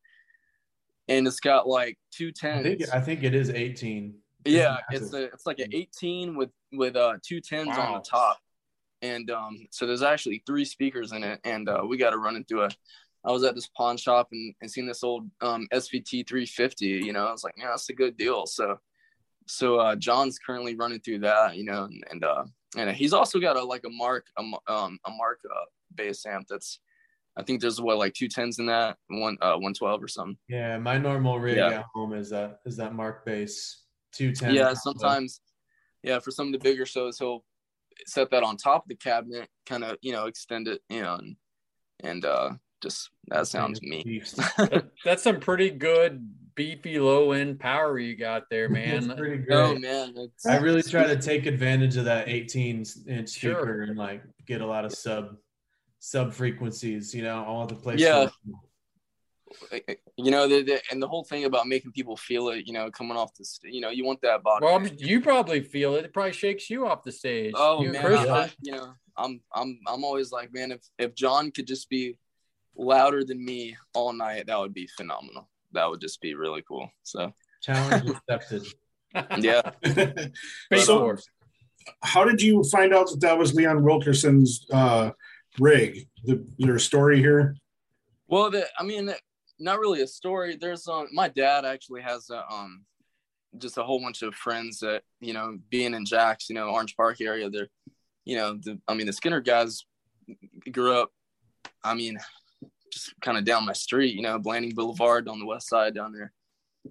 and 1.08 1.28
it's 1.28 1.40
got 1.40 1.68
like 1.68 1.98
two 2.12 2.32
I 2.44 2.62
think 2.64 2.82
I 2.94 3.00
think 3.00 3.24
it 3.24 3.36
is 3.36 3.50
18. 3.50 4.16
yeah 4.46 4.78
massive. 4.92 5.04
it's 5.06 5.14
a 5.14 5.24
it's 5.26 5.46
like 5.46 5.60
an 5.60 5.70
18 5.74 6.36
with 6.36 6.50
with 6.74 6.96
uh 6.96 7.18
two 7.24 7.40
tens 7.40 7.78
on 7.78 7.94
the 7.94 8.00
top 8.00 8.40
and 9.04 9.30
um 9.30 9.68
so 9.70 9.86
there's 9.86 10.02
actually 10.02 10.42
three 10.48 10.66
speakers 10.66 11.12
in 11.12 11.24
it 11.24 11.40
and 11.44 11.70
uh 11.70 11.84
we 11.88 11.98
got 11.98 12.12
to 12.12 12.18
run 12.18 12.36
it 12.36 12.48
through 12.48 12.64
a 12.64 12.70
i 13.26 13.32
was 13.32 13.44
at 13.44 13.54
this 13.54 13.68
pawn 13.78 13.98
shop 13.98 14.30
and, 14.32 14.56
and 14.62 14.72
seen 14.72 14.88
this 14.88 15.04
old 15.04 15.30
um 15.42 15.68
svt 15.74 16.28
350 16.28 16.86
you 16.88 17.14
know 17.14 17.28
i 17.28 17.32
was 17.32 17.44
like 17.44 17.54
yeah 17.58 17.68
that's 17.68 17.90
a 17.90 17.94
good 17.94 18.18
deal 18.18 18.48
so 18.48 18.78
so 19.46 19.78
uh 19.78 19.96
john's 19.96 20.40
currently 20.40 20.76
running 20.76 21.00
through 21.02 21.20
that 21.20 21.56
you 21.56 21.66
know 21.66 21.84
and, 21.84 22.04
and 22.10 22.24
uh 22.24 22.44
and 22.78 22.90
he's 22.92 23.14
also 23.14 23.40
got 23.40 23.58
a 23.58 23.64
like 23.64 23.84
a 23.86 23.90
mark 23.90 24.26
a, 24.40 24.42
um 24.74 24.98
a 25.06 25.12
mark 25.12 25.40
uh 25.54 25.66
bass 25.96 26.26
amp 26.26 26.48
that's 26.50 26.80
i 27.38 27.44
think 27.44 27.60
there's 27.62 27.82
what 27.82 27.98
like 27.98 28.14
two 28.14 28.30
tens 28.30 28.58
in 28.58 28.66
that 28.66 28.98
one 29.10 29.38
uh 29.42 29.54
112 29.54 30.02
or 30.02 30.08
something 30.08 30.38
Yeah, 30.48 30.78
my 30.78 30.98
normal 30.98 31.40
rig 31.40 31.58
Yeah. 31.58 31.80
at 31.80 31.86
home 31.94 32.14
is 32.14 32.30
that 32.30 32.62
is 32.66 32.78
that 32.78 32.96
Mark 32.96 33.26
bass 33.26 33.82
210. 34.14 34.56
yeah 34.56 34.74
sometimes 34.74 35.42
yeah 36.04 36.20
for 36.20 36.32
some 36.32 36.48
of 36.48 36.54
the 36.54 36.60
bigger 36.60 36.86
shows 36.86 37.20
he'll 37.20 37.44
set 38.08 38.30
that 38.32 38.44
on 38.44 38.58
top 38.58 38.84
of 38.84 38.90
the 38.90 38.96
cabinet 38.96 39.48
kind 39.66 39.84
of 39.84 39.98
you 40.02 40.12
know 40.12 40.26
extend 40.26 40.68
it 40.68 40.82
you 40.90 41.02
know 41.02 41.16
and 41.16 41.36
and 42.02 42.26
uh 42.26 42.52
just 42.82 43.10
that 43.30 43.48
sounds 43.48 43.82
mean 43.82 44.22
that's 45.06 45.24
some 45.24 45.40
pretty 45.40 45.70
good 45.70 46.30
beefy 46.56 47.00
low 47.00 47.32
end 47.32 47.60
power 47.60 47.98
you 47.98 48.16
got 48.16 48.44
there, 48.52 48.66
It's 48.66 49.06
man. 49.08 49.18
pretty 49.18 49.38
great. 49.38 49.56
oh 49.56 49.76
man 49.80 50.14
it's, 50.18 50.46
I 50.46 50.58
really 50.58 50.84
try 50.84 51.06
to 51.08 51.20
take 51.20 51.46
advantage 51.48 51.98
of 51.98 52.06
that 52.06 52.28
18 52.30 52.86
inch 53.08 53.30
speaker 53.30 53.54
Sure. 53.66 53.82
and 53.84 53.98
like 53.98 54.22
get 54.46 54.62
a 54.62 54.66
lot 54.66 54.86
of 54.86 54.94
sub 54.94 55.38
sub 56.00 56.34
frequencies. 56.34 57.14
You 57.16 57.24
know, 57.24 57.44
all 57.46 57.66
the 57.66 57.76
place. 57.76 58.00
Yeah. 58.02 58.28
You 60.18 60.32
know 60.32 60.48
the, 60.48 60.64
the, 60.64 60.82
and 60.92 61.02
the 61.02 61.08
whole 61.08 61.24
thing 61.24 61.46
about 61.46 61.68
making 61.68 61.92
people 61.92 62.16
feel 62.18 62.50
it 62.50 62.66
you 62.68 62.74
know 62.74 62.90
coming 62.92 63.18
off 63.18 63.34
the 63.36 63.46
st- 63.46 63.74
you 63.74 63.82
know 63.82 63.90
you 63.90 64.06
want 64.06 64.22
that 64.22 64.44
body 64.44 64.66
Well, 64.66 64.86
you 64.98 65.22
probably 65.22 65.62
feel 65.62 65.96
it. 65.96 66.06
It 66.06 66.14
probably 66.14 66.34
shakes 66.34 66.70
you 66.70 66.88
off 66.88 67.04
the 67.04 67.12
stage. 67.12 67.54
oh 67.56 67.82
you 67.84 67.92
man 67.92 68.06
I, 68.06 68.28
I- 68.44 68.52
you 68.62 68.72
know 68.74 68.94
i'm 69.18 69.42
i'm 69.54 69.80
i'm 69.88 70.04
always 70.04 70.32
like 70.32 70.52
man 70.54 70.72
if 70.72 70.82
if 70.98 71.14
john 71.16 71.52
could 71.52 71.68
just 71.68 71.88
be 71.90 72.18
louder 72.76 73.24
than 73.24 73.44
me 73.44 73.78
all 73.94 74.12
night 74.14 74.48
that 74.48 74.60
would 74.60 74.74
be 74.74 74.88
phenomenal 74.98 75.48
that 75.74 75.88
would 75.90 76.02
just 76.02 76.20
be 76.22 76.34
really 76.34 76.64
cool 76.68 76.90
so 77.04 77.32
Challenge 77.62 78.10
accepted. 78.30 78.64
yeah 79.40 79.62
Space 80.66 80.86
So- 80.86 81.16
How 82.02 82.24
did 82.24 82.42
you 82.42 82.64
find 82.64 82.94
out 82.94 83.10
that 83.12 83.22
that 83.22 83.38
was 83.38 83.54
Leon 83.54 83.84
Wilkerson's 83.84 84.66
uh, 84.72 85.12
rig? 85.60 86.08
The, 86.24 86.44
their 86.58 86.80
story 86.80 87.20
here? 87.20 87.56
Well, 88.28 88.50
the, 88.50 88.66
I 88.80 88.84
mean, 88.84 89.14
not 89.64 89.80
really 89.80 90.02
a 90.02 90.08
story. 90.08 90.58
There's 90.60 90.88
um, 90.88 91.08
my 91.14 91.30
dad 91.30 91.66
actually 91.66 92.02
has 92.02 92.30
a, 92.30 92.44
um, 92.52 92.84
just 93.58 93.78
a 93.78 93.84
whole 93.84 94.02
bunch 94.02 94.22
of 94.22 94.34
friends 94.36 94.80
that 94.80 95.04
you 95.20 95.34
know, 95.34 95.58
being 95.70 95.94
in 95.94 96.06
Jax, 96.06 96.50
you 96.50 96.56
know, 96.56 96.68
Orange 96.70 96.96
Park 96.96 97.22
area. 97.22 97.50
They're, 97.50 97.70
you 98.26 98.36
know, 98.36 98.60
the, 98.62 98.80
I 98.88 98.94
mean, 98.94 99.06
the 99.08 99.14
Skynyrd 99.14 99.46
guys 99.46 99.84
grew 100.72 100.94
up. 100.94 101.12
I 101.84 101.94
mean, 101.94 102.18
just 102.92 103.14
kind 103.22 103.38
of 103.38 103.46
down 103.46 103.66
my 103.66 103.74
street, 103.74 104.16
you 104.16 104.22
know, 104.22 104.38
Blanding 104.40 104.74
Boulevard 104.76 105.28
on 105.28 105.40
the 105.40 105.46
west 105.46 105.68
side 105.70 105.96
down 105.96 106.12
there. 106.14 106.32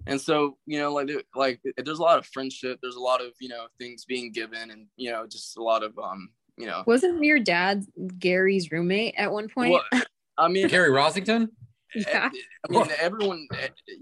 And 0.07 0.19
so, 0.19 0.57
you 0.65 0.79
know, 0.79 0.91
like, 0.91 1.07
there- 1.07 1.23
like 1.35 1.61
there's 1.77 1.99
a 1.99 2.01
lot 2.03 2.17
of 2.17 2.25
friendship. 2.27 2.79
There's 2.81 2.95
a 2.95 2.99
lot 2.99 3.21
of, 3.21 3.31
you 3.39 3.49
know, 3.49 3.67
things 3.79 4.05
being 4.05 4.31
given, 4.31 4.71
and 4.71 4.87
you 4.97 5.11
know, 5.11 5.27
just 5.27 5.57
a 5.57 5.63
lot 5.63 5.83
of, 5.83 5.97
um, 5.99 6.29
you 6.57 6.65
know, 6.65 6.83
Wasn't 6.87 7.23
your 7.23 7.39
dad 7.39 7.85
Gary's 8.19 8.71
roommate 8.71 9.15
at 9.17 9.31
one 9.31 9.49
point? 9.49 9.73
well, 9.73 10.01
I 10.37 10.47
mean, 10.47 10.67
Gary 10.67 10.89
Rossington? 10.89 11.49
Yeah. 11.95 12.29
I 12.29 12.71
mean, 12.71 12.87
everyone, 12.99 13.47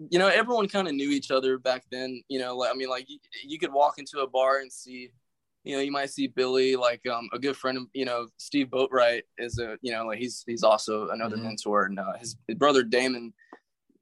you 0.09 0.19
know, 0.19 0.27
everyone 0.27 0.67
kind 0.67 0.87
of 0.87 0.93
knew 0.93 1.09
each 1.09 1.31
other 1.31 1.57
back 1.57 1.83
then. 1.91 2.21
You 2.27 2.39
know, 2.39 2.55
like 2.55 2.71
I 2.71 2.73
mean, 2.73 2.89
like 2.89 3.09
you, 3.09 3.19
you 3.45 3.59
could 3.59 3.71
walk 3.71 3.97
into 3.97 4.19
a 4.19 4.27
bar 4.27 4.59
and 4.59 4.71
see, 4.71 5.11
you 5.63 5.75
know, 5.75 5.81
you 5.81 5.91
might 5.91 6.09
see 6.09 6.27
Billy, 6.27 6.75
like 6.75 7.05
um, 7.07 7.29
a 7.33 7.39
good 7.39 7.55
friend 7.55 7.77
of, 7.77 7.83
you 7.93 8.05
know, 8.05 8.27
Steve 8.37 8.67
Boatwright 8.67 9.23
is 9.37 9.59
a, 9.59 9.77
you 9.81 9.91
know, 9.91 10.05
like 10.05 10.19
he's 10.19 10.43
he's 10.47 10.63
also 10.63 11.09
another 11.09 11.37
Mhm. 11.37 11.43
mentor, 11.43 11.83
and 11.83 11.99
uh, 11.99 12.13
his, 12.19 12.35
his 12.47 12.57
brother 12.57 12.83
Damon 12.83 13.33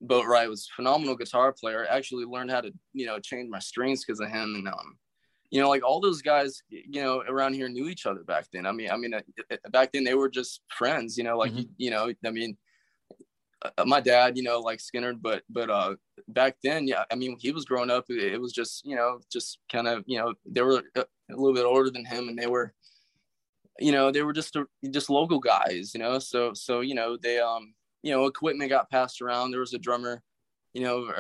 Boatwright 0.02 0.48
was 0.50 0.70
a 0.72 0.76
phenomenal 0.76 1.16
guitar 1.16 1.52
player. 1.52 1.86
Actually 1.90 2.26
learned 2.26 2.52
how 2.52 2.62
to, 2.62 2.72
you 2.94 3.06
know, 3.06 3.20
change 3.20 3.50
my 3.50 3.60
strings 3.60 4.06
because 4.06 4.20
of 4.22 4.30
him, 4.30 4.56
and 4.56 4.68
um, 4.68 4.98
you 5.52 5.60
know, 5.60 5.68
like 5.68 5.84
all 5.84 6.00
those 6.00 6.22
guys, 6.22 6.62
you 6.70 7.02
know, 7.02 7.24
around 7.28 7.56
here 7.56 7.68
knew 7.68 7.90
each 7.90 8.06
other 8.06 8.24
back 8.24 8.46
then. 8.54 8.66
I 8.66 8.72
mean, 8.72 8.92
I 8.92 8.98
mean, 8.98 9.14
uh, 9.16 9.22
back 9.72 9.92
then 9.92 10.04
they 10.04 10.14
were 10.14 10.30
just 10.30 10.62
friends. 10.70 11.18
You 11.18 11.24
know, 11.24 11.38
like 11.38 11.52
you, 11.54 11.66
you 11.78 11.90
know, 11.90 12.14
I 12.26 12.30
mean 12.30 12.52
uh, 12.52 12.56
my 13.86 14.00
dad, 14.00 14.38
you 14.38 14.44
know, 14.44 14.60
like 14.60 14.80
Skynyrd, 14.80 15.22
but 15.22 15.44
but 15.50 15.70
uh 15.70 15.96
back 16.28 16.56
then, 16.64 16.88
yeah, 16.88 17.04
I 17.12 17.16
mean, 17.16 17.38
he 17.40 17.52
was 17.52 17.66
growing 17.66 17.90
up, 17.90 18.06
it, 18.10 18.40
was 18.40 18.54
just 18.54 18.86
you 18.86 18.96
know, 18.96 19.20
just 19.32 19.60
kind 19.72 19.88
of 19.88 20.04
you 20.06 20.18
know, 20.18 20.34
they 20.46 20.62
were 20.62 20.84
a, 20.96 21.06
little 21.30 21.54
bit 21.54 21.66
older 21.66 21.90
than 21.90 22.06
him, 22.06 22.30
and 22.30 22.38
they 22.38 22.48
were, 22.48 22.74
you 23.80 23.92
know, 23.92 24.12
they 24.12 24.24
were 24.24 24.34
just 24.34 24.56
a, 24.56 24.66
just 24.92 25.10
local 25.10 25.40
guys, 25.40 25.94
you 25.94 26.00
know, 26.00 26.20
so 26.20 26.54
so 26.54 26.82
you 26.82 26.96
know 26.96 27.18
they 27.18 27.40
um 27.40 27.74
you 28.04 28.12
know 28.12 28.26
equipment 28.26 28.70
got 28.70 28.90
passed 28.90 29.22
around. 29.22 29.52
There 29.52 29.60
was 29.60 29.74
a 29.74 29.80
drummer, 29.80 30.24
you 30.74 30.84
know, 30.84 31.12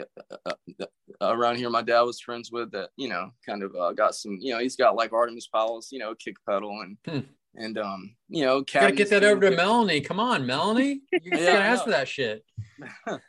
uh, 0.00 0.04
uh, 0.46 0.52
uh, 0.80 0.86
around 1.22 1.56
here 1.56 1.70
my 1.70 1.82
dad 1.82 2.02
was 2.02 2.20
friends 2.20 2.52
with 2.52 2.70
that, 2.72 2.90
you 2.96 3.08
know, 3.08 3.30
kind 3.44 3.62
of 3.62 3.74
uh, 3.74 3.92
got 3.92 4.14
some, 4.14 4.38
you 4.40 4.52
know, 4.52 4.60
he's 4.60 4.76
got 4.76 4.94
like 4.94 5.10
Artimus 5.10 5.50
Pyle's, 5.50 5.88
you 5.90 5.98
know, 5.98 6.14
kick 6.14 6.36
pedal 6.48 6.80
and. 6.82 6.96
Hmm. 7.06 7.28
And 7.54 7.76
um, 7.78 8.14
you 8.28 8.44
know, 8.44 8.62
Gotta 8.62 8.92
get 8.92 9.10
that 9.10 9.24
over 9.24 9.40
to 9.40 9.46
being- 9.48 9.56
Melanie. 9.56 10.00
Come 10.00 10.20
on, 10.20 10.46
Melanie. 10.46 11.00
You 11.12 11.20
Yeah, 11.24 11.36
gotta 11.52 11.58
ask 11.64 11.84
for 11.84 11.90
that 11.90 12.08
shit. 12.08 12.44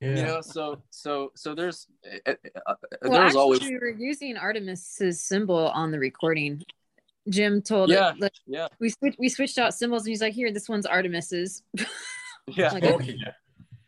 Yeah. 0.00 0.16
you 0.16 0.22
know 0.24 0.40
so 0.40 0.82
so 0.90 1.30
so 1.36 1.54
there's 1.54 1.86
uh, 2.26 2.32
uh, 2.66 2.74
Well, 3.02 3.12
there's 3.12 3.24
actually, 3.26 3.38
always 3.40 3.60
we 3.60 3.78
were 3.78 3.88
using 3.96 4.36
Artimus's 4.36 5.22
cymbal 5.22 5.68
on 5.68 5.92
the 5.92 6.00
recording. 6.00 6.60
Jim 7.28 7.62
told 7.62 7.88
Yeah. 7.88 8.10
it. 8.10 8.20
Like, 8.20 8.32
yeah 8.48 8.66
we 8.80 8.88
switched 8.88 9.16
we 9.20 9.28
switched 9.28 9.58
out 9.58 9.74
cymbals, 9.74 10.02
and 10.02 10.08
he's 10.10 10.20
like, 10.20 10.32
"Here, 10.34 10.50
this 10.52 10.68
one's 10.68 10.86
Artimus's." 10.86 11.62
yeah 12.48 12.72
Like, 12.72 12.82
Okay. 12.82 13.16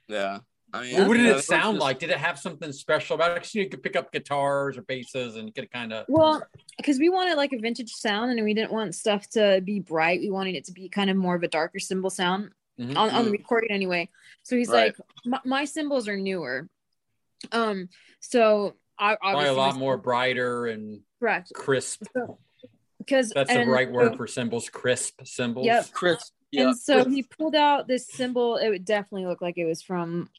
yeah 0.07 0.39
i 0.73 0.83
mean 0.83 0.95
Well, 0.99 1.09
what 1.09 1.15
did 1.17 1.27
you 1.27 1.35
it 1.35 1.43
sound 1.43 1.79
just- 1.79 1.83
like? 1.83 1.99
Did 1.99 2.11
it 2.11 2.19
have 2.19 2.39
something 2.39 2.71
special 2.71 3.17
about 3.17 3.37
it? 3.37 3.41
'Cause 3.43 3.55
you 3.57 3.69
could 3.69 3.83
pick 3.83 3.97
up 3.97 4.13
guitars 4.13 4.79
or 4.79 4.83
basses 4.83 5.35
and 5.35 5.53
get 5.53 5.69
kind 5.73 5.93
of. 5.93 6.05
Well, 6.09 6.45
because 6.77 6.99
we 6.99 7.09
wanted 7.09 7.37
like 7.37 7.53
a 7.53 7.59
vintage 7.59 7.93
sound, 7.93 8.31
and 8.33 8.45
we 8.45 8.55
didn't 8.55 8.73
want 8.73 8.95
stuff 8.95 9.29
to 9.31 9.61
be 9.65 9.81
bright. 9.81 10.21
We 10.21 10.31
wanted 10.31 10.55
it 10.57 10.65
to 10.67 10.73
be 10.73 10.89
kind 10.89 11.11
of 11.11 11.17
more 11.17 11.35
of 11.35 11.43
a 11.43 11.49
darker 11.49 11.79
cymbal 11.79 12.11
sound 12.11 12.51
Mhm. 12.79 12.97
on, 12.97 13.11
on 13.11 13.25
the 13.25 13.31
Mhm. 13.31 13.33
recording 13.33 13.71
anyway. 13.71 14.09
So 14.43 14.57
he's 14.57 14.69
Right. 14.69 14.87
like, 14.99 15.07
my, 15.25 15.41
my 15.45 15.65
cymbals 15.65 16.09
are 16.09 16.17
newer. 16.17 16.69
Um, 17.53 17.89
so 18.21 18.75
I 18.99 19.17
Probably 19.17 19.47
a 19.49 19.53
lot 19.53 19.77
more 19.77 19.97
brighter 19.97 20.67
and 20.67 21.03
correct 21.21 21.53
crisp. 21.55 22.03
because 22.99 23.31
That's 23.31 23.53
the 23.53 23.67
right 23.67 23.91
word 23.91 24.13
so- 24.13 24.17
for 24.17 24.27
cymbals. 24.27 24.69
Crisp 24.69 25.21
cymbals. 25.25 25.67
Yep. 25.67 25.87
chris 25.93 26.33
yeah 26.53 26.69
And 26.69 26.79
so 26.79 27.05
he 27.05 27.23
pulled 27.25 27.55
out 27.57 27.87
this 27.89 28.07
cymbal. 28.07 28.57
It 28.57 28.69
would 28.71 28.85
definitely 28.85 29.27
look 29.27 29.41
like 29.43 29.59
it 29.59 29.65
was 29.67 29.83
from 29.83 30.31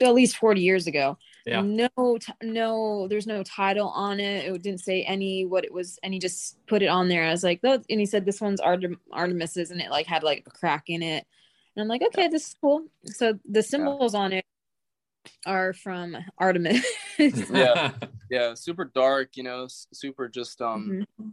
at 0.00 0.14
least 0.14 0.36
40 0.38 0.62
years 0.62 0.86
ago. 0.86 1.18
Yeah. 1.46 1.60
No, 1.60 2.18
t- 2.18 2.32
no, 2.42 3.06
there's 3.08 3.26
no 3.26 3.42
title 3.42 3.88
on 3.88 4.18
it. 4.18 4.46
It 4.46 4.62
didn't 4.62 4.80
say 4.80 5.02
any 5.02 5.44
what 5.44 5.64
it 5.64 5.72
was, 5.72 5.98
and 6.02 6.14
he 6.14 6.18
just 6.18 6.64
put 6.66 6.82
it 6.82 6.86
on 6.86 7.08
there. 7.08 7.24
I 7.24 7.30
was 7.30 7.44
like, 7.44 7.60
oh, 7.64 7.82
and 7.90 8.00
he 8.00 8.06
said 8.06 8.24
this 8.24 8.40
one's 8.40 8.60
Artem- 8.60 9.00
Artimus's, 9.12 9.70
and 9.70 9.80
it 9.80 9.90
like 9.90 10.06
had 10.06 10.22
like 10.22 10.44
a 10.46 10.50
crack 10.50 10.84
in 10.88 11.02
it. 11.02 11.26
And 11.76 11.82
I'm 11.82 11.88
like, 11.88 12.02
okay, 12.02 12.28
this 12.28 12.48
is 12.48 12.56
cool. 12.60 12.86
So 13.04 13.38
the 13.44 13.62
cymbals 13.62 14.14
on 14.14 14.32
it 14.32 14.44
are 15.46 15.72
from 15.74 16.16
Artimus. 16.40 16.82
Yeah. 17.52 17.92
yeah 18.30 18.54
super 18.54 18.84
dark 18.86 19.36
you 19.36 19.42
know 19.44 19.68
super 19.92 20.28
just 20.28 20.60
um 20.60 21.06
Mhm. 21.20 21.32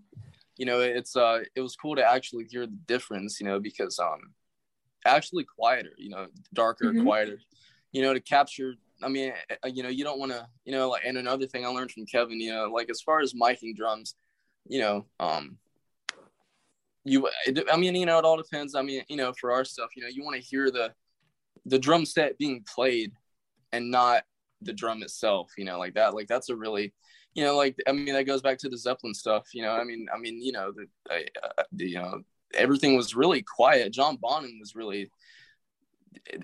you 0.58 0.66
know 0.66 0.80
it's 0.82 1.16
uh 1.16 1.40
it 1.56 1.62
was 1.62 1.76
cool 1.76 1.96
to 1.96 2.04
actually 2.04 2.46
hear 2.46 2.68
the 2.68 2.78
difference 2.86 3.40
you 3.40 3.48
know 3.48 3.60
because 3.60 3.98
um 3.98 4.34
actually 5.06 5.44
quieter 5.44 5.94
you 5.98 6.10
know 6.10 6.28
darker 6.54 6.94
Mhm. 6.94 7.04
quieter 7.04 7.40
you 7.92 8.02
know 8.04 8.14
to 8.14 8.20
capture 8.20 8.76
i 9.04 9.08
mean 9.08 9.34
uh, 9.64 9.68
you 9.68 9.84
know 9.84 9.90
you 9.90 10.04
don't 10.04 10.20
want 10.20 10.32
to 10.32 10.46
you 10.66 10.72
know 10.72 10.90
like 10.90 11.04
and 11.06 11.18
another 11.18 11.46
thing 11.46 11.66
i 11.66 11.70
learned 11.70 11.92
from 11.92 12.06
kevin 12.06 12.40
you 12.40 12.52
know 12.52 12.70
like 12.74 12.90
as 12.90 13.02
far 13.02 13.20
as 13.20 13.34
miking 13.34 13.76
drums 13.76 14.16
you 14.68 14.80
know 14.80 15.06
um 15.20 15.58
you 17.04 17.28
i 17.72 17.78
mean 17.78 17.96
you 17.96 18.06
know 18.06 18.20
it 18.20 18.26
all 18.26 18.38
depends 18.38 18.76
i 18.76 18.82
mean 18.82 19.04
you 19.10 19.18
know 19.18 19.34
for 19.40 19.52
our 19.52 19.66
stuff 19.66 19.90
you 19.96 20.04
know 20.04 20.10
you 20.10 20.24
want 20.24 20.36
to 20.36 20.42
hear 20.42 20.70
the 20.70 20.94
the 21.66 21.80
drum 21.80 22.06
set 22.06 22.38
being 22.38 22.64
played 22.74 23.12
and 23.72 23.90
not 23.90 24.24
the 24.62 24.74
drum 24.74 25.02
itself 25.02 25.52
you 25.58 25.66
know 25.66 25.80
like 25.80 25.94
that 25.94 26.14
like 26.14 26.28
that's 26.28 26.50
a 26.50 26.56
really 26.56 26.94
you 27.34 27.44
know 27.44 27.56
like 27.58 27.76
i 27.88 27.92
mean 27.92 28.14
that 28.14 28.26
goes 28.26 28.42
back 28.42 28.58
to 28.58 28.70
the 28.70 28.78
zeppelin 28.78 29.14
stuff 29.14 29.48
you 29.54 29.62
know 29.62 29.72
i 29.72 29.84
mean 29.84 30.08
i 30.14 30.18
mean 30.18 30.42
you 30.42 30.52
know 30.52 30.72
the, 30.72 31.14
uh, 31.14 31.64
the 31.72 31.90
you 31.90 31.98
know 31.98 32.22
everything 32.54 32.96
was 32.96 33.16
really 33.16 33.42
quiet 33.42 33.92
john 33.92 34.18
bonham 34.18 34.60
was 34.60 34.76
really 34.76 35.10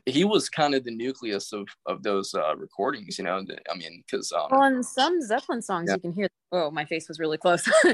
he 0.06 0.24
was 0.24 0.50
kind 0.50 0.74
of 0.76 0.84
the 0.84 0.92
nucleus 0.96 1.52
of 1.54 1.68
of 1.86 2.04
those 2.04 2.34
uh, 2.34 2.56
recordings. 2.56 3.18
You 3.18 3.26
know, 3.26 3.44
I 3.72 3.76
mean, 3.78 4.04
because 4.06 4.32
um, 4.32 4.48
Well, 4.52 4.64
in 4.64 4.84
some 4.84 5.22
Zeppelin 5.22 5.62
songs, 5.62 5.88
Yeah. 5.90 5.96
you 5.96 6.02
can 6.02 6.12
hear. 6.14 6.28
Oh, 6.52 6.72
my 6.72 6.86
face 6.86 7.08
was 7.08 7.20
really 7.20 7.38
close. 7.38 7.68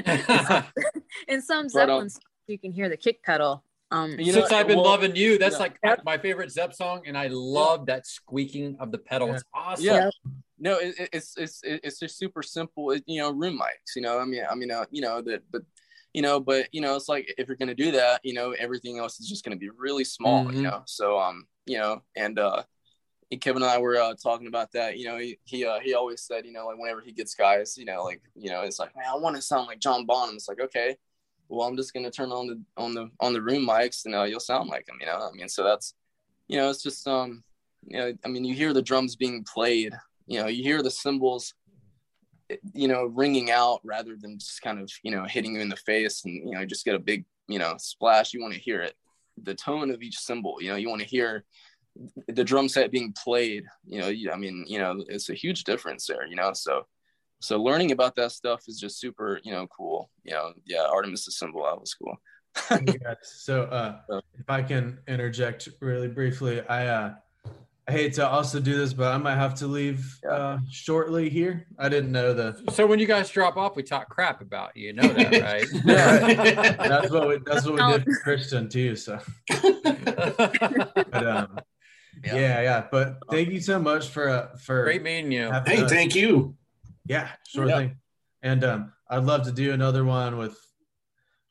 in 1.28 1.42
some 1.42 1.64
But, 1.64 1.70
Zeppelin 1.72 2.10
songs, 2.10 2.20
you 2.46 2.58
can 2.58 2.72
hear 2.72 2.88
the 2.88 2.96
kick 2.96 3.22
pedal. 3.22 3.64
Um, 3.90 4.12
You 4.18 4.26
know, 4.32 4.40
Since 4.40 4.52
I've 4.52 4.66
been 4.66 4.78
well, 4.78 4.86
loving 4.86 5.14
you, 5.14 5.38
that's 5.38 5.56
yeah. 5.56 5.66
like 5.84 6.04
my 6.04 6.18
favorite 6.18 6.50
Zep 6.50 6.72
song, 6.74 7.02
and 7.06 7.16
I 7.16 7.28
love 7.30 7.86
that 7.86 8.06
squeaking 8.06 8.76
of 8.80 8.90
the 8.90 8.98
pedal. 8.98 9.28
Yeah. 9.28 9.34
It's 9.34 9.44
awesome. 9.54 9.84
Yeah. 9.84 10.10
no, 10.58 10.78
it, 10.78 10.98
it- 10.98 11.08
it's 11.12 11.36
it's 11.36 11.60
it's 11.64 11.98
just 12.00 12.18
super 12.18 12.42
simple. 12.42 12.90
It, 12.92 13.04
you 13.06 13.20
know, 13.20 13.30
room 13.32 13.58
mics. 13.60 13.94
You 13.96 14.02
know, 14.02 14.18
I 14.18 14.24
mean, 14.24 14.42
I 14.50 14.54
mean, 14.54 14.70
uh, 14.70 14.84
you 14.90 15.02
know 15.02 15.20
that, 15.22 15.42
but 15.52 15.62
you 16.12 16.22
know, 16.22 16.40
but 16.40 16.68
you 16.72 16.80
know, 16.80 16.94
it's 16.96 17.08
like 17.08 17.32
if 17.38 17.46
you're 17.48 17.56
gonna 17.56 17.74
do 17.74 17.90
that, 17.92 18.20
you 18.24 18.34
know, 18.34 18.52
everything 18.52 18.98
else 18.98 19.20
is 19.20 19.28
just 19.28 19.44
gonna 19.44 19.56
be 19.56 19.70
really 19.76 20.04
small. 20.04 20.44
Mhm. 20.46 20.54
You 20.56 20.62
know, 20.62 20.82
so 20.86 21.18
um, 21.18 21.46
you 21.66 21.78
know, 21.78 22.02
and 22.16 22.38
uh, 22.38 22.62
Kevin 23.40 23.62
and 23.62 23.70
I 23.70 23.78
were 23.78 23.96
uh, 23.96 24.14
talking 24.14 24.46
about 24.46 24.72
that. 24.72 24.98
You 24.98 25.06
know, 25.06 25.18
he 25.18 25.38
he 25.44 25.64
uh, 25.64 25.80
he 25.80 25.94
always 25.94 26.22
said, 26.22 26.46
you 26.46 26.52
know, 26.52 26.66
like 26.66 26.78
whenever 26.78 27.00
he 27.00 27.12
gets 27.12 27.34
guys, 27.34 27.76
you 27.76 27.84
know, 27.84 28.02
like 28.04 28.22
you 28.34 28.50
know, 28.50 28.62
it's 28.62 28.78
like, 28.78 28.94
man, 28.96 29.06
I 29.08 29.16
want 29.16 29.36
to 29.36 29.42
sound 29.42 29.66
like 29.66 29.80
John 29.80 30.06
Bonham. 30.06 30.36
It's 30.36 30.48
like, 30.48 30.60
okay, 30.60 30.96
well, 31.48 31.66
I'm 31.66 31.76
just 31.76 31.92
gonna 31.92 32.10
turn 32.10 32.32
on 32.32 32.46
the 32.46 32.62
on 32.76 32.94
the 32.94 33.10
on 33.20 33.32
the 33.32 33.42
room 33.42 33.66
mics, 33.66 34.04
and 34.04 34.14
uh, 34.14 34.24
you'll 34.24 34.40
sound 34.40 34.68
like 34.68 34.88
him. 34.88 34.96
You 35.00 35.06
know, 35.06 35.28
I 35.32 35.36
mean, 35.36 35.48
so 35.48 35.64
that's, 35.64 35.94
you 36.48 36.56
know, 36.56 36.70
it's 36.70 36.82
just 36.82 37.06
um, 37.06 37.42
you 37.86 37.98
know, 37.98 38.12
I 38.24 38.28
mean, 38.28 38.44
you 38.44 38.54
hear 38.54 38.72
the 38.72 38.82
drums 38.82 39.16
being 39.16 39.44
played. 39.44 39.94
You 40.26 40.40
know, 40.40 40.46
you 40.46 40.62
hear 40.62 40.82
the 40.82 40.90
cymbals, 40.90 41.52
you 42.72 42.88
know, 42.88 43.04
ringing 43.04 43.50
out 43.50 43.80
rather 43.84 44.16
than 44.16 44.38
just 44.38 44.62
kind 44.62 44.80
of 44.80 44.90
you 45.02 45.10
know 45.10 45.24
hitting 45.24 45.54
you 45.54 45.60
in 45.60 45.68
the 45.68 45.76
face, 45.76 46.24
and 46.24 46.34
you 46.34 46.52
know, 46.52 46.64
just 46.64 46.84
get 46.84 46.94
a 46.94 47.00
big 47.00 47.24
you 47.48 47.58
know 47.58 47.74
splash. 47.78 48.32
You 48.32 48.40
want 48.40 48.54
to 48.54 48.60
hear 48.60 48.80
it, 48.80 48.94
the 49.42 49.54
tone 49.54 49.90
of 49.90 50.02
each 50.02 50.18
cymbal. 50.18 50.58
You 50.60 50.70
know, 50.70 50.76
you 50.76 50.88
want 50.88 51.02
to 51.02 51.08
hear 51.08 51.44
the 52.28 52.42
drum 52.42 52.68
set 52.68 52.90
being 52.90 53.14
played 53.22 53.64
you 53.86 54.00
know 54.00 54.32
i 54.32 54.36
mean 54.36 54.64
you 54.66 54.80
know 54.80 55.04
it's 55.06 55.30
a 55.30 55.34
huge 55.34 55.62
difference 55.62 56.08
there 56.08 56.26
you 56.26 56.34
know 56.34 56.52
so 56.52 56.82
so 57.38 57.62
learning 57.62 57.92
about 57.92 58.16
that 58.16 58.32
stuff 58.32 58.64
is 58.66 58.80
just 58.80 58.98
super 58.98 59.38
you 59.44 59.52
know 59.52 59.64
cool 59.68 60.10
you 60.24 60.32
know 60.32 60.52
yeah 60.66 60.88
Artimus 60.92 61.28
is 61.28 61.38
cymbal 61.38 61.62
that 61.62 61.78
was 61.78 61.94
cool 61.94 62.16
Yes. 62.70 63.16
So, 63.38 63.64
uh, 63.64 63.98
if 64.38 64.48
I 64.48 64.62
can 64.62 64.98
interject 65.08 65.68
really 65.80 66.08
briefly, 66.08 66.60
I 66.68 66.86
uh, 66.86 67.14
I 67.86 67.92
hate 67.92 68.14
to 68.14 68.26
also 68.26 68.60
do 68.60 68.78
this, 68.78 68.94
but 68.94 69.12
I 69.12 69.18
might 69.18 69.34
have 69.36 69.54
to 69.56 69.66
leave 69.66 70.18
uh, 70.28 70.56
shortly 70.70 71.28
here. 71.28 71.66
I 71.78 71.90
didn't 71.90 72.12
know 72.12 72.32
the. 72.32 72.58
So 72.72 72.86
when 72.86 72.98
you 72.98 73.06
guys 73.06 73.28
drop 73.28 73.58
off, 73.58 73.76
we 73.76 73.82
talk 73.82 74.08
crap 74.08 74.40
about 74.40 74.74
you. 74.74 74.86
You 74.86 74.92
know 74.94 75.12
that, 75.12 75.32
right? 75.42 75.66
Yeah, 75.84 76.72
that's 76.88 77.10
what 77.10 77.28
we, 77.28 77.38
that's 77.44 77.66
what 77.66 77.74
we 77.74 77.92
did 77.92 78.04
for 78.04 78.14
Christian 78.22 78.70
too. 78.70 78.96
So, 78.96 79.18
but 79.50 81.26
um, 81.26 81.58
yeah. 82.24 82.60
yeah, 82.62 82.86
But 82.90 83.18
thank 83.30 83.48
you 83.50 83.60
so 83.60 83.78
much 83.78 84.08
for 84.08 84.28
uh, 84.30 84.56
for 84.56 84.84
Great 84.84 85.02
meeting 85.02 85.32
you. 85.32 85.50
Hey, 85.66 85.82
us. 85.82 85.90
thank 85.90 86.14
you. 86.14 86.56
Yeah, 87.06 87.28
sure 87.46 87.68
Yeah. 87.68 87.76
thing. 87.76 87.96
And 88.42 88.64
um, 88.64 88.92
I'd 89.10 89.24
love 89.24 89.44
to 89.44 89.52
do 89.52 89.72
another 89.72 90.04
one 90.04 90.38
with 90.38 90.56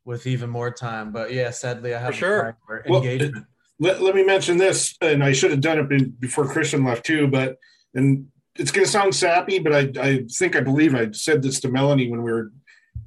with 0.05 0.25
even 0.27 0.49
more 0.49 0.71
time. 0.71 1.11
But 1.11 1.31
yeah, 1.31 1.51
sadly, 1.51 1.93
I 1.93 1.99
have 1.99 2.15
sure. 2.15 2.57
for 2.65 2.84
Well, 2.88 3.01
engagement. 3.03 3.45
Let, 3.80 4.01
let 4.01 4.15
me 4.15 4.24
mention 4.24 4.57
this, 4.57 4.95
and 5.01 5.24
I 5.24 5.32
should 5.32 5.51
have 5.51 5.61
done 5.61 5.80
it 5.91 6.19
before 6.19 6.47
Christian 6.47 6.84
left 6.84 7.05
too, 7.05 7.28
but 7.28 7.57
and 7.93 8.28
it's 8.55 8.71
going 8.71 8.86
to 8.86 8.91
sound 8.91 9.15
sappy, 9.15 9.59
but 9.59 9.74
I, 9.74 9.91
I 9.99 10.26
think 10.32 10.55
I 10.55 10.61
believe 10.61 10.93
I 10.93 11.11
said 11.11 11.41
this 11.41 11.59
to 11.61 11.69
Melanie 11.69 12.09
when 12.09 12.21
we 12.21 12.32
were 12.32 12.51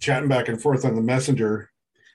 chatting 0.01 0.29
back 0.29 0.49
and 0.49 0.61
forth 0.61 0.85
on 0.85 0.97
the 0.97 1.03
messenger. 1.03 1.71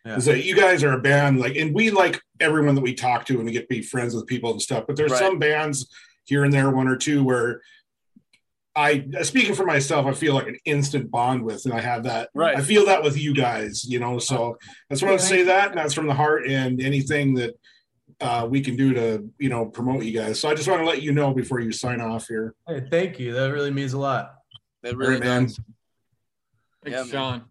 Yeah. 0.06 0.16
Is 0.16 0.26
that 0.26 0.44
you 0.44 0.56
guys 0.56 0.84
are 0.84 0.94
a 0.94 1.00
band 1.00 1.40
like, 1.40 1.56
and 1.56 1.76
we 1.76 1.92
like 1.92 2.20
everyone 2.40 2.74
that 2.74 2.82
we 2.82 2.96
talk 2.96 3.26
to 3.26 3.36
and 3.36 3.46
we 3.46 3.52
get 3.52 3.70
to 3.70 3.76
be 3.76 3.84
friends 3.84 4.16
with 4.16 4.26
people 4.26 4.52
and 4.52 4.62
stuff. 4.62 4.86
But 4.88 4.96
there's 4.96 5.12
Right. 5.12 5.20
some 5.20 5.38
bands 5.38 5.88
here 6.26 6.44
and 6.44 6.52
there, 6.52 6.72
one 6.72 6.88
or 6.88 6.98
two, 6.98 7.24
where 7.24 7.62
I, 8.76 9.06
speaking 9.22 9.54
for 9.54 9.66
myself, 9.66 10.08
I 10.08 10.14
feel 10.14 10.34
like 10.34 10.48
an 10.48 10.58
instant 10.66 11.12
bond 11.12 11.44
with, 11.44 11.66
and 11.66 11.74
I 11.74 11.82
have 11.82 12.04
that. 12.04 12.30
Right. 12.34 12.58
I 12.58 12.62
feel 12.62 12.86
that 12.88 13.04
with 13.04 13.16
you 13.16 13.36
guys, 13.36 13.86
you 13.88 14.00
know. 14.00 14.18
So 14.18 14.38
oh. 14.38 14.58
I 14.90 14.94
just 14.94 15.04
want 15.04 15.20
to 15.20 15.26
say 15.26 15.44
that, 15.44 15.70
and 15.70 15.78
that's 15.78 15.94
from 15.94 16.08
the 16.08 16.16
heart. 16.16 16.48
And 16.48 16.82
anything 16.82 17.36
that 17.36 17.54
uh, 18.22 18.48
we 18.50 18.62
can 18.62 18.76
do 18.76 18.94
to, 18.94 19.30
you 19.40 19.50
know, 19.50 19.66
promote 19.66 20.04
you 20.04 20.12
guys. 20.18 20.40
So 20.40 20.50
I 20.50 20.54
just 20.54 20.68
want 20.68 20.82
to 20.82 20.88
let 20.88 21.02
you 21.02 21.12
know 21.12 21.34
before 21.34 21.60
you 21.60 21.72
sign 21.72 22.00
off 22.02 22.28
here. 22.28 22.56
Hey, 22.68 22.84
thank 22.90 23.20
you. 23.20 23.34
That 23.34 23.52
really 23.52 23.72
means 23.72 23.94
a 23.94 24.00
lot. 24.00 24.36
That 24.84 24.96
really 24.96 25.20
man. 25.20 25.46
does. 25.46 25.60
Thanks, 26.84 26.98
Yeah, 26.98 27.04
man. 27.04 27.12
John. 27.12 27.44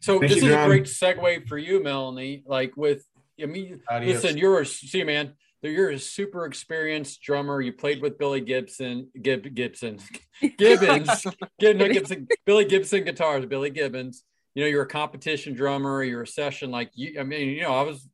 So 0.00 0.18
Thank 0.18 0.32
this 0.32 0.42
you, 0.42 0.50
is 0.50 0.54
a 0.54 0.66
great 0.66 0.84
segue 0.84 1.48
for 1.48 1.56
you, 1.56 1.82
Melanie. 1.82 2.42
Like 2.46 2.76
with, 2.76 3.06
I 3.42 3.46
mean, 3.46 3.80
Adios. 3.90 4.22
listen, 4.22 4.36
you're 4.38 4.60
a 4.60 4.66
see, 4.66 5.02
man. 5.02 5.32
You're 5.62 5.90
a 5.90 5.98
super 5.98 6.44
experienced 6.44 7.22
drummer. 7.22 7.58
You 7.62 7.72
played 7.72 8.02
with 8.02 8.18
Billy 8.18 8.42
Gibson, 8.42 9.08
Gib, 9.20 9.54
Gibson, 9.54 9.98
Gibbons, 10.58 11.26
Gib, 11.58 11.78
no, 11.78 11.88
Gibson, 11.88 12.28
Billy 12.44 12.66
Gibson 12.66 13.04
guitars, 13.04 13.46
Billy 13.46 13.70
Gibbons. 13.70 14.24
You 14.54 14.64
know, 14.64 14.68
you're 14.68 14.82
a 14.82 14.86
competition 14.86 15.54
drummer. 15.54 16.02
You're 16.02 16.22
a 16.22 16.26
session 16.26 16.70
like 16.70 16.90
you. 16.94 17.18
I 17.18 17.22
mean, 17.22 17.48
you 17.48 17.62
know, 17.62 17.72
I 17.74 17.80
was 17.80 18.06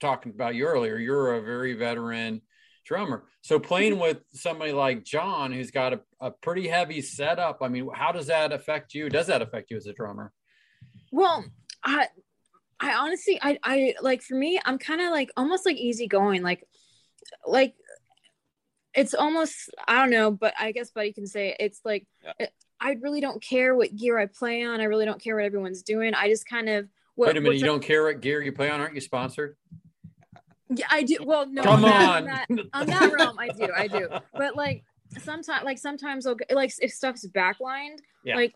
talking 0.00 0.32
about 0.32 0.54
you 0.54 0.66
earlier. 0.66 0.96
You're 0.96 1.34
a 1.34 1.42
very 1.42 1.74
veteran 1.74 2.42
drummer. 2.84 3.24
So 3.42 3.58
playing 3.58 3.92
mm-hmm. 3.92 4.02
with 4.02 4.18
somebody 4.32 4.72
like 4.72 5.04
John, 5.04 5.52
who's 5.52 5.70
got 5.70 5.92
a, 5.92 6.00
a 6.20 6.30
pretty 6.30 6.66
heavy 6.66 7.02
setup. 7.02 7.58
I 7.60 7.68
mean, 7.68 7.88
how 7.92 8.12
does 8.12 8.26
that 8.26 8.52
affect 8.52 8.94
you? 8.94 9.08
Does 9.08 9.26
that 9.26 9.42
affect 9.42 9.70
you 9.70 9.76
as 9.76 9.86
a 9.86 9.92
drummer? 9.92 10.32
Well, 11.12 11.44
I 11.84 12.08
I 12.80 12.94
honestly 12.94 13.38
I 13.40 13.58
I 13.62 13.94
like 14.00 14.22
for 14.22 14.34
me 14.34 14.60
I'm 14.64 14.78
kind 14.78 15.00
of 15.00 15.10
like 15.10 15.30
almost 15.36 15.66
like 15.66 15.76
easygoing 15.76 16.42
like 16.42 16.64
like 17.46 17.74
it's 18.94 19.14
almost 19.14 19.70
I 19.86 19.98
don't 19.98 20.10
know, 20.10 20.30
but 20.30 20.54
I 20.58 20.72
guess 20.72 20.90
Buddy 20.90 21.12
can 21.12 21.26
say 21.26 21.56
it's 21.58 21.80
like 21.84 22.06
it- 22.38 22.52
I 22.80 22.92
really 23.00 23.20
don't 23.20 23.42
care 23.42 23.74
what 23.74 23.96
gear 23.96 24.18
I 24.18 24.26
play 24.26 24.62
on. 24.62 24.80
I 24.80 24.84
really 24.84 25.04
don't 25.04 25.22
care 25.22 25.34
what 25.36 25.44
everyone's 25.44 25.82
doing. 25.82 26.14
I 26.14 26.28
just 26.28 26.48
kind 26.48 26.68
of 26.68 26.88
what, 27.16 27.26
Wait 27.26 27.36
a 27.36 27.40
minute, 27.40 27.58
you 27.58 27.64
don't 27.64 27.82
care 27.82 28.04
what 28.04 28.20
gear 28.20 28.40
you 28.40 28.52
play 28.52 28.70
on? 28.70 28.80
Aren't 28.80 28.94
you 28.94 29.00
sponsored? 29.00 29.56
Yeah, 30.70 30.86
I 30.90 31.02
do. 31.02 31.18
Well, 31.24 31.46
no, 31.46 31.62
Come 31.62 31.84
on 31.84 31.90
on. 31.92 32.24
that, 32.26 32.46
on 32.50 32.56
that, 32.56 32.68
on 32.74 32.86
that 32.86 33.12
realm, 33.12 33.38
I 33.38 33.48
do, 33.48 33.70
I 33.74 33.88
do. 33.88 34.08
But 34.34 34.56
like 34.56 34.84
sometimes, 35.18 35.64
like 35.64 35.78
sometimes, 35.78 36.26
I'll 36.26 36.36
like 36.50 36.72
if 36.80 36.92
stuff's 36.92 37.26
backlined, 37.26 37.98
Yeah. 38.24 38.36
like 38.36 38.54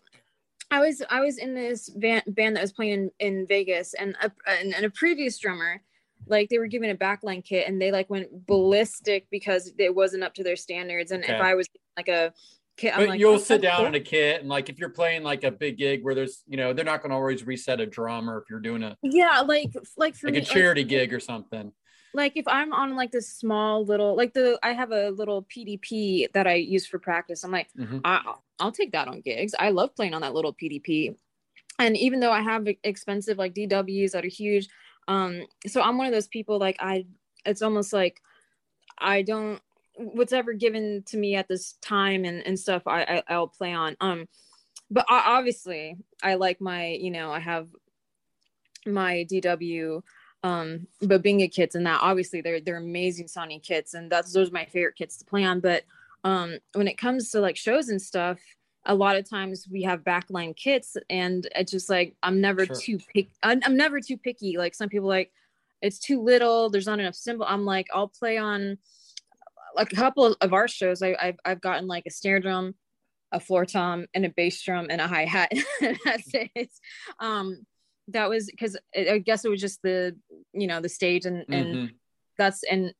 I 0.71 0.79
was, 0.79 1.01
I 1.09 1.21
was 1.21 1.37
in 1.37 1.53
this 1.53 1.89
band, 1.89 2.23
band 2.27 2.55
that 2.55 2.61
was 2.61 2.71
playing 2.71 3.09
in, 3.19 3.37
in 3.39 3.47
Vegas, 3.47 3.93
and 3.95 4.15
a, 4.21 4.31
and, 4.47 4.73
and 4.73 4.85
a 4.85 4.89
previous 4.89 5.37
drummer, 5.37 5.81
like 6.27 6.49
they 6.49 6.57
were 6.59 6.67
giving 6.67 6.89
a 6.91 6.95
backline 6.95 7.43
kit, 7.43 7.67
and 7.67 7.81
they 7.81 7.91
like 7.91 8.09
went 8.09 8.45
ballistic 8.47 9.27
because 9.31 9.71
it 9.77 9.93
wasn't 9.93 10.23
up 10.23 10.33
to 10.35 10.43
their 10.43 10.55
standards. 10.55 11.11
And 11.11 11.23
Okay. 11.23 11.33
if 11.33 11.41
I 11.41 11.55
was 11.55 11.67
like 11.97 12.07
a 12.07 12.33
kit, 12.77 12.93
I'm 12.95 13.01
But 13.01 13.09
like, 13.09 13.19
you'll 13.19 13.33
"Oh, 13.33 13.37
sit 13.37 13.61
down 13.61 13.77
cool." 13.77 13.85
in 13.87 13.95
a 13.95 13.99
kit 13.99 14.39
and 14.41 14.49
like 14.49 14.69
if 14.69 14.79
you're 14.79 14.89
playing 14.89 15.23
like 15.23 15.43
a 15.43 15.51
big 15.51 15.77
gig 15.77 16.03
where 16.03 16.15
there's 16.15 16.43
you 16.47 16.57
know 16.57 16.73
they're 16.73 16.85
not 16.85 17.01
going 17.01 17.09
to 17.09 17.15
always 17.15 17.45
reset 17.45 17.79
a 17.81 17.85
drum 17.85 18.29
or 18.29 18.37
if 18.39 18.43
you're 18.49 18.59
doing 18.59 18.83
a 18.83 18.97
Yeah, 19.03 19.41
like 19.41 19.73
like 19.97 20.15
for 20.15 20.27
like 20.27 20.35
me, 20.35 20.39
a 20.39 20.45
charity 20.45 20.83
gig 20.83 21.13
or 21.13 21.19
something. 21.19 21.71
Like 22.13 22.33
if 22.35 22.47
I'm 22.47 22.73
on 22.73 22.95
like 22.95 23.11
this 23.11 23.27
small 23.27 23.83
little 23.85 24.15
like 24.15 24.33
the 24.33 24.59
I 24.63 24.73
have 24.73 24.91
a 24.91 25.09
little 25.09 25.43
PDP 25.43 26.31
that 26.33 26.47
I 26.47 26.55
use 26.55 26.85
for 26.85 26.99
practice. 26.99 27.43
I'm 27.43 27.51
like, 27.51 27.69
Mhm. 27.77 28.01
I, 28.03 28.35
I'll 28.59 28.71
take 28.71 28.91
that 28.91 29.07
on 29.07 29.21
gigs. 29.21 29.55
I 29.57 29.69
love 29.69 29.95
playing 29.95 30.13
on 30.13 30.21
that 30.21 30.33
little 30.33 30.53
PDP. 30.53 31.15
And 31.79 31.97
even 31.97 32.19
though 32.19 32.31
I 32.31 32.41
have 32.41 32.67
expensive 32.83 33.37
like 33.37 33.55
DWs 33.55 34.11
that 34.11 34.23
are 34.23 34.27
huge, 34.27 34.67
um, 35.07 35.45
so 35.67 35.81
I'm 35.81 35.97
one 35.97 36.07
of 36.07 36.13
those 36.13 36.27
people 36.27 36.59
like 36.59 36.77
I, 36.79 37.05
it's 37.45 37.61
almost 37.61 37.93
like 37.93 38.21
I 38.99 39.21
don't 39.21 39.61
what's 39.95 40.33
ever 40.33 40.53
given 40.53 41.03
to 41.07 41.17
me 41.17 41.35
at 41.35 41.47
this 41.47 41.73
time 41.81 42.25
and 42.25 42.45
and 42.45 42.59
stuff 42.59 42.83
I, 42.85 43.03
I 43.03 43.23
I'll 43.33 43.47
play 43.47 43.73
on. 43.73 43.97
Um, 44.01 44.27
but 44.91 45.05
I, 45.09 45.37
obviously 45.37 45.97
I 46.21 46.35
like 46.35 46.61
my 46.61 46.89
you 46.89 47.11
know 47.11 47.31
I 47.31 47.39
have 47.39 47.67
my 48.85 49.25
DW 49.29 50.03
um 50.43 50.87
bubinga 51.01 51.51
kits 51.51 51.73
and 51.75 51.85
that 51.85 51.99
obviously 52.01 52.41
they're 52.41 52.59
they're 52.59 52.77
amazing 52.77 53.27
sounding 53.27 53.61
kits 53.61 53.93
and 53.93 54.11
that's 54.11 54.33
those 54.33 54.49
are 54.49 54.53
my 54.53 54.65
favorite 54.65 54.95
kits 54.95 55.17
to 55.17 55.25
play 55.25 55.43
on. 55.43 55.59
But 55.59 55.83
um 56.23 56.57
when 56.73 56.87
it 56.87 56.97
comes 56.97 57.31
to 57.31 57.39
like 57.39 57.55
shows 57.57 57.89
and 57.89 58.01
stuff 58.01 58.39
a 58.85 58.93
lot 58.93 59.15
of 59.15 59.29
times 59.29 59.67
we 59.71 59.83
have 59.83 60.01
backline 60.03 60.55
kits 60.55 60.97
and 61.09 61.47
it's 61.55 61.71
just 61.71 61.89
like 61.89 62.15
i'm 62.21 62.41
never 62.41 62.65
Sure. 62.65 62.75
too 62.75 62.99
pick 63.13 63.29
I'm, 63.41 63.61
I'm 63.63 63.77
never 63.77 64.01
too 64.01 64.17
picky. 64.17 64.57
Like 64.57 64.75
some 64.75 64.89
people 64.89 65.07
like 65.07 65.31
it's 65.81 65.99
too 65.99 66.21
little 66.21 66.69
there's 66.69 66.87
not 66.87 66.99
enough 66.99 67.15
cymbal 67.15 67.45
i'm 67.47 67.63
like 67.65 67.87
i'll 67.93 68.09
play 68.09 68.37
on 68.37 68.77
like 69.75 69.91
a 69.91 69.95
couple 69.95 70.35
of 70.39 70.53
our 70.53 70.67
shows 70.67 71.01
I, 71.01 71.15
I've, 71.21 71.37
I've 71.45 71.61
gotten 71.61 71.87
like 71.87 72.05
a 72.05 72.11
snare 72.11 72.39
drum 72.39 72.75
a 73.31 73.39
floor 73.39 73.65
tom 73.65 74.05
and 74.13 74.25
a 74.25 74.29
bass 74.29 74.61
drum 74.61 74.87
and 74.89 75.01
a 75.01 75.07
hi-hat. 75.07 75.51
That's 76.05 76.29
it. 76.33 76.69
Um 77.19 77.65
that 78.09 78.29
was 78.29 78.47
because 78.47 78.77
i 78.95 79.17
guess 79.17 79.45
it 79.45 79.49
was 79.49 79.61
just 79.61 79.81
the 79.81 80.15
you 80.53 80.67
know 80.67 80.79
the 80.81 80.89
stage 80.89 81.25
and 81.25 81.45
and 81.49 81.67
Mhm. 81.77 81.91
that's 82.37 82.63
and 82.63 82.93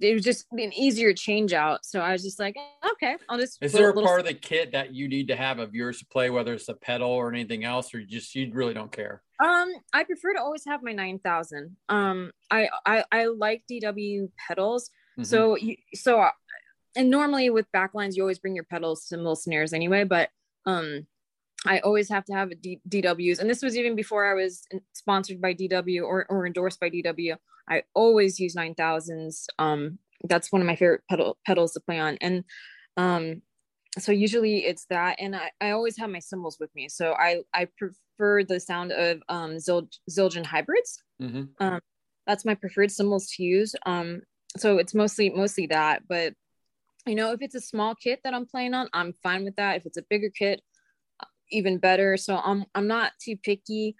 it 0.00 0.12
was 0.14 0.22
just 0.22 0.46
an 0.52 0.72
easier 0.72 1.12
change 1.12 1.52
out 1.52 1.84
so 1.84 2.00
i 2.00 2.12
was 2.12 2.22
just 2.22 2.38
like 2.38 2.56
okay 2.92 3.16
i'll 3.28 3.38
just 3.38 3.58
Is 3.62 3.72
there 3.72 3.84
a 3.90 3.94
little- 3.94 4.02
part 4.02 4.20
of 4.20 4.26
the 4.26 4.34
kit 4.34 4.72
that 4.72 4.92
you 4.94 5.08
need 5.08 5.28
to 5.28 5.36
have 5.36 5.58
of 5.58 5.74
yours 5.74 5.98
to 6.00 6.06
play, 6.06 6.30
whether 6.30 6.54
it's 6.54 6.68
a 6.68 6.74
pedal 6.74 7.10
or 7.10 7.28
anything 7.32 7.64
else, 7.64 7.92
or 7.94 8.00
you 8.00 8.06
just 8.06 8.34
you 8.34 8.50
really 8.52 8.74
don't 8.74 8.92
care? 8.92 9.22
um 9.40 9.72
i 9.92 10.02
prefer 10.02 10.32
to 10.34 10.40
always 10.40 10.64
have 10.66 10.82
my 10.82 10.92
9000 10.92 11.76
um 11.88 12.32
I, 12.50 12.68
I 12.84 13.04
i 13.12 13.26
like 13.26 13.62
dw 13.70 14.28
pedals 14.48 14.90
Mhm. 15.18 15.26
So 15.26 15.56
you 15.56 15.76
so 15.94 16.28
and 16.96 17.10
normally 17.10 17.50
with 17.50 17.66
backlines 17.72 18.16
you 18.16 18.22
always 18.24 18.38
bring 18.40 18.54
your 18.56 18.64
pedals 18.64 19.04
cymbal 19.06 19.36
snares 19.36 19.72
anyway, 19.72 20.02
but 20.04 20.30
um 20.66 21.06
I 21.66 21.80
always 21.80 22.08
have 22.08 22.24
to 22.26 22.34
have 22.34 22.50
a 22.50 22.54
D- 22.54 22.80
DWs, 22.88 23.40
and 23.40 23.50
this 23.50 23.62
was 23.62 23.76
even 23.76 23.96
before 23.96 24.30
I 24.30 24.34
was 24.34 24.64
sponsored 24.92 25.40
by 25.40 25.54
DW 25.54 26.02
or, 26.04 26.26
or 26.30 26.46
endorsed 26.46 26.80
by 26.80 26.88
DW. 26.88 27.36
I 27.68 27.82
always 27.94 28.38
use 28.38 28.54
nine 28.54 28.74
thousands. 28.74 29.46
Um, 29.58 29.98
that's 30.24 30.52
one 30.52 30.60
of 30.62 30.66
my 30.66 30.76
favorite 30.76 31.02
pedal 31.10 31.36
pedals 31.44 31.72
to 31.72 31.80
play 31.80 31.98
on, 31.98 32.16
and 32.20 32.44
um, 32.96 33.42
so 33.98 34.12
usually 34.12 34.64
it's 34.64 34.86
that, 34.90 35.16
and 35.18 35.34
I, 35.34 35.50
I 35.60 35.70
always 35.70 35.96
have 35.98 36.10
my 36.10 36.20
cymbals 36.20 36.58
with 36.60 36.74
me. 36.74 36.88
So 36.88 37.12
I 37.14 37.42
I 37.52 37.68
prefer 37.76 38.44
the 38.44 38.60
sound 38.60 38.92
of 38.92 39.20
um 39.28 39.58
Zil- 39.58 39.90
Zildjian 40.10 40.46
hybrids. 40.46 41.02
Mhm. 41.20 41.48
Um, 41.58 41.80
that's 42.26 42.44
my 42.44 42.54
preferred 42.54 42.92
cymbals 42.92 43.28
to 43.32 43.42
use. 43.42 43.74
Um, 43.86 44.22
so 44.56 44.78
it's 44.78 44.94
mostly 44.94 45.30
mostly 45.30 45.66
that, 45.68 46.02
but 46.08 46.34
you 47.06 47.14
know, 47.14 47.32
if 47.32 47.40
it's 47.42 47.54
a 47.54 47.60
small 47.60 47.94
kit 47.94 48.20
that 48.22 48.34
I'm 48.34 48.46
playing 48.46 48.74
on, 48.74 48.88
I'm 48.92 49.12
fine 49.22 49.44
with 49.44 49.56
that. 49.56 49.76
If 49.76 49.86
it's 49.86 49.96
a 49.96 50.04
bigger 50.10 50.30
kit, 50.30 50.60
even 51.50 51.78
better. 51.78 52.16
So 52.16 52.36
I'm 52.36 52.64
I'm 52.74 52.86
not 52.86 53.12
too 53.20 53.36
picky. 53.36 53.96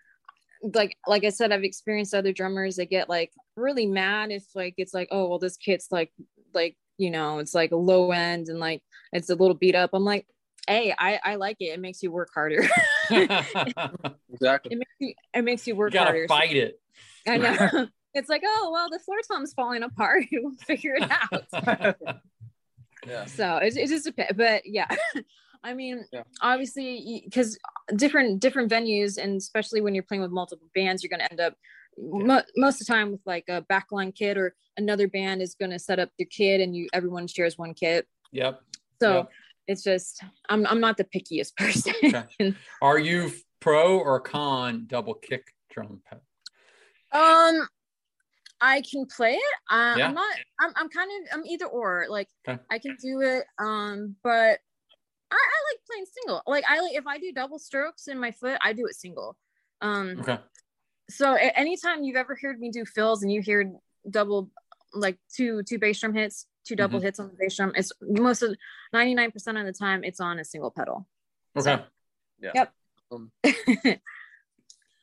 Like 0.74 0.96
like 1.06 1.24
I 1.24 1.30
said, 1.30 1.52
I've 1.52 1.64
experienced 1.64 2.14
other 2.14 2.32
drummers 2.32 2.76
that 2.76 2.90
get 2.90 3.08
like 3.08 3.32
really 3.56 3.86
mad 3.86 4.30
if 4.30 4.44
like 4.54 4.74
it's 4.76 4.94
like, 4.94 5.08
oh 5.10 5.28
well, 5.28 5.38
this 5.38 5.56
kit's 5.56 5.88
like 5.90 6.12
like 6.54 6.76
you 6.98 7.10
know, 7.10 7.38
it's 7.38 7.54
like 7.54 7.72
a 7.72 7.76
low 7.76 8.10
end 8.10 8.48
and 8.48 8.58
like 8.58 8.82
it's 9.12 9.30
a 9.30 9.34
little 9.34 9.54
beat 9.54 9.74
up. 9.74 9.90
I'm 9.92 10.04
like, 10.04 10.26
hey, 10.66 10.94
I 10.98 11.20
I 11.24 11.34
like 11.36 11.56
it. 11.60 11.66
It 11.66 11.80
makes 11.80 12.02
you 12.02 12.10
work 12.10 12.30
harder. 12.34 12.66
Exactly. 14.30 14.72
it 14.72 14.78
makes 14.78 14.92
you 15.00 15.14
it 15.34 15.42
makes 15.42 15.66
you 15.66 15.74
work 15.74 15.94
you 15.94 15.98
gotta 15.98 16.10
harder. 16.10 16.28
fight 16.28 16.54
it. 16.54 16.78
I 17.26 17.38
know. 17.38 17.86
it's 18.14 18.28
like, 18.28 18.42
oh 18.44 18.70
well, 18.70 18.90
the 18.90 18.98
floor 18.98 19.18
tom's 19.26 19.54
falling 19.54 19.82
apart. 19.82 20.24
we'll 20.32 20.52
figure 20.56 20.96
it 20.96 21.10
out. 21.10 21.96
Yeah. 23.06 23.24
so 23.26 23.56
it, 23.58 23.76
it 23.76 23.88
just 23.88 24.04
depends 24.04 24.32
but 24.36 24.62
yeah 24.66 24.88
i 25.64 25.74
mean 25.74 26.04
Yeah. 26.12 26.22
obviously 26.40 27.22
because 27.24 27.58
different 27.96 28.40
different 28.40 28.70
venues 28.70 29.18
and 29.22 29.36
especially 29.36 29.80
when 29.80 29.94
you're 29.94 30.02
playing 30.04 30.22
with 30.22 30.30
multiple 30.30 30.68
bands 30.74 31.02
you're 31.02 31.08
going 31.10 31.20
to 31.20 31.30
end 31.30 31.40
up 31.40 31.54
mo- 31.98 32.42
most 32.56 32.80
of 32.80 32.86
the 32.86 32.92
time 32.92 33.10
with 33.12 33.20
like 33.26 33.44
a 33.48 33.62
backline 33.70 34.14
kit 34.14 34.36
or 34.38 34.54
another 34.76 35.08
band 35.08 35.42
is 35.42 35.54
going 35.54 35.70
to 35.70 35.78
set 35.78 35.98
up 35.98 36.10
their 36.18 36.26
kit 36.30 36.60
and 36.60 36.74
you 36.76 36.88
everyone 36.92 37.26
shares 37.26 37.58
one 37.58 37.74
kit 37.74 38.06
Yep. 38.32 38.60
so 39.02 39.14
Yep. 39.16 39.30
it's 39.68 39.82
just 39.82 40.22
i'm 40.48 40.66
i'm 40.66 40.80
not 40.80 40.96
the 40.96 41.04
pickiest 41.04 41.56
person 41.62 41.94
Okay. 42.04 42.54
Are 42.82 42.98
you 42.98 43.30
pro 43.60 43.98
or 43.98 44.20
con 44.20 44.84
double 44.86 45.14
kick 45.14 45.44
drum 45.70 46.00
pedal? 46.08 46.22
Um, 47.12 47.66
I 48.60 48.82
can 48.82 49.06
play 49.06 49.32
it. 49.34 49.54
Yeah. 49.70 50.08
I'm 50.08 50.14
not. 50.14 50.34
I'm. 50.60 50.72
I'm 50.76 50.88
kind 50.88 51.10
of. 51.22 51.28
I'm 51.38 51.46
either 51.46 51.66
or. 51.66 52.06
Like 52.08 52.28
Okay. 52.48 52.60
I 52.70 52.78
can 52.78 52.96
do 53.00 53.20
it. 53.20 53.44
Um, 53.58 54.16
but 54.22 54.58
I, 55.30 55.34
I 55.36 55.58
like 55.72 55.80
playing 55.86 56.06
single. 56.20 56.42
Like 56.46 56.64
I 56.68 56.80
like 56.80 56.94
if 56.94 57.06
I 57.06 57.18
do 57.18 57.32
double 57.32 57.58
strokes 57.58 58.08
in 58.08 58.18
my 58.18 58.30
foot, 58.30 58.58
I 58.62 58.72
do 58.72 58.86
it 58.86 58.94
single. 58.94 59.36
Um. 59.80 60.20
Okay. 60.20 60.38
So 61.10 61.34
a- 61.34 61.58
anytime 61.58 62.02
you've 62.04 62.16
ever 62.16 62.36
heard 62.40 62.58
me 62.60 62.70
do 62.70 62.84
fills 62.84 63.22
and 63.22 63.32
you 63.32 63.40
hear 63.42 63.72
double, 64.08 64.50
like 64.92 65.18
two 65.34 65.62
two 65.62 65.78
bass 65.78 66.00
drum 66.00 66.14
hits, 66.14 66.46
two 66.66 66.76
double 66.76 66.98
Mhm. 67.00 67.02
hits 67.04 67.20
on 67.20 67.28
the 67.28 67.34
bass 67.38 67.56
drum, 67.56 67.72
it's 67.76 67.92
most 68.00 68.42
of 68.42 68.54
ninety 68.92 69.14
nine 69.14 69.30
percent 69.30 69.58
of 69.58 69.66
the 69.66 69.72
time 69.72 70.04
it's 70.04 70.20
on 70.20 70.38
a 70.38 70.44
single 70.44 70.70
pedal. 70.70 71.06
Okay. 71.56 71.82
Yeah. 72.40 72.50
Yep. 72.54 72.72
Um, 73.10 73.32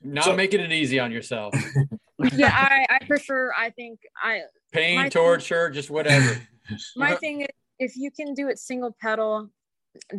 Not 0.01 0.25
So- 0.25 0.35
making 0.35 0.59
it 0.59 0.71
easy 0.71 0.99
on 0.99 1.11
yourself. 1.11 1.53
yeah, 2.33 2.49
I 2.53 2.85
I 3.01 3.05
prefer. 3.05 3.51
I 3.57 3.71
think 3.71 3.99
I 4.21 4.41
Pain, 4.71 4.95
My- 4.97 5.09
torture, 5.09 5.69
just 5.69 5.89
whatever. 5.89 6.39
my 6.95 7.15
thing 7.15 7.41
is 7.41 7.47
if 7.79 7.95
you 7.97 8.11
can 8.11 8.33
do 8.33 8.47
it 8.49 8.57
single 8.59 8.95
pedal 9.01 9.49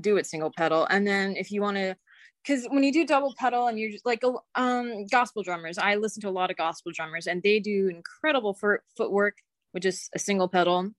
do 0.01 0.17
it 0.17 0.27
single 0.27 0.53
pedal. 0.57 0.87
And 0.91 1.07
then 1.07 1.37
if 1.37 1.51
you 1.51 1.61
want 1.63 1.77
to 1.77 1.97
because 2.45 2.65
when 2.71 2.85
you 2.85 2.93
do 2.93 3.05
double 3.05 3.35
pedal 3.37 3.67
and 3.67 3.79
you're 3.79 3.91
just 3.91 4.07
like 4.07 4.23
a- 4.23 4.61
um 4.61 5.05
gospel 5.07 5.43
drummers 5.43 5.79
i 5.79 5.97
listen 5.97 6.21
to 6.23 6.29
a 6.29 6.31
lot 6.31 6.49
of 6.49 6.57
gospel 6.57 6.93
drummers 6.95 7.27
and 7.27 7.43
they 7.43 7.59
do 7.59 7.89
incredible 7.89 8.55
for 8.55 8.85
footwork 8.97 9.39
with 9.75 9.83
just 9.83 10.11
a 10.15 10.19
single 10.19 10.47
pedal. 10.49 10.91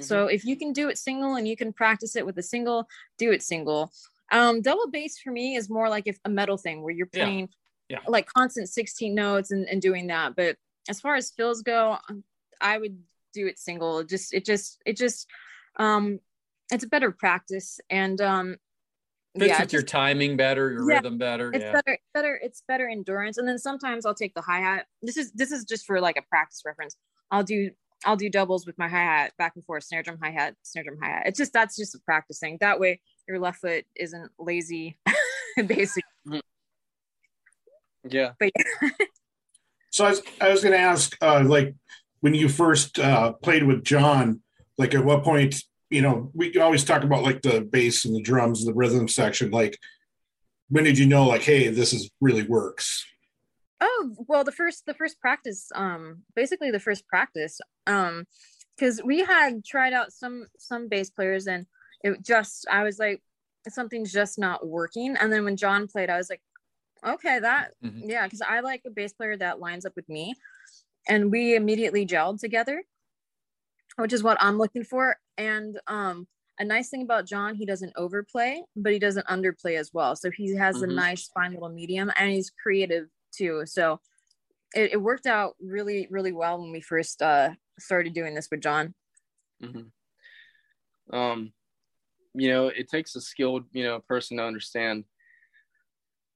So 0.00 0.26
if 0.26 0.44
you 0.44 0.56
can 0.56 0.72
do 0.72 0.88
it 0.88 0.98
single 0.98 1.34
and 1.36 1.46
you 1.46 1.56
can 1.56 1.72
practice 1.72 2.16
it 2.16 2.24
with 2.26 2.36
a 2.38 2.42
single 2.42 2.86
do 3.18 3.30
it 3.32 3.42
single. 3.42 3.92
Um 4.32 4.62
double 4.62 4.88
bass 4.90 5.18
for 5.18 5.30
me 5.30 5.56
is 5.56 5.68
more 5.70 5.88
like 5.88 6.06
if 6.06 6.18
a 6.24 6.28
metal 6.28 6.56
thing 6.56 6.82
where 6.82 6.92
you're 6.92 7.08
Yeah. 7.12 7.24
playing 7.24 7.48
Yeah. 7.88 7.98
like 8.06 8.26
constant 8.26 8.68
16 8.68 9.14
notes 9.14 9.50
and, 9.50 9.68
and 9.68 9.80
doing 9.82 10.06
that. 10.08 10.36
But 10.36 10.56
as 10.88 11.00
far 11.00 11.14
as 11.16 11.30
fills 11.30 11.62
go 11.62 11.98
i 12.60 12.78
would 12.78 12.98
do 13.32 13.46
it 13.46 13.58
single. 13.58 14.00
It 14.00 14.08
just 14.08 14.34
it 14.34 14.44
just 14.44 14.82
it 14.84 14.96
just 14.96 15.26
um 15.76 16.18
it's 16.72 16.84
a 16.84 16.88
better 16.88 17.10
practice 17.10 17.80
and 17.90 18.20
um 18.20 18.56
Fits 19.38 19.48
yeah, 19.48 19.60
with 19.60 19.72
your 19.72 19.82
timing 19.82 20.36
better, 20.36 20.72
your 20.72 20.90
Yeah, 20.90 20.96
rhythm 20.96 21.16
better. 21.16 21.52
it's 21.52 21.62
yeah. 21.64 21.72
better 21.72 21.98
better 22.12 22.40
it's 22.42 22.62
better 22.66 22.88
endurance. 22.88 23.38
And 23.38 23.46
then 23.46 23.58
sometimes 23.58 24.04
i'll 24.04 24.14
take 24.14 24.34
the 24.34 24.40
hi-hat 24.40 24.86
this 25.02 25.16
is 25.16 25.30
this 25.32 25.52
is 25.52 25.64
just 25.64 25.86
for 25.86 26.00
like 26.00 26.16
a 26.16 26.22
practice 26.22 26.62
reference. 26.66 26.96
I'll 27.30 27.44
do 27.44 27.70
i'll 28.04 28.16
do 28.16 28.28
doubles 28.28 28.66
with 28.66 28.76
my 28.78 28.88
hi-hat 28.88 29.32
back 29.38 29.52
and 29.54 29.64
forth 29.64 29.84
snare 29.84 30.02
drum 30.02 30.18
hi-hat 30.22 30.56
snare 30.62 30.82
drum 30.84 30.96
hi-hat 31.00 31.24
it's 31.26 31.38
just 31.38 31.52
that's 31.52 31.76
just 31.76 31.94
a 31.94 31.98
practice 32.00 32.38
thing 32.40 32.56
that 32.60 32.80
way 32.80 33.00
your 33.28 33.38
left 33.38 33.60
foot 33.60 33.84
isn't 33.94 34.32
lazy 34.38 34.98
basically. 35.66 36.02
Yeah. 38.08 38.32
but 38.40 38.50
So 39.92 40.06
I 40.06 40.10
was, 40.10 40.22
I 40.40 40.48
was 40.50 40.62
going 40.62 40.72
to 40.72 40.78
ask, 40.78 41.16
uh, 41.20 41.42
like, 41.44 41.74
when 42.20 42.32
you 42.34 42.48
first 42.48 42.98
uh, 43.00 43.32
played 43.32 43.64
with 43.64 43.82
John, 43.84 44.40
like, 44.78 44.94
at 44.94 45.04
what 45.04 45.24
point, 45.24 45.56
you 45.90 46.00
know, 46.02 46.30
we 46.34 46.56
always 46.58 46.84
talk 46.84 47.02
about 47.02 47.22
like 47.22 47.42
the 47.42 47.60
bass 47.60 48.04
and 48.04 48.14
the 48.14 48.22
drums 48.22 48.60
and 48.60 48.68
the 48.68 48.76
rhythm 48.76 49.08
section. 49.08 49.50
Like, 49.50 49.76
when 50.68 50.84
did 50.84 50.96
you 50.98 51.06
know, 51.06 51.26
like, 51.26 51.42
hey, 51.42 51.68
this 51.68 51.92
is 51.92 52.10
really 52.20 52.44
works? 52.44 53.04
Oh 53.80 54.14
well, 54.28 54.44
the 54.44 54.52
first 54.52 54.86
the 54.86 54.94
first 54.94 55.20
practice, 55.20 55.70
um, 55.74 56.22
basically 56.36 56.70
the 56.70 56.80
first 56.80 57.06
practice, 57.08 57.60
um, 57.86 58.26
because 58.76 59.02
we 59.02 59.20
had 59.20 59.64
tried 59.64 59.92
out 59.92 60.12
some 60.12 60.46
some 60.58 60.88
bass 60.88 61.10
players 61.10 61.46
and 61.46 61.66
it 62.04 62.22
just 62.22 62.66
I 62.70 62.82
was 62.84 62.98
like 62.98 63.22
something's 63.68 64.12
just 64.12 64.38
not 64.38 64.66
working. 64.66 65.16
And 65.16 65.32
then 65.32 65.44
when 65.44 65.56
John 65.56 65.86
played, 65.88 66.08
I 66.08 66.16
was 66.16 66.30
like, 66.30 66.40
okay, 67.04 67.38
that 67.40 67.72
Mhm. 67.84 68.02
yeah, 68.04 68.26
because 68.26 68.42
I 68.42 68.60
like 68.60 68.82
a 68.86 68.90
bass 68.90 69.12
player 69.12 69.36
that 69.38 69.60
lines 69.60 69.84
up 69.86 69.96
with 69.96 70.08
me, 70.08 70.34
and 71.08 71.30
we 71.32 71.56
immediately 71.56 72.06
gelled 72.06 72.40
together, 72.40 72.82
which 73.96 74.12
is 74.12 74.22
what 74.22 74.38
I'm 74.40 74.58
looking 74.58 74.84
for. 74.84 75.16
And 75.36 75.78
um, 75.86 76.26
a 76.58 76.64
nice 76.64 76.90
thing 76.90 77.02
about 77.02 77.26
John, 77.26 77.54
he 77.54 77.64
doesn't 77.66 77.92
overplay, 77.96 78.62
but 78.76 78.92
he 78.92 78.98
doesn't 78.98 79.26
underplay 79.26 79.78
as 79.78 79.90
well. 79.92 80.16
So 80.16 80.30
he 80.30 80.54
has 80.56 80.82
a 80.82 80.86
Mhm. 80.86 80.94
nice 80.94 81.28
fine 81.28 81.52
little 81.52 81.68
medium, 81.70 82.10
and 82.16 82.30
he's 82.30 82.50
creative 82.50 83.08
too. 83.32 83.62
So 83.66 84.00
it, 84.74 84.92
it 84.92 85.02
worked 85.02 85.26
out 85.26 85.56
really, 85.60 86.06
really 86.10 86.32
well 86.32 86.60
when 86.60 86.70
we 86.70 86.80
first 86.80 87.22
uh, 87.22 87.50
started 87.78 88.14
doing 88.14 88.34
this 88.34 88.48
with 88.50 88.60
John. 88.60 88.94
hmm 89.60 89.88
Um, 91.12 91.52
you 92.34 92.48
know, 92.48 92.68
it 92.68 92.88
takes 92.88 93.16
a 93.16 93.20
skilled, 93.20 93.64
you 93.72 93.82
know, 93.82 93.98
person 94.00 94.36
to 94.36 94.44
understand 94.44 95.04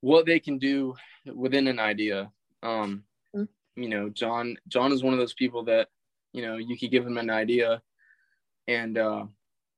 what 0.00 0.26
they 0.26 0.40
can 0.40 0.58
do 0.58 0.96
within 1.32 1.68
an 1.68 1.78
idea. 1.78 2.32
Um, 2.62 3.04
Mm. 3.34 3.48
you 3.76 3.88
know, 3.88 4.08
John, 4.08 4.56
John 4.68 4.92
is 4.92 5.02
one 5.02 5.12
of 5.12 5.18
those 5.18 5.34
people 5.34 5.64
that, 5.64 5.88
you 6.34 6.42
know, 6.42 6.56
you 6.56 6.76
could 6.76 6.90
give 6.90 7.06
him 7.06 7.16
an 7.16 7.30
idea 7.30 7.80
and 8.66 8.98
uh, 8.98 9.24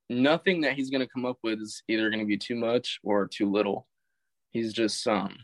nothing 0.09 0.63
that 0.63 0.73
he's 0.73 0.91
going 0.91 1.03
to 1.03 1.13
come 1.13 1.27
up 1.27 1.37
with 1.45 1.61
is 1.61 1.83
either 1.87 2.09
going 2.09 2.21
to 2.21 2.27
be 2.27 2.39
too 2.39 2.57
much 2.57 2.99
or 3.05 3.29
too 3.29 3.49
little. 3.49 3.87
He's 4.51 4.73
just, 4.73 5.07
um, 5.07 5.37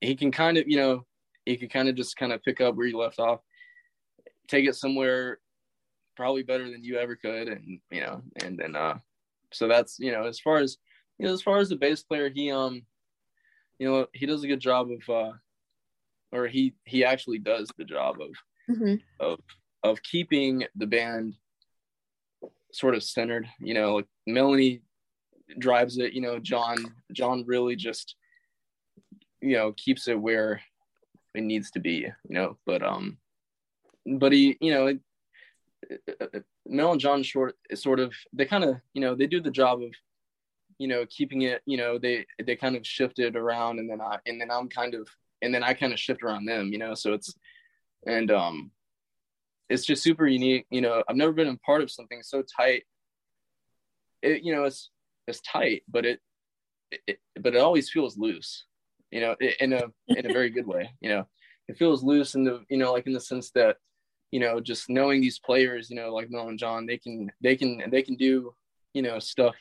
he 0.00 0.16
can 0.16 0.32
kind 0.32 0.56
of, 0.56 0.64
you 0.66 0.78
know, 0.78 1.04
he 1.44 1.56
can 1.58 1.68
kind 1.68 1.88
of 1.88 1.96
just 1.96 2.16
kind 2.16 2.32
of 2.32 2.42
pick 2.42 2.62
up 2.62 2.74
where 2.74 2.86
you 2.86 2.96
left 2.96 3.18
off, 3.18 3.40
take 4.48 4.66
it 4.66 4.74
somewhere 4.74 5.38
probably 6.16 6.42
better 6.42 6.70
than 6.70 6.82
you 6.82 6.98
ever 6.98 7.16
could 7.16 7.48
and 7.48 7.80
you 7.90 8.00
know 8.02 8.20
and 8.44 8.58
then 8.58 8.76
uh 8.76 8.98
so 9.50 9.66
that's 9.66 9.98
you 9.98 10.12
know 10.12 10.24
as 10.24 10.38
far 10.38 10.58
as 10.58 10.76
you 11.18 11.26
know 11.26 11.32
as 11.32 11.40
far 11.40 11.56
as 11.56 11.70
the 11.70 11.76
bass 11.76 12.02
player 12.02 12.28
he 12.28 12.50
um 12.50 12.82
you 13.78 13.88
know 13.88 14.06
he 14.12 14.26
does 14.26 14.44
a 14.44 14.46
good 14.46 14.60
job 14.60 14.88
of 14.90 15.08
uh 15.08 15.32
or 16.30 16.46
he 16.46 16.74
he 16.84 17.02
actually 17.02 17.38
does 17.38 17.70
the 17.78 17.84
job 17.84 18.20
of 18.20 18.28
Mm-hmm. 18.70 18.94
of 19.18 19.40
of 19.82 20.02
keeping 20.02 20.64
the 20.76 20.86
band 20.86 21.34
sort 22.72 22.94
of 22.94 23.02
centered 23.02 23.46
you 23.60 23.74
know 23.74 23.96
like 23.96 24.06
melanie 24.26 24.82
drives 25.58 25.98
it 25.98 26.12
you 26.12 26.20
know 26.20 26.38
john 26.38 26.76
john 27.12 27.44
really 27.46 27.76
just 27.76 28.16
you 29.40 29.56
know 29.56 29.72
keeps 29.76 30.08
it 30.08 30.18
where 30.18 30.60
it 31.34 31.42
needs 31.42 31.70
to 31.70 31.80
be 31.80 32.06
you 32.28 32.34
know 32.34 32.56
but 32.64 32.82
um 32.82 33.18
but 34.18 34.32
he 34.32 34.56
you 34.60 34.72
know 34.72 34.86
it, 34.86 34.98
Mel 36.66 36.92
and 36.92 37.00
John 37.00 37.22
short 37.22 37.56
sort 37.74 38.00
of 38.00 38.14
they 38.32 38.44
kind 38.44 38.64
of 38.64 38.76
you 38.94 39.00
know 39.00 39.14
they 39.14 39.26
do 39.26 39.40
the 39.40 39.50
job 39.50 39.82
of 39.82 39.90
you 40.78 40.88
know 40.88 41.04
keeping 41.08 41.42
it 41.42 41.62
you 41.66 41.76
know 41.76 41.98
they 41.98 42.26
they 42.44 42.56
kind 42.56 42.76
of 42.76 42.86
shifted 42.86 43.36
around 43.36 43.78
and 43.78 43.90
then 43.90 44.00
I 44.00 44.18
and 44.26 44.40
then 44.40 44.50
I'm 44.50 44.68
kind 44.68 44.94
of 44.94 45.08
and 45.42 45.54
then 45.54 45.62
I 45.62 45.74
kind 45.74 45.92
of 45.92 45.98
shift 45.98 46.22
around 46.22 46.46
them 46.46 46.72
you 46.72 46.78
know 46.78 46.94
so 46.94 47.12
it's 47.12 47.34
and 48.06 48.30
um 48.30 48.70
it's 49.72 49.84
just 49.84 50.02
super 50.02 50.26
unique. 50.26 50.66
You 50.70 50.80
know, 50.82 51.02
I've 51.08 51.16
never 51.16 51.32
been 51.32 51.48
a 51.48 51.56
part 51.58 51.82
of 51.82 51.90
something 51.90 52.22
so 52.22 52.42
tight. 52.42 52.84
It 54.22 54.42
you 54.42 54.54
know 54.54 54.64
it's 54.64 54.90
it's 55.26 55.40
tight, 55.40 55.82
but 55.88 56.04
it, 56.04 56.20
it 57.06 57.18
but 57.40 57.54
it 57.54 57.60
always 57.60 57.90
feels 57.90 58.16
loose. 58.18 58.64
You 59.10 59.20
know, 59.20 59.36
in 59.60 59.72
a 59.72 59.82
in 60.08 60.26
a 60.26 60.32
very 60.32 60.50
good 60.50 60.66
way. 60.66 60.90
You 61.00 61.08
know, 61.10 61.26
it 61.68 61.76
feels 61.76 62.02
loose 62.02 62.34
in 62.34 62.44
the 62.44 62.64
you 62.68 62.78
know 62.78 62.92
like 62.92 63.06
in 63.06 63.12
the 63.12 63.20
sense 63.20 63.50
that 63.52 63.76
you 64.30 64.40
know 64.40 64.60
just 64.60 64.88
knowing 64.88 65.20
these 65.20 65.38
players 65.38 65.90
you 65.90 65.96
know 65.96 66.14
like 66.14 66.30
Mel 66.30 66.48
and 66.48 66.58
John 66.58 66.86
they 66.86 66.98
can 66.98 67.30
they 67.42 67.56
can 67.56 67.82
they 67.90 68.02
can 68.02 68.16
do 68.16 68.54
you 68.94 69.02
know 69.02 69.18
stuff 69.18 69.54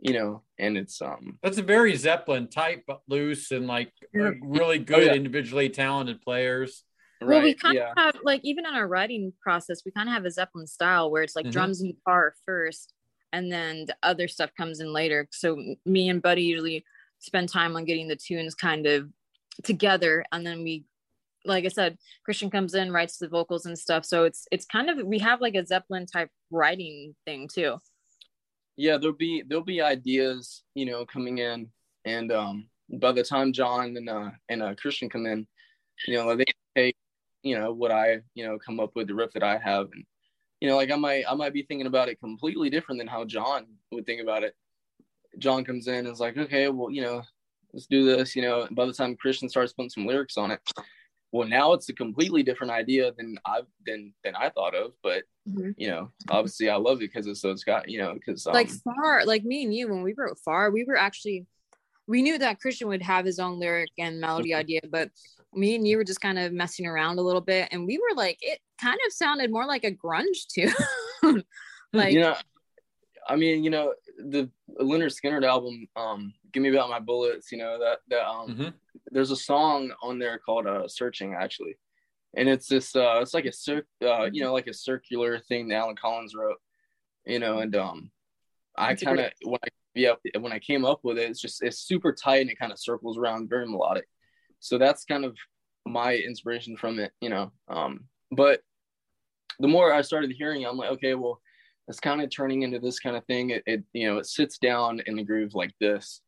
you 0.00 0.12
know 0.12 0.42
and 0.58 0.76
it's 0.76 1.00
um 1.00 1.38
That's 1.42 1.58
a 1.58 1.62
very 1.62 1.94
Zeppelin 1.96 2.48
type, 2.48 2.84
but 2.86 3.02
loose 3.08 3.52
and 3.52 3.66
like 3.66 3.92
really 4.12 4.78
Oh, 4.80 4.84
good 4.84 5.06
yeah. 5.06 5.14
individually 5.14 5.68
talented 5.68 6.20
players. 6.20 6.84
Well, 7.26 7.42
we 7.42 7.54
kind 7.54 7.74
yeah 7.74 7.92
of 7.92 7.98
have 7.98 8.16
like 8.24 8.40
even 8.44 8.66
in 8.66 8.74
our 8.74 8.86
writing 8.88 9.32
process, 9.40 9.82
we 9.84 9.92
kind 9.92 10.08
of 10.08 10.14
have 10.14 10.24
a 10.24 10.30
Zeppelin 10.30 10.66
style 10.66 11.10
where 11.10 11.22
it's 11.22 11.36
like 11.36 11.46
Mhm. 11.46 11.52
drums 11.52 11.80
and 11.80 11.94
guitar 11.94 12.34
first, 12.46 12.92
and 13.32 13.50
then 13.52 13.86
the 13.86 13.96
other 14.02 14.28
stuff 14.28 14.50
comes 14.56 14.80
in 14.80 14.92
later. 14.92 15.28
So 15.32 15.56
me 15.86 16.08
and 16.08 16.22
Buddy 16.22 16.42
usually 16.42 16.84
spend 17.18 17.48
time 17.48 17.76
on 17.76 17.84
getting 17.84 18.08
the 18.08 18.16
tunes 18.16 18.54
kind 18.54 18.86
of 18.86 19.08
together, 19.62 20.24
and 20.32 20.46
then 20.46 20.62
we, 20.62 20.84
like 21.44 21.64
I 21.64 21.68
said, 21.68 21.98
Christian 22.24 22.50
comes 22.50 22.74
in, 22.74 22.90
writes 22.92 23.18
the 23.18 23.28
vocals 23.28 23.66
and 23.66 23.78
stuff. 23.78 24.04
So 24.04 24.24
it's 24.24 24.46
it's 24.50 24.64
kind 24.66 24.88
of 24.90 25.04
we 25.06 25.18
have 25.20 25.40
like 25.40 25.54
a 25.54 25.66
Zeppelin 25.66 26.06
type 26.06 26.30
writing 26.50 27.14
thing 27.26 27.48
too. 27.48 27.78
yeah 28.76 28.96
there'll 28.96 29.14
be 29.16 29.42
there'll 29.46 29.64
be 29.64 29.82
ideas 29.82 30.62
you 30.74 30.86
know 30.86 31.04
coming 31.04 31.38
in 31.38 31.70
and 32.06 32.32
um 32.32 32.68
by 33.00 33.12
the 33.12 33.22
time 33.22 33.52
john 33.52 33.94
and 33.98 34.08
uh 34.08 34.30
and 34.48 34.62
uh 34.62 34.74
christian 34.76 35.10
come 35.10 35.26
in 35.26 35.46
you 36.08 36.14
know 36.16 36.34
they 36.34 36.44
take 36.74 36.96
you 37.42 37.58
know 37.58 37.72
what 37.72 37.90
i 37.90 38.20
you 38.34 38.46
know 38.46 38.58
come 38.58 38.80
up 38.80 38.90
with 38.94 39.08
the 39.08 39.14
riff 39.14 39.32
that 39.32 39.42
i 39.42 39.58
have. 39.58 39.88
And 39.92 40.04
you 40.60 40.68
know 40.68 40.76
like 40.76 40.90
i 40.90 40.96
might 40.96 41.24
i 41.28 41.34
might 41.34 41.52
be 41.52 41.62
thinking 41.62 41.86
about 41.86 42.08
it 42.08 42.20
completely 42.20 42.70
different 42.70 42.98
than 42.98 43.08
how 43.08 43.24
john 43.24 43.66
would 43.90 44.06
think 44.06 44.22
about 44.22 44.44
it. 44.44 44.54
John 45.38 45.64
comes 45.64 45.86
in 45.86 45.94
and 46.06 46.08
is 46.08 46.20
like 46.20 46.36
okay 46.36 46.68
well 46.68 46.90
you 46.90 47.02
know 47.02 47.22
let's 47.72 47.86
do 47.86 48.04
this 48.04 48.36
you 48.36 48.42
know. 48.42 48.62
And 48.62 48.76
by 48.76 48.86
the 48.86 48.92
time 48.92 49.16
christian 49.16 49.48
starts 49.48 49.72
putting 49.72 49.90
some 49.90 50.06
lyrics 50.06 50.36
on 50.36 50.50
it 50.50 50.60
well 51.32 51.48
now 51.48 51.72
it's 51.72 51.88
a 51.88 51.94
completely 51.94 52.42
different 52.42 52.72
idea 52.72 53.12
than 53.16 53.38
i've 53.46 53.66
than 53.86 54.12
than 54.24 54.36
i 54.36 54.50
thought 54.50 54.74
of. 54.74 54.92
But 55.02 55.24
Mhm. 55.48 55.74
you 55.76 55.88
know 55.88 56.12
obviously 56.30 56.68
i 56.68 56.76
love 56.76 56.98
it 56.98 57.10
because 57.10 57.26
it's 57.26 57.40
so 57.40 57.50
it's 57.50 57.64
got 57.64 57.88
you 57.88 57.98
know 57.98 58.14
because 58.14 58.46
um, 58.46 58.52
like 58.52 58.68
far 58.84 59.24
like 59.24 59.42
me 59.42 59.64
and 59.64 59.74
you 59.74 59.88
when 59.88 60.02
we 60.02 60.14
wrote 60.16 60.38
far 60.44 60.70
we 60.70 60.84
were 60.84 60.96
actually 60.96 61.46
we 62.06 62.22
knew 62.22 62.38
that 62.38 62.60
christian 62.60 62.86
would 62.88 63.02
have 63.02 63.24
his 63.24 63.40
own 63.40 63.58
lyric 63.58 63.90
and 63.98 64.20
melody 64.20 64.54
idea 64.62 64.80
but 64.88 65.10
me 65.54 65.74
and 65.74 65.86
you 65.86 65.96
were 65.96 66.04
just 66.04 66.20
kind 66.20 66.38
of 66.38 66.52
messing 66.52 66.86
around 66.86 67.18
a 67.18 67.22
little 67.22 67.40
bit 67.40 67.68
and 67.72 67.86
we 67.86 67.98
were 67.98 68.16
like 68.16 68.38
it 68.40 68.58
kind 68.80 68.98
of 69.06 69.12
sounded 69.12 69.50
more 69.50 69.66
like 69.66 69.84
a 69.84 69.90
grunge 69.92 70.46
tune. 70.52 70.72
Like 71.94 72.14
you 72.14 72.20
know 72.20 72.34
i 73.28 73.36
mean 73.36 73.62
you 73.62 73.68
know 73.68 73.92
the 74.18 74.48
Lynyrd 74.80 75.14
Skynyrd 75.14 75.44
album 75.44 75.86
um 75.94 76.32
give 76.52 76.62
me 76.62 76.70
about 76.70 76.88
my 76.88 76.98
bullets 76.98 77.52
you 77.52 77.58
know 77.58 77.78
that 77.78 77.98
that 78.08 78.26
um 78.26 78.48
Mhm. 78.48 78.72
there's 79.10 79.30
a 79.30 79.36
song 79.36 79.92
on 80.02 80.18
there 80.18 80.38
called 80.38 80.66
uh 80.66 80.88
searching 80.88 81.34
actually. 81.34 81.76
And 82.34 82.48
it's 82.48 82.66
this 82.66 82.96
uh 82.96 83.18
it's 83.20 83.34
like 83.34 83.44
a 83.44 83.52
cir- 83.52 83.86
uh 84.02 84.24
you 84.32 84.42
know 84.42 84.54
like 84.54 84.68
a 84.68 84.74
circular 84.74 85.38
thing 85.38 85.68
that 85.68 85.76
allen 85.76 85.96
collins 85.96 86.34
wrote 86.34 86.56
you 87.26 87.38
know 87.38 87.58
and 87.58 87.76
um 87.76 88.10
i 88.76 88.88
That's 88.88 89.02
a 89.02 89.04
kind 89.04 89.20
of 89.20 89.32
when 89.44 89.58
i 89.64 89.68
yeah 89.94 90.14
when 90.40 90.52
i 90.52 90.58
came 90.58 90.86
up 90.86 91.00
with 91.02 91.18
it 91.18 91.28
it's 91.30 91.40
just 91.40 91.62
it's 91.62 91.78
super 91.78 92.12
tight 92.12 92.40
and 92.40 92.50
it 92.50 92.58
kind 92.58 92.72
of 92.72 92.78
circles 92.80 93.18
around 93.18 93.50
very 93.50 93.66
melodic 93.66 94.08
so 94.62 94.78
that's 94.78 95.04
kind 95.04 95.24
of 95.24 95.36
my 95.84 96.14
inspiration 96.14 96.76
from 96.76 96.98
it 96.98 97.12
you 97.20 97.28
know 97.28 97.50
um 97.68 98.04
but 98.30 98.60
the 99.58 99.68
more 99.68 99.92
i 99.92 100.00
started 100.00 100.32
hearing 100.32 100.64
i'm 100.64 100.76
like 100.76 100.90
okay 100.90 101.14
well 101.14 101.40
it's 101.88 102.00
kind 102.00 102.22
of 102.22 102.30
turning 102.30 102.62
into 102.62 102.78
this 102.78 102.98
kind 102.98 103.16
of 103.16 103.24
thing. 103.26 103.50
It, 103.50 103.62
it 103.66 103.82
you 103.92 104.08
know 104.08 104.18
it 104.18 104.26
sits 104.26 104.58
down 104.58 105.00
in 105.06 105.16
the 105.16 105.24
groove 105.24 105.54
like 105.54 105.74
this 105.80 106.20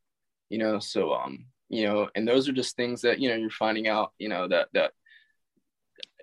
you 0.50 0.58
know 0.58 0.78
so 0.78 1.14
um 1.14 1.46
you 1.68 1.86
know 1.86 2.08
and 2.14 2.26
those 2.26 2.48
are 2.48 2.52
just 2.52 2.76
things 2.76 3.00
that 3.02 3.18
you 3.18 3.28
know 3.28 3.36
you're 3.36 3.50
finding 3.50 3.88
out 3.88 4.12
you 4.18 4.28
know 4.28 4.48
that 4.48 4.68
that 4.74 4.92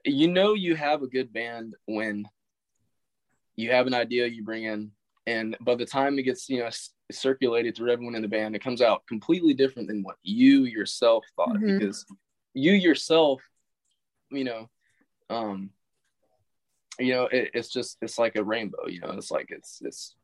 you 0.05 0.27
know 0.27 0.53
you 0.53 0.75
have 0.75 1.01
a 1.01 1.07
good 1.07 1.31
band 1.33 1.75
when 1.85 2.27
you 3.55 3.71
have 3.71 3.88
an 3.88 3.93
idea 3.93 4.27
you 4.27 4.43
bring 4.43 4.65
in 4.65 4.91
and 5.27 5.57
by 5.61 5.75
the 5.75 5.85
time 5.85 6.17
it 6.19 6.23
gets 6.23 6.49
you 6.49 6.59
know 6.59 6.69
s- 7.11 7.19
circulated 7.19 7.75
through 7.75 7.91
everyone 7.91 8.15
in 8.15 8.21
the 8.21 8.27
band 8.27 8.55
it 8.55 8.63
comes 8.63 8.81
out 8.81 9.05
completely 9.07 9.53
different 9.53 9.88
than 9.88 10.01
what 10.03 10.15
you 10.23 10.63
yourself 10.65 11.25
thought 11.35 11.55
Mhm. 11.57 11.79
because 11.79 12.05
you 12.53 12.73
yourself 12.73 13.41
you 14.31 14.43
know 14.43 14.69
um 15.29 15.69
you 16.99 17.13
know 17.13 17.25
it, 17.25 17.51
it's 17.53 17.69
just 17.69 17.97
it's 18.01 18.17
like 18.17 18.35
a 18.35 18.43
rainbow 18.43 18.88
you 18.88 18.99
know 18.99 19.11
it's 19.11 19.31
like 19.31 19.47
it's 19.49 19.79
it's 19.81 20.15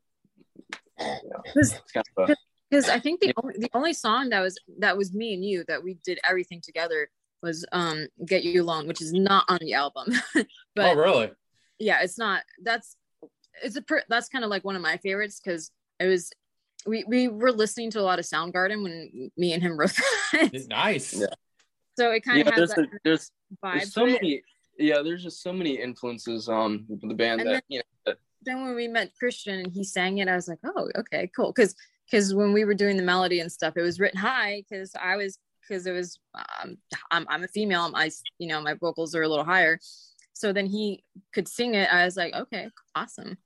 you 0.99 1.05
know, 1.29 1.41
Because- 1.45 1.73
it's 1.73 1.91
kind 1.91 2.05
of 2.17 2.29
a, 2.29 2.35
because 2.69 2.89
i 2.89 2.99
think 2.99 3.21
the 3.21 3.33
only 3.41 3.55
the 3.57 3.69
only 3.73 3.93
song 3.93 4.29
that 4.29 4.41
was 4.41 4.57
that 4.79 4.97
was 4.97 5.13
me 5.13 5.33
and 5.33 5.43
you 5.45 5.63
that 5.67 5.83
we 5.83 5.95
did 6.03 6.19
everything 6.27 6.59
together 6.61 7.09
was 7.41 7.65
um 7.71 8.07
get 8.25 8.43
you 8.43 8.61
alone 8.63 8.87
which 8.87 9.01
is 9.01 9.13
not 9.13 9.45
on 9.47 9.59
the 9.61 9.73
album 9.73 10.07
but 10.75 10.85
oh, 10.85 10.95
really? 10.95 11.31
yeah 11.79 12.01
it's 12.01 12.17
not 12.17 12.41
that's 12.63 12.97
it's 13.63 13.75
a 13.75 13.81
per, 13.81 14.03
that's 14.09 14.27
kind 14.29 14.43
of 14.43 14.49
like 14.49 14.63
one 14.65 14.75
of 14.75 14.81
my 14.81 14.97
favorites 14.97 15.39
because 15.43 15.71
it 15.99 16.05
was 16.07 16.31
we 16.87 17.03
we 17.07 17.27
were 17.27 17.51
listening 17.51 17.91
to 17.91 17.99
a 17.99 18.01
lot 18.09 18.19
of 18.19 18.25
soundgarden 18.25 18.83
when 18.83 19.29
me 19.37 19.53
and 19.53 19.61
him 19.61 19.77
wrote 19.77 19.93
that 20.33 20.65
Nice. 20.69 21.13
Yeah. 21.13 21.27
so 21.97 22.11
it 22.11 22.21
kind 22.23 22.39
yeah 22.39 22.47
of 22.49 22.53
has 22.53 22.69
there's 22.69 22.69
that 22.75 22.95
a, 22.95 22.99
there's 23.03 23.31
vibe 23.63 23.73
there's 23.73 23.93
so 23.93 24.05
to 24.05 24.11
it. 24.11 24.21
many 24.21 24.41
yeah 24.79 25.01
there's 25.01 25.23
just 25.23 25.41
so 25.41 25.51
many 25.53 25.79
influences 25.81 26.47
on 26.49 26.85
the 27.01 27.13
band 27.13 27.41
And 27.41 27.49
that 27.49 27.53
then- 27.53 27.61
you 27.69 27.79
know 27.79 27.83
that, 28.05 28.17
then 28.43 28.63
when 28.63 28.75
we 28.75 28.87
met 28.87 29.11
christian 29.19 29.59
and 29.59 29.71
he 29.73 29.83
sang 29.83 30.19
it 30.19 30.27
i 30.27 30.35
was 30.35 30.47
like 30.47 30.59
oh 30.65 30.89
okay 30.97 31.29
cool 31.35 31.51
because 31.53 31.75
because 32.09 32.33
when 32.33 32.53
we 32.53 32.63
were 32.65 32.73
doing 32.75 32.95
the 32.97 33.03
melody 33.03 33.39
and 33.39 33.51
stuff 33.51 33.73
it 33.75 33.81
was 33.81 33.99
written 33.99 34.19
high 34.19 34.63
because 34.69 34.91
i 35.01 35.15
was 35.15 35.39
because 35.67 35.85
it 35.85 35.91
was 35.91 36.17
um, 36.63 36.77
I'm, 37.11 37.25
I'm 37.29 37.43
a 37.43 37.47
female 37.49 37.81
I'm, 37.81 37.95
i 37.95 38.09
you 38.39 38.47
know 38.47 38.61
my 38.61 38.75
vocals 38.75 39.13
are 39.15 39.23
a 39.23 39.27
little 39.27 39.43
higher 39.45 39.79
so 40.33 40.53
then 40.53 40.67
he 40.67 41.03
could 41.33 41.47
sing 41.47 41.73
it 41.75 41.91
i 41.91 42.05
was 42.05 42.15
like 42.15 42.33
okay 42.33 42.69
awesome 42.95 43.37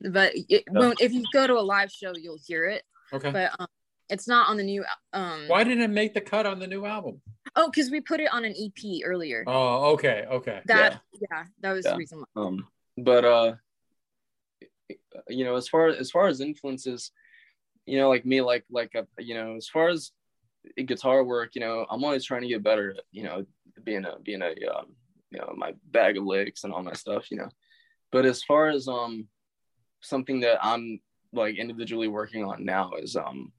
but 0.00 0.32
it, 0.48 0.64
when, 0.70 0.94
if 1.00 1.12
you 1.12 1.24
go 1.32 1.46
to 1.46 1.54
a 1.54 1.60
live 1.60 1.90
show 1.90 2.14
you'll 2.16 2.38
hear 2.46 2.66
it 2.66 2.82
Okay. 3.12 3.30
but 3.30 3.50
um, 3.58 3.66
it's 4.08 4.28
not 4.28 4.48
on 4.48 4.56
the 4.56 4.62
new 4.62 4.84
um 5.12 5.44
Why 5.48 5.64
didn't 5.64 5.82
it 5.84 5.90
make 5.90 6.14
the 6.14 6.20
cut 6.20 6.46
on 6.46 6.58
the 6.58 6.66
new 6.66 6.84
album? 6.84 7.20
oh 7.54 7.68
because 7.70 7.90
we 7.90 8.00
put 8.00 8.20
it 8.20 8.32
on 8.32 8.44
an 8.44 8.54
ep 8.58 8.84
earlier 9.04 9.44
Oh, 9.46 9.92
okay, 9.94 10.26
okay. 10.30 10.60
that 10.66 11.00
yeah. 11.30 11.44
that 11.60 11.72
was 11.72 11.84
Yeah. 11.84 11.92
the 11.92 11.98
reason 11.98 12.18
why 12.32 12.42
um 12.42 12.66
but 12.98 13.24
uh 13.24 13.54
you 15.28 15.44
know 15.44 15.56
as 15.56 15.68
far 15.68 15.88
as 15.88 16.10
far 16.10 16.26
as 16.28 16.40
influences 16.40 17.10
you 17.86 17.98
know 17.98 18.08
like 18.08 18.24
me 18.26 18.40
like 18.42 18.64
like 18.70 18.94
uh, 18.96 19.02
you 19.18 19.34
know 19.34 19.56
as 19.56 19.68
far 19.68 19.88
as 19.88 20.10
guitar 20.84 21.22
work 21.22 21.54
you 21.54 21.60
know 21.60 21.86
i'm 21.90 22.02
always 22.04 22.24
trying 22.24 22.42
to 22.42 22.48
get 22.48 22.62
better 22.62 22.90
at 22.90 23.04
you 23.12 23.22
know 23.22 23.44
being 23.84 24.04
a 24.04 24.18
being 24.22 24.42
a 24.42 24.48
um, 24.74 24.86
you 25.30 25.38
know 25.38 25.52
my 25.56 25.72
bag 25.90 26.16
of 26.16 26.24
licks 26.24 26.64
and 26.64 26.72
all 26.72 26.82
my 26.82 26.92
stuff 26.92 27.30
you 27.30 27.36
know 27.36 27.48
but 28.10 28.26
as 28.26 28.42
far 28.42 28.68
as 28.68 28.88
um 28.88 29.28
something 30.00 30.40
that 30.40 30.58
i'm 30.64 31.00
like 31.32 31.56
individually 31.56 32.08
working 32.08 32.44
on 32.44 32.64
now 32.64 32.92
is 32.98 33.16
um 33.16 33.52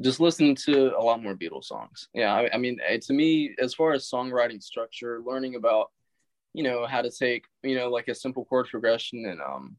just 0.00 0.20
listening 0.20 0.56
to 0.56 0.96
a 0.98 1.02
lot 1.02 1.22
more 1.22 1.34
Beatles 1.34 1.64
songs. 1.64 2.08
Yeah, 2.14 2.34
I, 2.34 2.54
I 2.54 2.56
mean, 2.56 2.80
eh, 2.84 2.98
to 3.02 3.12
me, 3.12 3.54
as 3.60 3.74
far 3.74 3.92
as 3.92 4.10
songwriting 4.10 4.60
structure, 4.60 5.20
learning 5.24 5.54
about 5.54 5.90
you 6.54 6.62
know 6.62 6.86
how 6.86 7.02
to 7.02 7.10
take 7.10 7.44
you 7.62 7.76
know 7.76 7.88
like 7.88 8.08
a 8.08 8.14
simple 8.14 8.44
chord 8.44 8.68
progression 8.68 9.24
and 9.26 9.40
um 9.40 9.76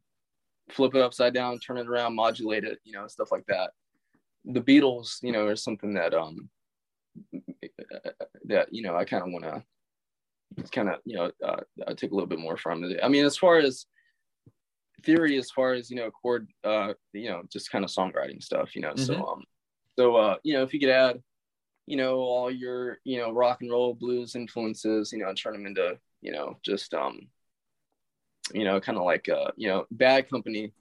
flip 0.71 0.95
it 0.95 1.01
upside 1.01 1.33
down 1.33 1.59
turn 1.59 1.77
it 1.77 1.87
around 1.87 2.15
modulate 2.15 2.63
it 2.63 2.79
you 2.83 2.93
know 2.93 3.07
stuff 3.07 3.31
like 3.31 3.45
that 3.47 3.71
the 4.45 4.61
beatles 4.61 5.21
you 5.21 5.31
know 5.31 5.49
is 5.49 5.63
something 5.63 5.93
that 5.93 6.13
um 6.13 6.49
that 8.45 8.67
you 8.71 8.81
know 8.81 8.95
i 8.95 9.03
kind 9.05 9.23
of 9.23 9.31
want 9.31 9.43
to 9.43 9.63
kind 10.71 10.89
of 10.89 10.99
you 11.05 11.15
know 11.15 11.31
uh, 11.45 11.57
uh, 11.85 11.93
take 11.95 12.11
a 12.11 12.13
little 12.13 12.27
bit 12.27 12.39
more 12.39 12.57
from 12.57 12.83
it 12.83 12.99
i 13.03 13.07
mean 13.07 13.25
as 13.25 13.37
far 13.37 13.57
as 13.57 13.85
theory 15.03 15.37
as 15.37 15.51
far 15.51 15.73
as 15.73 15.89
you 15.89 15.97
know 15.97 16.09
chord 16.11 16.47
uh 16.63 16.93
you 17.13 17.29
know 17.29 17.43
just 17.51 17.69
kind 17.71 17.83
of 17.83 17.91
songwriting 17.91 18.41
stuff 18.41 18.75
you 18.75 18.81
know 18.81 18.95
so 18.95 19.13
Mhm. 19.15 19.31
um 19.33 19.43
so 19.97 20.15
uh 20.15 20.37
you 20.43 20.53
know 20.53 20.63
if 20.63 20.73
you 20.73 20.79
could 20.79 20.89
add 20.89 21.21
you 21.85 21.97
know 21.97 22.17
all 22.17 22.49
your 22.49 22.99
you 23.03 23.17
know 23.19 23.31
rock 23.31 23.61
and 23.61 23.71
roll 23.71 23.93
blues 23.93 24.35
influences 24.35 25.11
you 25.11 25.19
know 25.19 25.29
and 25.29 25.37
turn 25.37 25.53
them 25.53 25.65
into 25.65 25.97
you 26.21 26.31
know 26.31 26.57
just 26.63 26.93
um 26.93 27.19
you 28.53 28.63
know 28.63 28.79
kind 28.79 28.97
of 28.97 29.03
like 29.03 29.27
uh 29.29 29.51
you 29.55 29.67
know 29.67 29.85
bad 29.91 30.29
company 30.29 30.71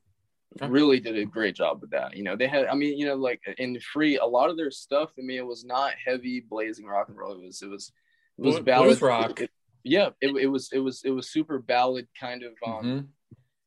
really 0.69 1.01
did 1.01 1.17
a 1.17 1.25
great 1.25 1.55
job 1.57 1.81
with 1.81 1.91
that 1.91 2.15
you 2.17 2.23
know 2.23 2.37
they 2.37 2.47
had 2.47 2.67
i 2.67 2.75
mean 2.75 2.99
you 2.99 3.07
know 3.07 3.15
like 3.15 3.41
in 3.59 3.79
free 3.81 4.19
a 4.19 4.25
lot 4.25 4.51
of 4.51 4.57
their 4.57 4.71
stuff 4.71 5.11
i 5.19 5.23
mean 5.23 5.39
it 5.39 5.47
was 5.47 5.65
not 5.65 5.93
heavy 6.05 6.41
blazing 6.41 6.85
rock 6.85 7.09
and 7.09 7.17
roll 7.17 7.33
it 7.33 7.43
was 7.43 7.63
it 7.63 7.69
was 7.71 7.91
it 8.39 8.43
was 8.43 8.61
ballad 8.61 9.01
rock. 9.01 9.41
it- 9.41 9.51
yeah 9.85 10.11
it, 10.21 10.29
it 10.37 10.47
was 10.47 10.69
it 10.73 10.79
was 10.79 11.03
it 11.05 11.11
was 11.11 11.31
super 11.31 11.59
ballad 11.59 12.07
kind 12.21 12.43
of 12.45 12.53
um 12.67 12.85
Mhm. 12.85 13.07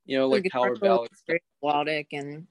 You 0.05 0.17
know 0.17 0.27
like 0.27 0.47
power 0.51 0.75
solo 0.75 0.79
ballad 0.79 1.09
very 1.27 1.41
melodic 1.61 2.07
and 2.13 2.47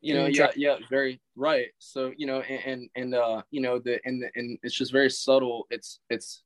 you 0.00 0.14
know 0.14 0.26
and 0.26 0.36
yeah 0.36 0.50
yeah 0.56 0.76
very 0.90 1.20
right. 1.36 1.68
So 1.78 2.12
you 2.16 2.26
know 2.26 2.40
and 2.40 2.60
and, 2.64 2.90
and 2.96 3.14
uh 3.14 3.42
you 3.50 3.60
know 3.60 3.78
the 3.78 4.00
and 4.04 4.22
the, 4.22 4.30
and 4.34 4.58
it's 4.62 4.74
just 4.74 4.92
very 4.92 5.10
subtle. 5.10 5.66
It's 5.70 6.00
it's 6.10 6.42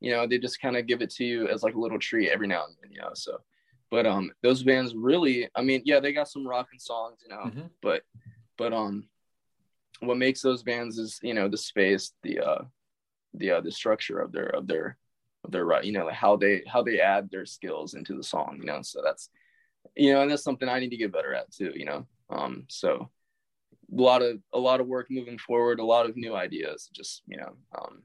you 0.00 0.10
know 0.10 0.26
they 0.26 0.38
just 0.38 0.60
kind 0.60 0.76
of 0.76 0.86
give 0.86 1.02
it 1.02 1.10
to 1.10 1.24
you 1.24 1.48
as 1.48 1.62
like 1.62 1.74
a 1.74 1.80
little 1.80 1.98
treat 1.98 2.30
every 2.30 2.46
now 2.46 2.64
and 2.66 2.76
then 2.82 2.92
you 2.92 3.00
know 3.00 3.10
so. 3.14 3.38
But 3.90 4.06
um 4.06 4.32
those 4.42 4.62
bands 4.64 4.92
really 4.94 5.48
i 5.54 5.62
mean 5.62 5.82
yeah 5.84 6.00
they 6.00 6.12
got 6.12 6.28
some 6.28 6.46
rocking 6.48 6.80
songs 6.80 7.20
you 7.22 7.28
know 7.28 7.44
Mhm. 7.44 7.70
but 7.80 8.02
but 8.58 8.72
um 8.72 9.08
what 10.00 10.16
makes 10.16 10.42
those 10.42 10.64
bands 10.64 10.98
is 10.98 11.20
you 11.22 11.32
know 11.32 11.48
the 11.48 11.56
space 11.56 12.12
the 12.24 12.40
uh 12.40 12.64
the 13.34 13.52
uh 13.52 13.60
the 13.60 13.70
structure 13.70 14.18
of 14.18 14.32
their 14.32 14.46
of 14.48 14.66
their 14.66 14.96
of 15.44 15.52
their 15.52 15.64
right 15.64 15.84
you 15.84 15.92
know 15.92 16.08
how 16.10 16.34
they 16.36 16.62
how 16.66 16.82
they 16.82 16.98
add 16.98 17.30
their 17.30 17.46
skills 17.46 17.94
into 17.94 18.16
the 18.16 18.22
song 18.22 18.56
you 18.58 18.66
know 18.66 18.80
so 18.82 19.00
that's 19.04 19.30
you 19.96 20.12
know 20.12 20.22
and 20.22 20.30
that's 20.30 20.42
something 20.42 20.68
i 20.68 20.78
need 20.80 20.90
to 20.90 20.96
get 20.96 21.12
better 21.12 21.34
at 21.34 21.50
too 21.52 21.72
you 21.74 21.84
know 21.84 22.06
um 22.30 22.64
so 22.68 23.10
a 23.96 24.00
lot 24.02 24.22
of 24.22 24.38
a 24.52 24.58
lot 24.58 24.80
of 24.80 24.86
work 24.86 25.06
moving 25.10 25.38
forward 25.38 25.78
a 25.78 25.84
lot 25.84 26.06
of 26.08 26.16
new 26.16 26.34
ideas 26.34 26.88
just 26.92 27.22
you 27.26 27.36
know 27.36 27.54
um 27.78 28.02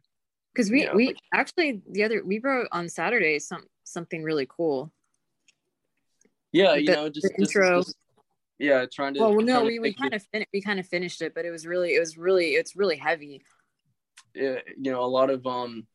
Because 0.54 0.70
we 0.70 0.84
Yeah, 0.84 0.94
we 0.96 1.08
like- 1.08 1.18
actually 1.34 1.82
the 1.90 2.04
other 2.04 2.24
we 2.24 2.40
wrote 2.40 2.68
on 2.72 2.90
Saturday 2.90 3.40
some 3.40 3.66
something 3.84 4.22
really 4.24 4.46
cool. 4.50 4.92
yeah 6.52 6.76
you 6.76 6.88
The- 6.88 6.94
know 6.96 7.10
just, 7.10 7.24
the 7.28 7.30
just- 7.46 7.56
intro. 7.56 7.78
just- 7.82 7.96
yeah 8.60 8.86
trying 8.94 9.14
to 9.14 9.22
Well, 9.22 9.40
no, 9.42 9.64
we, 9.64 9.80
we 9.80 9.94
kind 9.94 10.14
of 10.14 10.22
fin- 10.32 10.46
we 10.54 10.62
kind 10.62 10.80
of 10.82 10.86
finished 10.86 11.22
it, 11.22 11.34
but 11.34 11.46
it 11.46 11.52
was 11.52 11.66
really 11.66 11.96
it 11.96 12.00
was 12.00 12.18
really 12.18 12.56
it's 12.60 12.76
really 12.76 12.98
heavy. 12.98 13.42
yeah, 14.36 14.60
you 14.78 14.92
know 14.92 15.02
a 15.04 15.08
lot 15.08 15.30
of 15.30 15.48
um 15.48 15.88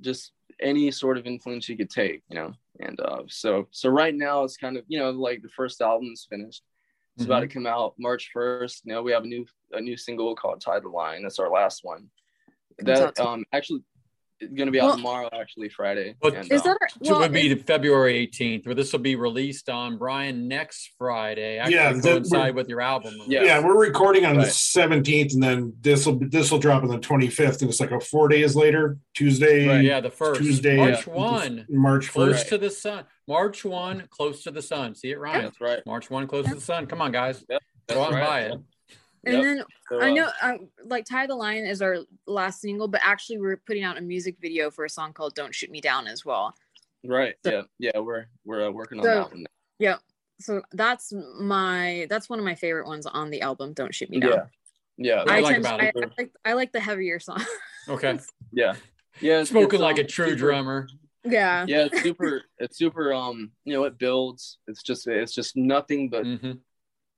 just 0.00 0.32
any 0.60 0.90
sort 0.90 1.16
of 1.18 1.26
influence 1.26 1.68
you 1.68 1.76
could 1.76 1.90
take 1.90 2.22
you 2.28 2.36
know 2.36 2.52
and 2.80 2.98
uh 3.00 3.22
so 3.28 3.66
so 3.70 3.88
right 3.88 4.14
now 4.14 4.42
it's 4.44 4.56
kind 4.56 4.76
of 4.76 4.84
you 4.88 4.98
know 4.98 5.10
like 5.10 5.42
the 5.42 5.48
first 5.48 5.80
album's 5.80 6.26
finished. 6.28 6.62
It's 7.16 7.24
about 7.26 7.40
to 7.40 7.46
Mm-hmm. 7.46 7.52
come 7.58 7.66
out 7.66 7.94
march 7.98 8.30
1st 8.34 8.82
you 8.84 8.92
know 8.92 9.02
we 9.02 9.12
have 9.12 9.24
a 9.24 9.26
new 9.26 9.44
a 9.72 9.80
new 9.80 9.96
single 9.96 10.34
called 10.34 10.60
tie 10.60 10.80
the 10.80 10.88
line. 10.88 11.22
That's 11.22 11.38
our 11.38 11.50
last 11.50 11.80
one. 11.84 12.08
That 12.78 13.18
um 13.20 13.44
actually 13.52 13.82
gonna 14.54 14.70
be 14.70 14.80
out 14.80 14.86
Well- 14.88 14.96
tomorrow 14.96 15.28
actually 15.32 15.68
friday 15.68 16.14
Well, 16.22 16.34
and, 16.34 16.50
Is 16.50 16.62
um, 16.62 16.68
that 16.68 16.78
our, 16.80 16.88
So 17.04 17.16
it 17.16 17.18
would 17.20 17.32
be 17.32 17.54
February 17.54 18.26
18th, 18.26 18.66
where 18.66 18.74
this 18.74 18.92
will 18.92 19.00
be 19.00 19.14
released 19.16 19.68
on 19.68 19.98
Brian 19.98 20.48
next 20.48 20.92
Friday. 20.98 21.58
Actually, 21.58 21.74
Yeah, 21.74 22.00
coincide 22.00 22.54
with 22.54 22.68
your 22.68 22.80
album. 22.80 23.14
Yeah. 23.26 23.42
Yeah, 23.44 23.64
we're 23.64 23.78
recording 23.78 24.24
on 24.24 24.36
the 24.36 24.44
17th, 24.46 25.34
and 25.34 25.42
then 25.42 25.72
this 25.80 26.06
will 26.06 26.18
this 26.18 26.50
will 26.50 26.58
drop 26.58 26.82
on 26.82 26.88
the 26.88 26.98
25th, 26.98 27.60
and 27.60 27.70
it's 27.70 27.80
like 27.80 27.90
a 27.90 28.00
four 28.00 28.28
days 28.28 28.56
later, 28.56 28.98
Tuesday, 29.14 29.68
Right, 29.68 29.84
Yeah, 29.84 30.00
the 30.00 30.10
first 30.10 30.40
Tuesday, 30.40 30.76
March 30.76 31.06
yeah. 31.06 31.12
one, 31.12 31.66
March 31.68 32.10
close 32.10 32.32
first. 32.36 32.48
to 32.48 32.58
the 32.58 32.70
sun. 32.70 33.04
March 33.28 33.64
one, 33.64 34.04
close 34.10 34.42
to 34.44 34.50
the 34.50 34.62
sun. 34.62 34.94
See 34.94 35.10
it, 35.10 35.18
Ryan? 35.18 35.44
that's 35.44 35.60
right 35.60 35.84
March 35.86 36.10
one, 36.10 36.26
close 36.26 36.46
to 36.48 36.54
the 36.54 36.60
sun. 36.60 36.86
Come 36.86 37.00
on, 37.02 37.12
guys, 37.12 37.44
That's 37.48 37.64
go 37.88 38.02
out 38.02 38.12
and 38.12 38.16
right. 38.16 38.26
buy 38.26 38.40
it. 38.42 38.60
And 39.24 39.34
Yep. 39.34 39.42
then 39.44 39.64
So, 39.88 40.00
I 40.00 40.12
know 40.12 40.28
uh, 40.42 40.54
like 40.84 41.04
Tie 41.04 41.26
the 41.26 41.34
Line 41.34 41.64
is 41.64 41.82
our 41.82 41.98
last 42.26 42.60
single, 42.60 42.88
but 42.88 43.00
actually 43.04 43.38
we're 43.38 43.56
putting 43.58 43.84
out 43.84 43.98
a 43.98 44.00
music 44.00 44.36
video 44.40 44.70
for 44.70 44.84
a 44.84 44.90
song 44.90 45.12
called 45.12 45.34
Don't 45.34 45.54
Shoot 45.54 45.70
Me 45.70 45.80
Down 45.80 46.06
as 46.06 46.24
well. 46.24 46.54
right 47.04 47.34
So- 47.44 47.50
yeah 47.52 47.62
yeah 47.78 47.98
we're 48.00 48.26
we're 48.44 48.68
uh, 48.68 48.70
working 48.70 48.98
on 48.98 49.04
So- 49.04 49.14
that 49.14 49.30
one 49.32 49.46
Yeah. 49.78 49.96
So 50.40 50.62
that's 50.72 51.12
my 51.38 52.06
that's 52.08 52.30
one 52.30 52.38
of 52.38 52.44
my 52.46 52.54
favorite 52.54 52.86
ones 52.86 53.04
on 53.06 53.30
the 53.30 53.42
album 53.42 53.72
Don't 53.74 53.94
Shoot 53.94 54.10
Me 54.10 54.20
Down. 54.20 54.30
yeah 54.32 54.44
yeah 54.96 55.16
What 55.18 55.26
do 55.26 55.32
I, 55.32 55.40
like 55.40 55.52
tend- 55.54 55.64
about 55.66 55.80
I, 55.82 55.84
it? 55.86 55.94
I 55.96 56.00
like 56.18 56.32
I 56.46 56.52
like 56.54 56.72
the 56.72 56.80
heavier 56.80 57.20
song. 57.20 57.44
Okay, 57.88 58.18
yeah 58.52 58.74
yeah 59.20 59.32
it's- 59.32 59.48
spoken 59.50 59.74
it's, 59.76 59.82
like 59.82 59.98
a 59.98 60.02
um, 60.02 60.06
true 60.06 60.26
super- 60.30 60.36
drummer. 60.38 60.88
yeah. 61.24 61.66
yeah 61.68 61.84
it's 61.86 62.02
super 62.02 62.42
it's 62.58 62.78
super 62.78 63.12
um 63.12 63.50
you 63.66 63.74
know 63.74 63.84
it 63.84 63.98
builds 63.98 64.56
it's 64.66 64.82
just 64.82 65.06
it's 65.06 65.34
just 65.34 65.54
nothing 65.56 66.08
but 66.08 66.24
hmm 66.24 66.52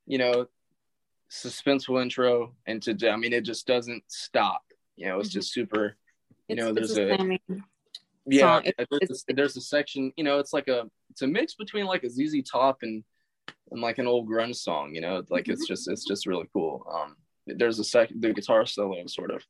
you 0.05 0.17
know 0.17 0.45
suspenseful 1.33 1.99
intro 2.01 2.53
and 2.67 2.81
to 2.83 2.91
i 3.09 3.15
mean 3.15 3.33
it 3.33 3.41
just 3.43 3.65
doesn't 3.65 4.03
stop. 4.07 4.61
You 4.95 5.07
know 5.07 5.19
it's 5.19 5.29
Mhm. 5.29 5.33
just 5.33 5.51
super 5.51 5.97
you 6.47 6.55
know 6.55 6.71
there's 6.71 6.91
it's 6.95 6.99
a 6.99 7.39
yeah 8.27 8.61
there's, 8.77 8.87
it's- 9.01 9.25
a, 9.27 9.33
there's 9.33 9.57
a 9.57 9.61
section 9.61 10.13
you 10.15 10.23
know 10.23 10.37
it's 10.37 10.53
like 10.53 10.67
a 10.67 10.89
it's 11.09 11.23
a 11.23 11.27
mix 11.27 11.55
between 11.55 11.85
like 11.87 12.03
a 12.03 12.07
zz 12.07 12.45
top 12.49 12.77
and 12.83 13.03
and 13.71 13.81
like 13.81 13.97
an 13.97 14.05
old 14.07 14.29
grunge 14.29 14.57
song 14.57 14.93
you 14.93 15.01
know 15.01 15.23
like 15.29 15.47
it's 15.49 15.65
just 15.67 15.89
it's 15.89 16.05
just 16.05 16.27
really 16.27 16.47
cool. 16.53 16.85
Um 16.93 17.15
there's 17.47 17.79
a 17.79 17.83
second 17.83 18.21
the 18.21 18.31
guitar 18.31 18.65
solo 18.65 19.05
sort 19.07 19.31
of 19.31 19.41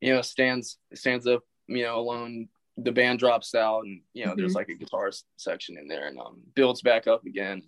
you 0.00 0.14
know 0.14 0.22
stands 0.22 0.78
stands 0.94 1.26
up 1.26 1.42
you 1.66 1.82
know 1.82 1.98
alone 1.98 2.48
the 2.78 2.92
band 2.92 3.18
drops 3.18 3.54
out 3.54 3.80
and 3.84 4.00
you 4.14 4.24
know 4.24 4.34
there's 4.36 4.52
Mhm. 4.52 4.60
like 4.60 4.68
a 4.68 4.74
guitar 4.82 5.10
section 5.36 5.76
in 5.76 5.88
there 5.88 6.06
and 6.06 6.18
um 6.20 6.40
builds 6.54 6.80
back 6.82 7.06
up 7.08 7.26
again. 7.26 7.62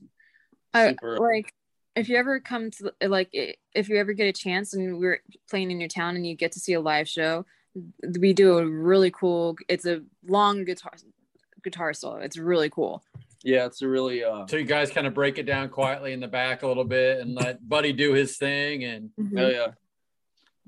I, 0.73 0.91
super 0.91 1.19
like 1.19 1.53
if 1.97 2.09
you 2.09 2.17
ever 2.17 2.41
come 2.41 2.71
to 2.71 2.93
like 3.03 3.29
if 3.33 3.89
you 3.89 3.97
ever 3.97 4.13
get 4.13 4.27
a 4.27 4.33
chance 4.33 4.75
and 4.75 4.99
we're 4.99 5.21
playing 5.49 5.71
in 5.71 5.81
your 5.81 5.89
town 5.89 6.17
and 6.17 6.27
you 6.27 6.35
get 6.35 6.53
to 6.53 6.61
see 6.61 6.73
a 6.73 6.81
live 6.81 7.09
show 7.09 7.45
we 8.19 8.33
do 8.33 8.59
a 8.59 8.67
really 8.67 9.11
cool 9.11 9.57
it's 9.69 9.87
a 9.87 10.03
long 10.27 10.65
guitar 10.65 10.93
guitar 11.63 11.93
solo. 11.95 12.17
It's 12.17 12.37
really 12.37 12.69
cool. 12.69 13.03
Yeah 13.43 13.65
it's 13.67 13.81
a 13.83 13.89
really 13.89 14.23
uh 14.23 14.47
So 14.47 14.57
you 14.57 14.65
guys 14.65 14.91
kind 14.91 15.07
of 15.07 15.15
break 15.15 15.39
it 15.39 15.45
down 15.45 15.69
quietly 15.71 16.13
in 16.13 16.21
the 16.21 16.29
back 16.29 16.63
a 16.63 16.67
little 16.67 16.85
bit 16.85 17.21
and 17.21 17.35
let 17.35 17.67
Buddy 17.67 17.93
do 17.93 18.13
his 18.13 18.37
thing 18.37 18.85
and 18.85 19.11
oh 19.39 19.49
yeah. 19.49 19.69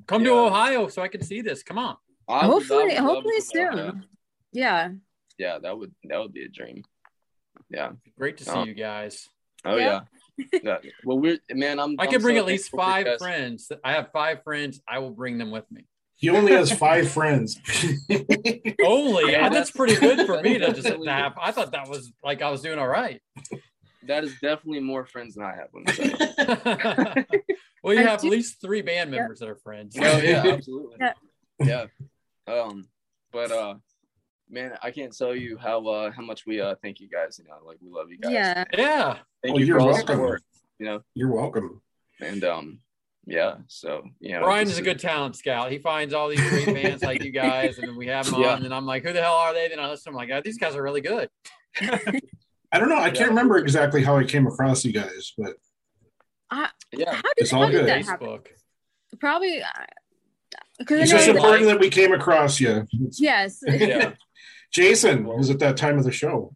come 0.07 0.25
to 0.25 0.31
Ohio 0.31 0.89
so 0.89 1.03
I 1.03 1.09
can 1.09 1.23
see 1.23 1.43
this. 1.43 1.63
Come 1.63 1.79
on. 1.79 1.97
I 2.29 2.47
hopefully 2.47 2.85
would 2.87 2.97
hopefully 2.97 3.41
to 3.41 3.55
go 3.55 3.77
soon 3.77 4.05
yeah. 4.53 4.89
Yeah 5.39 5.59
that 5.59 5.77
would 5.79 5.93
that 6.05 6.19
would 6.19 6.33
be 6.33 6.45
a 6.45 6.49
dream. 6.49 6.83
Yeah. 7.71 7.93
Great 8.19 8.39
to 8.39 8.45
see 8.45 8.51
Oh. 8.53 8.65
you 8.65 8.75
guys. 8.75 9.29
oh 9.65 9.77
Yeah. 9.77 9.85
yeah, 9.85 10.01
yeah. 10.63 10.79
well 11.05 11.19
we're 11.19 11.39
man 11.51 11.79
i'm 11.79 11.97
I 11.99 12.05
I'm 12.05 12.11
can 12.11 12.21
bring 12.23 12.37
so 12.37 12.41
at 12.41 12.47
least 12.47 12.71
thankful 12.71 12.79
for 12.79 12.85
you 12.89 12.93
five 12.95 13.05
guys. 13.07 13.19
friends. 13.19 13.73
I 13.85 13.93
have 13.93 14.11
five 14.13 14.43
friends. 14.43 14.81
I 14.89 14.99
will 14.99 15.11
bring 15.11 15.39
them 15.39 15.51
with 15.51 15.65
me. 15.71 15.85
He 16.17 16.31
only 16.31 16.53
has 16.53 16.73
five 16.73 17.11
friends. 17.11 17.59
Only 18.85 19.33
Yeah, 19.33 19.49
that's 19.49 19.71
that's- 19.71 19.71
pretty 19.71 19.97
good 19.97 20.27
for 20.27 20.41
me 20.43 20.59
to 20.59 20.67
just 20.73 20.83
Definitely. 20.83 21.07
to 21.09 21.13
have. 21.13 21.35
I 21.41 21.53
thought 21.53 21.73
that 21.73 21.89
was 21.89 22.13
like 22.25 22.41
I 22.43 22.51
was 22.51 22.63
doing 22.63 22.79
all 22.79 22.89
right. 22.89 23.21
that 24.05 24.25
is 24.25 24.33
definitely 24.41 24.81
more 24.81 25.05
friends 25.05 25.35
than 25.35 25.45
i 25.45 25.55
have 25.57 25.69
let 25.75 25.99
me 25.99 26.09
tell 26.11 27.15
you. 27.17 27.25
well, 27.83 27.95
you 27.95 28.01
I 28.01 28.05
have 28.05 28.21
do- 28.21 28.29
at 28.29 28.31
least 28.33 28.61
three 28.61 28.83
band 28.83 29.13
Yeah. 29.13 29.21
members 29.21 29.41
that 29.41 29.49
are 29.49 29.57
friends. 29.57 29.97
oh 30.01 30.19
yeah 30.19 30.43
absolutely 30.47 30.97
Yeah. 31.01 31.13
yeah 31.61 31.87
um 32.47 32.87
but 33.33 33.51
uh 33.51 33.75
man 34.49 34.73
i 34.83 34.91
can't 34.91 35.17
tell 35.17 35.35
you 35.35 35.57
how 35.59 35.85
uh 35.87 36.11
how 36.11 36.23
much 36.23 36.47
we 36.47 36.61
uh 36.61 36.75
thank 36.83 37.01
you 37.01 37.09
guys 37.09 37.39
you 37.39 37.45
know 37.49 37.57
like 37.67 37.79
we 37.81 37.91
love 37.91 38.11
you 38.11 38.19
guys 38.19 38.33
yeah 38.33 38.65
yeah. 38.77 39.19
thank 39.43 39.57
Oh, 39.57 39.59
you 39.59 39.67
you're 39.67 39.77
for 39.77 39.81
all 39.81 39.87
the 39.89 39.93
welcome. 39.95 40.15
support 40.17 40.43
you 40.79 40.87
know 40.87 41.01
You're 41.15 41.33
welcome. 41.33 41.81
and 42.21 42.45
um 42.45 42.79
yeah 43.27 43.57
so 43.67 44.05
you 44.21 44.33
know 44.33 44.41
Brian's 44.43 44.79
a 44.79 44.83
good 44.83 45.01
talent 45.01 45.35
scout. 45.37 45.73
He 45.73 45.79
finds 45.79 46.15
all 46.15 46.29
these 46.29 46.41
great 46.49 46.67
bands 46.67 47.03
like 47.03 47.25
you 47.25 47.33
guys, 47.33 47.77
and 47.79 47.89
then 47.89 47.97
we 47.97 48.07
have 48.07 48.31
them 48.31 48.41
Yeah. 48.41 48.55
on. 48.55 48.65
And 48.65 48.73
I'm 48.73 48.87
like, 48.87 49.03
who 49.05 49.13
the 49.13 49.21
hell 49.21 49.35
are 49.35 49.53
they? 49.53 49.67
Then 49.69 49.81
I 49.81 49.91
listen. 49.91 50.11
I'm 50.11 50.15
like, 50.17 50.31
oh, 50.33 50.41
these 50.45 50.59
guys 50.59 50.77
are 50.77 50.83
really 50.83 51.01
good. 51.01 51.29
I 51.81 52.79
don't 52.79 52.89
know. 52.89 52.99
I 52.99 53.11
can't 53.11 53.31
remember 53.31 53.57
exactly 53.59 54.05
how 54.05 54.17
I 54.17 54.23
came 54.23 54.47
across 54.47 54.85
you 54.85 54.93
guys, 54.93 55.33
but 55.37 55.55
yeah 56.93 57.15
how 57.15 57.23
did, 57.23 57.23
It's 57.39 57.51
how 57.51 57.63
all 57.63 57.67
did 57.67 57.81
good. 57.81 57.89
that 57.89 58.05
happen 58.05 58.29
Facebook. 58.29 58.47
probably 59.19 59.61
because 60.79 61.01
it's 61.01 61.11
just 61.11 61.27
know 61.27 61.33
that, 61.33 61.39
important 61.39 61.67
that 61.69 61.81
we 61.81 61.91
came 61.91 62.13
across 62.13 62.61
you. 62.61 62.87
yes 63.19 63.59
yeah 63.67 64.13
Jason 64.73 65.25
was 65.25 65.51
at 65.51 65.59
that 65.61 65.77
time 65.77 65.99
of 65.99 66.05
the 66.05 66.13
show. 66.13 66.55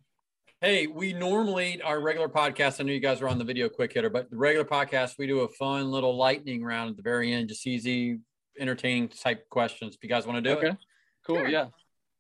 Hey, 0.61 0.87
we 0.87 1.13
normally 1.15 1.81
our 1.83 2.01
regular 2.01 2.29
podcast. 2.29 2.81
I 2.81 2.85
know 2.85 2.93
you 2.93 3.01
guys 3.01 3.23
are 3.23 3.29
on 3.29 3.39
the 3.39 3.45
video 3.45 3.69
quick 3.69 3.93
hitter, 3.95 4.11
but 4.11 4.31
the 4.31 4.37
regular 4.37 4.65
podcast 4.67 5.15
we 5.19 5.27
do 5.27 5.41
a 5.41 5.49
fun 5.49 5.91
little 5.91 6.17
lightning 6.17 6.63
round 6.63 6.91
at 6.91 6.97
the 6.97 7.03
very 7.03 7.33
end, 7.33 7.49
just 7.49 7.67
easy, 7.67 8.19
entertaining 8.59 9.09
type 9.09 9.49
questions. 9.49 9.95
If 9.95 10.03
you 10.03 10.09
guys 10.11 10.27
want 10.27 10.45
to 10.45 10.51
do 10.51 10.59
okay 10.59 10.69
it, 10.69 10.77
cool 11.27 11.37
Sure. 11.37 11.49
yeah 11.49 11.69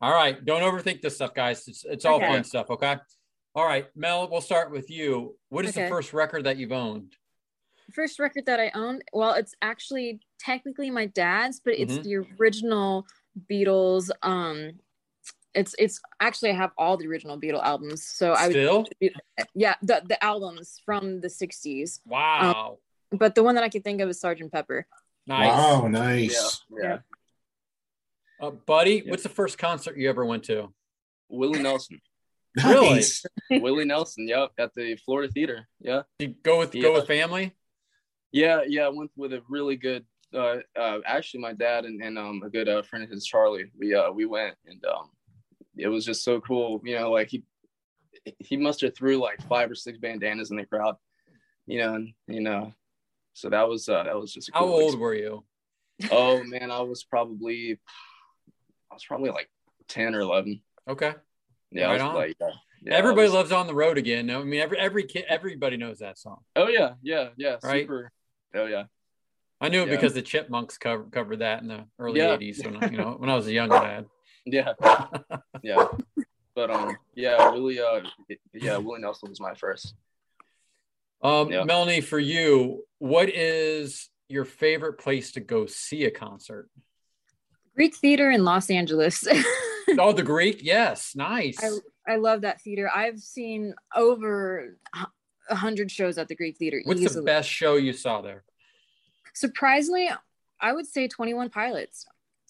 all 0.02 0.14
right. 0.14 0.42
Don't 0.42 0.62
overthink 0.62 1.02
this 1.02 1.16
stuff, 1.16 1.34
guys. 1.34 1.68
It's 1.68 1.84
it's 1.84 2.06
all 2.06 2.16
Okay. 2.16 2.26
fun 2.28 2.42
stuff. 2.44 2.70
Okay. 2.70 2.96
All 3.54 3.66
right, 3.66 3.86
Mel. 3.94 4.26
We'll 4.30 4.40
start 4.40 4.70
with 4.70 4.88
you. 4.88 5.36
What 5.50 5.66
is 5.66 5.74
the 5.74 5.88
first 5.88 6.14
record 6.14 6.44
that 6.44 6.56
you've 6.56 6.72
owned? 6.72 7.14
first 7.92 8.20
record 8.20 8.46
that 8.46 8.60
I 8.60 8.70
owned, 8.76 9.02
well, 9.12 9.34
it's 9.34 9.52
actually 9.62 10.20
technically 10.38 10.90
my 10.90 11.06
dad's, 11.06 11.58
but 11.60 11.74
it's 11.76 11.94
Mhm. 11.98 12.02
the 12.04 12.16
original 12.40 13.04
Beatles. 13.50 14.10
Um, 14.22 14.78
it's 15.54 15.74
it's 15.78 16.00
actually 16.20 16.50
I 16.50 16.54
have 16.54 16.70
all 16.78 16.96
the 16.96 17.06
original 17.06 17.38
Beatle 17.40 17.62
albums. 17.62 18.06
So 18.06 18.32
I 18.32 18.46
would, 18.48 18.52
Still, 18.52 18.86
yeah, 19.54 19.74
the 19.82 20.02
the 20.06 20.22
albums 20.22 20.80
from 20.84 21.20
the 21.20 21.28
'60s. 21.28 22.00
wow, 22.06 22.78
But 23.10 23.34
the 23.34 23.42
one 23.42 23.54
that 23.56 23.64
I 23.64 23.68
could 23.68 23.82
think 23.84 24.00
of 24.00 24.08
is 24.08 24.20
Sergeant 24.20 24.52
Pepper. 24.52 24.86
nice. 25.26 25.48
Wow, 25.48 25.86
nice. 25.88 26.60
yeah 26.82 26.98
Uh, 28.40 28.50
buddy, 28.50 29.02
Yeah. 29.04 29.10
what's 29.10 29.22
the 29.22 29.28
first 29.28 29.58
concert 29.58 29.96
you 29.98 30.08
ever 30.08 30.24
went 30.24 30.44
to? 30.44 30.72
willie 31.28 31.62
nelson 31.62 32.00
Really? 32.64 33.02
Willie 33.50 33.84
nelson 33.84 34.26
yep 34.26 34.50
at 34.58 34.74
the 34.74 34.96
florida 35.04 35.30
theater 35.32 35.68
yeah 35.78 36.02
Did 36.18 36.30
you 36.30 36.34
go 36.42 36.58
with 36.58 36.74
Yeah. 36.74 36.82
go 36.82 36.92
with 36.94 37.06
family? 37.06 37.54
Yeah, 38.32 38.62
yeah, 38.66 38.86
I 38.86 38.88
went 38.90 39.10
with 39.16 39.32
a 39.32 39.42
really 39.48 39.74
good. 39.76 40.04
Uh, 40.32 40.58
uh, 40.78 40.98
actually, 41.04 41.40
my 41.40 41.52
dad 41.52 41.84
and, 41.84 42.00
and 42.00 42.16
um, 42.16 42.42
a 42.44 42.48
good 42.48 42.68
uh, 42.68 42.80
friend 42.82 43.02
of 43.04 43.10
his, 43.10 43.26
Charlie. 43.26 43.64
We 43.76 43.92
uh, 43.92 44.12
we 44.12 44.24
went 44.24 44.54
and 44.66 44.84
um, 44.86 45.10
it 45.76 45.88
was 45.88 46.04
just 46.04 46.24
so 46.24 46.40
cool. 46.40 46.80
You 46.84 46.96
know, 46.98 47.10
like 47.10 47.28
he 47.28 47.42
he 48.38 48.56
must 48.56 48.80
have 48.82 48.94
threw 48.94 49.16
like 49.18 49.40
five 49.48 49.70
or 49.70 49.74
six 49.74 49.98
bandanas 49.98 50.50
in 50.50 50.56
the 50.56 50.66
crowd. 50.66 50.96
You 51.66 51.78
know, 51.78 51.94
and 51.94 52.12
you 52.26 52.40
know, 52.40 52.72
so 53.34 53.48
that 53.50 53.68
was 53.68 53.88
uh, 53.88 54.02
that 54.04 54.18
was 54.18 54.32
just 54.32 54.48
a 54.48 54.52
How 54.54 54.64
old 54.64 54.92
ex- 54.94 54.96
were 55.00 55.14
you? 55.14 55.44
Oh 56.10 56.42
man, 56.44 56.70
I 56.70 56.80
was 56.80 57.04
probably 57.04 57.78
I 58.90 58.94
was 58.94 59.04
probably 59.04 59.30
like 59.30 59.50
ten 59.88 60.14
or 60.14 60.20
eleven. 60.20 60.60
Okay. 60.88 61.14
Yeah, 61.70 61.84
Right 61.86 61.90
I 61.90 61.92
was 61.94 62.02
on. 62.02 62.14
like, 62.16 62.36
yeah, 62.40 62.48
yeah, 62.82 62.94
Everybody 62.94 63.26
was- 63.26 63.34
loves 63.34 63.52
on 63.52 63.66
the 63.68 63.74
road 63.74 63.98
again. 63.98 64.28
I 64.30 64.42
mean, 64.42 64.60
every 64.60 64.78
every 64.78 65.04
kid, 65.04 65.24
everybody 65.28 65.76
knows 65.76 65.98
that 66.00 66.18
song. 66.18 66.38
Oh 66.56 66.68
yeah, 66.68 66.94
yeah, 67.02 67.28
yeah. 67.36 67.56
Right? 67.62 67.84
Super. 67.84 68.10
Oh 68.54 68.66
yeah. 68.66 68.84
I 69.60 69.68
knew 69.68 69.82
it 69.82 69.88
Yeah. 69.88 69.94
because 69.94 70.14
the 70.14 70.22
Chipmunks 70.22 70.78
covered 70.78 71.12
covered 71.12 71.40
that 71.40 71.60
in 71.62 71.68
the 71.68 71.84
early 71.98 72.18
Yeah. 72.18 72.36
'80s 72.36 72.64
when 72.64 72.82
I, 72.82 72.88
you 72.90 72.96
know 72.96 73.14
when 73.18 73.28
I 73.30 73.36
was 73.36 73.46
a 73.46 73.52
young 73.52 73.68
lad. 73.68 74.06
Yeah. 74.44 74.72
yeah. 75.62 75.86
But 76.54 76.70
um, 76.70 76.96
yeah, 77.14 77.50
Willie. 77.50 77.80
Uh, 77.80 78.00
yeah, 78.52 78.76
Willie 78.76 79.00
Nelson 79.00 79.28
was 79.30 79.40
my 79.40 79.54
first. 79.54 79.94
Um, 81.22 81.50
Yeah. 81.50 81.64
Melanie, 81.64 82.00
for 82.00 82.18
you, 82.18 82.84
what 82.98 83.28
is 83.28 84.08
your 84.28 84.44
favorite 84.44 84.94
place 84.94 85.32
to 85.32 85.40
go 85.40 85.66
see 85.66 86.04
a 86.04 86.10
concert? 86.10 86.68
Greek 87.74 87.94
theater 87.96 88.30
in 88.30 88.44
Los 88.44 88.70
Angeles. 88.70 89.26
oh, 89.98 90.12
the 90.12 90.22
Greek. 90.22 90.60
Yes, 90.62 91.14
nice. 91.14 91.58
I, 91.62 92.12
I 92.14 92.16
love 92.16 92.42
that 92.42 92.60
theater. 92.60 92.90
I've 92.94 93.18
seen 93.20 93.74
over 93.94 94.76
a 95.48 95.54
hundred 95.54 95.90
shows 95.90 96.18
at 96.18 96.28
the 96.28 96.34
Greek 96.34 96.56
theater. 96.56 96.80
What's 96.84 97.14
the 97.14 97.22
best 97.22 97.48
show 97.48 97.76
you 97.76 97.92
saw 97.92 98.20
there? 98.20 98.44
Surprisingly, 99.34 100.10
I 100.60 100.72
would 100.72 100.86
say 100.86 101.08
Twenty 101.08 101.34
One 101.34 101.50
Pilots. 101.50 102.06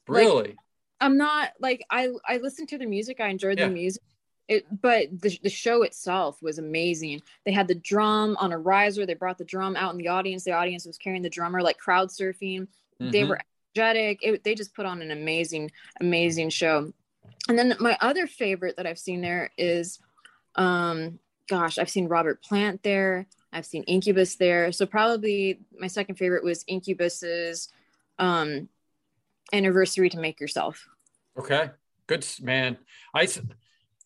Like, 0.08 0.22
Really? 0.22 0.56
I'm 1.01 1.16
not 1.16 1.51
like 1.60 1.85
I 1.90 2.09
I 2.27 2.39
listened 2.39 2.68
to 2.70 2.78
the 2.78 2.86
music. 2.86 3.20
I 3.20 3.28
enjoyed 3.28 3.59
Yeah. 3.59 3.68
the 3.68 3.74
music. 3.74 4.02
It, 4.48 4.66
but 4.82 5.06
the, 5.20 5.39
the 5.44 5.48
show 5.48 5.82
itself 5.85 6.43
was 6.43 6.59
amazing. 6.59 7.22
They 7.47 7.52
had 7.52 7.68
the 7.68 7.77
drum 7.77 8.36
on 8.40 8.51
a 8.51 8.59
riser. 8.59 9.06
They 9.06 9.14
brought 9.14 9.39
the 9.39 9.44
drum 9.44 9.77
out 9.77 9.93
in 9.93 9.98
the 9.98 10.09
audience. 10.09 10.43
The 10.43 10.51
audience 10.52 10.85
was 10.86 10.98
carrying 10.98 11.22
the 11.22 11.31
drummer, 11.31 11.62
like 11.62 11.78
crowd 11.78 12.09
surfing. 12.09 12.66
They 12.98 13.20
Mhm. 13.22 13.28
were 13.28 13.39
energetic. 13.77 14.18
It, 14.22 14.43
they 14.43 14.56
just 14.56 14.74
put 14.74 14.86
on 14.86 15.02
an 15.02 15.12
amazing, 15.12 15.70
amazing 16.01 16.51
show. 16.51 16.93
And 17.48 17.56
then 17.56 17.77
my 17.78 17.97
other 18.01 18.27
favorite 18.27 18.77
that 18.77 18.86
I've 18.86 18.98
seen 18.98 19.20
there 19.20 19.51
is, 19.56 20.01
um, 20.56 21.20
gosh, 21.48 21.78
I've 21.78 21.89
seen 21.89 22.09
Robert 22.09 22.43
Plant 22.43 22.82
there. 22.82 23.27
I've 23.52 23.66
seen 23.66 23.85
Incubus 23.85 24.35
there. 24.35 24.72
So 24.72 24.85
probably 24.85 25.60
my 25.78 25.86
second 25.86 26.16
favorite 26.16 26.43
was 26.43 26.64
Incubus's 26.66 27.68
um, 28.18 28.68
anniversary 29.52 30.09
to 30.10 30.18
make 30.18 30.40
yourself. 30.40 30.85
Okay, 31.39 31.70
good 32.06 32.22
s- 32.22 32.40
man. 32.40 32.77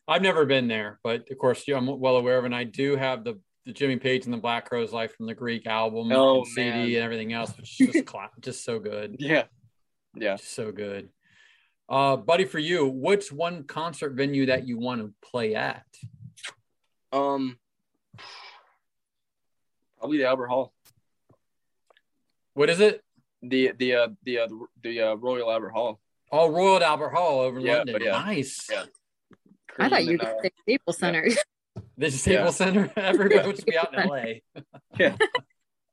I've 0.07 0.23
never 0.23 0.45
been 0.45 0.69
there, 0.69 0.99
but 1.03 1.31
of 1.31 1.39
course, 1.39 1.65
yeah, 1.67 1.77
I'm 1.77 1.87
well 1.99 2.17
aware 2.17 2.39
of, 2.39 2.45
and 2.45 2.55
I 2.55 2.65
do 2.65 2.97
have 2.97 3.25
the 3.25 3.41
the 3.67 3.73
Jimmy 3.73 3.97
Page 3.97 4.27
and 4.27 4.35
the 4.35 4.39
Black 4.39 4.69
Crowes 4.69 4.93
Life 4.93 5.15
from 5.17 5.25
the 5.27 5.35
Greek 5.35 5.67
album 5.67 6.13
Oh, 6.13 6.41
and 6.41 6.47
CD 6.49 6.69
man. 6.71 6.81
and 6.87 6.97
everything 6.97 7.33
else, 7.33 7.57
which 7.57 7.81
is 7.81 7.93
just 7.95 8.05
cla- 8.07 8.31
just 8.41 8.63
so 8.63 8.79
good, 8.79 9.17
Yeah. 9.19 9.45
Yeah. 10.15 10.37
just 10.37 10.53
so 10.53 10.71
good. 10.71 11.09
Uh, 11.89 12.17
buddy, 12.17 12.45
for 12.45 12.59
you, 12.59 12.87
what's 12.87 13.33
one 13.33 13.65
concert 13.65 14.11
venue 14.13 14.47
that 14.47 14.67
you 14.69 14.77
want 14.79 15.01
to 15.01 15.15
play 15.27 15.55
at? 15.55 15.87
Um. 17.11 17.59
Probably 19.99 20.19
the 20.19 20.27
Albert 20.27 20.49
Hall. 20.49 20.75
What 22.53 22.69
is 22.69 22.81
it? 22.81 23.03
The 23.49 23.73
the 23.79 23.95
uh, 23.95 24.09
the 24.25 24.39
uh, 24.41 24.49
the 24.83 25.01
uh, 25.01 25.15
Royal 25.15 25.51
Albert 25.51 25.71
Hall. 25.71 26.01
Oh, 26.33 26.49
Royal 26.51 26.83
Albert 26.83 27.11
Hall 27.11 27.41
over 27.41 27.59
in 27.59 27.65
Yeah, 27.67 27.77
London. 27.79 28.03
yeah. 28.03 28.11
Nice. 28.13 28.67
Yeah. 28.71 28.85
I 29.79 29.89
thought 29.89 30.05
you 30.05 30.13
and, 30.13 30.23
uh, 30.23 30.35
could 30.41 30.43
say 30.43 30.51
Staples 30.63 30.99
Center. 30.99 31.29
The 31.99 32.11
Staples 32.11 32.57
Center. 32.57 32.91
Everybody 32.97 33.45
wants 33.47 33.61
to 33.61 33.67
be 33.67 33.77
out 33.77 33.93
in 33.95 34.09
LA. 34.09 34.25
yeah. 34.99 35.17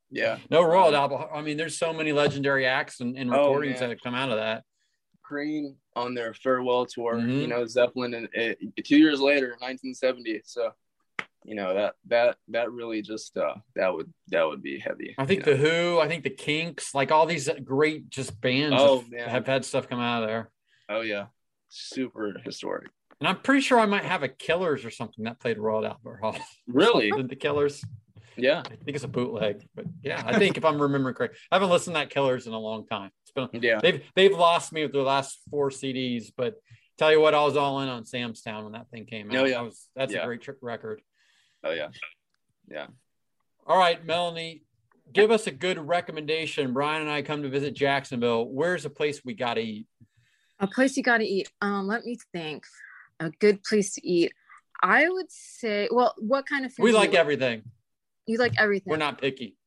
Yeah. 0.09 0.37
No, 0.49 0.63
Royal 0.63 0.95
Albert. 0.95 1.29
I 1.33 1.41
mean, 1.41 1.57
there's 1.57 1.77
so 1.77 1.91
many 1.93 2.11
legendary 2.11 2.65
acts 2.65 2.99
and, 3.01 3.17
and 3.17 3.29
Oh, 3.33 3.47
recordings 3.47 3.79
man. 3.79 3.89
that 3.89 3.89
have 3.95 4.01
come 4.03 4.13
out 4.15 4.29
of 4.29 4.37
that. 4.37 4.63
Cream 5.23 5.75
on 5.95 6.13
their 6.13 6.33
farewell 6.33 6.85
tour. 6.85 7.15
Mhm. 7.15 7.41
You 7.41 7.47
know, 7.47 7.65
Zeppelin, 7.65 8.13
and 8.13 8.27
uh, 8.37 8.53
two 8.83 8.97
years 8.97 9.19
later, 9.21 9.49
1970. 9.59 10.41
So, 10.43 10.71
you 11.43 11.55
know 11.55 11.73
that 11.73 11.95
that 12.07 12.37
that 12.49 12.71
really 12.71 13.01
just 13.01 13.35
uh 13.37 13.55
that 13.75 13.93
would 13.93 14.11
that 14.29 14.43
would 14.47 14.61
be 14.61 14.79
heavy. 14.79 15.15
I 15.17 15.25
think 15.25 15.43
the 15.43 15.55
Who, 15.55 15.99
I 15.99 16.07
think 16.07 16.23
the 16.23 16.29
Kinks, 16.29 16.93
like 16.93 17.11
all 17.11 17.25
these 17.25 17.49
great 17.63 18.09
just 18.09 18.39
bands 18.41 18.75
Oh, 18.79 19.03
have, 19.17 19.27
have 19.29 19.47
had 19.47 19.65
stuff 19.65 19.87
come 19.89 19.99
out 19.99 20.23
of 20.23 20.29
there. 20.29 20.51
Oh 20.89 21.01
yeah, 21.01 21.27
super 21.69 22.33
historic. 22.43 22.89
And 23.19 23.27
I'm 23.27 23.37
pretty 23.39 23.61
sure 23.61 23.79
I 23.79 23.85
might 23.85 24.03
have 24.05 24.23
a 24.23 24.27
Killers 24.27 24.83
or 24.83 24.89
something 24.89 25.25
that 25.25 25.39
played 25.39 25.57
Royal 25.59 25.85
Albert 25.85 26.19
Hall. 26.21 26.37
Really? 26.67 27.11
The 27.11 27.35
Killers? 27.35 27.83
Yeah. 28.37 28.63
I 28.65 28.69
think 28.69 28.95
it's 28.95 29.03
a 29.03 29.07
bootleg, 29.09 29.67
but 29.75 29.85
yeah, 30.03 30.23
I 30.25 30.39
think 30.39 30.57
if 30.57 30.65
I'm 30.65 30.81
remembering 30.81 31.13
correct, 31.15 31.37
I 31.51 31.55
haven't 31.55 31.69
listened 31.69 31.95
to 31.95 31.99
that 31.99 32.09
Killers 32.09 32.47
in 32.47 32.53
a 32.53 32.59
long 32.59 32.87
time. 32.87 33.11
It's 33.23 33.31
been 33.31 33.61
Yeah. 33.61 33.79
they've 33.81 34.01
they've 34.15 34.31
lost 34.35 34.71
me 34.73 34.83
with 34.83 34.93
their 34.93 35.03
last 35.03 35.39
four 35.51 35.69
CDs, 35.69 36.31
but 36.35 36.55
tell 36.97 37.11
you 37.11 37.19
what, 37.19 37.33
I 37.35 37.43
was 37.43 37.57
all 37.57 37.81
in 37.81 37.89
on 37.89 38.05
Sam's 38.05 38.41
Town 38.41 38.63
when 38.63 38.73
that 38.73 38.89
thing 38.89 39.05
came 39.05 39.29
out. 39.31 39.37
Oh, 39.37 39.45
yeah. 39.45 39.59
I 39.59 39.61
was, 39.61 39.87
that's 39.95 40.13
Yeah. 40.13 40.23
a 40.23 40.25
great 40.25 40.47
record. 40.61 41.01
Oh 41.63 41.71
yeah. 41.71 41.89
Yeah. 42.69 42.87
All 43.67 43.77
right, 43.77 44.03
Melanie, 44.05 44.63
give 45.13 45.29
us 45.31 45.47
a 45.47 45.51
good 45.51 45.77
recommendation. 45.77 46.73
Brian 46.73 47.01
and 47.01 47.11
I 47.11 47.21
come 47.21 47.43
to 47.43 47.49
visit 47.49 47.73
Jacksonville. 47.73 48.47
Where's 48.47 48.85
a 48.85 48.89
place 48.89 49.23
we 49.23 49.33
got 49.33 49.55
to 49.55 49.61
eat? 49.61 49.87
A 50.59 50.67
place 50.67 50.97
you 50.97 51.03
got 51.03 51.19
to 51.19 51.25
eat. 51.25 51.51
Um, 51.61 51.87
let 51.87 52.03
me 52.05 52.17
think. 52.33 52.65
A 53.19 53.29
good 53.29 53.63
place 53.63 53.93
to 53.95 54.07
eat. 54.07 54.31
I 54.81 55.07
would 55.09 55.31
say. 55.31 55.87
Well, 55.91 56.15
what 56.17 56.47
kind 56.47 56.65
of 56.65 56.73
food? 56.73 56.83
We 56.83 56.89
do 56.91 56.95
you 56.97 56.99
like 56.99 57.13
everything. 57.13 57.63
You 58.25 58.37
like 58.37 58.53
everything. 58.59 58.89
We're 58.89 58.97
not 58.97 59.21
picky. 59.21 59.57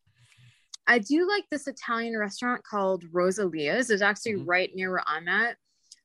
I 0.87 0.99
do 0.99 1.27
like 1.29 1.45
this 1.51 1.67
Italian 1.67 2.19
restaurant 2.19 2.63
called 2.65 3.05
Rosalia's. 3.13 3.91
It's 3.91 4.03
actually 4.03 4.35
Mhm. 4.35 4.45
right 4.47 4.75
near 4.75 4.91
where 4.91 5.05
I'm 5.07 5.29
at. 5.29 5.57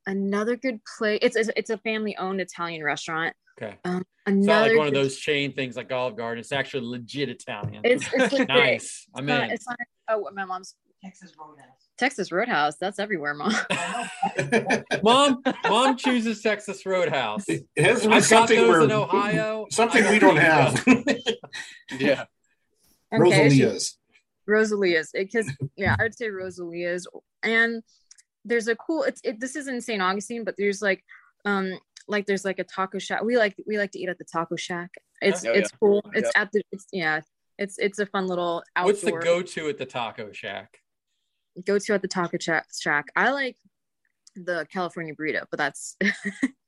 Another 0.06 0.56
good 0.56 0.80
place. 0.98 1.20
It's 1.22 1.36
it's, 1.36 1.50
it's 1.56 1.70
a 1.70 1.78
family 1.80 2.16
owned 2.18 2.40
Italian 2.40 2.84
restaurant. 2.84 3.36
Okay. 3.62 3.76
Um, 3.84 4.04
It's 4.28 4.46
not 4.46 4.58
another 4.64 4.70
like 4.70 4.78
one 4.78 4.88
of 4.88 4.94
those 4.94 5.18
chain 5.18 5.54
things 5.54 5.76
like 5.76 5.92
Olive 5.92 6.16
Garden. 6.16 6.40
It's 6.40 6.52
actually 6.52 6.86
legit 6.88 7.30
Italian. 7.30 7.82
It's, 7.84 8.06
it's 8.14 8.32
legit. 8.34 8.48
nice. 8.48 8.84
It's 8.84 9.08
I'm 9.16 9.26
not, 9.26 9.44
in. 9.46 9.52
it's 9.52 9.68
not. 9.68 9.78
Oh, 10.08 10.30
my 10.34 10.46
mom's 10.46 10.76
Texas 11.04 11.34
Roadhouse. 11.40 11.68
Texas 11.98 12.32
Roadhouse. 12.32 12.78
That's 12.78 13.00
everywhere, 13.00 13.34
mom. 13.34 13.54
Mom, 15.04 15.42
mom 15.68 15.98
chooses 15.98 16.42
Texas 16.42 16.86
Roadhouse. 16.86 17.46
It 17.48 17.66
has 17.78 18.02
to 18.04 18.10
be 18.10 18.16
I've 18.16 18.26
something 18.26 18.58
those 18.60 18.70
where 18.70 18.82
in 18.82 18.92
Ohio. 18.92 19.66
something 19.72 20.04
I 20.06 20.12
we 20.12 20.20
don't 20.20 20.36
these. 20.36 20.44
have. 20.44 20.86
Yeah. 22.00 22.26
Okay, 23.14 23.50
she- 23.50 23.64
Rosalia's. 23.64 23.98
Rosalia's 24.48 25.10
because 25.14 25.52
yeah 25.76 25.96
i 26.00 26.04
would 26.04 26.16
say 26.18 26.28
rosalia's 26.30 27.06
and 27.44 27.84
there's 28.46 28.68
a 28.68 28.76
cool 28.76 29.04
it's 29.04 29.22
it, 29.24 29.40
this 29.40 29.56
is 29.56 29.68
in 29.68 29.80
st 29.80 30.02
augustine 30.02 30.44
but 30.44 30.56
there's 30.58 30.82
like 30.82 31.04
um 31.46 31.78
like 32.10 32.26
there's 32.26 32.44
like 32.44 32.60
a 32.60 32.64
taco 32.66 33.00
shack 33.00 33.24
we 33.24 33.38
like 33.38 33.56
we 33.68 33.78
like 33.78 33.92
to 33.92 34.00
eat 34.00 34.10
at 34.10 34.18
the 34.18 34.26
taco 34.26 34.56
shack 34.58 34.90
it's 35.22 35.46
Oh, 35.46 35.54
it's 35.54 35.72
yeah. 35.72 35.78
cool 35.80 36.02
it's 36.14 36.32
Yeah. 36.36 36.42
at 36.42 36.52
the 36.52 36.62
it's 36.72 36.88
yeah 36.92 37.22
it's 37.58 37.78
it's 37.78 38.00
a 38.00 38.06
fun 38.06 38.28
little 38.28 38.64
outdoor 38.76 38.88
What's 38.90 39.02
the 39.02 39.12
go-to 39.12 39.70
at 39.70 39.78
the 39.78 39.86
taco 39.86 40.32
shack? 40.32 40.80
go 41.66 41.78
to 41.80 41.94
at 41.94 42.02
the 42.02 42.08
taco 42.08 42.38
shack 42.40 42.68
shack 42.78 43.08
i 43.16 43.32
like 43.32 43.58
the 44.36 44.66
california 44.72 45.14
burrito 45.16 45.44
but 45.50 45.58
that's 45.58 45.96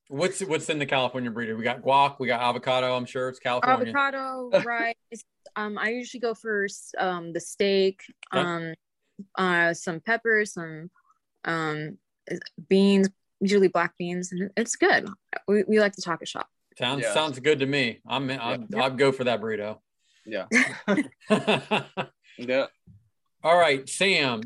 What's 0.09 0.41
what's 0.41 0.69
in 0.69 0.77
the 0.77 0.85
California 0.85 1.31
burrito? 1.31 1.57
We 1.57 1.63
got 1.63 1.81
guac, 1.81 2.19
we 2.19 2.27
got 2.27 2.41
avocado. 2.41 2.93
I'm 2.97 3.05
sure 3.05 3.29
it's 3.29 3.39
California. 3.39 3.93
avocado 3.93 4.49
rice 4.65 5.23
um 5.55 5.77
i 5.77 5.87
usually 5.89 6.19
go 6.19 6.33
for 6.33 6.67
um 6.97 7.31
the 7.31 7.39
steak 7.39 8.01
Okay. 8.35 8.41
um 8.43 8.73
uh 9.37 9.73
some 9.73 10.01
peppers 10.01 10.51
some 10.53 10.89
um 11.45 11.97
beans 12.67 13.07
usually 13.41 13.67
black 13.67 13.97
beans 13.97 14.31
and 14.31 14.49
it's 14.55 14.75
good 14.75 15.09
we, 15.47 15.63
we 15.67 15.79
like 15.79 15.93
the 15.95 16.01
taco 16.01 16.23
shop 16.25 16.47
Sounds 16.77 17.01
Yeah. 17.03 17.13
sounds 17.13 17.37
good 17.39 17.59
to 17.59 17.65
me. 17.65 17.99
I'm 18.07 18.29
I'm 18.31 18.67
Yeah. 18.69 18.83
I'd 18.83 18.97
go 18.97 19.11
for 19.11 19.25
that 19.25 19.41
burrito. 19.41 19.79
Yeah. 20.25 20.45
All 21.29 21.83
Yeah. 22.37 22.67
right, 23.43 23.87
Sam. 23.89 24.41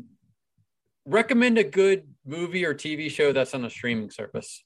Recommend 1.04 1.56
a 1.56 1.64
good 1.64 2.08
movie 2.24 2.64
or 2.64 2.74
TV 2.74 3.08
show 3.10 3.32
that's 3.32 3.54
on 3.54 3.64
a 3.64 3.70
streaming 3.70 4.10
service. 4.10 4.64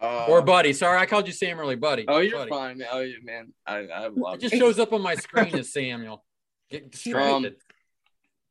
Uh, 0.00 0.26
or 0.28 0.42
Buddy. 0.42 0.72
Sorry, 0.72 0.98
I 0.98 1.06
called 1.06 1.28
you 1.28 1.32
Sam 1.32 1.60
early, 1.60 1.76
Buddy. 1.76 2.04
Oh, 2.08 2.18
you're 2.18 2.38
Buddy. 2.38 2.50
fine. 2.50 2.82
Oh, 2.90 3.00
yeah, 3.00 3.14
man. 3.22 3.52
I 3.64 3.76
I 3.86 4.08
love 4.08 4.34
It 4.34 4.40
just 4.40 4.54
it. 4.54 4.58
shows 4.58 4.80
up 4.80 4.92
on 4.92 5.00
my 5.02 5.14
screen 5.14 5.54
as 5.56 5.72
Samuel. 5.72 6.24
Get 6.68 6.90
distracted. 6.90 7.54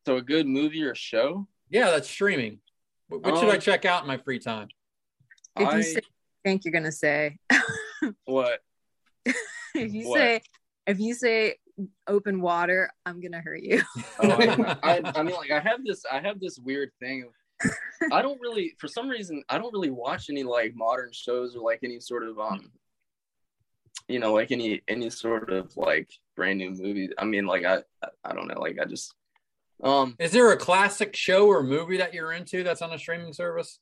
So 0.05 0.15
a 0.15 0.21
good 0.21 0.47
movie 0.47 0.83
or 0.83 0.95
show? 0.95 1.47
yeah, 1.69 1.89
that's 1.91 2.09
streaming. 2.09 2.59
What, 3.09 3.23
what 3.23 3.37
should 3.39 3.49
I 3.49 3.55
Um, 3.55 3.59
check 3.61 3.83
out 3.83 4.03
in 4.03 4.07
my 4.07 4.17
free 4.17 4.39
time? 4.39 4.69
If 5.59 5.67
I 5.67 5.77
you 5.77 5.83
say 5.83 6.01
think 6.43 6.65
you're 6.65 6.71
gonna 6.71 6.91
say 6.91 7.37
what? 8.25 8.59
if 9.25 9.93
you 9.93 10.07
What? 10.09 10.17
say 10.17 10.41
if 10.87 10.99
you 10.99 11.13
say 11.13 11.55
open 12.07 12.41
water 12.41 12.89
i'm 13.05 13.21
gonna 13.21 13.39
hurt 13.41 13.61
you 13.61 13.81
Oh, 14.19 14.29
I, 14.31 14.77
I, 14.83 15.11
I 15.15 15.23
mean, 15.23 15.35
like 15.35 15.51
I 15.51 15.59
have 15.59 15.83
this, 15.85 16.03
I 16.11 16.19
have 16.19 16.39
this 16.39 16.57
weird 16.59 16.91
thing. 16.99 17.29
I 18.11 18.21
don't 18.23 18.39
really, 18.41 18.73
for 18.79 18.87
some 18.87 19.07
reason, 19.07 19.43
I 19.49 19.57
don't 19.59 19.71
really 19.73 19.91
watch 19.91 20.29
any 20.29 20.43
like 20.43 20.73
modern 20.75 21.11
shows 21.11 21.55
or 21.55 21.61
like 21.63 21.79
any 21.83 21.99
sort 21.99 22.23
of 22.23 22.39
um, 22.39 22.71
you 24.07 24.19
know, 24.19 24.33
like 24.33 24.51
any 24.51 24.81
any 24.87 25.09
sort 25.09 25.51
of 25.51 25.75
like 25.77 26.09
brand 26.35 26.57
new 26.57 26.71
movie. 26.71 27.09
I 27.17 27.25
mean, 27.25 27.45
like 27.45 27.63
I, 27.65 27.77
I, 28.03 28.07
I 28.25 28.33
don't 28.33 28.47
know, 28.47 28.59
like 28.59 28.77
I 28.79 28.85
just, 28.85 29.13
um, 29.83 30.15
Is 30.19 30.31
there 30.31 30.51
a 30.51 30.57
classic 30.57 31.15
show 31.15 31.47
or 31.47 31.63
movie 31.63 31.97
that 31.97 32.13
you're 32.13 32.33
into 32.33 32.63
that's 32.63 32.81
on 32.81 32.91
a 32.93 32.97
streaming 32.99 33.33
service? 33.33 33.79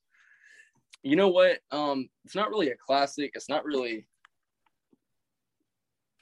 You 1.03 1.15
know 1.15 1.29
what? 1.29 1.59
Um, 1.71 2.09
it's 2.25 2.35
not 2.35 2.49
really 2.49 2.69
a 2.69 2.75
classic. 2.75 3.31
It's 3.35 3.49
not 3.49 3.63
really. 3.65 4.05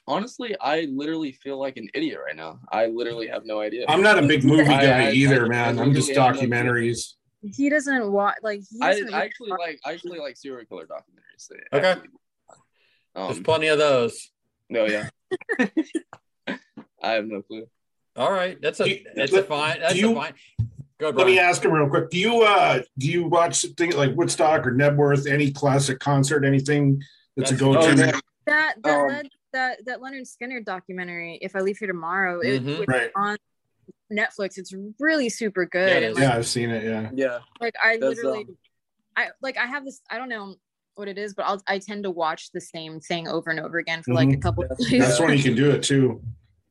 Honestly, 0.06 0.56
I 0.60 0.86
literally 0.90 1.32
feel 1.32 1.58
like 1.60 1.76
an 1.76 1.88
idiot 1.94 2.18
right 2.24 2.36
now. 2.36 2.60
I 2.72 2.86
literally 2.86 3.26
have 3.28 3.44
no 3.44 3.60
idea. 3.60 3.84
I'm 3.88 4.02
not 4.02 4.18
a 4.18 4.26
big 4.26 4.42
movie 4.42 4.64
guy 4.64 5.08
I- 5.08 5.12
either, 5.12 5.44
I- 5.44 5.48
man. 5.48 5.78
I 5.78 5.82
I'm 5.82 5.92
just 5.92 6.08
really 6.08 6.20
have 6.20 6.34
no 6.36 6.40
clue. 6.40 6.48
documentaries. 6.48 7.14
He 7.42 7.68
doesn't 7.68 8.10
watch 8.10 8.36
like 8.42 8.60
he 8.70 8.78
I, 8.80 8.92
doesn't 8.94 9.14
I 9.14 9.24
actually 9.24 9.50
like 9.50 9.78
I 9.84 9.92
actually 9.92 10.18
like 10.18 10.36
serial 10.36 10.64
killer 10.66 10.86
documentaries. 10.86 11.50
Okay. 11.72 11.88
actually, 11.90 12.08
There's 13.14 13.36
Um, 13.38 13.44
plenty 13.44 13.66
of 13.68 13.78
those. 13.78 14.30
no, 14.70 14.86
yeah. 14.86 15.08
I 17.02 17.10
have 17.12 17.26
no 17.26 17.42
clue. 17.42 17.66
All 18.16 18.32
right, 18.32 18.60
that's 18.60 18.80
a 18.80 18.84
Do 18.84 18.90
you- 18.90 19.04
that's 19.14 19.32
a 19.32 19.42
fine. 19.44 19.78
That's 19.80 19.94
you- 19.96 20.12
a 20.12 20.14
fine. 20.14 20.34
Go 20.98 21.06
ahead, 21.06 21.16
Let 21.16 21.26
me 21.28 21.38
ask 21.38 21.64
him 21.64 21.72
real 21.72 21.88
quick. 21.88 22.10
Do 22.10 22.18
you 22.18 22.42
uh 22.42 22.82
do 22.98 23.08
you 23.08 23.24
watch 23.28 23.64
things 23.76 23.94
like 23.94 24.14
Woodstock 24.16 24.66
or 24.66 24.72
Knebworth, 24.72 25.30
any 25.30 25.52
classic 25.52 26.00
concert, 26.00 26.44
anything 26.44 27.00
that's, 27.36 27.50
That's- 27.50 27.60
a 27.60 27.64
go-to? 27.64 28.12
Oh, 28.12 28.20
that 28.46 28.74
that 28.82 28.98
Um, 29.00 29.08
led, 29.08 29.28
that 29.52 29.84
that 29.86 30.00
Lynyrd 30.00 30.26
Skynyrd 30.28 30.64
documentary. 30.64 31.38
If 31.40 31.54
I 31.54 31.60
leave 31.60 31.78
here 31.78 31.86
tomorrow, 31.88 32.40
it, 32.40 32.64
Mhm. 32.64 32.78
it's 32.80 32.88
Right. 32.88 33.10
on 33.14 33.36
Netflix. 34.12 34.58
It's 34.58 34.74
really 34.98 35.28
super 35.28 35.66
good. 35.66 35.88
Yeah, 35.88 35.94
it 35.98 36.02
and, 36.02 36.12
is. 36.12 36.14
like, 36.16 36.22
Yeah, 36.24 36.36
I've 36.36 36.46
seen 36.46 36.70
it. 36.70 36.82
Yeah. 36.84 37.10
Yeah. 37.14 37.38
like 37.60 37.74
I 37.82 37.98
That's, 37.98 38.16
literally, 38.16 38.44
um, 38.48 38.56
I 39.16 39.28
like 39.40 39.56
I 39.56 39.66
have 39.66 39.84
this. 39.84 40.00
I 40.10 40.18
don't 40.18 40.28
know 40.28 40.56
what 40.96 41.06
it 41.06 41.16
is, 41.16 41.32
but 41.34 41.44
I'll 41.46 41.62
I 41.68 41.78
tend 41.78 42.02
to 42.04 42.10
watch 42.10 42.50
the 42.50 42.60
same 42.60 42.98
thing 42.98 43.28
over 43.28 43.50
and 43.50 43.60
over 43.60 43.78
again 43.78 44.02
for 44.02 44.14
like 44.14 44.30
a 44.30 44.32
Mhm. 44.32 44.42
couple 44.42 44.64
of 44.64 44.70
That's- 44.70 44.90
days. 44.90 45.00
That's 45.02 45.20
when 45.20 45.36
you 45.36 45.44
can 45.44 45.54
do 45.54 45.70
it 45.70 45.84
too. 45.84 46.20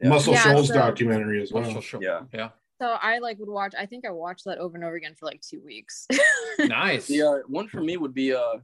Yeah. 0.01 0.09
Muscle 0.09 0.33
Yeah, 0.33 0.41
Shoals 0.43 0.67
so- 0.67 0.73
documentary 0.73 1.41
as 1.41 1.53
well. 1.53 1.63
Social 1.63 1.79
show. 1.81 2.01
Yeah. 2.01 2.23
Yeah. 2.33 2.49
So 2.79 2.87
I 3.01 3.19
like 3.19 3.39
would 3.39 3.49
watch. 3.49 3.73
I 3.77 3.85
think 3.85 4.05
I 4.05 4.11
watched 4.11 4.45
that 4.45 4.59
over 4.59 4.75
and 4.75 4.83
over 4.85 4.95
again 4.95 5.15
for 5.15 5.25
like 5.25 5.41
two 5.41 5.61
weeks. 5.65 6.07
Nice. 6.59 7.07
The 7.07 7.21
uh, 7.23 7.37
one 7.47 7.67
for 7.67 7.81
me 7.81 7.97
would 7.97 8.13
be 8.13 8.33
uh 8.33 8.57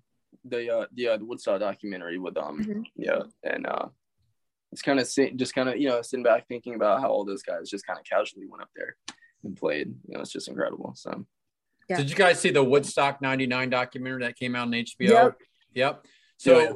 the 0.46 0.70
uh 0.76 0.86
the, 0.94 1.08
uh, 1.10 1.18
the 1.18 1.26
Woodstock 1.26 1.60
documentary 1.60 2.18
with 2.20 2.38
um 2.38 2.64
Mhm. 2.64 2.84
yeah 2.96 3.22
and 3.44 3.66
uh 3.68 3.88
it's 4.72 4.82
kind 4.82 5.00
of 5.00 5.08
sit, 5.08 5.38
just 5.38 5.54
kind 5.54 5.70
of 5.70 5.78
you 5.78 5.88
know 5.90 6.02
sitting 6.02 6.24
back 6.24 6.48
thinking 6.48 6.76
about 6.76 7.02
how 7.02 7.10
all 7.10 7.24
those 7.26 7.44
guys 7.44 7.70
just 7.70 7.86
kind 7.86 8.00
of 8.00 8.06
casually 8.06 8.48
went 8.48 8.64
up 8.64 8.70
there 8.76 8.96
and 9.44 9.56
played. 9.56 9.94
You 10.08 10.16
know, 10.16 10.22
it's 10.22 10.32
just 10.32 10.48
incredible. 10.48 10.94
So 10.96 11.26
Yeah. 11.90 11.98
Did 11.98 12.10
you 12.10 12.16
guys 12.16 12.40
see 12.40 12.50
the 12.50 12.64
Woodstock 12.64 13.22
99 13.22 13.70
documentary 13.70 14.22
that 14.24 14.36
came 14.36 14.56
out 14.56 14.68
on 14.68 14.72
HBO? 14.74 15.10
Yep. 15.10 15.38
Yep. 15.76 16.06
So 16.38 16.60
Yeah. 16.60 16.74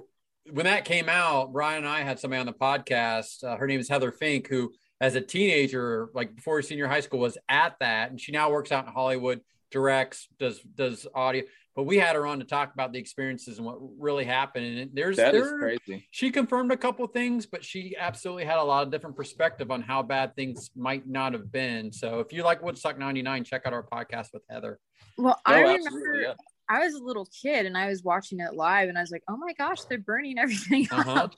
when 0.53 0.65
that 0.65 0.85
came 0.85 1.09
out, 1.09 1.51
Brian 1.53 1.79
and 1.79 1.87
I 1.87 2.01
had 2.01 2.19
somebody 2.19 2.39
on 2.39 2.45
the 2.45 2.53
podcast. 2.53 3.43
Uh, 3.43 3.55
her 3.57 3.65
name 3.67 3.79
is 3.79 3.89
Heather 3.89 4.11
Fink, 4.11 4.47
who, 4.47 4.71
as 4.99 5.15
a 5.15 5.21
teenager, 5.21 6.09
like 6.13 6.35
before 6.35 6.61
senior 6.61 6.87
high 6.87 7.01
school, 7.01 7.19
was 7.19 7.37
at 7.49 7.75
that, 7.79 8.09
and 8.09 8.19
she 8.19 8.31
now 8.31 8.51
works 8.51 8.71
out 8.71 8.85
in 8.85 8.91
Hollywood, 8.91 9.41
directs, 9.71 10.27
does 10.39 10.59
does 10.61 11.07
audio. 11.13 11.43
But 11.75 11.83
we 11.83 11.99
had 11.99 12.15
her 12.15 12.25
on 12.25 12.39
to 12.39 12.45
talk 12.45 12.73
about 12.73 12.91
the 12.91 12.97
experiences 12.97 13.59
and 13.59 13.65
what 13.67 13.77
really 13.99 14.25
happened. 14.25 14.79
And 14.79 14.91
there's 14.95 15.17
that 15.17 15.35
is 15.35 15.43
there, 15.43 15.59
crazy. 15.59 16.07
she 16.09 16.31
confirmed 16.31 16.71
a 16.71 16.77
couple 16.77 17.05
things, 17.05 17.45
but 17.45 17.63
she 17.63 17.95
absolutely 17.95 18.45
had 18.45 18.57
a 18.57 18.63
lot 18.63 18.81
of 18.81 18.89
different 18.89 19.15
perspective 19.15 19.69
on 19.69 19.83
how 19.83 20.01
bad 20.01 20.35
things 20.35 20.71
might 20.75 21.07
not 21.07 21.33
have 21.33 21.51
been. 21.51 21.91
So 21.91 22.19
if 22.19 22.33
you 22.33 22.41
like 22.41 22.63
Woodstock 22.63 22.97
99, 22.97 23.43
check 23.43 23.67
out 23.67 23.73
our 23.73 23.83
podcast 23.83 24.33
with 24.33 24.41
Heather. 24.49 24.79
well, 25.19 25.39
No, 25.47 25.53
I 25.53 25.59
remember 25.59 26.21
yeah. 26.21 26.33
I 26.69 26.79
was 26.79 26.93
a 26.95 27.03
little 27.03 27.27
kid 27.41 27.65
and 27.65 27.77
I 27.77 27.87
was 27.87 28.03
watching 28.03 28.39
it 28.39 28.53
live, 28.53 28.89
and 28.89 28.97
I 28.97 29.01
was 29.01 29.11
like, 29.11 29.23
"Oh 29.27 29.37
my 29.37 29.53
gosh, 29.53 29.83
they're 29.89 29.97
burning 29.99 30.37
everything 30.39 30.87
Uh-huh. 30.91 31.11
up." 31.11 31.35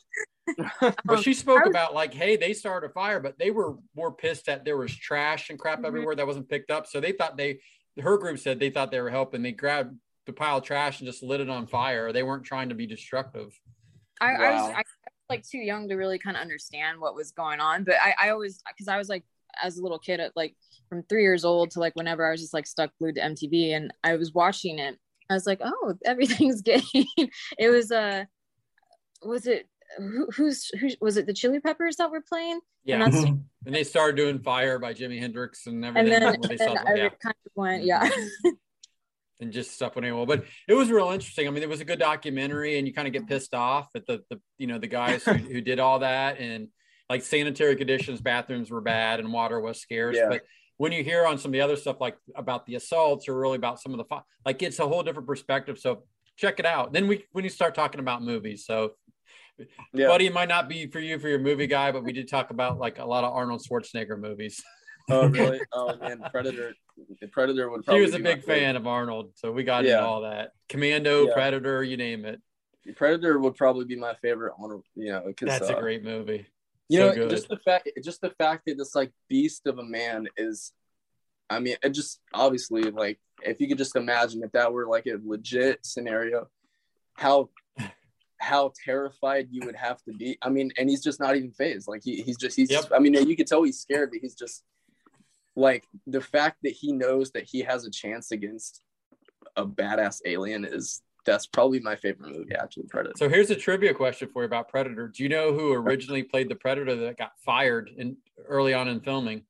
But 1.06 1.18
Um, 1.18 1.22
she 1.22 1.34
spoke 1.34 1.64
was- 1.64 1.70
about 1.70 1.94
like, 1.94 2.14
hey, 2.14 2.36
they 2.36 2.54
started 2.54 2.90
a 2.90 2.94
fire, 2.94 3.20
but 3.20 3.38
they 3.38 3.52
were 3.52 3.76
more 3.96 4.12
pissed 4.12 4.48
that 4.48 4.66
there 4.66 4.78
was 4.78 4.94
trash 4.96 5.50
and 5.52 5.60
crap 5.60 5.80
Mhm. 5.82 5.86
everywhere 5.86 6.16
that 6.16 6.26
wasn't 6.28 6.50
picked 6.50 6.72
up. 6.72 6.88
So 6.88 7.00
they 7.00 7.12
thought 7.12 7.38
they, 7.38 7.60
her 8.02 8.18
group 8.18 8.40
said 8.40 8.60
they 8.60 8.70
thought 8.72 8.90
they 8.92 9.00
were 9.02 9.10
helping. 9.12 9.42
They 9.44 9.52
grabbed 9.52 9.96
the 10.26 10.34
pile 10.34 10.58
of 10.58 10.64
trash 10.64 11.00
and 11.00 11.08
just 11.08 11.22
lit 11.24 11.40
it 11.40 11.50
on 11.50 11.68
fire. 11.68 12.12
They 12.12 12.24
weren't 12.24 12.44
trying 12.44 12.70
to 12.70 12.76
be 12.76 12.88
destructive. 12.88 13.58
I, 14.20 14.34
I 14.34 14.52
was 14.52 14.62
Wow. 14.62 14.74
I 14.74 14.78
was 14.80 14.86
like 15.30 15.48
too 15.48 15.60
young 15.60 15.88
to 15.90 15.96
really 15.96 16.18
kind 16.20 16.36
of 16.36 16.42
understand 16.42 17.00
what 17.00 17.16
was 17.16 17.32
going 17.32 17.60
on, 17.60 17.84
but 17.84 17.96
I, 18.02 18.16
I 18.20 18.30
always 18.32 18.62
because 18.68 18.88
I 18.88 18.98
was 18.98 19.08
like 19.08 19.24
as 19.62 19.78
a 19.78 19.84
little 19.84 20.00
kid 20.00 20.20
at 20.20 20.36
like 20.36 20.56
from 20.90 21.04
three 21.04 21.22
years 21.22 21.46
old 21.46 21.72
to 21.72 21.80
like 21.80 21.96
whenever 21.96 22.26
I 22.28 22.32
was 22.32 22.42
just 22.42 22.54
like 22.54 22.66
stuck 22.68 22.92
glued 22.98 23.16
to 23.16 23.22
MTV 23.22 23.76
and 23.76 23.94
I 24.04 24.16
was 24.18 24.34
watching 24.34 24.80
it, 24.80 24.98
I 25.30 25.34
was 25.34 25.46
like, 25.46 25.62
oh, 25.64 25.94
everything's 26.06 26.62
gay. 26.62 26.82
it 27.58 27.70
was 27.70 27.92
uh, 27.92 28.26
was 29.24 29.48
it 29.48 29.68
who, 29.98 30.28
who's 30.36 30.70
who 30.80 30.90
was 31.02 31.18
it 31.18 31.26
the 31.26 31.34
Chili 31.34 31.60
Peppers 31.60 31.98
that 31.98 32.12
were 32.12 32.22
playing? 32.22 32.60
Yeah. 32.84 33.04
And 33.04 33.14
that's. 33.14 33.26
And 33.66 33.76
they 33.76 33.84
started 33.84 34.16
doing 34.16 34.40
fire 34.40 34.80
by 34.80 34.94
Jimi 34.94 35.20
Hendrix 35.20 35.68
and 35.68 35.84
and 35.84 35.98
everything. 35.98 36.22
then, 36.22 36.38
and 36.50 36.60
then 36.60 36.78
I 36.78 36.96
yeah. 36.96 37.10
kind 37.22 37.36
of 37.46 37.52
went, 37.56 37.84
yeah. 37.84 38.10
and 39.42 39.52
just 39.52 39.72
stuff 39.72 39.96
went 39.96 40.08
well. 40.16 40.26
But 40.26 40.46
it 40.68 40.74
was 40.74 40.90
real 40.90 41.10
interesting. 41.10 41.46
I 41.46 41.52
mean, 41.52 41.62
it 41.62 41.68
was 41.68 41.82
a 41.82 41.86
good 41.86 42.00
documentary, 42.00 42.78
and 42.78 42.88
you 42.88 42.94
kind 42.94 43.06
of 43.06 43.14
get 43.14 43.28
pissed 43.28 43.54
off 43.54 43.90
at 43.96 44.06
the, 44.06 44.24
the 44.30 44.40
you 44.58 44.66
know 44.66 44.80
the 44.80 44.88
guys 44.88 45.24
who, 45.26 45.34
who 45.34 45.60
did 45.60 45.80
all 45.80 46.00
that, 46.00 46.40
and 46.40 46.70
like 47.10 47.22
sanitary 47.22 47.76
conditions, 47.76 48.22
bathrooms 48.22 48.72
were 48.72 48.82
bad, 48.82 49.20
and 49.20 49.34
water 49.34 49.60
was 49.60 49.82
scarce. 49.82 50.16
Yeah. 50.16 50.30
But 50.30 50.44
when 50.80 50.94
you 50.94 51.04
hear 51.04 51.26
on 51.28 51.38
some 51.38 51.50
of 51.50 51.54
the 51.54 51.62
other 51.62 51.76
stuff, 51.76 51.98
like 52.00 52.18
about 52.36 52.66
the 52.66 52.76
assaults, 52.76 53.28
or 53.28 53.38
really 53.38 53.58
about 53.58 53.80
some 53.82 53.94
of 53.94 53.98
the 54.00 54.22
like, 54.46 54.64
it's 54.64 54.80
a 54.80 54.88
whole 54.88 55.04
different 55.04 55.28
perspective. 55.28 55.78
So 55.78 56.04
check 56.38 56.60
it 56.60 56.66
out. 56.66 56.94
Then 56.94 57.08
we 57.08 57.26
when 57.34 57.44
you 57.44 57.50
start 57.50 57.76
talking 57.76 58.00
about 58.00 58.24
movies, 58.24 58.66
so. 58.66 58.94
Yeah. 59.94 60.08
Buddy 60.08 60.30
might 60.30 60.48
not 60.48 60.70
be 60.70 60.88
for 60.88 61.02
you 61.02 61.20
for 61.20 61.28
your 61.28 61.40
movie 61.40 61.68
guy, 61.68 61.92
but 61.92 62.06
we 62.06 62.14
did 62.14 62.30
talk 62.30 62.50
about 62.50 62.80
like 62.80 62.98
a 62.98 63.04
lot 63.04 63.26
of 63.26 63.34
Arnold 63.34 63.62
Schwarzenegger 63.62 64.18
movies. 64.18 64.64
Oh 65.10 65.28
really? 65.28 65.60
Oh 65.74 65.98
man, 65.98 66.22
Predator. 66.32 66.74
The 67.20 67.28
Predator 67.28 67.70
would 67.70 67.84
He 67.86 68.00
was 68.00 68.14
a 68.14 68.20
big 68.20 68.40
favorite. 68.40 68.60
fan 68.60 68.76
of 68.78 68.88
Arnold, 68.88 69.32
so 69.36 69.52
we 69.52 69.66
got 69.66 69.84
Yeah. 69.84 69.98
into 69.98 70.06
all 70.08 70.22
that. 70.22 70.52
Commando, 70.70 71.28
Yeah. 71.28 71.34
Predator, 71.34 71.84
you 71.84 71.98
name 71.98 72.24
it. 72.24 72.40
Predator 72.96 73.38
would 73.38 73.56
probably 73.56 73.84
be 73.84 73.98
my 73.98 74.14
favorite 74.22 74.54
on 74.58 74.82
you 74.96 75.12
know 75.12 75.24
because 75.28 75.60
That's 75.60 75.70
uh, 75.70 75.76
a 75.76 75.82
great 75.82 76.06
movie. 76.06 76.48
You 76.90 77.00
so 77.00 77.08
know 77.08 77.14
good. 77.16 77.30
just 77.30 77.48
the 77.48 77.58
fact 77.58 77.90
just 78.04 78.22
the 78.22 78.32
fact 78.32 78.64
that 78.66 78.78
this 78.78 78.96
like 78.96 79.12
beast 79.30 79.66
of 79.68 79.78
a 79.80 79.84
man 79.84 80.28
is 80.38 80.74
i 81.50 81.60
mean 81.60 81.76
it 81.84 81.90
just 81.92 82.20
obviously 82.34 82.84
like 82.84 83.20
if 83.44 83.62
you 83.62 83.68
could 83.68 83.78
just 83.78 83.96
imagine 83.96 84.44
if 84.44 84.52
that 84.52 84.74
were 84.74 84.88
like 84.88 85.06
a 85.06 85.18
legit 85.24 85.80
scenario 85.86 86.48
how 87.14 87.50
how 88.42 88.72
terrified 88.86 89.48
you 89.52 89.62
would 89.66 89.76
have 89.76 90.02
to 90.04 90.14
be 90.14 90.38
i 90.42 90.50
mean 90.50 90.72
and 90.78 90.90
he's 90.90 91.04
just 91.04 91.20
not 91.20 91.36
even 91.36 91.52
phased 91.52 91.88
like 91.88 92.02
he, 92.04 92.22
he's 92.22 92.38
just 92.38 92.56
he's 92.56 92.72
Yep. 92.72 92.92
i 92.96 93.00
mean 93.00 93.14
you 93.14 93.36
could 93.36 93.48
tell 93.48 93.64
he's 93.64 93.80
scared 93.80 94.10
but 94.12 94.20
he's 94.22 94.36
just 94.36 94.64
like 95.56 95.86
the 96.08 96.22
fact 96.22 96.58
that 96.64 96.72
he 96.72 96.92
knows 96.94 97.32
that 97.32 97.44
he 97.44 97.62
has 97.62 97.86
a 97.86 97.92
chance 97.92 98.32
against 98.32 98.82
a 99.56 99.66
badass 99.66 100.20
alien 100.26 100.64
is 100.66 101.02
that's 101.26 101.46
probably 101.48 101.80
my 101.80 101.96
favorite 101.96 102.32
movie 102.32 102.54
actually 102.56 102.84
predator 102.90 103.14
So 103.18 103.30
here's 103.30 103.50
a 103.50 103.56
trivia 103.56 103.94
question 103.94 104.30
for 104.32 104.44
you 104.44 104.46
about 104.46 104.70
Predator. 104.70 105.08
Do 105.08 105.24
you 105.24 105.30
know 105.30 105.54
who 105.54 105.74
originally 105.74 106.24
played 106.24 106.50
the 106.50 106.56
Predator 106.56 106.96
that 106.96 107.18
got 107.18 107.32
fired 107.46 107.92
in 107.96 108.18
early 108.48 108.74
on 108.74 108.88
in 108.88 109.00
filming? 109.02 109.44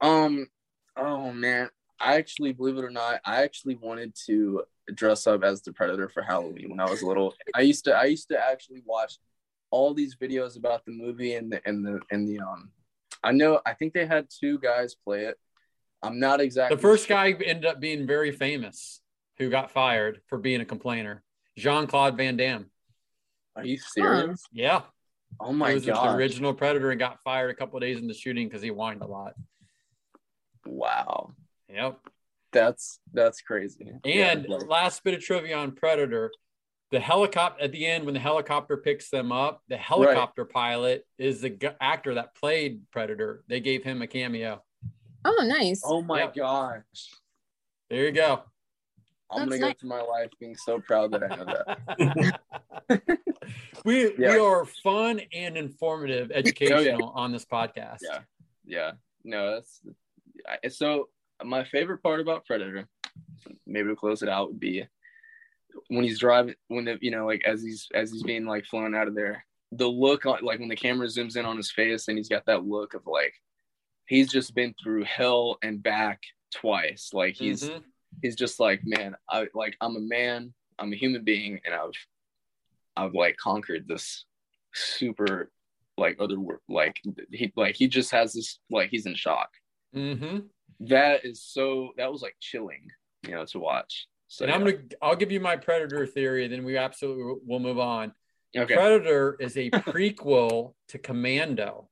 Um, 0.00 0.46
oh 0.96 1.32
man, 1.32 1.68
I 2.00 2.16
actually 2.16 2.52
believe 2.52 2.76
it 2.76 2.84
or 2.84 2.90
not, 2.90 3.20
I 3.24 3.42
actually 3.42 3.76
wanted 3.76 4.14
to 4.26 4.62
dress 4.94 5.26
up 5.26 5.42
as 5.42 5.62
the 5.62 5.72
Predator 5.72 6.08
for 6.08 6.22
Halloween 6.22 6.70
when 6.70 6.80
I 6.80 6.88
was 6.88 7.02
little. 7.02 7.34
I 7.54 7.62
used 7.62 7.84
to, 7.86 7.94
I 7.94 8.04
used 8.04 8.28
to 8.28 8.38
actually 8.38 8.82
watch 8.84 9.18
all 9.70 9.94
these 9.94 10.16
videos 10.16 10.56
about 10.56 10.84
the 10.84 10.92
movie 10.92 11.34
and 11.34 11.50
the 11.50 11.60
and 11.66 11.84
the 11.84 12.00
and 12.10 12.26
the 12.28 12.40
um. 12.40 12.70
I 13.24 13.32
know, 13.32 13.60
I 13.66 13.72
think 13.74 13.92
they 13.92 14.06
had 14.06 14.28
two 14.30 14.58
guys 14.58 14.94
play 14.94 15.24
it. 15.24 15.36
I'm 16.02 16.20
not 16.20 16.40
exactly 16.40 16.76
The 16.76 16.82
first 16.82 17.08
sure. 17.08 17.16
guy 17.16 17.30
ended 17.44 17.66
up 17.66 17.80
being 17.80 18.06
very 18.06 18.30
famous 18.30 19.00
who 19.38 19.50
got 19.50 19.70
fired 19.70 20.20
for 20.26 20.38
being 20.38 20.60
a 20.60 20.64
complainer. 20.64 21.22
Jean 21.56 21.86
Claude 21.86 22.16
Van 22.16 22.36
Damme. 22.36 22.66
Are 23.54 23.64
you 23.64 23.78
serious? 23.78 24.42
Yeah. 24.52 24.82
Oh 25.40 25.52
my 25.52 25.70
he 25.70 25.74
was 25.74 25.84
the 25.84 26.14
original 26.14 26.54
Predator 26.54 26.90
and 26.90 26.98
got 27.00 27.22
fired 27.22 27.50
a 27.50 27.54
couple 27.54 27.76
of 27.76 27.82
days 27.82 27.98
in 27.98 28.06
the 28.06 28.14
shooting 28.14 28.48
because 28.48 28.62
he 28.62 28.68
whined 28.68 29.02
a 29.02 29.06
lot. 29.06 29.34
Wow, 30.64 31.32
Yep. 31.72 31.98
that's 32.52 32.98
that's 33.12 33.40
crazy. 33.40 33.88
And 33.88 34.00
Yeah, 34.04 34.56
last 34.66 35.04
bit 35.04 35.14
of 35.14 35.20
trivia 35.20 35.56
on 35.56 35.72
Predator. 35.72 36.32
The 36.92 37.00
helicopter 37.00 37.62
at 37.64 37.72
the 37.72 37.84
end, 37.86 38.04
when 38.04 38.14
the 38.14 38.20
helicopter 38.20 38.76
picks 38.76 39.10
them 39.10 39.32
up, 39.32 39.62
the 39.68 39.76
helicopter 39.76 40.44
pilot 40.44 41.04
is 41.18 41.40
the 41.40 41.50
g- 41.50 41.68
actor 41.80 42.14
that 42.14 42.34
played 42.36 42.82
Predator. 42.92 43.42
They 43.48 43.58
gave 43.60 43.82
him 43.82 44.02
a 44.02 44.06
cameo. 44.06 44.62
Oh, 45.24 45.44
nice. 45.44 45.82
oh 45.84 46.02
my 46.02 46.20
Yep. 46.20 46.34
gosh, 46.36 47.10
There 47.90 48.04
you 48.04 48.12
go. 48.12 48.42
I'm 49.30 49.48
That's 49.48 49.48
gonna 49.50 49.60
go 49.60 49.66
nice. 49.68 49.76
through 49.80 49.88
my 49.88 50.02
life 50.02 50.30
being 50.38 50.56
so 50.56 50.78
proud 50.80 51.10
that 51.12 51.22
I 51.24 51.36
know 51.36 51.44
that. 51.44 52.40
we 53.84 54.10
we 54.16 54.26
are 54.26 54.64
fun 54.64 55.20
and 55.32 55.56
informative, 55.56 56.30
educational 56.32 57.10
on 57.10 57.32
this 57.32 57.44
podcast. 57.44 57.98
Yeah. 58.02 58.20
yeah 58.64 58.90
no 59.24 59.54
that's 59.54 59.80
I- 60.64 60.68
so 60.68 61.08
my 61.44 61.64
favorite 61.64 62.02
part 62.02 62.20
about 62.20 62.46
predator 62.46 62.86
maybe 63.66 63.88
to 63.88 63.96
close 63.96 64.22
it 64.22 64.28
out 64.28 64.48
would 64.48 64.60
be 64.60 64.84
when 65.88 66.04
he's 66.04 66.18
driving 66.20 66.54
when 66.68 66.84
the 66.84 66.98
you 67.00 67.10
know 67.10 67.26
like 67.26 67.42
as 67.44 67.62
he's 67.62 67.88
as 67.94 68.10
he's 68.12 68.22
being 68.22 68.46
like 68.46 68.64
flown 68.66 68.94
out 68.94 69.08
of 69.08 69.14
there 69.14 69.44
the 69.72 69.86
look 69.86 70.24
on 70.26 70.38
like 70.42 70.60
when 70.60 70.68
the 70.68 70.76
camera 70.76 71.06
zooms 71.06 71.36
in 71.36 71.44
on 71.44 71.56
his 71.56 71.70
face 71.72 72.08
and 72.08 72.16
he's 72.16 72.28
got 72.28 72.46
that 72.46 72.64
look 72.64 72.94
of 72.94 73.02
like 73.06 73.34
he's 74.06 74.30
just 74.30 74.54
been 74.54 74.74
through 74.82 75.04
hell 75.04 75.58
and 75.62 75.82
back 75.82 76.22
twice 76.54 77.10
like 77.12 77.34
he's 77.34 77.68
Mhm. 77.68 77.82
He's 78.22 78.36
just 78.36 78.58
like 78.60 78.80
man 78.84 79.14
i 79.30 79.46
like 79.54 79.76
i'm 79.80 79.96
a 79.96 80.00
man 80.00 80.52
I'm 80.78 80.92
a 80.92 80.96
human 80.96 81.24
being 81.24 81.60
and 81.64 81.74
I've 81.74 81.90
I've 82.96 83.14
like 83.14 83.36
conquered 83.36 83.86
this 83.86 84.24
super 84.74 85.50
like 85.98 86.16
other 86.20 86.38
wor- 86.38 86.60
like 86.68 87.00
he 87.30 87.52
like 87.56 87.74
he 87.74 87.88
just 87.88 88.10
has 88.10 88.32
this 88.32 88.58
like 88.70 88.90
he's 88.90 89.06
in 89.06 89.14
shock. 89.14 89.50
Mm-hmm. 89.94 90.38
That 90.80 91.24
is 91.24 91.42
so 91.42 91.92
that 91.96 92.10
was 92.12 92.22
like 92.22 92.36
chilling, 92.40 92.88
you 93.26 93.34
know, 93.34 93.44
to 93.46 93.58
watch. 93.58 94.06
So 94.28 94.44
and 94.44 94.52
I'm 94.52 94.60
gonna 94.64 94.78
I'll 95.00 95.16
give 95.16 95.32
you 95.32 95.40
my 95.40 95.56
Predator 95.56 96.06
theory, 96.06 96.44
and 96.44 96.52
then 96.52 96.64
we 96.64 96.76
absolutely 96.76 97.40
will 97.46 97.60
move 97.60 97.78
on. 97.78 98.12
okay. 98.56 98.74
Predator 98.74 99.36
is 99.40 99.56
a 99.56 99.70
prequel 99.70 100.74
to 100.88 100.98
Commando 100.98 101.88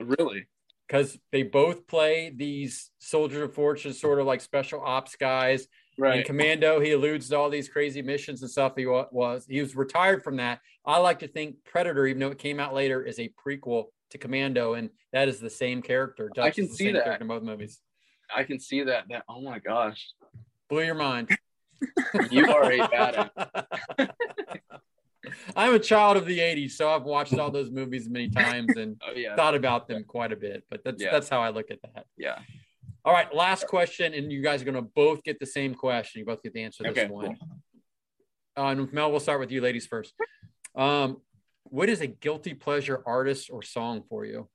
Really? 0.00 0.46
Because 0.94 1.18
they 1.32 1.42
both 1.42 1.88
play 1.88 2.32
these 2.34 2.92
soldiers 3.00 3.42
of 3.42 3.52
fortune, 3.52 3.92
sort 3.92 4.20
of 4.20 4.26
like 4.26 4.40
special 4.40 4.80
ops 4.80 5.16
guys. 5.16 5.62
In 5.62 6.04
Right. 6.04 6.24
Commando, 6.24 6.80
he 6.80 6.90
alludes 6.92 7.28
to 7.28 7.36
all 7.38 7.50
these 7.50 7.68
crazy 7.68 8.02
missions 8.02 8.42
and 8.42 8.50
stuff. 8.50 8.74
He 8.76 8.84
was 8.86 9.46
he 9.48 9.60
was 9.60 9.76
retired 9.76 10.24
from 10.24 10.36
that. 10.36 10.60
I 10.84 10.98
like 10.98 11.20
to 11.20 11.28
think 11.28 11.56
Predator, 11.64 12.06
even 12.06 12.20
though 12.20 12.30
it 12.30 12.38
came 12.38 12.58
out 12.58 12.74
later, 12.74 13.02
is 13.02 13.18
a 13.20 13.32
prequel 13.44 13.86
to 14.10 14.18
Commando, 14.18 14.74
and 14.74 14.90
that 15.12 15.28
is 15.28 15.38
the 15.38 15.50
same 15.50 15.82
character. 15.82 16.30
I 16.40 16.50
can 16.50 16.68
see 16.68 16.90
that. 16.92 17.20
in 17.20 17.28
both 17.28 17.42
movies. 17.44 17.80
I 18.34 18.42
can 18.42 18.58
see 18.58 18.82
that 18.84 19.04
that 19.08 19.24
oh 19.28 19.40
my 19.40 19.60
gosh. 19.60 20.12
Blew 20.68 20.82
your 20.82 20.94
mind. 20.94 21.28
You 22.30 22.52
are 22.52 22.72
a 22.72 22.78
badass. 22.78 24.10
I'm 25.56 25.74
a 25.74 25.78
child 25.78 26.16
of 26.16 26.26
the 26.26 26.38
'80s, 26.38 26.72
so 26.72 26.88
I've 26.90 27.02
watched 27.04 27.34
all 27.38 27.50
those 27.50 27.70
movies 27.70 28.08
many 28.08 28.28
times 28.42 28.76
and 28.76 29.00
Oh 29.06 29.12
yeah. 29.16 29.36
thought 29.36 29.54
about 29.54 29.88
them 29.88 30.04
quite 30.04 30.32
a 30.32 30.36
bit. 30.36 30.64
But 30.70 30.82
that's 30.84 31.02
Yeah. 31.02 31.10
that's 31.12 31.28
how 31.28 31.40
I 31.40 31.50
look 31.50 31.70
at 31.70 31.80
that. 31.82 32.06
Yeah. 32.16 32.38
All 33.04 33.12
right, 33.12 33.32
last 33.34 33.66
question, 33.66 34.14
and 34.14 34.32
you 34.32 34.42
guys 34.42 34.62
are 34.62 34.64
going 34.64 34.76
to 34.76 34.80
both 34.94 35.22
get 35.22 35.38
the 35.38 35.44
same 35.46 35.74
question. 35.74 36.20
You 36.20 36.24
both 36.24 36.42
get 36.42 36.54
to 36.54 36.60
answer 36.62 36.84
this 36.84 36.92
Okay, 36.92 37.06
one. 37.06 37.36
Uh, 38.56 38.62
and 38.68 38.90
Mel, 38.94 39.10
we'll 39.10 39.20
start 39.20 39.40
with 39.40 39.50
you, 39.50 39.60
ladies 39.60 39.86
first. 39.86 40.14
Um, 40.74 41.20
what 41.64 41.90
is 41.90 42.00
a 42.00 42.06
guilty 42.06 42.54
pleasure 42.54 43.02
artist 43.04 43.50
or 43.50 43.60
song 43.62 44.04
for 44.08 44.24
you? 44.24 44.48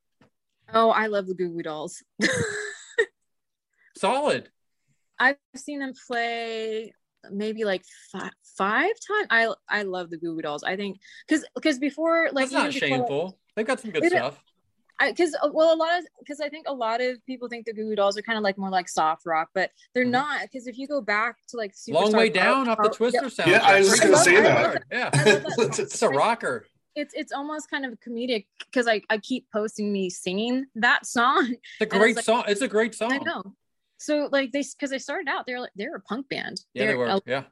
Oh, 0.74 0.90
I 0.90 1.08
love 1.08 1.28
the 1.28 1.36
Goo 1.36 1.50
Goo 1.50 1.62
Dolls. 1.62 2.02
Solid. 3.98 4.50
I've 5.20 5.36
seen 5.56 5.80
them 5.80 5.94
play 6.08 6.94
maybe 7.32 7.64
like 7.66 7.84
five, 8.12 8.32
five 8.58 8.92
times. 9.08 9.28
I 9.30 9.54
I 9.68 9.84
love 9.84 10.10
the 10.10 10.18
Goo 10.18 10.36
Goo 10.36 10.42
Dolls. 10.42 10.64
I 10.64 10.76
think 10.76 11.00
because 11.28 11.46
because 11.56 11.80
before 11.80 12.30
like 12.32 12.50
That's 12.50 12.52
not 12.54 12.60
even 12.76 12.80
before, 12.80 12.88
shameful. 12.98 13.40
They've 13.56 13.68
got 13.68 13.80
some 13.80 13.92
good 13.92 14.04
It- 14.06 14.12
stuff. 14.12 14.42
because 15.02 15.36
well 15.52 15.74
a 15.74 15.76
lot 15.78 15.98
of 16.00 16.06
because 16.20 16.40
I 16.42 16.50
think 16.50 16.68
a 16.68 16.74
lot 16.74 17.02
of 17.02 17.24
people 17.26 17.48
think 17.50 17.66
the 17.66 17.74
Goo 17.74 17.90
Goo 17.90 17.96
Dolls 17.96 18.18
are 18.18 18.22
kind 18.22 18.38
of 18.38 18.44
like 18.44 18.58
more 18.58 18.70
like 18.70 18.88
soft 18.90 19.26
rock, 19.26 19.50
but 19.54 19.72
they're 19.94 20.06
Mhm. 20.06 20.12
not. 20.12 20.42
Because 20.44 20.68
if 20.68 20.78
you 20.78 20.88
go 20.88 21.02
back 21.02 21.38
to 21.50 21.58
like 21.58 21.74
Long 21.88 22.12
Superstar 22.12 22.18
way 22.18 22.30
Power- 22.30 22.44
down 22.44 22.70
off 22.70 22.78
the 22.78 22.84
Power- 22.84 22.94
Twister 22.94 23.22
yeah, 23.24 23.28
soundtrack. 23.30 23.48
Yeah, 23.48 23.62
I 23.64 23.80
was 23.80 23.90
just 23.90 24.02
gonna 24.04 24.18
say 24.18 24.36
hard. 24.42 24.84
that. 24.92 24.92
Yeah, 24.92 25.10
that 25.12 25.80
it's 25.80 26.02
a 26.02 26.10
rocker. 26.10 26.66
it's 26.96 27.14
it's 27.14 27.32
almost 27.32 27.70
kind 27.70 27.86
of 27.86 27.98
comedic 28.06 28.48
because 28.66 28.88
I 28.88 29.02
I 29.10 29.20
keep 29.20 29.50
posting 29.52 29.92
me 29.94 30.10
singing 30.10 30.66
that 30.76 31.06
song. 31.06 31.44
It's 31.52 31.60
a 31.82 31.84
it's 31.86 31.94
great 31.98 32.16
like- 32.18 32.26
song. 32.26 32.44
It's 32.48 32.62
a 32.62 32.68
great 32.68 32.94
song. 32.96 33.14
I 33.14 33.18
know. 33.20 33.44
So 34.00 34.30
like 34.32 34.52
they 34.52 34.62
because 34.62 34.90
they 34.90 34.98
started 34.98 35.28
out 35.30 35.46
they're 35.46 35.60
like 35.60 35.72
they're 35.76 35.96
a 35.96 36.02
punk 36.02 36.30
band. 36.30 36.62
Yeah, 36.74 36.84
they 36.84 36.88
They're 36.88 36.98
were. 36.98 37.06
a- 37.08 37.22
Yeah. 37.26 37.44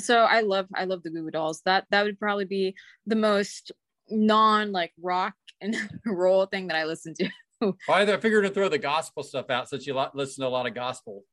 so 0.00 0.18
I 0.20 0.40
love 0.40 0.66
I 0.74 0.84
love 0.84 1.02
the 1.02 1.10
Goo 1.10 1.22
Goo 1.24 1.30
Dolls. 1.30 1.60
That 1.64 1.86
that 1.90 2.04
would 2.04 2.18
probably 2.18 2.46
be 2.46 2.74
the 3.06 3.16
most 3.16 3.72
non 4.10 4.72
like 4.72 4.92
rock 5.00 5.34
and 5.60 5.76
roll 6.06 6.46
thing 6.46 6.68
that 6.68 6.76
I 6.76 6.84
listen 6.84 7.14
to. 7.14 7.28
Well, 7.60 7.76
I 7.88 8.06
figured 8.18 8.44
to 8.44 8.50
throw 8.50 8.68
the 8.68 8.78
gospel 8.78 9.22
stuff 9.22 9.50
out 9.50 9.68
since 9.68 9.86
you 9.86 9.94
listen 10.14 10.42
to 10.42 10.48
a 10.48 10.50
lot 10.50 10.66
of 10.66 10.74
gospel. 10.74 11.24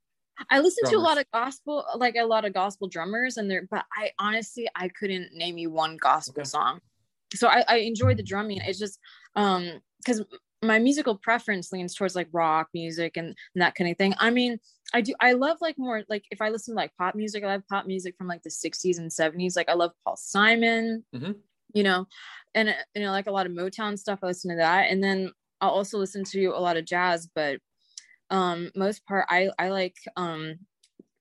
I 0.49 0.59
listen 0.59 0.83
to 0.89 0.97
a 0.97 0.99
lot 0.99 1.17
of 1.17 1.25
gospel, 1.31 1.85
like 1.95 2.15
a 2.15 2.25
lot 2.25 2.43
of 2.43 2.53
gospel 2.53 2.87
drummers, 2.89 3.37
and 3.37 3.49
they're. 3.49 3.67
But 3.69 3.85
I 3.95 4.11
honestly, 4.19 4.67
I 4.75 4.89
couldn't 4.89 5.33
name 5.33 5.57
you 5.57 5.69
one 5.69 5.97
gospel 5.97 6.41
Okay. 6.41 6.43
song. 6.47 6.79
So 7.33 7.47
I, 7.47 7.63
I 7.67 7.75
enjoy 7.77 8.15
the 8.15 8.23
drumming. 8.23 8.59
It's 8.65 8.79
just 8.79 8.99
um 9.35 9.79
because 9.99 10.23
my 10.67 10.79
musical 10.79 11.15
preference 11.17 11.71
leans 11.71 11.95
towards 11.95 12.15
like 12.15 12.27
rock 12.31 12.69
music 12.73 13.17
and, 13.17 13.27
and 13.27 13.61
that 13.61 13.75
kind 13.75 13.89
of 13.89 13.97
thing. 13.97 14.13
I 14.19 14.29
mean, 14.29 14.59
I 14.93 15.01
do. 15.01 15.13
I 15.19 15.33
love 15.33 15.57
like 15.61 15.77
more 15.77 16.03
like 16.09 16.25
if 16.31 16.41
I 16.41 16.49
listen 16.49 16.73
to 16.73 16.75
like 16.75 16.91
pop 16.97 17.15
music, 17.15 17.43
I 17.43 17.47
love 17.47 17.63
pop 17.69 17.85
music 17.87 18.15
from 18.17 18.27
like 18.27 18.43
the 18.43 18.49
'60s 18.49 18.97
and 18.97 19.09
'70s. 19.11 19.55
Like 19.55 19.69
I 19.69 19.73
love 19.73 19.91
Paul 20.03 20.17
Simon. 20.17 21.03
Mhm. 21.13 21.35
You 21.73 21.83
know, 21.83 22.07
and 22.53 22.73
you 22.95 23.01
know 23.01 23.11
like 23.11 23.27
a 23.27 23.31
lot 23.31 23.45
of 23.45 23.51
Motown 23.51 23.97
stuff. 23.97 24.19
I 24.23 24.27
listen 24.27 24.51
to 24.51 24.57
that, 24.57 24.89
and 24.91 25.03
then 25.03 25.31
I'll 25.61 25.71
also 25.71 25.97
listen 25.97 26.23
to 26.25 26.45
a 26.47 26.59
lot 26.59 26.77
of 26.77 26.85
jazz, 26.85 27.27
but 27.33 27.59
um 28.31 28.71
most 28.75 29.05
part 29.05 29.23
i 29.29 29.49
i 29.59 29.69
like 29.69 29.95
um 30.15 30.55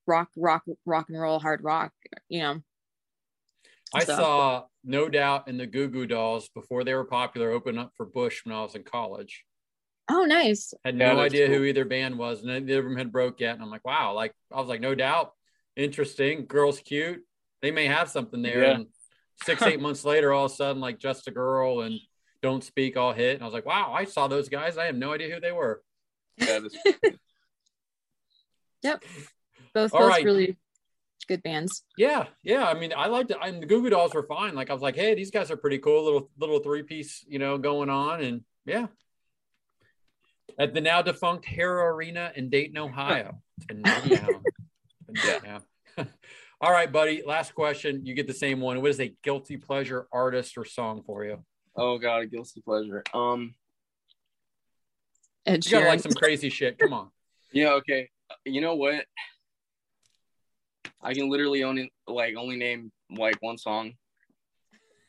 rock 0.06 0.30
rock 0.38 0.62
rock 0.86 1.10
and 1.10 1.20
roll 1.20 1.38
hard 1.38 1.62
rock 1.62 1.92
you 2.30 2.40
know 2.40 2.62
I 3.94 4.04
So- 4.04 4.16
saw 4.16 4.64
No 4.84 5.08
Doubt 5.08 5.48
and 5.48 5.58
the 5.58 5.66
Goo 5.66 5.88
Goo 5.88 6.06
Dolls 6.06 6.48
before 6.54 6.84
they 6.84 6.94
were 6.94 7.04
popular 7.04 7.50
opened 7.50 7.78
up 7.78 7.92
for 7.96 8.06
Bush 8.06 8.44
when 8.44 8.54
I 8.54 8.62
was 8.62 8.74
in 8.74 8.82
college. 8.84 9.44
oh 10.10 10.24
nice 10.24 10.74
Had 10.84 10.98
Yeah, 10.98 11.12
no 11.14 11.16
that's 11.16 11.32
idea 11.34 11.46
cool. 11.48 11.56
who 11.58 11.64
either 11.64 11.84
band 11.84 12.18
was, 12.18 12.42
and 12.42 12.48
neither 12.66 12.78
of 12.80 12.84
them 12.84 12.96
had 12.96 13.12
broke 13.12 13.40
yet. 13.40 13.54
And 13.54 13.62
I'm 13.62 13.70
like, 13.70 13.84
wow, 13.84 14.12
like 14.14 14.32
I 14.52 14.60
was 14.60 14.68
like, 14.68 14.80
No 14.80 14.94
Doubt, 14.94 15.32
interesting. 15.76 16.46
Girl's 16.46 16.80
cute. 16.80 17.22
They 17.62 17.70
may 17.70 17.86
have 17.86 18.10
something 18.10 18.42
there. 18.42 18.62
Yeah. 18.62 18.74
And 18.74 18.86
six, 19.44 19.62
eight 19.62 19.80
months 19.86 20.04
later, 20.04 20.32
all 20.32 20.44
of 20.46 20.52
a 20.52 20.54
sudden, 20.54 20.80
like 20.82 20.98
Just 20.98 21.28
a 21.28 21.30
Girl 21.30 21.80
and 21.80 21.98
Don't 22.42 22.62
Speak 22.62 22.96
all 22.96 23.12
hit. 23.12 23.34
And 23.34 23.42
I 23.42 23.46
was 23.46 23.54
like, 23.54 23.66
wow, 23.66 23.92
I 23.92 24.04
saw 24.04 24.28
those 24.28 24.48
guys. 24.50 24.76
I 24.76 24.84
have 24.86 24.96
no 24.96 25.12
idea 25.12 25.34
who 25.34 25.40
they 25.40 25.52
were. 25.52 25.82
yep. 28.82 29.02
both 29.74 29.94
All 29.94 30.00
both 30.00 30.10
right. 30.10 30.24
really 30.24 30.56
good 31.24 31.42
bands 31.42 31.84
Yeah, 31.96 32.26
yeah. 32.42 32.66
I 32.66 32.74
mean, 32.74 32.92
I 32.96 33.06
liked 33.06 33.30
it. 33.30 33.38
I 33.40 33.50
mean, 33.50 33.60
the 33.60 33.66
Goo 33.66 33.82
Goo 33.82 33.90
Dolls 33.90 34.14
were 34.14 34.26
fine. 34.26 34.54
Like 34.54 34.70
I 34.70 34.72
was 34.72 34.82
like, 34.82 34.96
hey, 34.96 35.14
these 35.14 35.30
guys 35.30 35.50
are 35.50 35.56
pretty 35.56 35.78
cool. 35.78 36.04
Little 36.04 36.30
little 36.38 36.58
three 36.60 36.82
piece, 36.82 37.24
you 37.28 37.38
know, 37.38 37.58
going 37.58 37.90
on, 37.90 38.22
and 38.22 38.42
yeah. 38.66 38.86
At 40.58 40.74
the 40.74 40.80
now 40.80 41.02
defunct 41.02 41.44
Hara 41.46 41.92
Arena 41.94 42.32
in 42.36 42.50
Dayton, 42.50 42.78
Ohio. 42.78 43.40
And 43.70 43.82
now, 43.82 44.02
yeah. 44.04 45.60
All 46.60 46.72
right, 46.72 46.90
buddy. 46.90 47.22
Last 47.24 47.54
question. 47.54 48.04
You 48.04 48.14
get 48.14 48.26
the 48.26 48.34
same 48.34 48.60
one. 48.60 48.82
What 48.82 48.90
is 48.90 48.98
a 48.98 49.14
guilty 49.22 49.56
pleasure 49.56 50.08
artist 50.12 50.58
or 50.58 50.64
song 50.64 51.04
for 51.06 51.24
you? 51.24 51.44
oh 51.76 51.98
god, 51.98 52.22
a 52.22 52.26
guilty 52.26 52.60
pleasure. 52.60 53.02
Um 53.12 53.54
Ed 55.46 55.64
You 55.64 55.72
gotta 55.72 55.86
like 55.86 56.00
some 56.00 56.12
crazy 56.12 56.48
shit. 56.48 56.78
Come 56.78 56.92
on. 56.92 57.10
yeah, 57.52 57.72
okay. 57.72 58.08
You 58.44 58.60
know 58.60 58.74
what? 58.74 59.04
I 61.04 61.14
can 61.14 61.30
literally 61.30 61.62
only 61.62 61.92
like 62.08 62.34
only 62.36 62.56
name 62.56 62.90
like 63.16 63.36
one 63.40 63.58
song. 63.58 63.92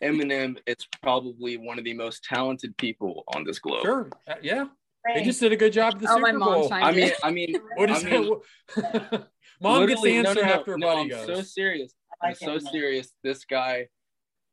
Eminem 0.04 0.58
is 0.68 0.76
probably 1.02 1.58
one 1.58 1.80
of 1.80 1.86
the 1.86 1.94
most 1.94 2.24
talented 2.26 2.76
people 2.78 3.24
on 3.34 3.46
this 3.46 3.60
globe. 3.60 3.84
Sure. 3.84 4.10
Uh, 4.28 4.36
yeah. 4.42 4.66
They 5.14 5.24
just 5.24 5.40
did 5.40 5.52
a 5.52 5.56
good 5.56 5.72
job 5.72 5.96
at 5.96 6.02
the 6.02 6.08
oh 6.10 6.16
Super 6.16 6.22
my 6.22 6.32
mom 6.34 6.54
Bowl. 6.54 6.74
I 6.74 6.92
mean. 6.92 7.12
I 7.24 7.32
mean, 7.32 7.56
What 7.76 7.90
is 7.90 8.04
I 8.04 8.10
mean, 8.10 8.32
that? 8.76 9.28
Mom 9.62 9.86
gets 9.88 10.02
the 10.02 10.10
literally- 10.10 10.22
no, 10.24 10.30
answer 10.30 10.42
no, 10.42 10.48
no, 10.48 10.54
after 10.54 10.74
a 10.74 10.78
no, 10.78 10.88
buddy 10.88 11.02
I'm 11.02 11.10
goes. 11.10 11.26
so 11.28 11.42
serious. 11.42 11.94
I'm 12.22 12.36
so 12.36 12.58
serious. 12.60 13.14
This 13.24 13.46
guy 13.46 13.88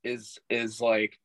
is 0.04 0.38
is 0.48 0.80
like 0.80 1.18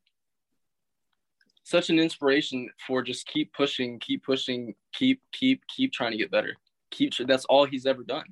such 1.64 1.90
an 1.90 2.00
inspiration 2.00 2.70
for 2.86 3.04
just 3.04 3.28
keep 3.28 3.54
pushing, 3.54 4.00
keep 4.00 4.24
pushing, 4.24 4.74
keep 4.94 5.22
keep 5.32 5.62
keep 5.68 5.92
trying 5.94 6.12
to 6.12 6.18
get 6.18 6.32
better. 6.32 6.56
Keep 6.92 7.14
that's 7.28 7.46
all 7.46 7.66
he's 7.66 7.86
ever 7.86 8.04
done. 8.04 8.26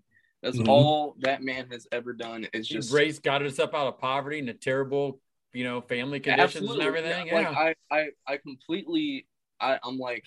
That's 0.46 0.60
Mhm. 0.60 0.68
all 0.70 1.16
that 1.22 1.42
man 1.42 1.68
has 1.72 1.88
ever 1.92 2.14
done 2.14 2.48
is 2.54 2.68
just 2.68 2.94
raised 2.94 3.24
got 3.24 3.42
us 3.44 3.58
up 3.58 3.74
out 3.74 3.88
of 3.88 3.98
poverty 3.98 4.38
and 4.38 4.48
a 4.48 4.54
terrible, 4.54 5.20
you 5.54 5.64
know, 5.64 5.82
family 5.82 6.20
conditions 6.20 6.70
and 6.70 6.82
everything. 6.84 7.26
Yeah, 7.26 7.42
Yeah. 7.42 7.50
Like 7.50 7.76
I, 7.90 7.98
I, 7.98 8.34
I 8.34 8.38
completely, 8.38 9.28
I, 9.60 9.80
I'm 9.84 9.98
like, 9.98 10.24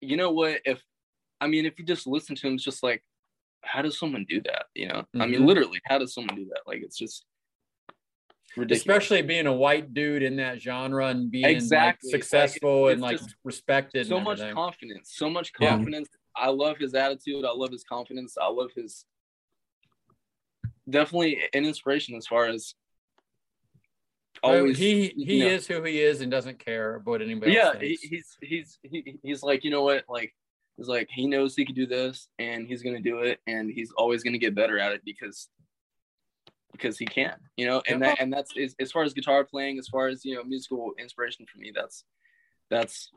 you 0.00 0.16
know 0.16 0.32
what? 0.32 0.60
If, 0.64 0.82
I 1.40 1.46
mean, 1.46 1.66
if 1.66 1.78
you 1.78 1.84
just 1.84 2.04
listen 2.08 2.34
to 2.34 2.48
him, 2.48 2.54
it's 2.54 2.64
just 2.64 2.82
like, 2.82 3.04
how 3.62 3.80
does 3.80 3.96
someone 3.96 4.26
do 4.28 4.40
that? 4.42 4.66
You 4.74 4.88
know, 4.88 5.06
I 5.14 5.26
mean, 5.26 5.42
Mhm. 5.42 5.46
literally, 5.46 5.80
how 5.84 5.98
does 5.98 6.12
someone 6.12 6.34
do 6.34 6.46
that? 6.46 6.62
Like, 6.66 6.82
it's 6.82 6.98
just 6.98 7.24
ridiculous. 8.56 8.80
Especially 8.80 9.22
being 9.22 9.46
a 9.46 9.52
white 9.54 9.94
dude 9.94 10.24
in 10.24 10.34
that 10.36 10.60
genre 10.60 11.06
and 11.06 11.30
being 11.30 11.44
Exactly. 11.44 11.86
like 11.86 11.94
It's 11.94 12.12
like, 12.12 12.22
successful 12.22 12.88
it's 12.88 12.94
and 12.94 13.02
like 13.02 13.20
respected. 13.44 14.08
so 14.08 14.16
and 14.16 14.24
much 14.24 14.40
confidence, 14.52 15.12
so 15.14 15.30
much 15.30 15.52
Yeah. 15.60 15.76
confidence. 15.76 16.08
I 16.34 16.48
love 16.48 16.78
his 16.78 16.94
attitude. 16.94 17.44
I 17.44 17.52
love 17.52 17.70
his 17.70 17.84
confidence. 17.84 18.36
I 18.36 18.48
love 18.48 18.72
his 18.74 19.06
definitely 20.88 21.38
an 21.52 21.64
inspiration 21.64 22.14
as 22.16 22.26
far 22.26 22.46
as 22.46 22.74
always. 24.42 24.78
he 24.78 25.12
he 25.16 25.38
you 25.38 25.44
know, 25.44 25.50
is 25.50 25.66
who 25.66 25.82
he 25.82 26.00
is 26.00 26.20
and 26.20 26.30
doesn't 26.30 26.58
care 26.58 26.96
about 26.96 27.22
anybody 27.22 27.52
yeah 27.52 27.68
else 27.68 27.76
he, 27.80 27.98
he's 28.02 28.36
he's 28.42 28.78
he, 28.82 29.18
he's 29.22 29.42
like 29.42 29.64
you 29.64 29.70
know 29.70 29.82
what? 29.82 30.04
Like 30.08 30.34
he's 30.76 30.88
like 30.88 31.08
he 31.10 31.26
knows 31.26 31.54
he 31.54 31.64
can 31.64 31.74
do 31.74 31.86
this 31.86 32.28
and 32.38 32.66
he's 32.66 32.82
gonna 32.82 33.00
do 33.00 33.20
it 33.20 33.40
and 33.46 33.70
he's 33.70 33.92
always 33.92 34.22
gonna 34.22 34.38
get 34.38 34.54
better 34.54 34.78
at 34.78 34.92
it 34.92 35.02
because 35.04 35.48
because 36.72 36.98
he 36.98 37.06
can 37.06 37.36
you 37.56 37.66
know? 37.66 37.82
And 37.88 38.02
that 38.02 38.20
and 38.20 38.32
that's 38.32 38.52
as, 38.60 38.74
as 38.78 38.92
far 38.92 39.02
as 39.04 39.14
guitar 39.14 39.44
playing 39.44 39.78
as 39.78 39.88
far 39.88 40.08
as 40.08 40.24
you 40.24 40.34
know 40.34 40.44
musical 40.44 40.92
inspiration 40.98 41.46
for 41.50 41.58
me 41.58 41.72
that's 41.74 42.04
that's 42.70 43.10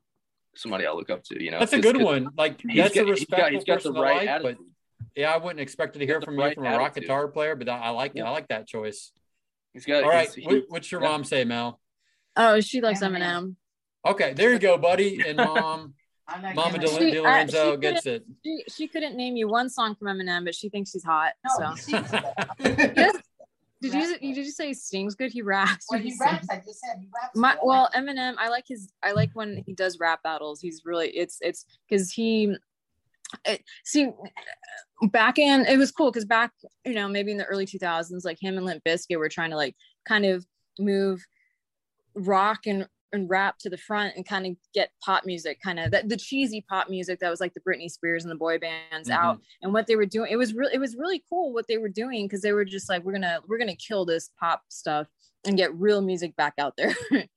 somebody 0.56 0.85
I 0.85 0.91
look 0.91 1.10
up 1.10 1.23
to 1.26 1.44
you 1.44 1.52
know? 1.52 1.60
That's 1.60 1.73
a 1.73 1.81
good 1.81 2.02
one. 2.02 2.30
Like 2.38 2.61
that's 2.64 2.95
got, 2.95 3.07
a 3.07 3.14
he's 3.14 3.26
got, 3.26 3.52
respectful 3.52 3.52
he's 3.52 3.64
got 3.64 3.84
the 3.84 3.94
right 3.94 4.18
like, 4.18 4.27
attitude 4.27 4.57
yeah, 5.15 5.32
I 5.34 5.38
wouldn't 5.38 5.60
expect 5.60 5.94
to 5.95 6.06
hear 6.06 6.19
the 6.19 6.26
from 6.26 6.36
you 6.36 6.41
right 6.41 6.56
from 6.56 6.65
a 6.65 6.72
rock 6.72 6.91
attitude. 6.91 7.03
guitar 7.03 7.28
player, 7.28 7.56
but 7.56 7.69
I 7.69 7.78
I 7.78 7.90
like 7.90 8.14
Yeah. 8.15 8.26
I 8.26 8.30
like 8.32 8.48
that 8.49 8.68
choice. 8.68 9.11
He's 9.74 9.86
got. 9.86 10.03
All 10.03 10.10
right, 10.10 10.32
he's- 10.34 10.45
what, 10.45 10.56
he- 10.56 10.65
what's 10.69 10.91
your 10.91 11.02
yeah. 11.02 11.10
mom 11.10 11.24
say, 11.24 11.44
Mel? 11.44 11.80
Oh, 12.36 12.60
she 12.61 12.82
likes 12.82 13.02
Eminem. 13.02 13.56
Okay, 14.06 14.34
there 14.34 14.53
you 14.53 14.60
go, 14.60 14.78
buddy. 14.78 15.22
And 15.28 15.38
mom, 15.38 15.94
Mama 16.56 16.78
De, 16.78 16.88
She- 16.88 17.11
De 17.11 17.19
uh, 17.19 17.24
Lorenzo 17.24 17.72
she 17.76 17.78
gets 17.82 18.06
it. 18.06 18.24
She 18.45 18.64
she 18.69 18.88
couldn't 18.88 19.15
name 19.15 19.36
you 19.36 19.48
one 19.48 19.69
song 19.69 19.95
from 19.95 20.07
Eminem, 20.07 20.45
but 20.45 20.56
she 20.56 20.69
thinks 20.69 20.91
she's 20.91 21.03
hot. 21.03 21.34
No, 21.45 21.74
so 21.76 21.76
he 21.76 21.82
sings. 21.82 22.11
Yes. 22.95 23.15
Did 23.80 23.94
you 23.94 24.18
you 24.22 24.34
did 24.34 24.45
you 24.45 24.52
say 24.52 24.68
he 24.69 24.74
sings 24.74 25.14
good? 25.14 25.32
He 25.32 25.44
raps. 25.44 25.86
When 25.90 25.99
or 25.99 26.03
he 26.03 26.10
sings? 26.10 26.19
raps, 26.22 26.48
I 26.49 26.56
just 26.56 26.80
said 26.80 26.98
he 26.99 27.07
raps. 27.14 27.36
My 27.36 27.57
well, 27.61 27.90
Eminem. 27.95 28.34
I 28.40 28.49
like 28.49 28.65
his. 28.68 28.91
I 29.03 29.11
like 29.11 29.30
when 29.34 29.64
he 29.68 29.74
does 29.74 29.99
rap 29.99 30.24
battles. 30.24 30.60
He's 30.61 30.82
really. 30.84 31.10
It's 31.10 31.38
it's 31.41 31.65
because 31.88 32.11
he. 32.11 32.56
It, 33.45 33.63
see, 33.83 34.09
back 35.11 35.37
in 35.37 35.65
it 35.65 35.77
was 35.77 35.91
cool 35.91 36.11
because 36.11 36.25
back 36.25 36.51
you 36.85 36.93
know 36.93 37.07
maybe 37.07 37.31
in 37.31 37.37
the 37.37 37.45
early 37.45 37.65
two 37.65 37.79
thousands, 37.79 38.25
like 38.25 38.41
him 38.41 38.57
and 38.57 38.65
Limp 38.65 38.83
Bizkit 38.85 39.17
were 39.17 39.29
trying 39.29 39.51
to 39.51 39.57
like 39.57 39.75
kind 40.07 40.25
of 40.25 40.45
move 40.79 41.25
rock 42.15 42.65
and 42.65 42.87
and 43.13 43.29
rap 43.29 43.57
to 43.57 43.69
the 43.69 43.77
front 43.77 44.15
and 44.15 44.25
kind 44.27 44.45
of 44.45 44.53
get 44.73 44.89
pop 45.03 45.25
music 45.25 45.59
kind 45.61 45.79
of 45.79 45.91
that 45.91 46.09
the 46.09 46.17
cheesy 46.17 46.65
pop 46.67 46.89
music 46.89 47.19
that 47.19 47.29
was 47.29 47.39
like 47.39 47.53
the 47.53 47.61
Britney 47.61 47.89
Spears 47.89 48.23
and 48.23 48.31
the 48.31 48.35
boy 48.35 48.59
bands 48.59 49.09
out 49.09 49.39
and 49.61 49.73
what 49.73 49.87
they 49.87 49.95
were 49.95 50.05
doing 50.05 50.31
it 50.31 50.35
was 50.35 50.53
really 50.53 50.73
it 50.73 50.79
was 50.79 50.95
really 50.97 51.23
cool 51.29 51.53
what 51.53 51.65
they 51.67 51.77
were 51.77 51.89
doing 51.89 52.25
because 52.25 52.41
they 52.41 52.51
were 52.51 52.65
just 52.65 52.89
like 52.89 53.03
we're 53.03 53.13
gonna 53.13 53.39
we're 53.47 53.57
gonna 53.57 53.75
kill 53.75 54.05
this 54.05 54.31
pop 54.39 54.61
stuff 54.67 55.07
and 55.45 55.57
get 55.57 55.73
real 55.75 56.01
music 56.01 56.35
back 56.35 56.53
out 56.57 56.75
there. 56.77 56.95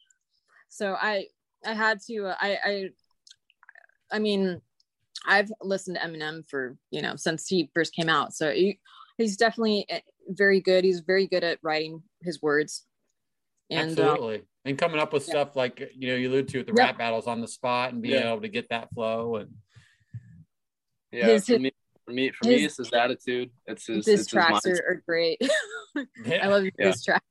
So 0.71 0.95
i 0.95 1.27
i 1.67 1.75
had 1.75 2.01
to 2.07 2.29
uh, 2.29 2.37
i 2.41 2.59
i 2.65 2.91
i 4.13 4.19
mean 4.19 4.63
i've 5.27 5.51
listened 5.63 5.97
to 6.01 6.07
eminem 6.07 6.43
for 6.49 6.77
you 6.91 7.03
know 7.03 7.17
since 7.17 7.47
he 7.47 7.71
first 7.75 7.95
came 7.95 8.09
out 8.09 8.33
so 8.35 8.51
he, 8.51 8.79
he's 9.19 9.37
definitely 9.37 9.87
uh, 9.93 9.99
very 10.29 10.61
good 10.61 10.85
he's 10.85 11.01
very 11.01 11.27
good 11.27 11.45
at 11.45 11.59
writing 11.63 12.03
his 12.23 12.41
words 12.41 12.87
and 13.71 13.99
uh, 13.99 14.03
Absolutely. 14.03 14.43
and 14.65 14.79
coming 14.79 14.99
up 15.01 15.13
with 15.13 15.25
stuff 15.25 15.57
like 15.57 15.93
you 15.95 16.09
know 16.09 16.15
you 16.17 16.29
allude 16.29 16.49
to 16.49 16.59
with 16.59 16.67
the 16.67 16.75
Yeah. 16.77 16.85
rap 16.87 16.99
battles 16.99 17.27
on 17.27 17.41
the 17.41 17.49
spot 17.49 17.93
and 17.93 18.03
being 18.03 18.15
Yeah. 18.15 18.33
able 18.33 18.43
to 18.43 18.49
get 18.49 18.69
that 18.71 18.93
flow 18.95 19.37
and 19.37 19.51
Yeah, 21.13 21.27
His- 21.27 21.47
for 21.47 21.59
me, 21.59 21.73
for 22.05 22.13
me, 22.13 22.31
for 22.33 22.49
me, 22.49 22.65
it's 22.65 22.77
his 22.79 22.93
attitude. 22.93 23.51
It's 23.67 23.87
his. 23.87 24.07
his 24.07 24.21
it's 24.23 24.31
tracks 24.31 24.65
his 24.65 24.81
are, 24.81 24.85
are 24.91 25.03
great 25.07 25.41
Yeah. 26.25 26.45
i 26.45 26.49
love 26.49 26.63
your 26.65 26.73
Yeah. 26.79 26.87
diss 26.91 27.05
track 27.05 27.23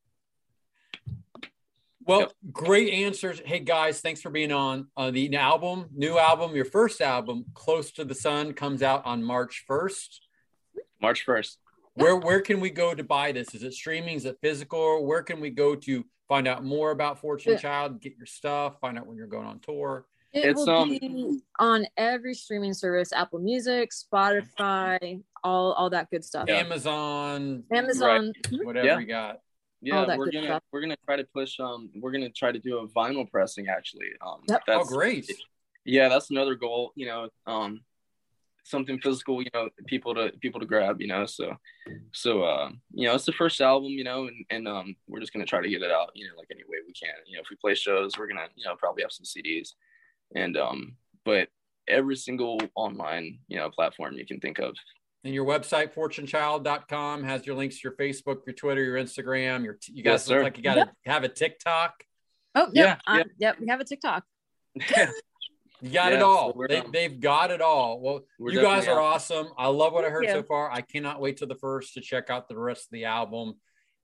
Well, 2.10 2.22
Yep. 2.22 2.32
great 2.52 2.92
answers. 2.92 3.40
Hey 3.46 3.60
guys, 3.60 4.02
thanks 4.02 4.20
for 4.20 4.32
being 4.32 4.52
on. 4.52 4.88
Uh, 4.98 5.12
the 5.12 5.36
album, 5.36 5.90
new 5.94 6.18
album, 6.18 6.56
your 6.56 6.66
first 6.66 7.02
album, 7.02 7.46
"Close 7.54 7.92
to 7.92 8.04
the 8.04 8.16
Sun," 8.16 8.54
comes 8.54 8.82
out 8.82 9.06
on 9.06 9.24
March 9.24 9.64
first. 9.68 10.28
March 11.00 11.24
first. 11.24 11.60
Where 11.94 12.16
where 12.16 12.42
can 12.42 12.62
we 12.62 12.72
go 12.72 12.96
to 12.96 13.04
buy 13.04 13.32
this? 13.32 13.54
Is 13.54 13.62
it 13.62 13.74
streaming? 13.74 14.16
Is 14.16 14.26
it 14.26 14.40
physical? 14.42 15.06
Where 15.06 15.22
can 15.22 15.40
we 15.40 15.52
go 15.52 15.76
to 15.76 16.04
find 16.28 16.48
out 16.48 16.64
more 16.64 16.90
about 16.90 17.20
Fortune 17.20 17.52
Yeah. 17.54 17.60
Child? 17.60 18.02
Get 18.02 18.18
your 18.18 18.26
stuff. 18.26 18.80
Find 18.82 18.98
out 18.98 19.06
when 19.06 19.16
you're 19.16 19.28
going 19.28 19.46
on 19.46 19.60
tour. 19.60 20.08
It 20.34 20.46
It's, 20.46 20.58
will 20.60 20.70
um, 20.72 20.90
be 20.90 21.42
on 21.60 21.86
every 21.96 22.34
streaming 22.34 22.74
service: 22.74 23.14
Apple 23.14 23.38
Music, 23.40 23.92
Spotify, 23.92 25.22
all 25.44 25.74
all 25.74 25.92
that 25.92 26.10
good 26.10 26.26
stuff. 26.26 26.46
Yeah. 26.48 26.56
Amazon, 26.58 27.66
Amazon. 27.72 28.34
whatever 28.64 28.88
Yeah. 28.88 28.98
you 29.00 29.06
got. 29.06 29.42
Yeah, 29.82 30.06
that 30.06 30.18
we're 30.18 30.32
gonna 30.32 30.46
stuff. 30.46 30.64
we're 30.72 30.82
gonna 30.82 30.98
try 31.06 31.16
to 31.16 31.24
push. 31.34 31.60
Um, 31.60 31.90
we're 31.96 32.12
gonna 32.12 32.30
try 32.30 32.52
to 32.52 32.60
do 32.60 32.80
a 32.80 32.88
vinyl 32.88 33.30
pressing. 33.30 33.68
Actually, 33.68 34.08
um, 34.26 34.42
Yep. 34.48 34.62
Oh, 34.68 34.78
that's 34.78 34.90
great. 34.90 35.32
yeah, 35.86 36.10
that's 36.10 36.30
another 36.32 36.56
goal. 36.56 36.92
You 36.96 37.06
know, 37.08 37.30
um, 37.48 37.82
something 38.64 39.00
physical. 39.00 39.42
You 39.42 39.50
know, 39.54 39.70
people 39.88 40.14
to 40.16 40.32
people 40.42 40.60
to 40.60 40.66
grab. 40.66 41.00
You 41.00 41.08
know, 41.08 41.26
so 41.26 41.56
so 42.12 42.44
uh, 42.44 42.72
you 42.94 43.08
know, 43.08 43.16
it's 43.16 43.26
the 43.26 43.32
first 43.32 43.62
album. 43.62 43.92
You 43.92 44.04
know, 44.04 44.28
and 44.28 44.46
and 44.50 44.68
um, 44.68 44.96
we're 45.08 45.22
just 45.22 45.32
gonna 45.32 45.46
try 45.46 45.62
to 45.62 45.70
get 45.70 45.82
it 45.82 45.92
out. 45.92 46.12
You 46.14 46.28
know, 46.28 46.36
like 46.38 46.48
any 46.52 46.64
way 46.64 46.78
we 46.86 46.94
can. 46.94 47.16
You 47.26 47.38
know, 47.38 47.42
if 47.42 47.50
we 47.50 47.56
play 47.56 47.76
shows, 47.76 48.18
we're 48.18 48.28
gonna 48.28 48.48
you 48.56 48.66
know 48.66 48.76
probably 48.76 49.04
have 49.04 49.12
some 49.14 49.26
CDs, 49.26 49.70
and 50.36 50.58
um, 50.58 50.98
but 51.24 51.48
every 51.88 52.16
single 52.16 52.60
online 52.76 53.40
you 53.48 53.58
know 53.58 53.70
platform 53.70 54.16
you 54.16 54.26
can 54.26 54.40
think 54.40 54.60
of. 54.60 54.76
And 55.26 55.34
your 55.34 55.46
website, 55.46 55.94
fortunechild.com, 55.94 57.24
has 57.26 57.46
your 57.46 57.56
links 57.56 57.82
to 57.82 57.90
your 57.90 57.94
Facebook, 57.98 58.38
your 58.48 58.54
Twitter, 58.56 58.84
your 58.84 58.96
Instagram. 58.96 59.66
Your 59.66 59.78
you 59.88 60.02
guys 60.04 60.22
Yes, 60.22 60.28
look 60.30 60.38
sir. 60.38 60.44
like 60.44 60.58
you 60.58 60.64
got 60.64 60.76
to 60.76 60.90
have 61.06 61.24
a 61.24 61.30
TikTok. 61.30 61.94
Oh, 62.56 62.68
Yeah, 62.74 62.84
yep, 62.86 63.02
yeah. 63.08 63.14
um, 63.14 63.24
yep. 63.38 63.60
We 63.60 63.68
have 63.68 63.80
a 63.82 63.84
TikTok. 63.86 64.24
You 65.82 65.92
got 65.92 66.12
it 66.12 66.22
all. 66.22 66.54
so 66.54 66.66
they, 66.68 66.84
they've 66.92 67.20
got 67.20 67.52
it 67.52 67.62
all. 67.62 68.02
Well, 68.02 68.22
we're 68.38 68.52
you 68.52 68.62
guys 68.62 68.86
are 68.88 69.00
out. 69.00 69.16
awesome. 69.16 69.48
I 69.58 69.68
love 69.68 69.94
what 69.94 70.04
I 70.04 70.10
heard 70.10 70.26
Thank 70.26 70.36
so 70.38 70.44
far. 70.44 70.70
I 70.70 70.82
cannot 70.82 71.22
wait 71.22 71.38
till 71.38 71.48
the 71.48 71.56
first 71.56 71.94
to 71.94 72.02
check 72.02 72.30
out 72.30 72.50
the 72.50 72.58
rest 72.58 72.84
of 72.88 72.92
the 72.92 73.06
album. 73.06 73.54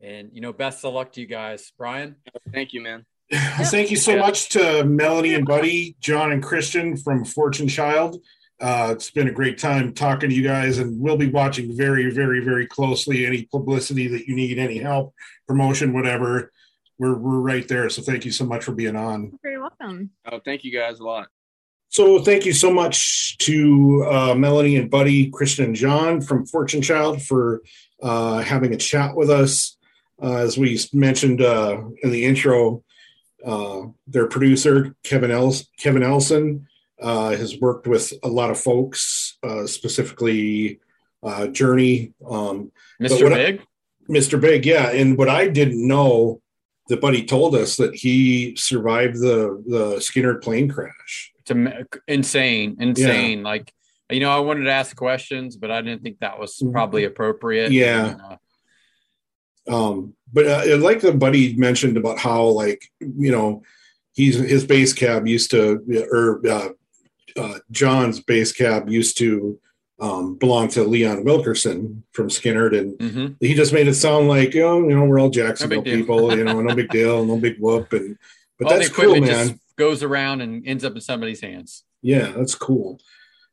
And 0.01 0.29
you 0.33 0.39
know, 0.41 0.53
best 0.53 0.85
of 0.85 0.93
luck 0.93 1.11
to 1.13 1.21
you 1.21 1.27
guys, 1.27 1.71
Brian. 1.77 2.15
Thank 2.53 2.71
you, 2.73 2.81
man. 2.81 3.05
Thank 3.31 3.91
you 3.91 3.97
so 3.97 4.13
Yeah. 4.15 4.21
much 4.21 4.49
to 4.49 4.85
Melanie 4.85 5.33
and 5.33 5.45
Buddy, 5.45 5.97
John 5.99 6.31
and 6.31 6.41
Christian 6.43 6.95
from 6.95 7.25
Fortune 7.25 7.67
Child. 7.67 8.21
Uh, 8.61 8.89
it's 8.91 9.11
been 9.11 9.27
a 9.27 9.31
great 9.33 9.57
time 9.57 9.93
talking 9.93 10.29
to 10.29 10.35
you 10.35 10.43
guys, 10.43 10.77
and 10.77 10.99
we'll 10.99 11.17
be 11.17 11.29
watching 11.29 11.75
very, 11.75 12.09
very, 12.09 12.43
very 12.43 12.65
closely 12.65 13.25
any 13.25 13.43
publicity 13.43 14.07
that 14.07 14.27
you 14.27 14.35
need, 14.35 14.57
any 14.57 14.77
help, 14.77 15.13
promotion, 15.47 15.93
whatever. 15.93 16.51
We're, 16.97 17.17
we're 17.17 17.39
right 17.39 17.67
there. 17.67 17.89
So 17.89 18.01
thank 18.01 18.23
you 18.23 18.31
so 18.31 18.45
much 18.45 18.63
for 18.63 18.71
being 18.71 18.95
on. 18.95 19.23
You're 19.23 19.39
very 19.43 19.59
welcome. 19.59 20.11
Oh, 20.31 20.39
thank 20.43 20.63
you 20.63 20.71
guys 20.71 20.99
a 20.99 21.03
lot. 21.03 21.27
So 21.89 22.19
thank 22.19 22.45
you 22.45 22.53
so 22.53 22.71
much 22.71 23.37
to 23.39 24.05
uh, 24.09 24.35
Melanie 24.35 24.77
and 24.77 24.89
Buddy, 24.89 25.29
Christian 25.29 25.65
and 25.65 25.75
John 25.75 26.21
from 26.21 26.45
Fortune 26.45 26.81
Child 26.81 27.21
for 27.21 27.61
uh, 28.01 28.39
having 28.39 28.73
a 28.73 28.77
chat 28.77 29.15
with 29.15 29.29
us. 29.29 29.77
Uh, 30.21 30.35
as 30.37 30.57
we 30.57 30.79
mentioned 30.93 31.41
uh, 31.41 31.83
in 32.01 32.11
the 32.11 32.25
intro, 32.25 32.83
uh, 33.45 33.81
their 34.07 34.27
producer 34.27 34.95
Kevin 35.03 35.31
Els- 35.31 35.67
Kevin 35.77 36.03
Elson 36.03 36.67
uh, 37.01 37.31
has 37.31 37.59
worked 37.59 37.87
with 37.87 38.13
a 38.23 38.27
lot 38.27 38.51
of 38.51 38.59
folks, 38.59 39.37
uh, 39.43 39.65
specifically 39.67 40.79
uh, 41.23 41.47
Journey, 41.47 42.13
um, 42.29 42.71
Mr. 43.01 43.23
what 43.23 43.33
I- 43.33 43.35
Big. 43.51 43.61
Mr. 44.09 44.39
Big. 44.39 44.65
Yeah, 44.65 44.91
and 44.91 45.17
what 45.17 45.29
I 45.29 45.47
didn't 45.47 45.85
know 45.87 46.39
that 46.89 47.01
Buddy 47.01 47.25
told 47.25 47.55
us 47.55 47.77
that 47.77 47.95
he 47.95 48.55
survived 48.55 49.15
the 49.19 49.63
the 49.67 49.95
Skynyrd 49.97 50.43
plane 50.43 50.69
crash. 50.69 51.33
It's 51.39 51.49
am- 51.49 51.87
insane, 52.07 52.77
insane. 52.79 53.41
Like, 53.41 53.73
you 54.11 54.19
know, 54.19 54.29
I 54.29 54.39
wanted 54.39 54.65
to 54.65 54.71
ask 54.71 54.95
questions, 54.95 55.57
but 55.57 55.71
I 55.71 55.81
didn't 55.81 56.03
think 56.03 56.19
that 56.19 56.39
was 56.39 56.61
probably 56.71 57.05
appropriate. 57.05 57.71
Yeah. 57.71 58.11
And, 58.11 58.21
uh, 58.21 58.37
Um, 59.67 60.13
but 60.31 60.45
uh, 60.45 60.77
like 60.77 61.01
the 61.01 61.11
buddy 61.11 61.55
mentioned 61.55 61.97
about 61.97 62.19
how 62.19 62.43
like 62.45 62.83
you 62.99 63.31
know 63.31 63.63
he's 64.13 64.35
his 64.35 64.63
bass 64.65 64.93
cab 64.93 65.25
used 65.27 65.49
to 65.51 65.81
or 66.11 66.47
uh, 66.47 66.69
uh, 67.37 67.59
John's 67.71 68.19
bass 68.19 68.51
cab 68.51 68.89
used 68.89 69.17
to 69.17 69.59
um, 69.99 70.35
belong 70.35 70.67
to 70.69 70.83
Leon 70.83 71.23
Wilkerson 71.23 72.03
from 72.11 72.27
Skynyrd, 72.27 72.77
and 72.77 72.97
mhm. 72.99 73.35
he 73.39 73.53
just 73.53 73.73
made 73.73 73.87
it 73.87 73.95
sound 73.95 74.27
like 74.27 74.53
you 74.53 74.61
know, 74.61 74.79
you 74.87 74.95
know 74.95 75.05
we're 75.05 75.19
all 75.19 75.29
Jacksonville 75.29 75.81
deal. 75.81 75.95
people, 75.95 76.37
you 76.37 76.43
know, 76.43 76.61
no 76.61 76.75
big 76.75 76.89
deal, 76.91 77.25
no 77.25 77.37
big 77.37 77.57
whoop, 77.59 77.93
and 77.93 78.17
but 78.59 78.67
All 78.67 78.77
that's 78.77 78.89
cool, 78.89 79.19
man. 79.19 79.23
just 79.49 79.53
goes 79.77 80.03
around 80.03 80.41
and 80.41 80.65
ends 80.67 80.83
up 80.85 80.95
in 80.95 81.01
somebody's 81.01 81.41
hands. 81.41 81.83
Yeah, 82.01 82.31
that's 82.31 82.55
cool. 82.55 82.99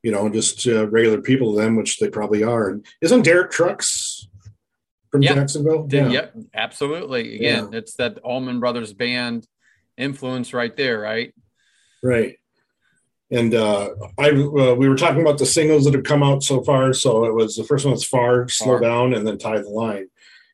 You 0.02 0.10
know, 0.12 0.28
just 0.28 0.66
uh, 0.66 0.88
regular 0.88 1.20
people 1.20 1.54
to 1.54 1.60
them, 1.60 1.76
which 1.76 1.98
they 1.98 2.08
probably 2.08 2.42
are. 2.42 2.70
And 2.70 2.86
isn't 3.00 3.22
Derek 3.22 3.50
Trucks 3.52 4.28
from 5.10 5.22
Yeah. 5.22 5.34
Jacksonville? 5.34 5.86
Did- 5.86 6.12
Yep, 6.12 6.34
absolutely. 6.54 7.36
Again, 7.36 7.68
Yeah. 7.72 7.78
it's 7.78 7.94
that 7.94 8.18
Allman 8.18 8.58
Brothers 8.60 8.92
band 8.92 9.46
influence 9.96 10.52
right 10.52 10.76
there, 10.76 10.98
right? 10.98 11.32
Right. 12.02 12.38
And 13.32 13.54
uh, 13.54 13.88
I 14.18 14.28
uh, 14.30 14.74
we 14.74 14.88
were 14.88 14.96
talking 14.96 15.22
about 15.22 15.38
the 15.38 15.46
singles 15.46 15.86
that 15.86 15.94
have 15.94 16.04
come 16.04 16.22
out 16.22 16.42
so 16.42 16.62
far. 16.62 16.92
So 16.92 17.24
it 17.24 17.34
was 17.34 17.56
the 17.56 17.64
first 17.64 17.84
one 17.86 17.92
was 17.92 18.04
Far, 18.04 18.46
Slow. 18.48 18.78
Down, 18.78 19.14
and 19.14 19.26
then 19.26 19.38
Tie 19.38 19.58
the 19.58 19.68
Line. 19.70 20.08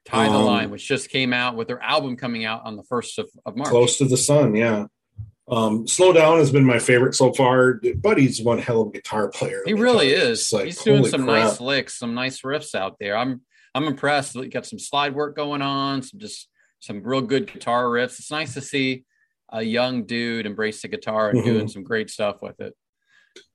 Tie 0.05 0.28
the 0.28 0.34
Um, 0.34 0.44
Line, 0.44 0.70
which 0.70 0.86
just 0.86 1.10
came 1.10 1.32
out 1.32 1.56
with 1.56 1.66
their 1.66 1.82
album 1.82 2.16
coming 2.16 2.44
out 2.44 2.62
on 2.64 2.76
the 2.76 2.84
first 2.84 3.18
of, 3.18 3.28
of 3.44 3.56
March. 3.56 3.68
Close 3.68 3.98
to 3.98 4.05
the 4.05 4.16
Sun, 4.16 4.55
yeah. 4.55 4.86
Um, 5.48 5.88
Slow 5.88 6.12
Down 6.12 6.38
has 6.38 6.52
been 6.52 6.64
my 6.64 6.78
favorite 6.78 7.14
so 7.14 7.32
far. 7.32 7.80
Buddy's 7.96 8.40
one 8.40 8.59
hell 8.59 8.82
of 8.82 8.88
a 8.88 8.90
guitar 8.92 9.28
player. 9.28 9.62
He 9.66 9.74
really 9.74 10.10
is. 10.10 10.52
Like, 10.52 10.66
He's 10.66 10.82
doing 10.82 11.05
some 11.06 11.24
crap. 11.24 11.44
nice 11.44 11.60
licks, 11.60 11.98
some 11.98 12.14
nice 12.14 12.42
riffs 12.42 12.74
out 12.76 12.96
there. 13.00 13.16
I'm 13.16 13.40
I'm 13.74 13.84
impressed. 13.84 14.34
He 14.34 14.46
got 14.48 14.66
some 14.66 14.78
slide 14.78 15.14
work 15.14 15.34
going 15.34 15.62
on, 15.62 16.02
some 16.02 16.20
just 16.20 16.48
some 16.78 17.02
real 17.02 17.22
good 17.22 17.52
guitar 17.52 17.86
riffs. 17.86 18.20
It's 18.20 18.30
nice 18.30 18.55
to 18.55 18.60
see 18.60 19.05
a 19.50 19.62
young 19.62 20.04
dude 20.04 20.46
embrace 20.46 20.82
the 20.82 20.88
guitar 20.88 21.30
and 21.30 21.40
Mhm. 21.40 21.44
doing 21.44 21.68
some 21.68 21.82
great 21.82 22.10
stuff 22.10 22.42
with 22.42 22.60
it. 22.60 22.74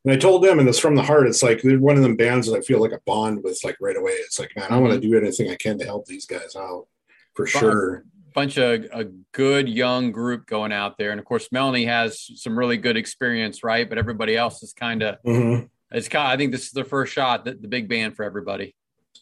And 0.05 0.13
I 0.13 0.17
told 0.17 0.43
them, 0.43 0.59
and 0.59 0.67
it's 0.69 0.79
from 0.79 0.95
the 0.95 1.03
heart. 1.03 1.27
It's 1.27 1.43
like 1.43 1.61
they're 1.61 1.79
one 1.79 1.97
of 1.97 2.03
them 2.03 2.15
bands 2.15 2.47
that 2.47 2.57
I 2.57 2.61
feel 2.61 2.79
like 2.81 2.91
a 2.91 3.01
bond 3.05 3.43
with, 3.43 3.59
like 3.63 3.77
right 3.81 3.95
away. 3.97 4.13
It's 4.13 4.39
like, 4.39 4.51
man, 4.55 4.67
I 4.69 4.77
want 4.79 4.93
to 4.93 4.99
Mm-hmm. 4.99 5.11
do 5.11 5.17
anything 5.17 5.49
I 5.49 5.55
can 5.55 5.77
to 5.79 5.85
help 5.85 6.05
these 6.05 6.25
guys 6.25 6.55
out 6.55 6.87
for 7.35 7.45
sure. 7.45 8.05
Bunch 8.33 8.57
of 8.57 8.85
a 8.91 9.05
good 9.33 9.69
young 9.69 10.11
group 10.11 10.47
going 10.47 10.71
out 10.71 10.97
there, 10.97 11.11
and 11.11 11.19
of 11.19 11.25
course 11.25 11.49
Melanie 11.51 11.85
has 11.85 12.29
some 12.41 12.57
really 12.57 12.77
good 12.77 12.97
experience, 12.97 13.63
right? 13.63 13.87
But 13.87 13.97
everybody 13.99 14.35
else 14.35 14.63
is 14.63 14.73
kind 14.73 15.03
of 15.03 15.17
Mhm. 15.23 15.69
it's 15.91 16.07
kind. 16.09 16.27
I 16.31 16.37
think 16.37 16.51
this 16.51 16.63
is 16.65 16.71
their 16.71 16.85
first 16.85 17.13
shot, 17.13 17.45
the, 17.45 17.53
the 17.53 17.67
big 17.67 17.87
band 17.87 18.15
for 18.15 18.23
everybody. 18.23 18.75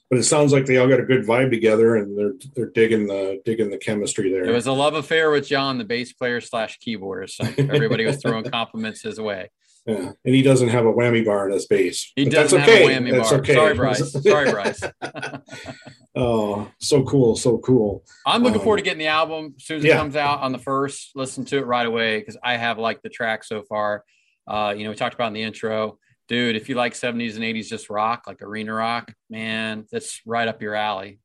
But 0.10 0.20
it 0.20 0.24
sounds 0.24 0.52
like 0.52 0.66
they 0.66 0.78
all 0.78 0.88
got 0.90 1.00
a 1.00 1.04
good 1.06 1.26
vibe 1.26 1.52
together, 1.52 1.96
and 1.96 2.18
they're 2.18 2.34
they're 2.56 2.72
digging 2.72 3.08
the 3.08 3.42
digging 3.46 3.70
the 3.70 3.78
chemistry 3.78 4.30
there. 4.32 4.44
It 4.44 4.52
was 4.52 4.68
a 4.68 4.74
love 4.74 4.94
affair 4.94 5.32
with 5.32 5.48
John, 5.48 5.78
the 5.78 5.86
bass 5.86 6.12
player 6.14 6.42
slash 6.42 6.80
keyboardist. 6.86 7.32
So 7.32 7.46
everybody 7.74 8.06
was 8.06 8.22
throwing 8.22 8.44
compliments 8.44 9.02
his 9.04 9.20
way. 9.22 9.50
Yeah, 9.88 10.12
and 10.26 10.36
he 10.36 10.42
doesn't 10.44 10.68
have 10.68 10.86
a 10.86 10.94
whammy 10.94 11.26
bar 11.26 11.48
in 11.48 11.54
his 11.54 11.66
bass. 11.66 12.12
He 12.16 12.26
But 12.26 12.34
doesn't 12.34 12.60
that's 12.60 12.70
have 12.72 12.82
okay. 12.82 12.94
a 12.96 13.00
whammy 13.00 13.12
That's 13.18 13.30
bar. 13.32 13.40
okay. 13.40 13.54
Sorry, 13.56 13.74
Bryce. 13.74 14.12
Sorry, 14.24 14.52
Bryce. 14.52 14.84
oh, 16.16 16.70
so 16.80 17.04
cool, 17.04 17.36
so 17.36 17.58
cool. 17.60 18.04
I'm 18.26 18.44
looking 18.44 18.60
Um, 18.60 18.64
forward 18.64 18.78
to 18.78 18.84
getting 18.84 19.00
the 19.00 19.08
album 19.08 19.56
as 19.58 19.64
soon 19.66 19.78
as 19.78 19.86
it 19.86 19.90
yeah. 19.90 19.98
comes 19.98 20.16
out 20.16 20.42
on 20.42 20.52
the 20.52 20.58
first. 20.60 21.12
Listen 21.16 21.46
to 21.46 21.58
it 21.58 21.66
right 21.66 21.86
away 21.86 22.20
because 22.20 22.38
I 22.44 22.58
have 22.58 22.78
liked 22.78 23.04
the 23.04 23.10
track 23.10 23.44
so 23.44 23.64
far. 23.64 24.04
Uh, 24.48 24.74
you 24.78 24.84
know, 24.84 24.90
we 24.90 24.96
talked 24.96 25.16
about 25.16 25.28
in 25.28 25.34
the 25.34 25.42
intro, 25.44 25.98
dude. 26.32 26.56
If 26.56 26.70
you 26.70 26.76
like 26.76 26.94
70s 26.94 27.36
and 27.36 27.44
80s 27.44 27.68
just 27.68 27.90
rock, 27.90 28.24
like 28.26 28.42
arena 28.42 28.74
rock, 28.74 29.14
man, 29.30 29.86
that's 29.92 30.22
right 30.26 30.48
up 30.48 30.62
your 30.62 30.74
alley. 30.74 31.20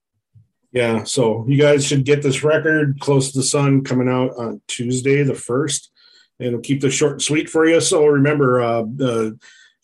Yeah, 0.73 1.05
so 1.05 1.47
you 1.49 1.59
guys 1.59 1.87
should 1.87 2.05
get 2.05 2.23
this 2.23 2.43
record, 2.43 2.99
Close 3.01 3.31
to 3.31 3.39
the 3.39 3.45
Sun, 3.45 3.85
coming 3.85 4.09
out 4.09 4.33
on 4.37 4.61
Tuesday, 4.66 5.23
the 5.23 5.35
first. 5.35 5.93
And 6.39 6.49
it'll 6.49 6.61
keep 6.61 6.81
this 6.83 6.93
short 6.93 7.12
and 7.12 7.23
sweet 7.23 7.49
for 7.49 7.66
you. 7.66 7.81
So 7.81 8.05
remember, 8.05 8.61
uh, 8.61 8.85
uh, 9.01 9.31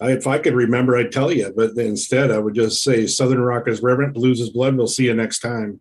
if 0.02 0.26
I 0.26 0.38
could 0.38 0.54
remember, 0.54 0.96
I'd 0.96 1.12
tell 1.12 1.32
you. 1.32 1.52
But 1.56 1.78
instead, 1.78 2.32
I 2.32 2.38
would 2.38 2.54
just 2.54 2.82
say 2.82 3.06
Southern 3.06 3.40
Rock 3.40 3.68
is 3.68 3.80
reverent, 3.80 4.14
blues 4.14 4.40
is 4.40 4.50
blood. 4.50 4.76
We'll 4.76 4.88
see 4.88 5.04
you 5.04 5.14
next 5.14 5.38
time. 5.38 5.80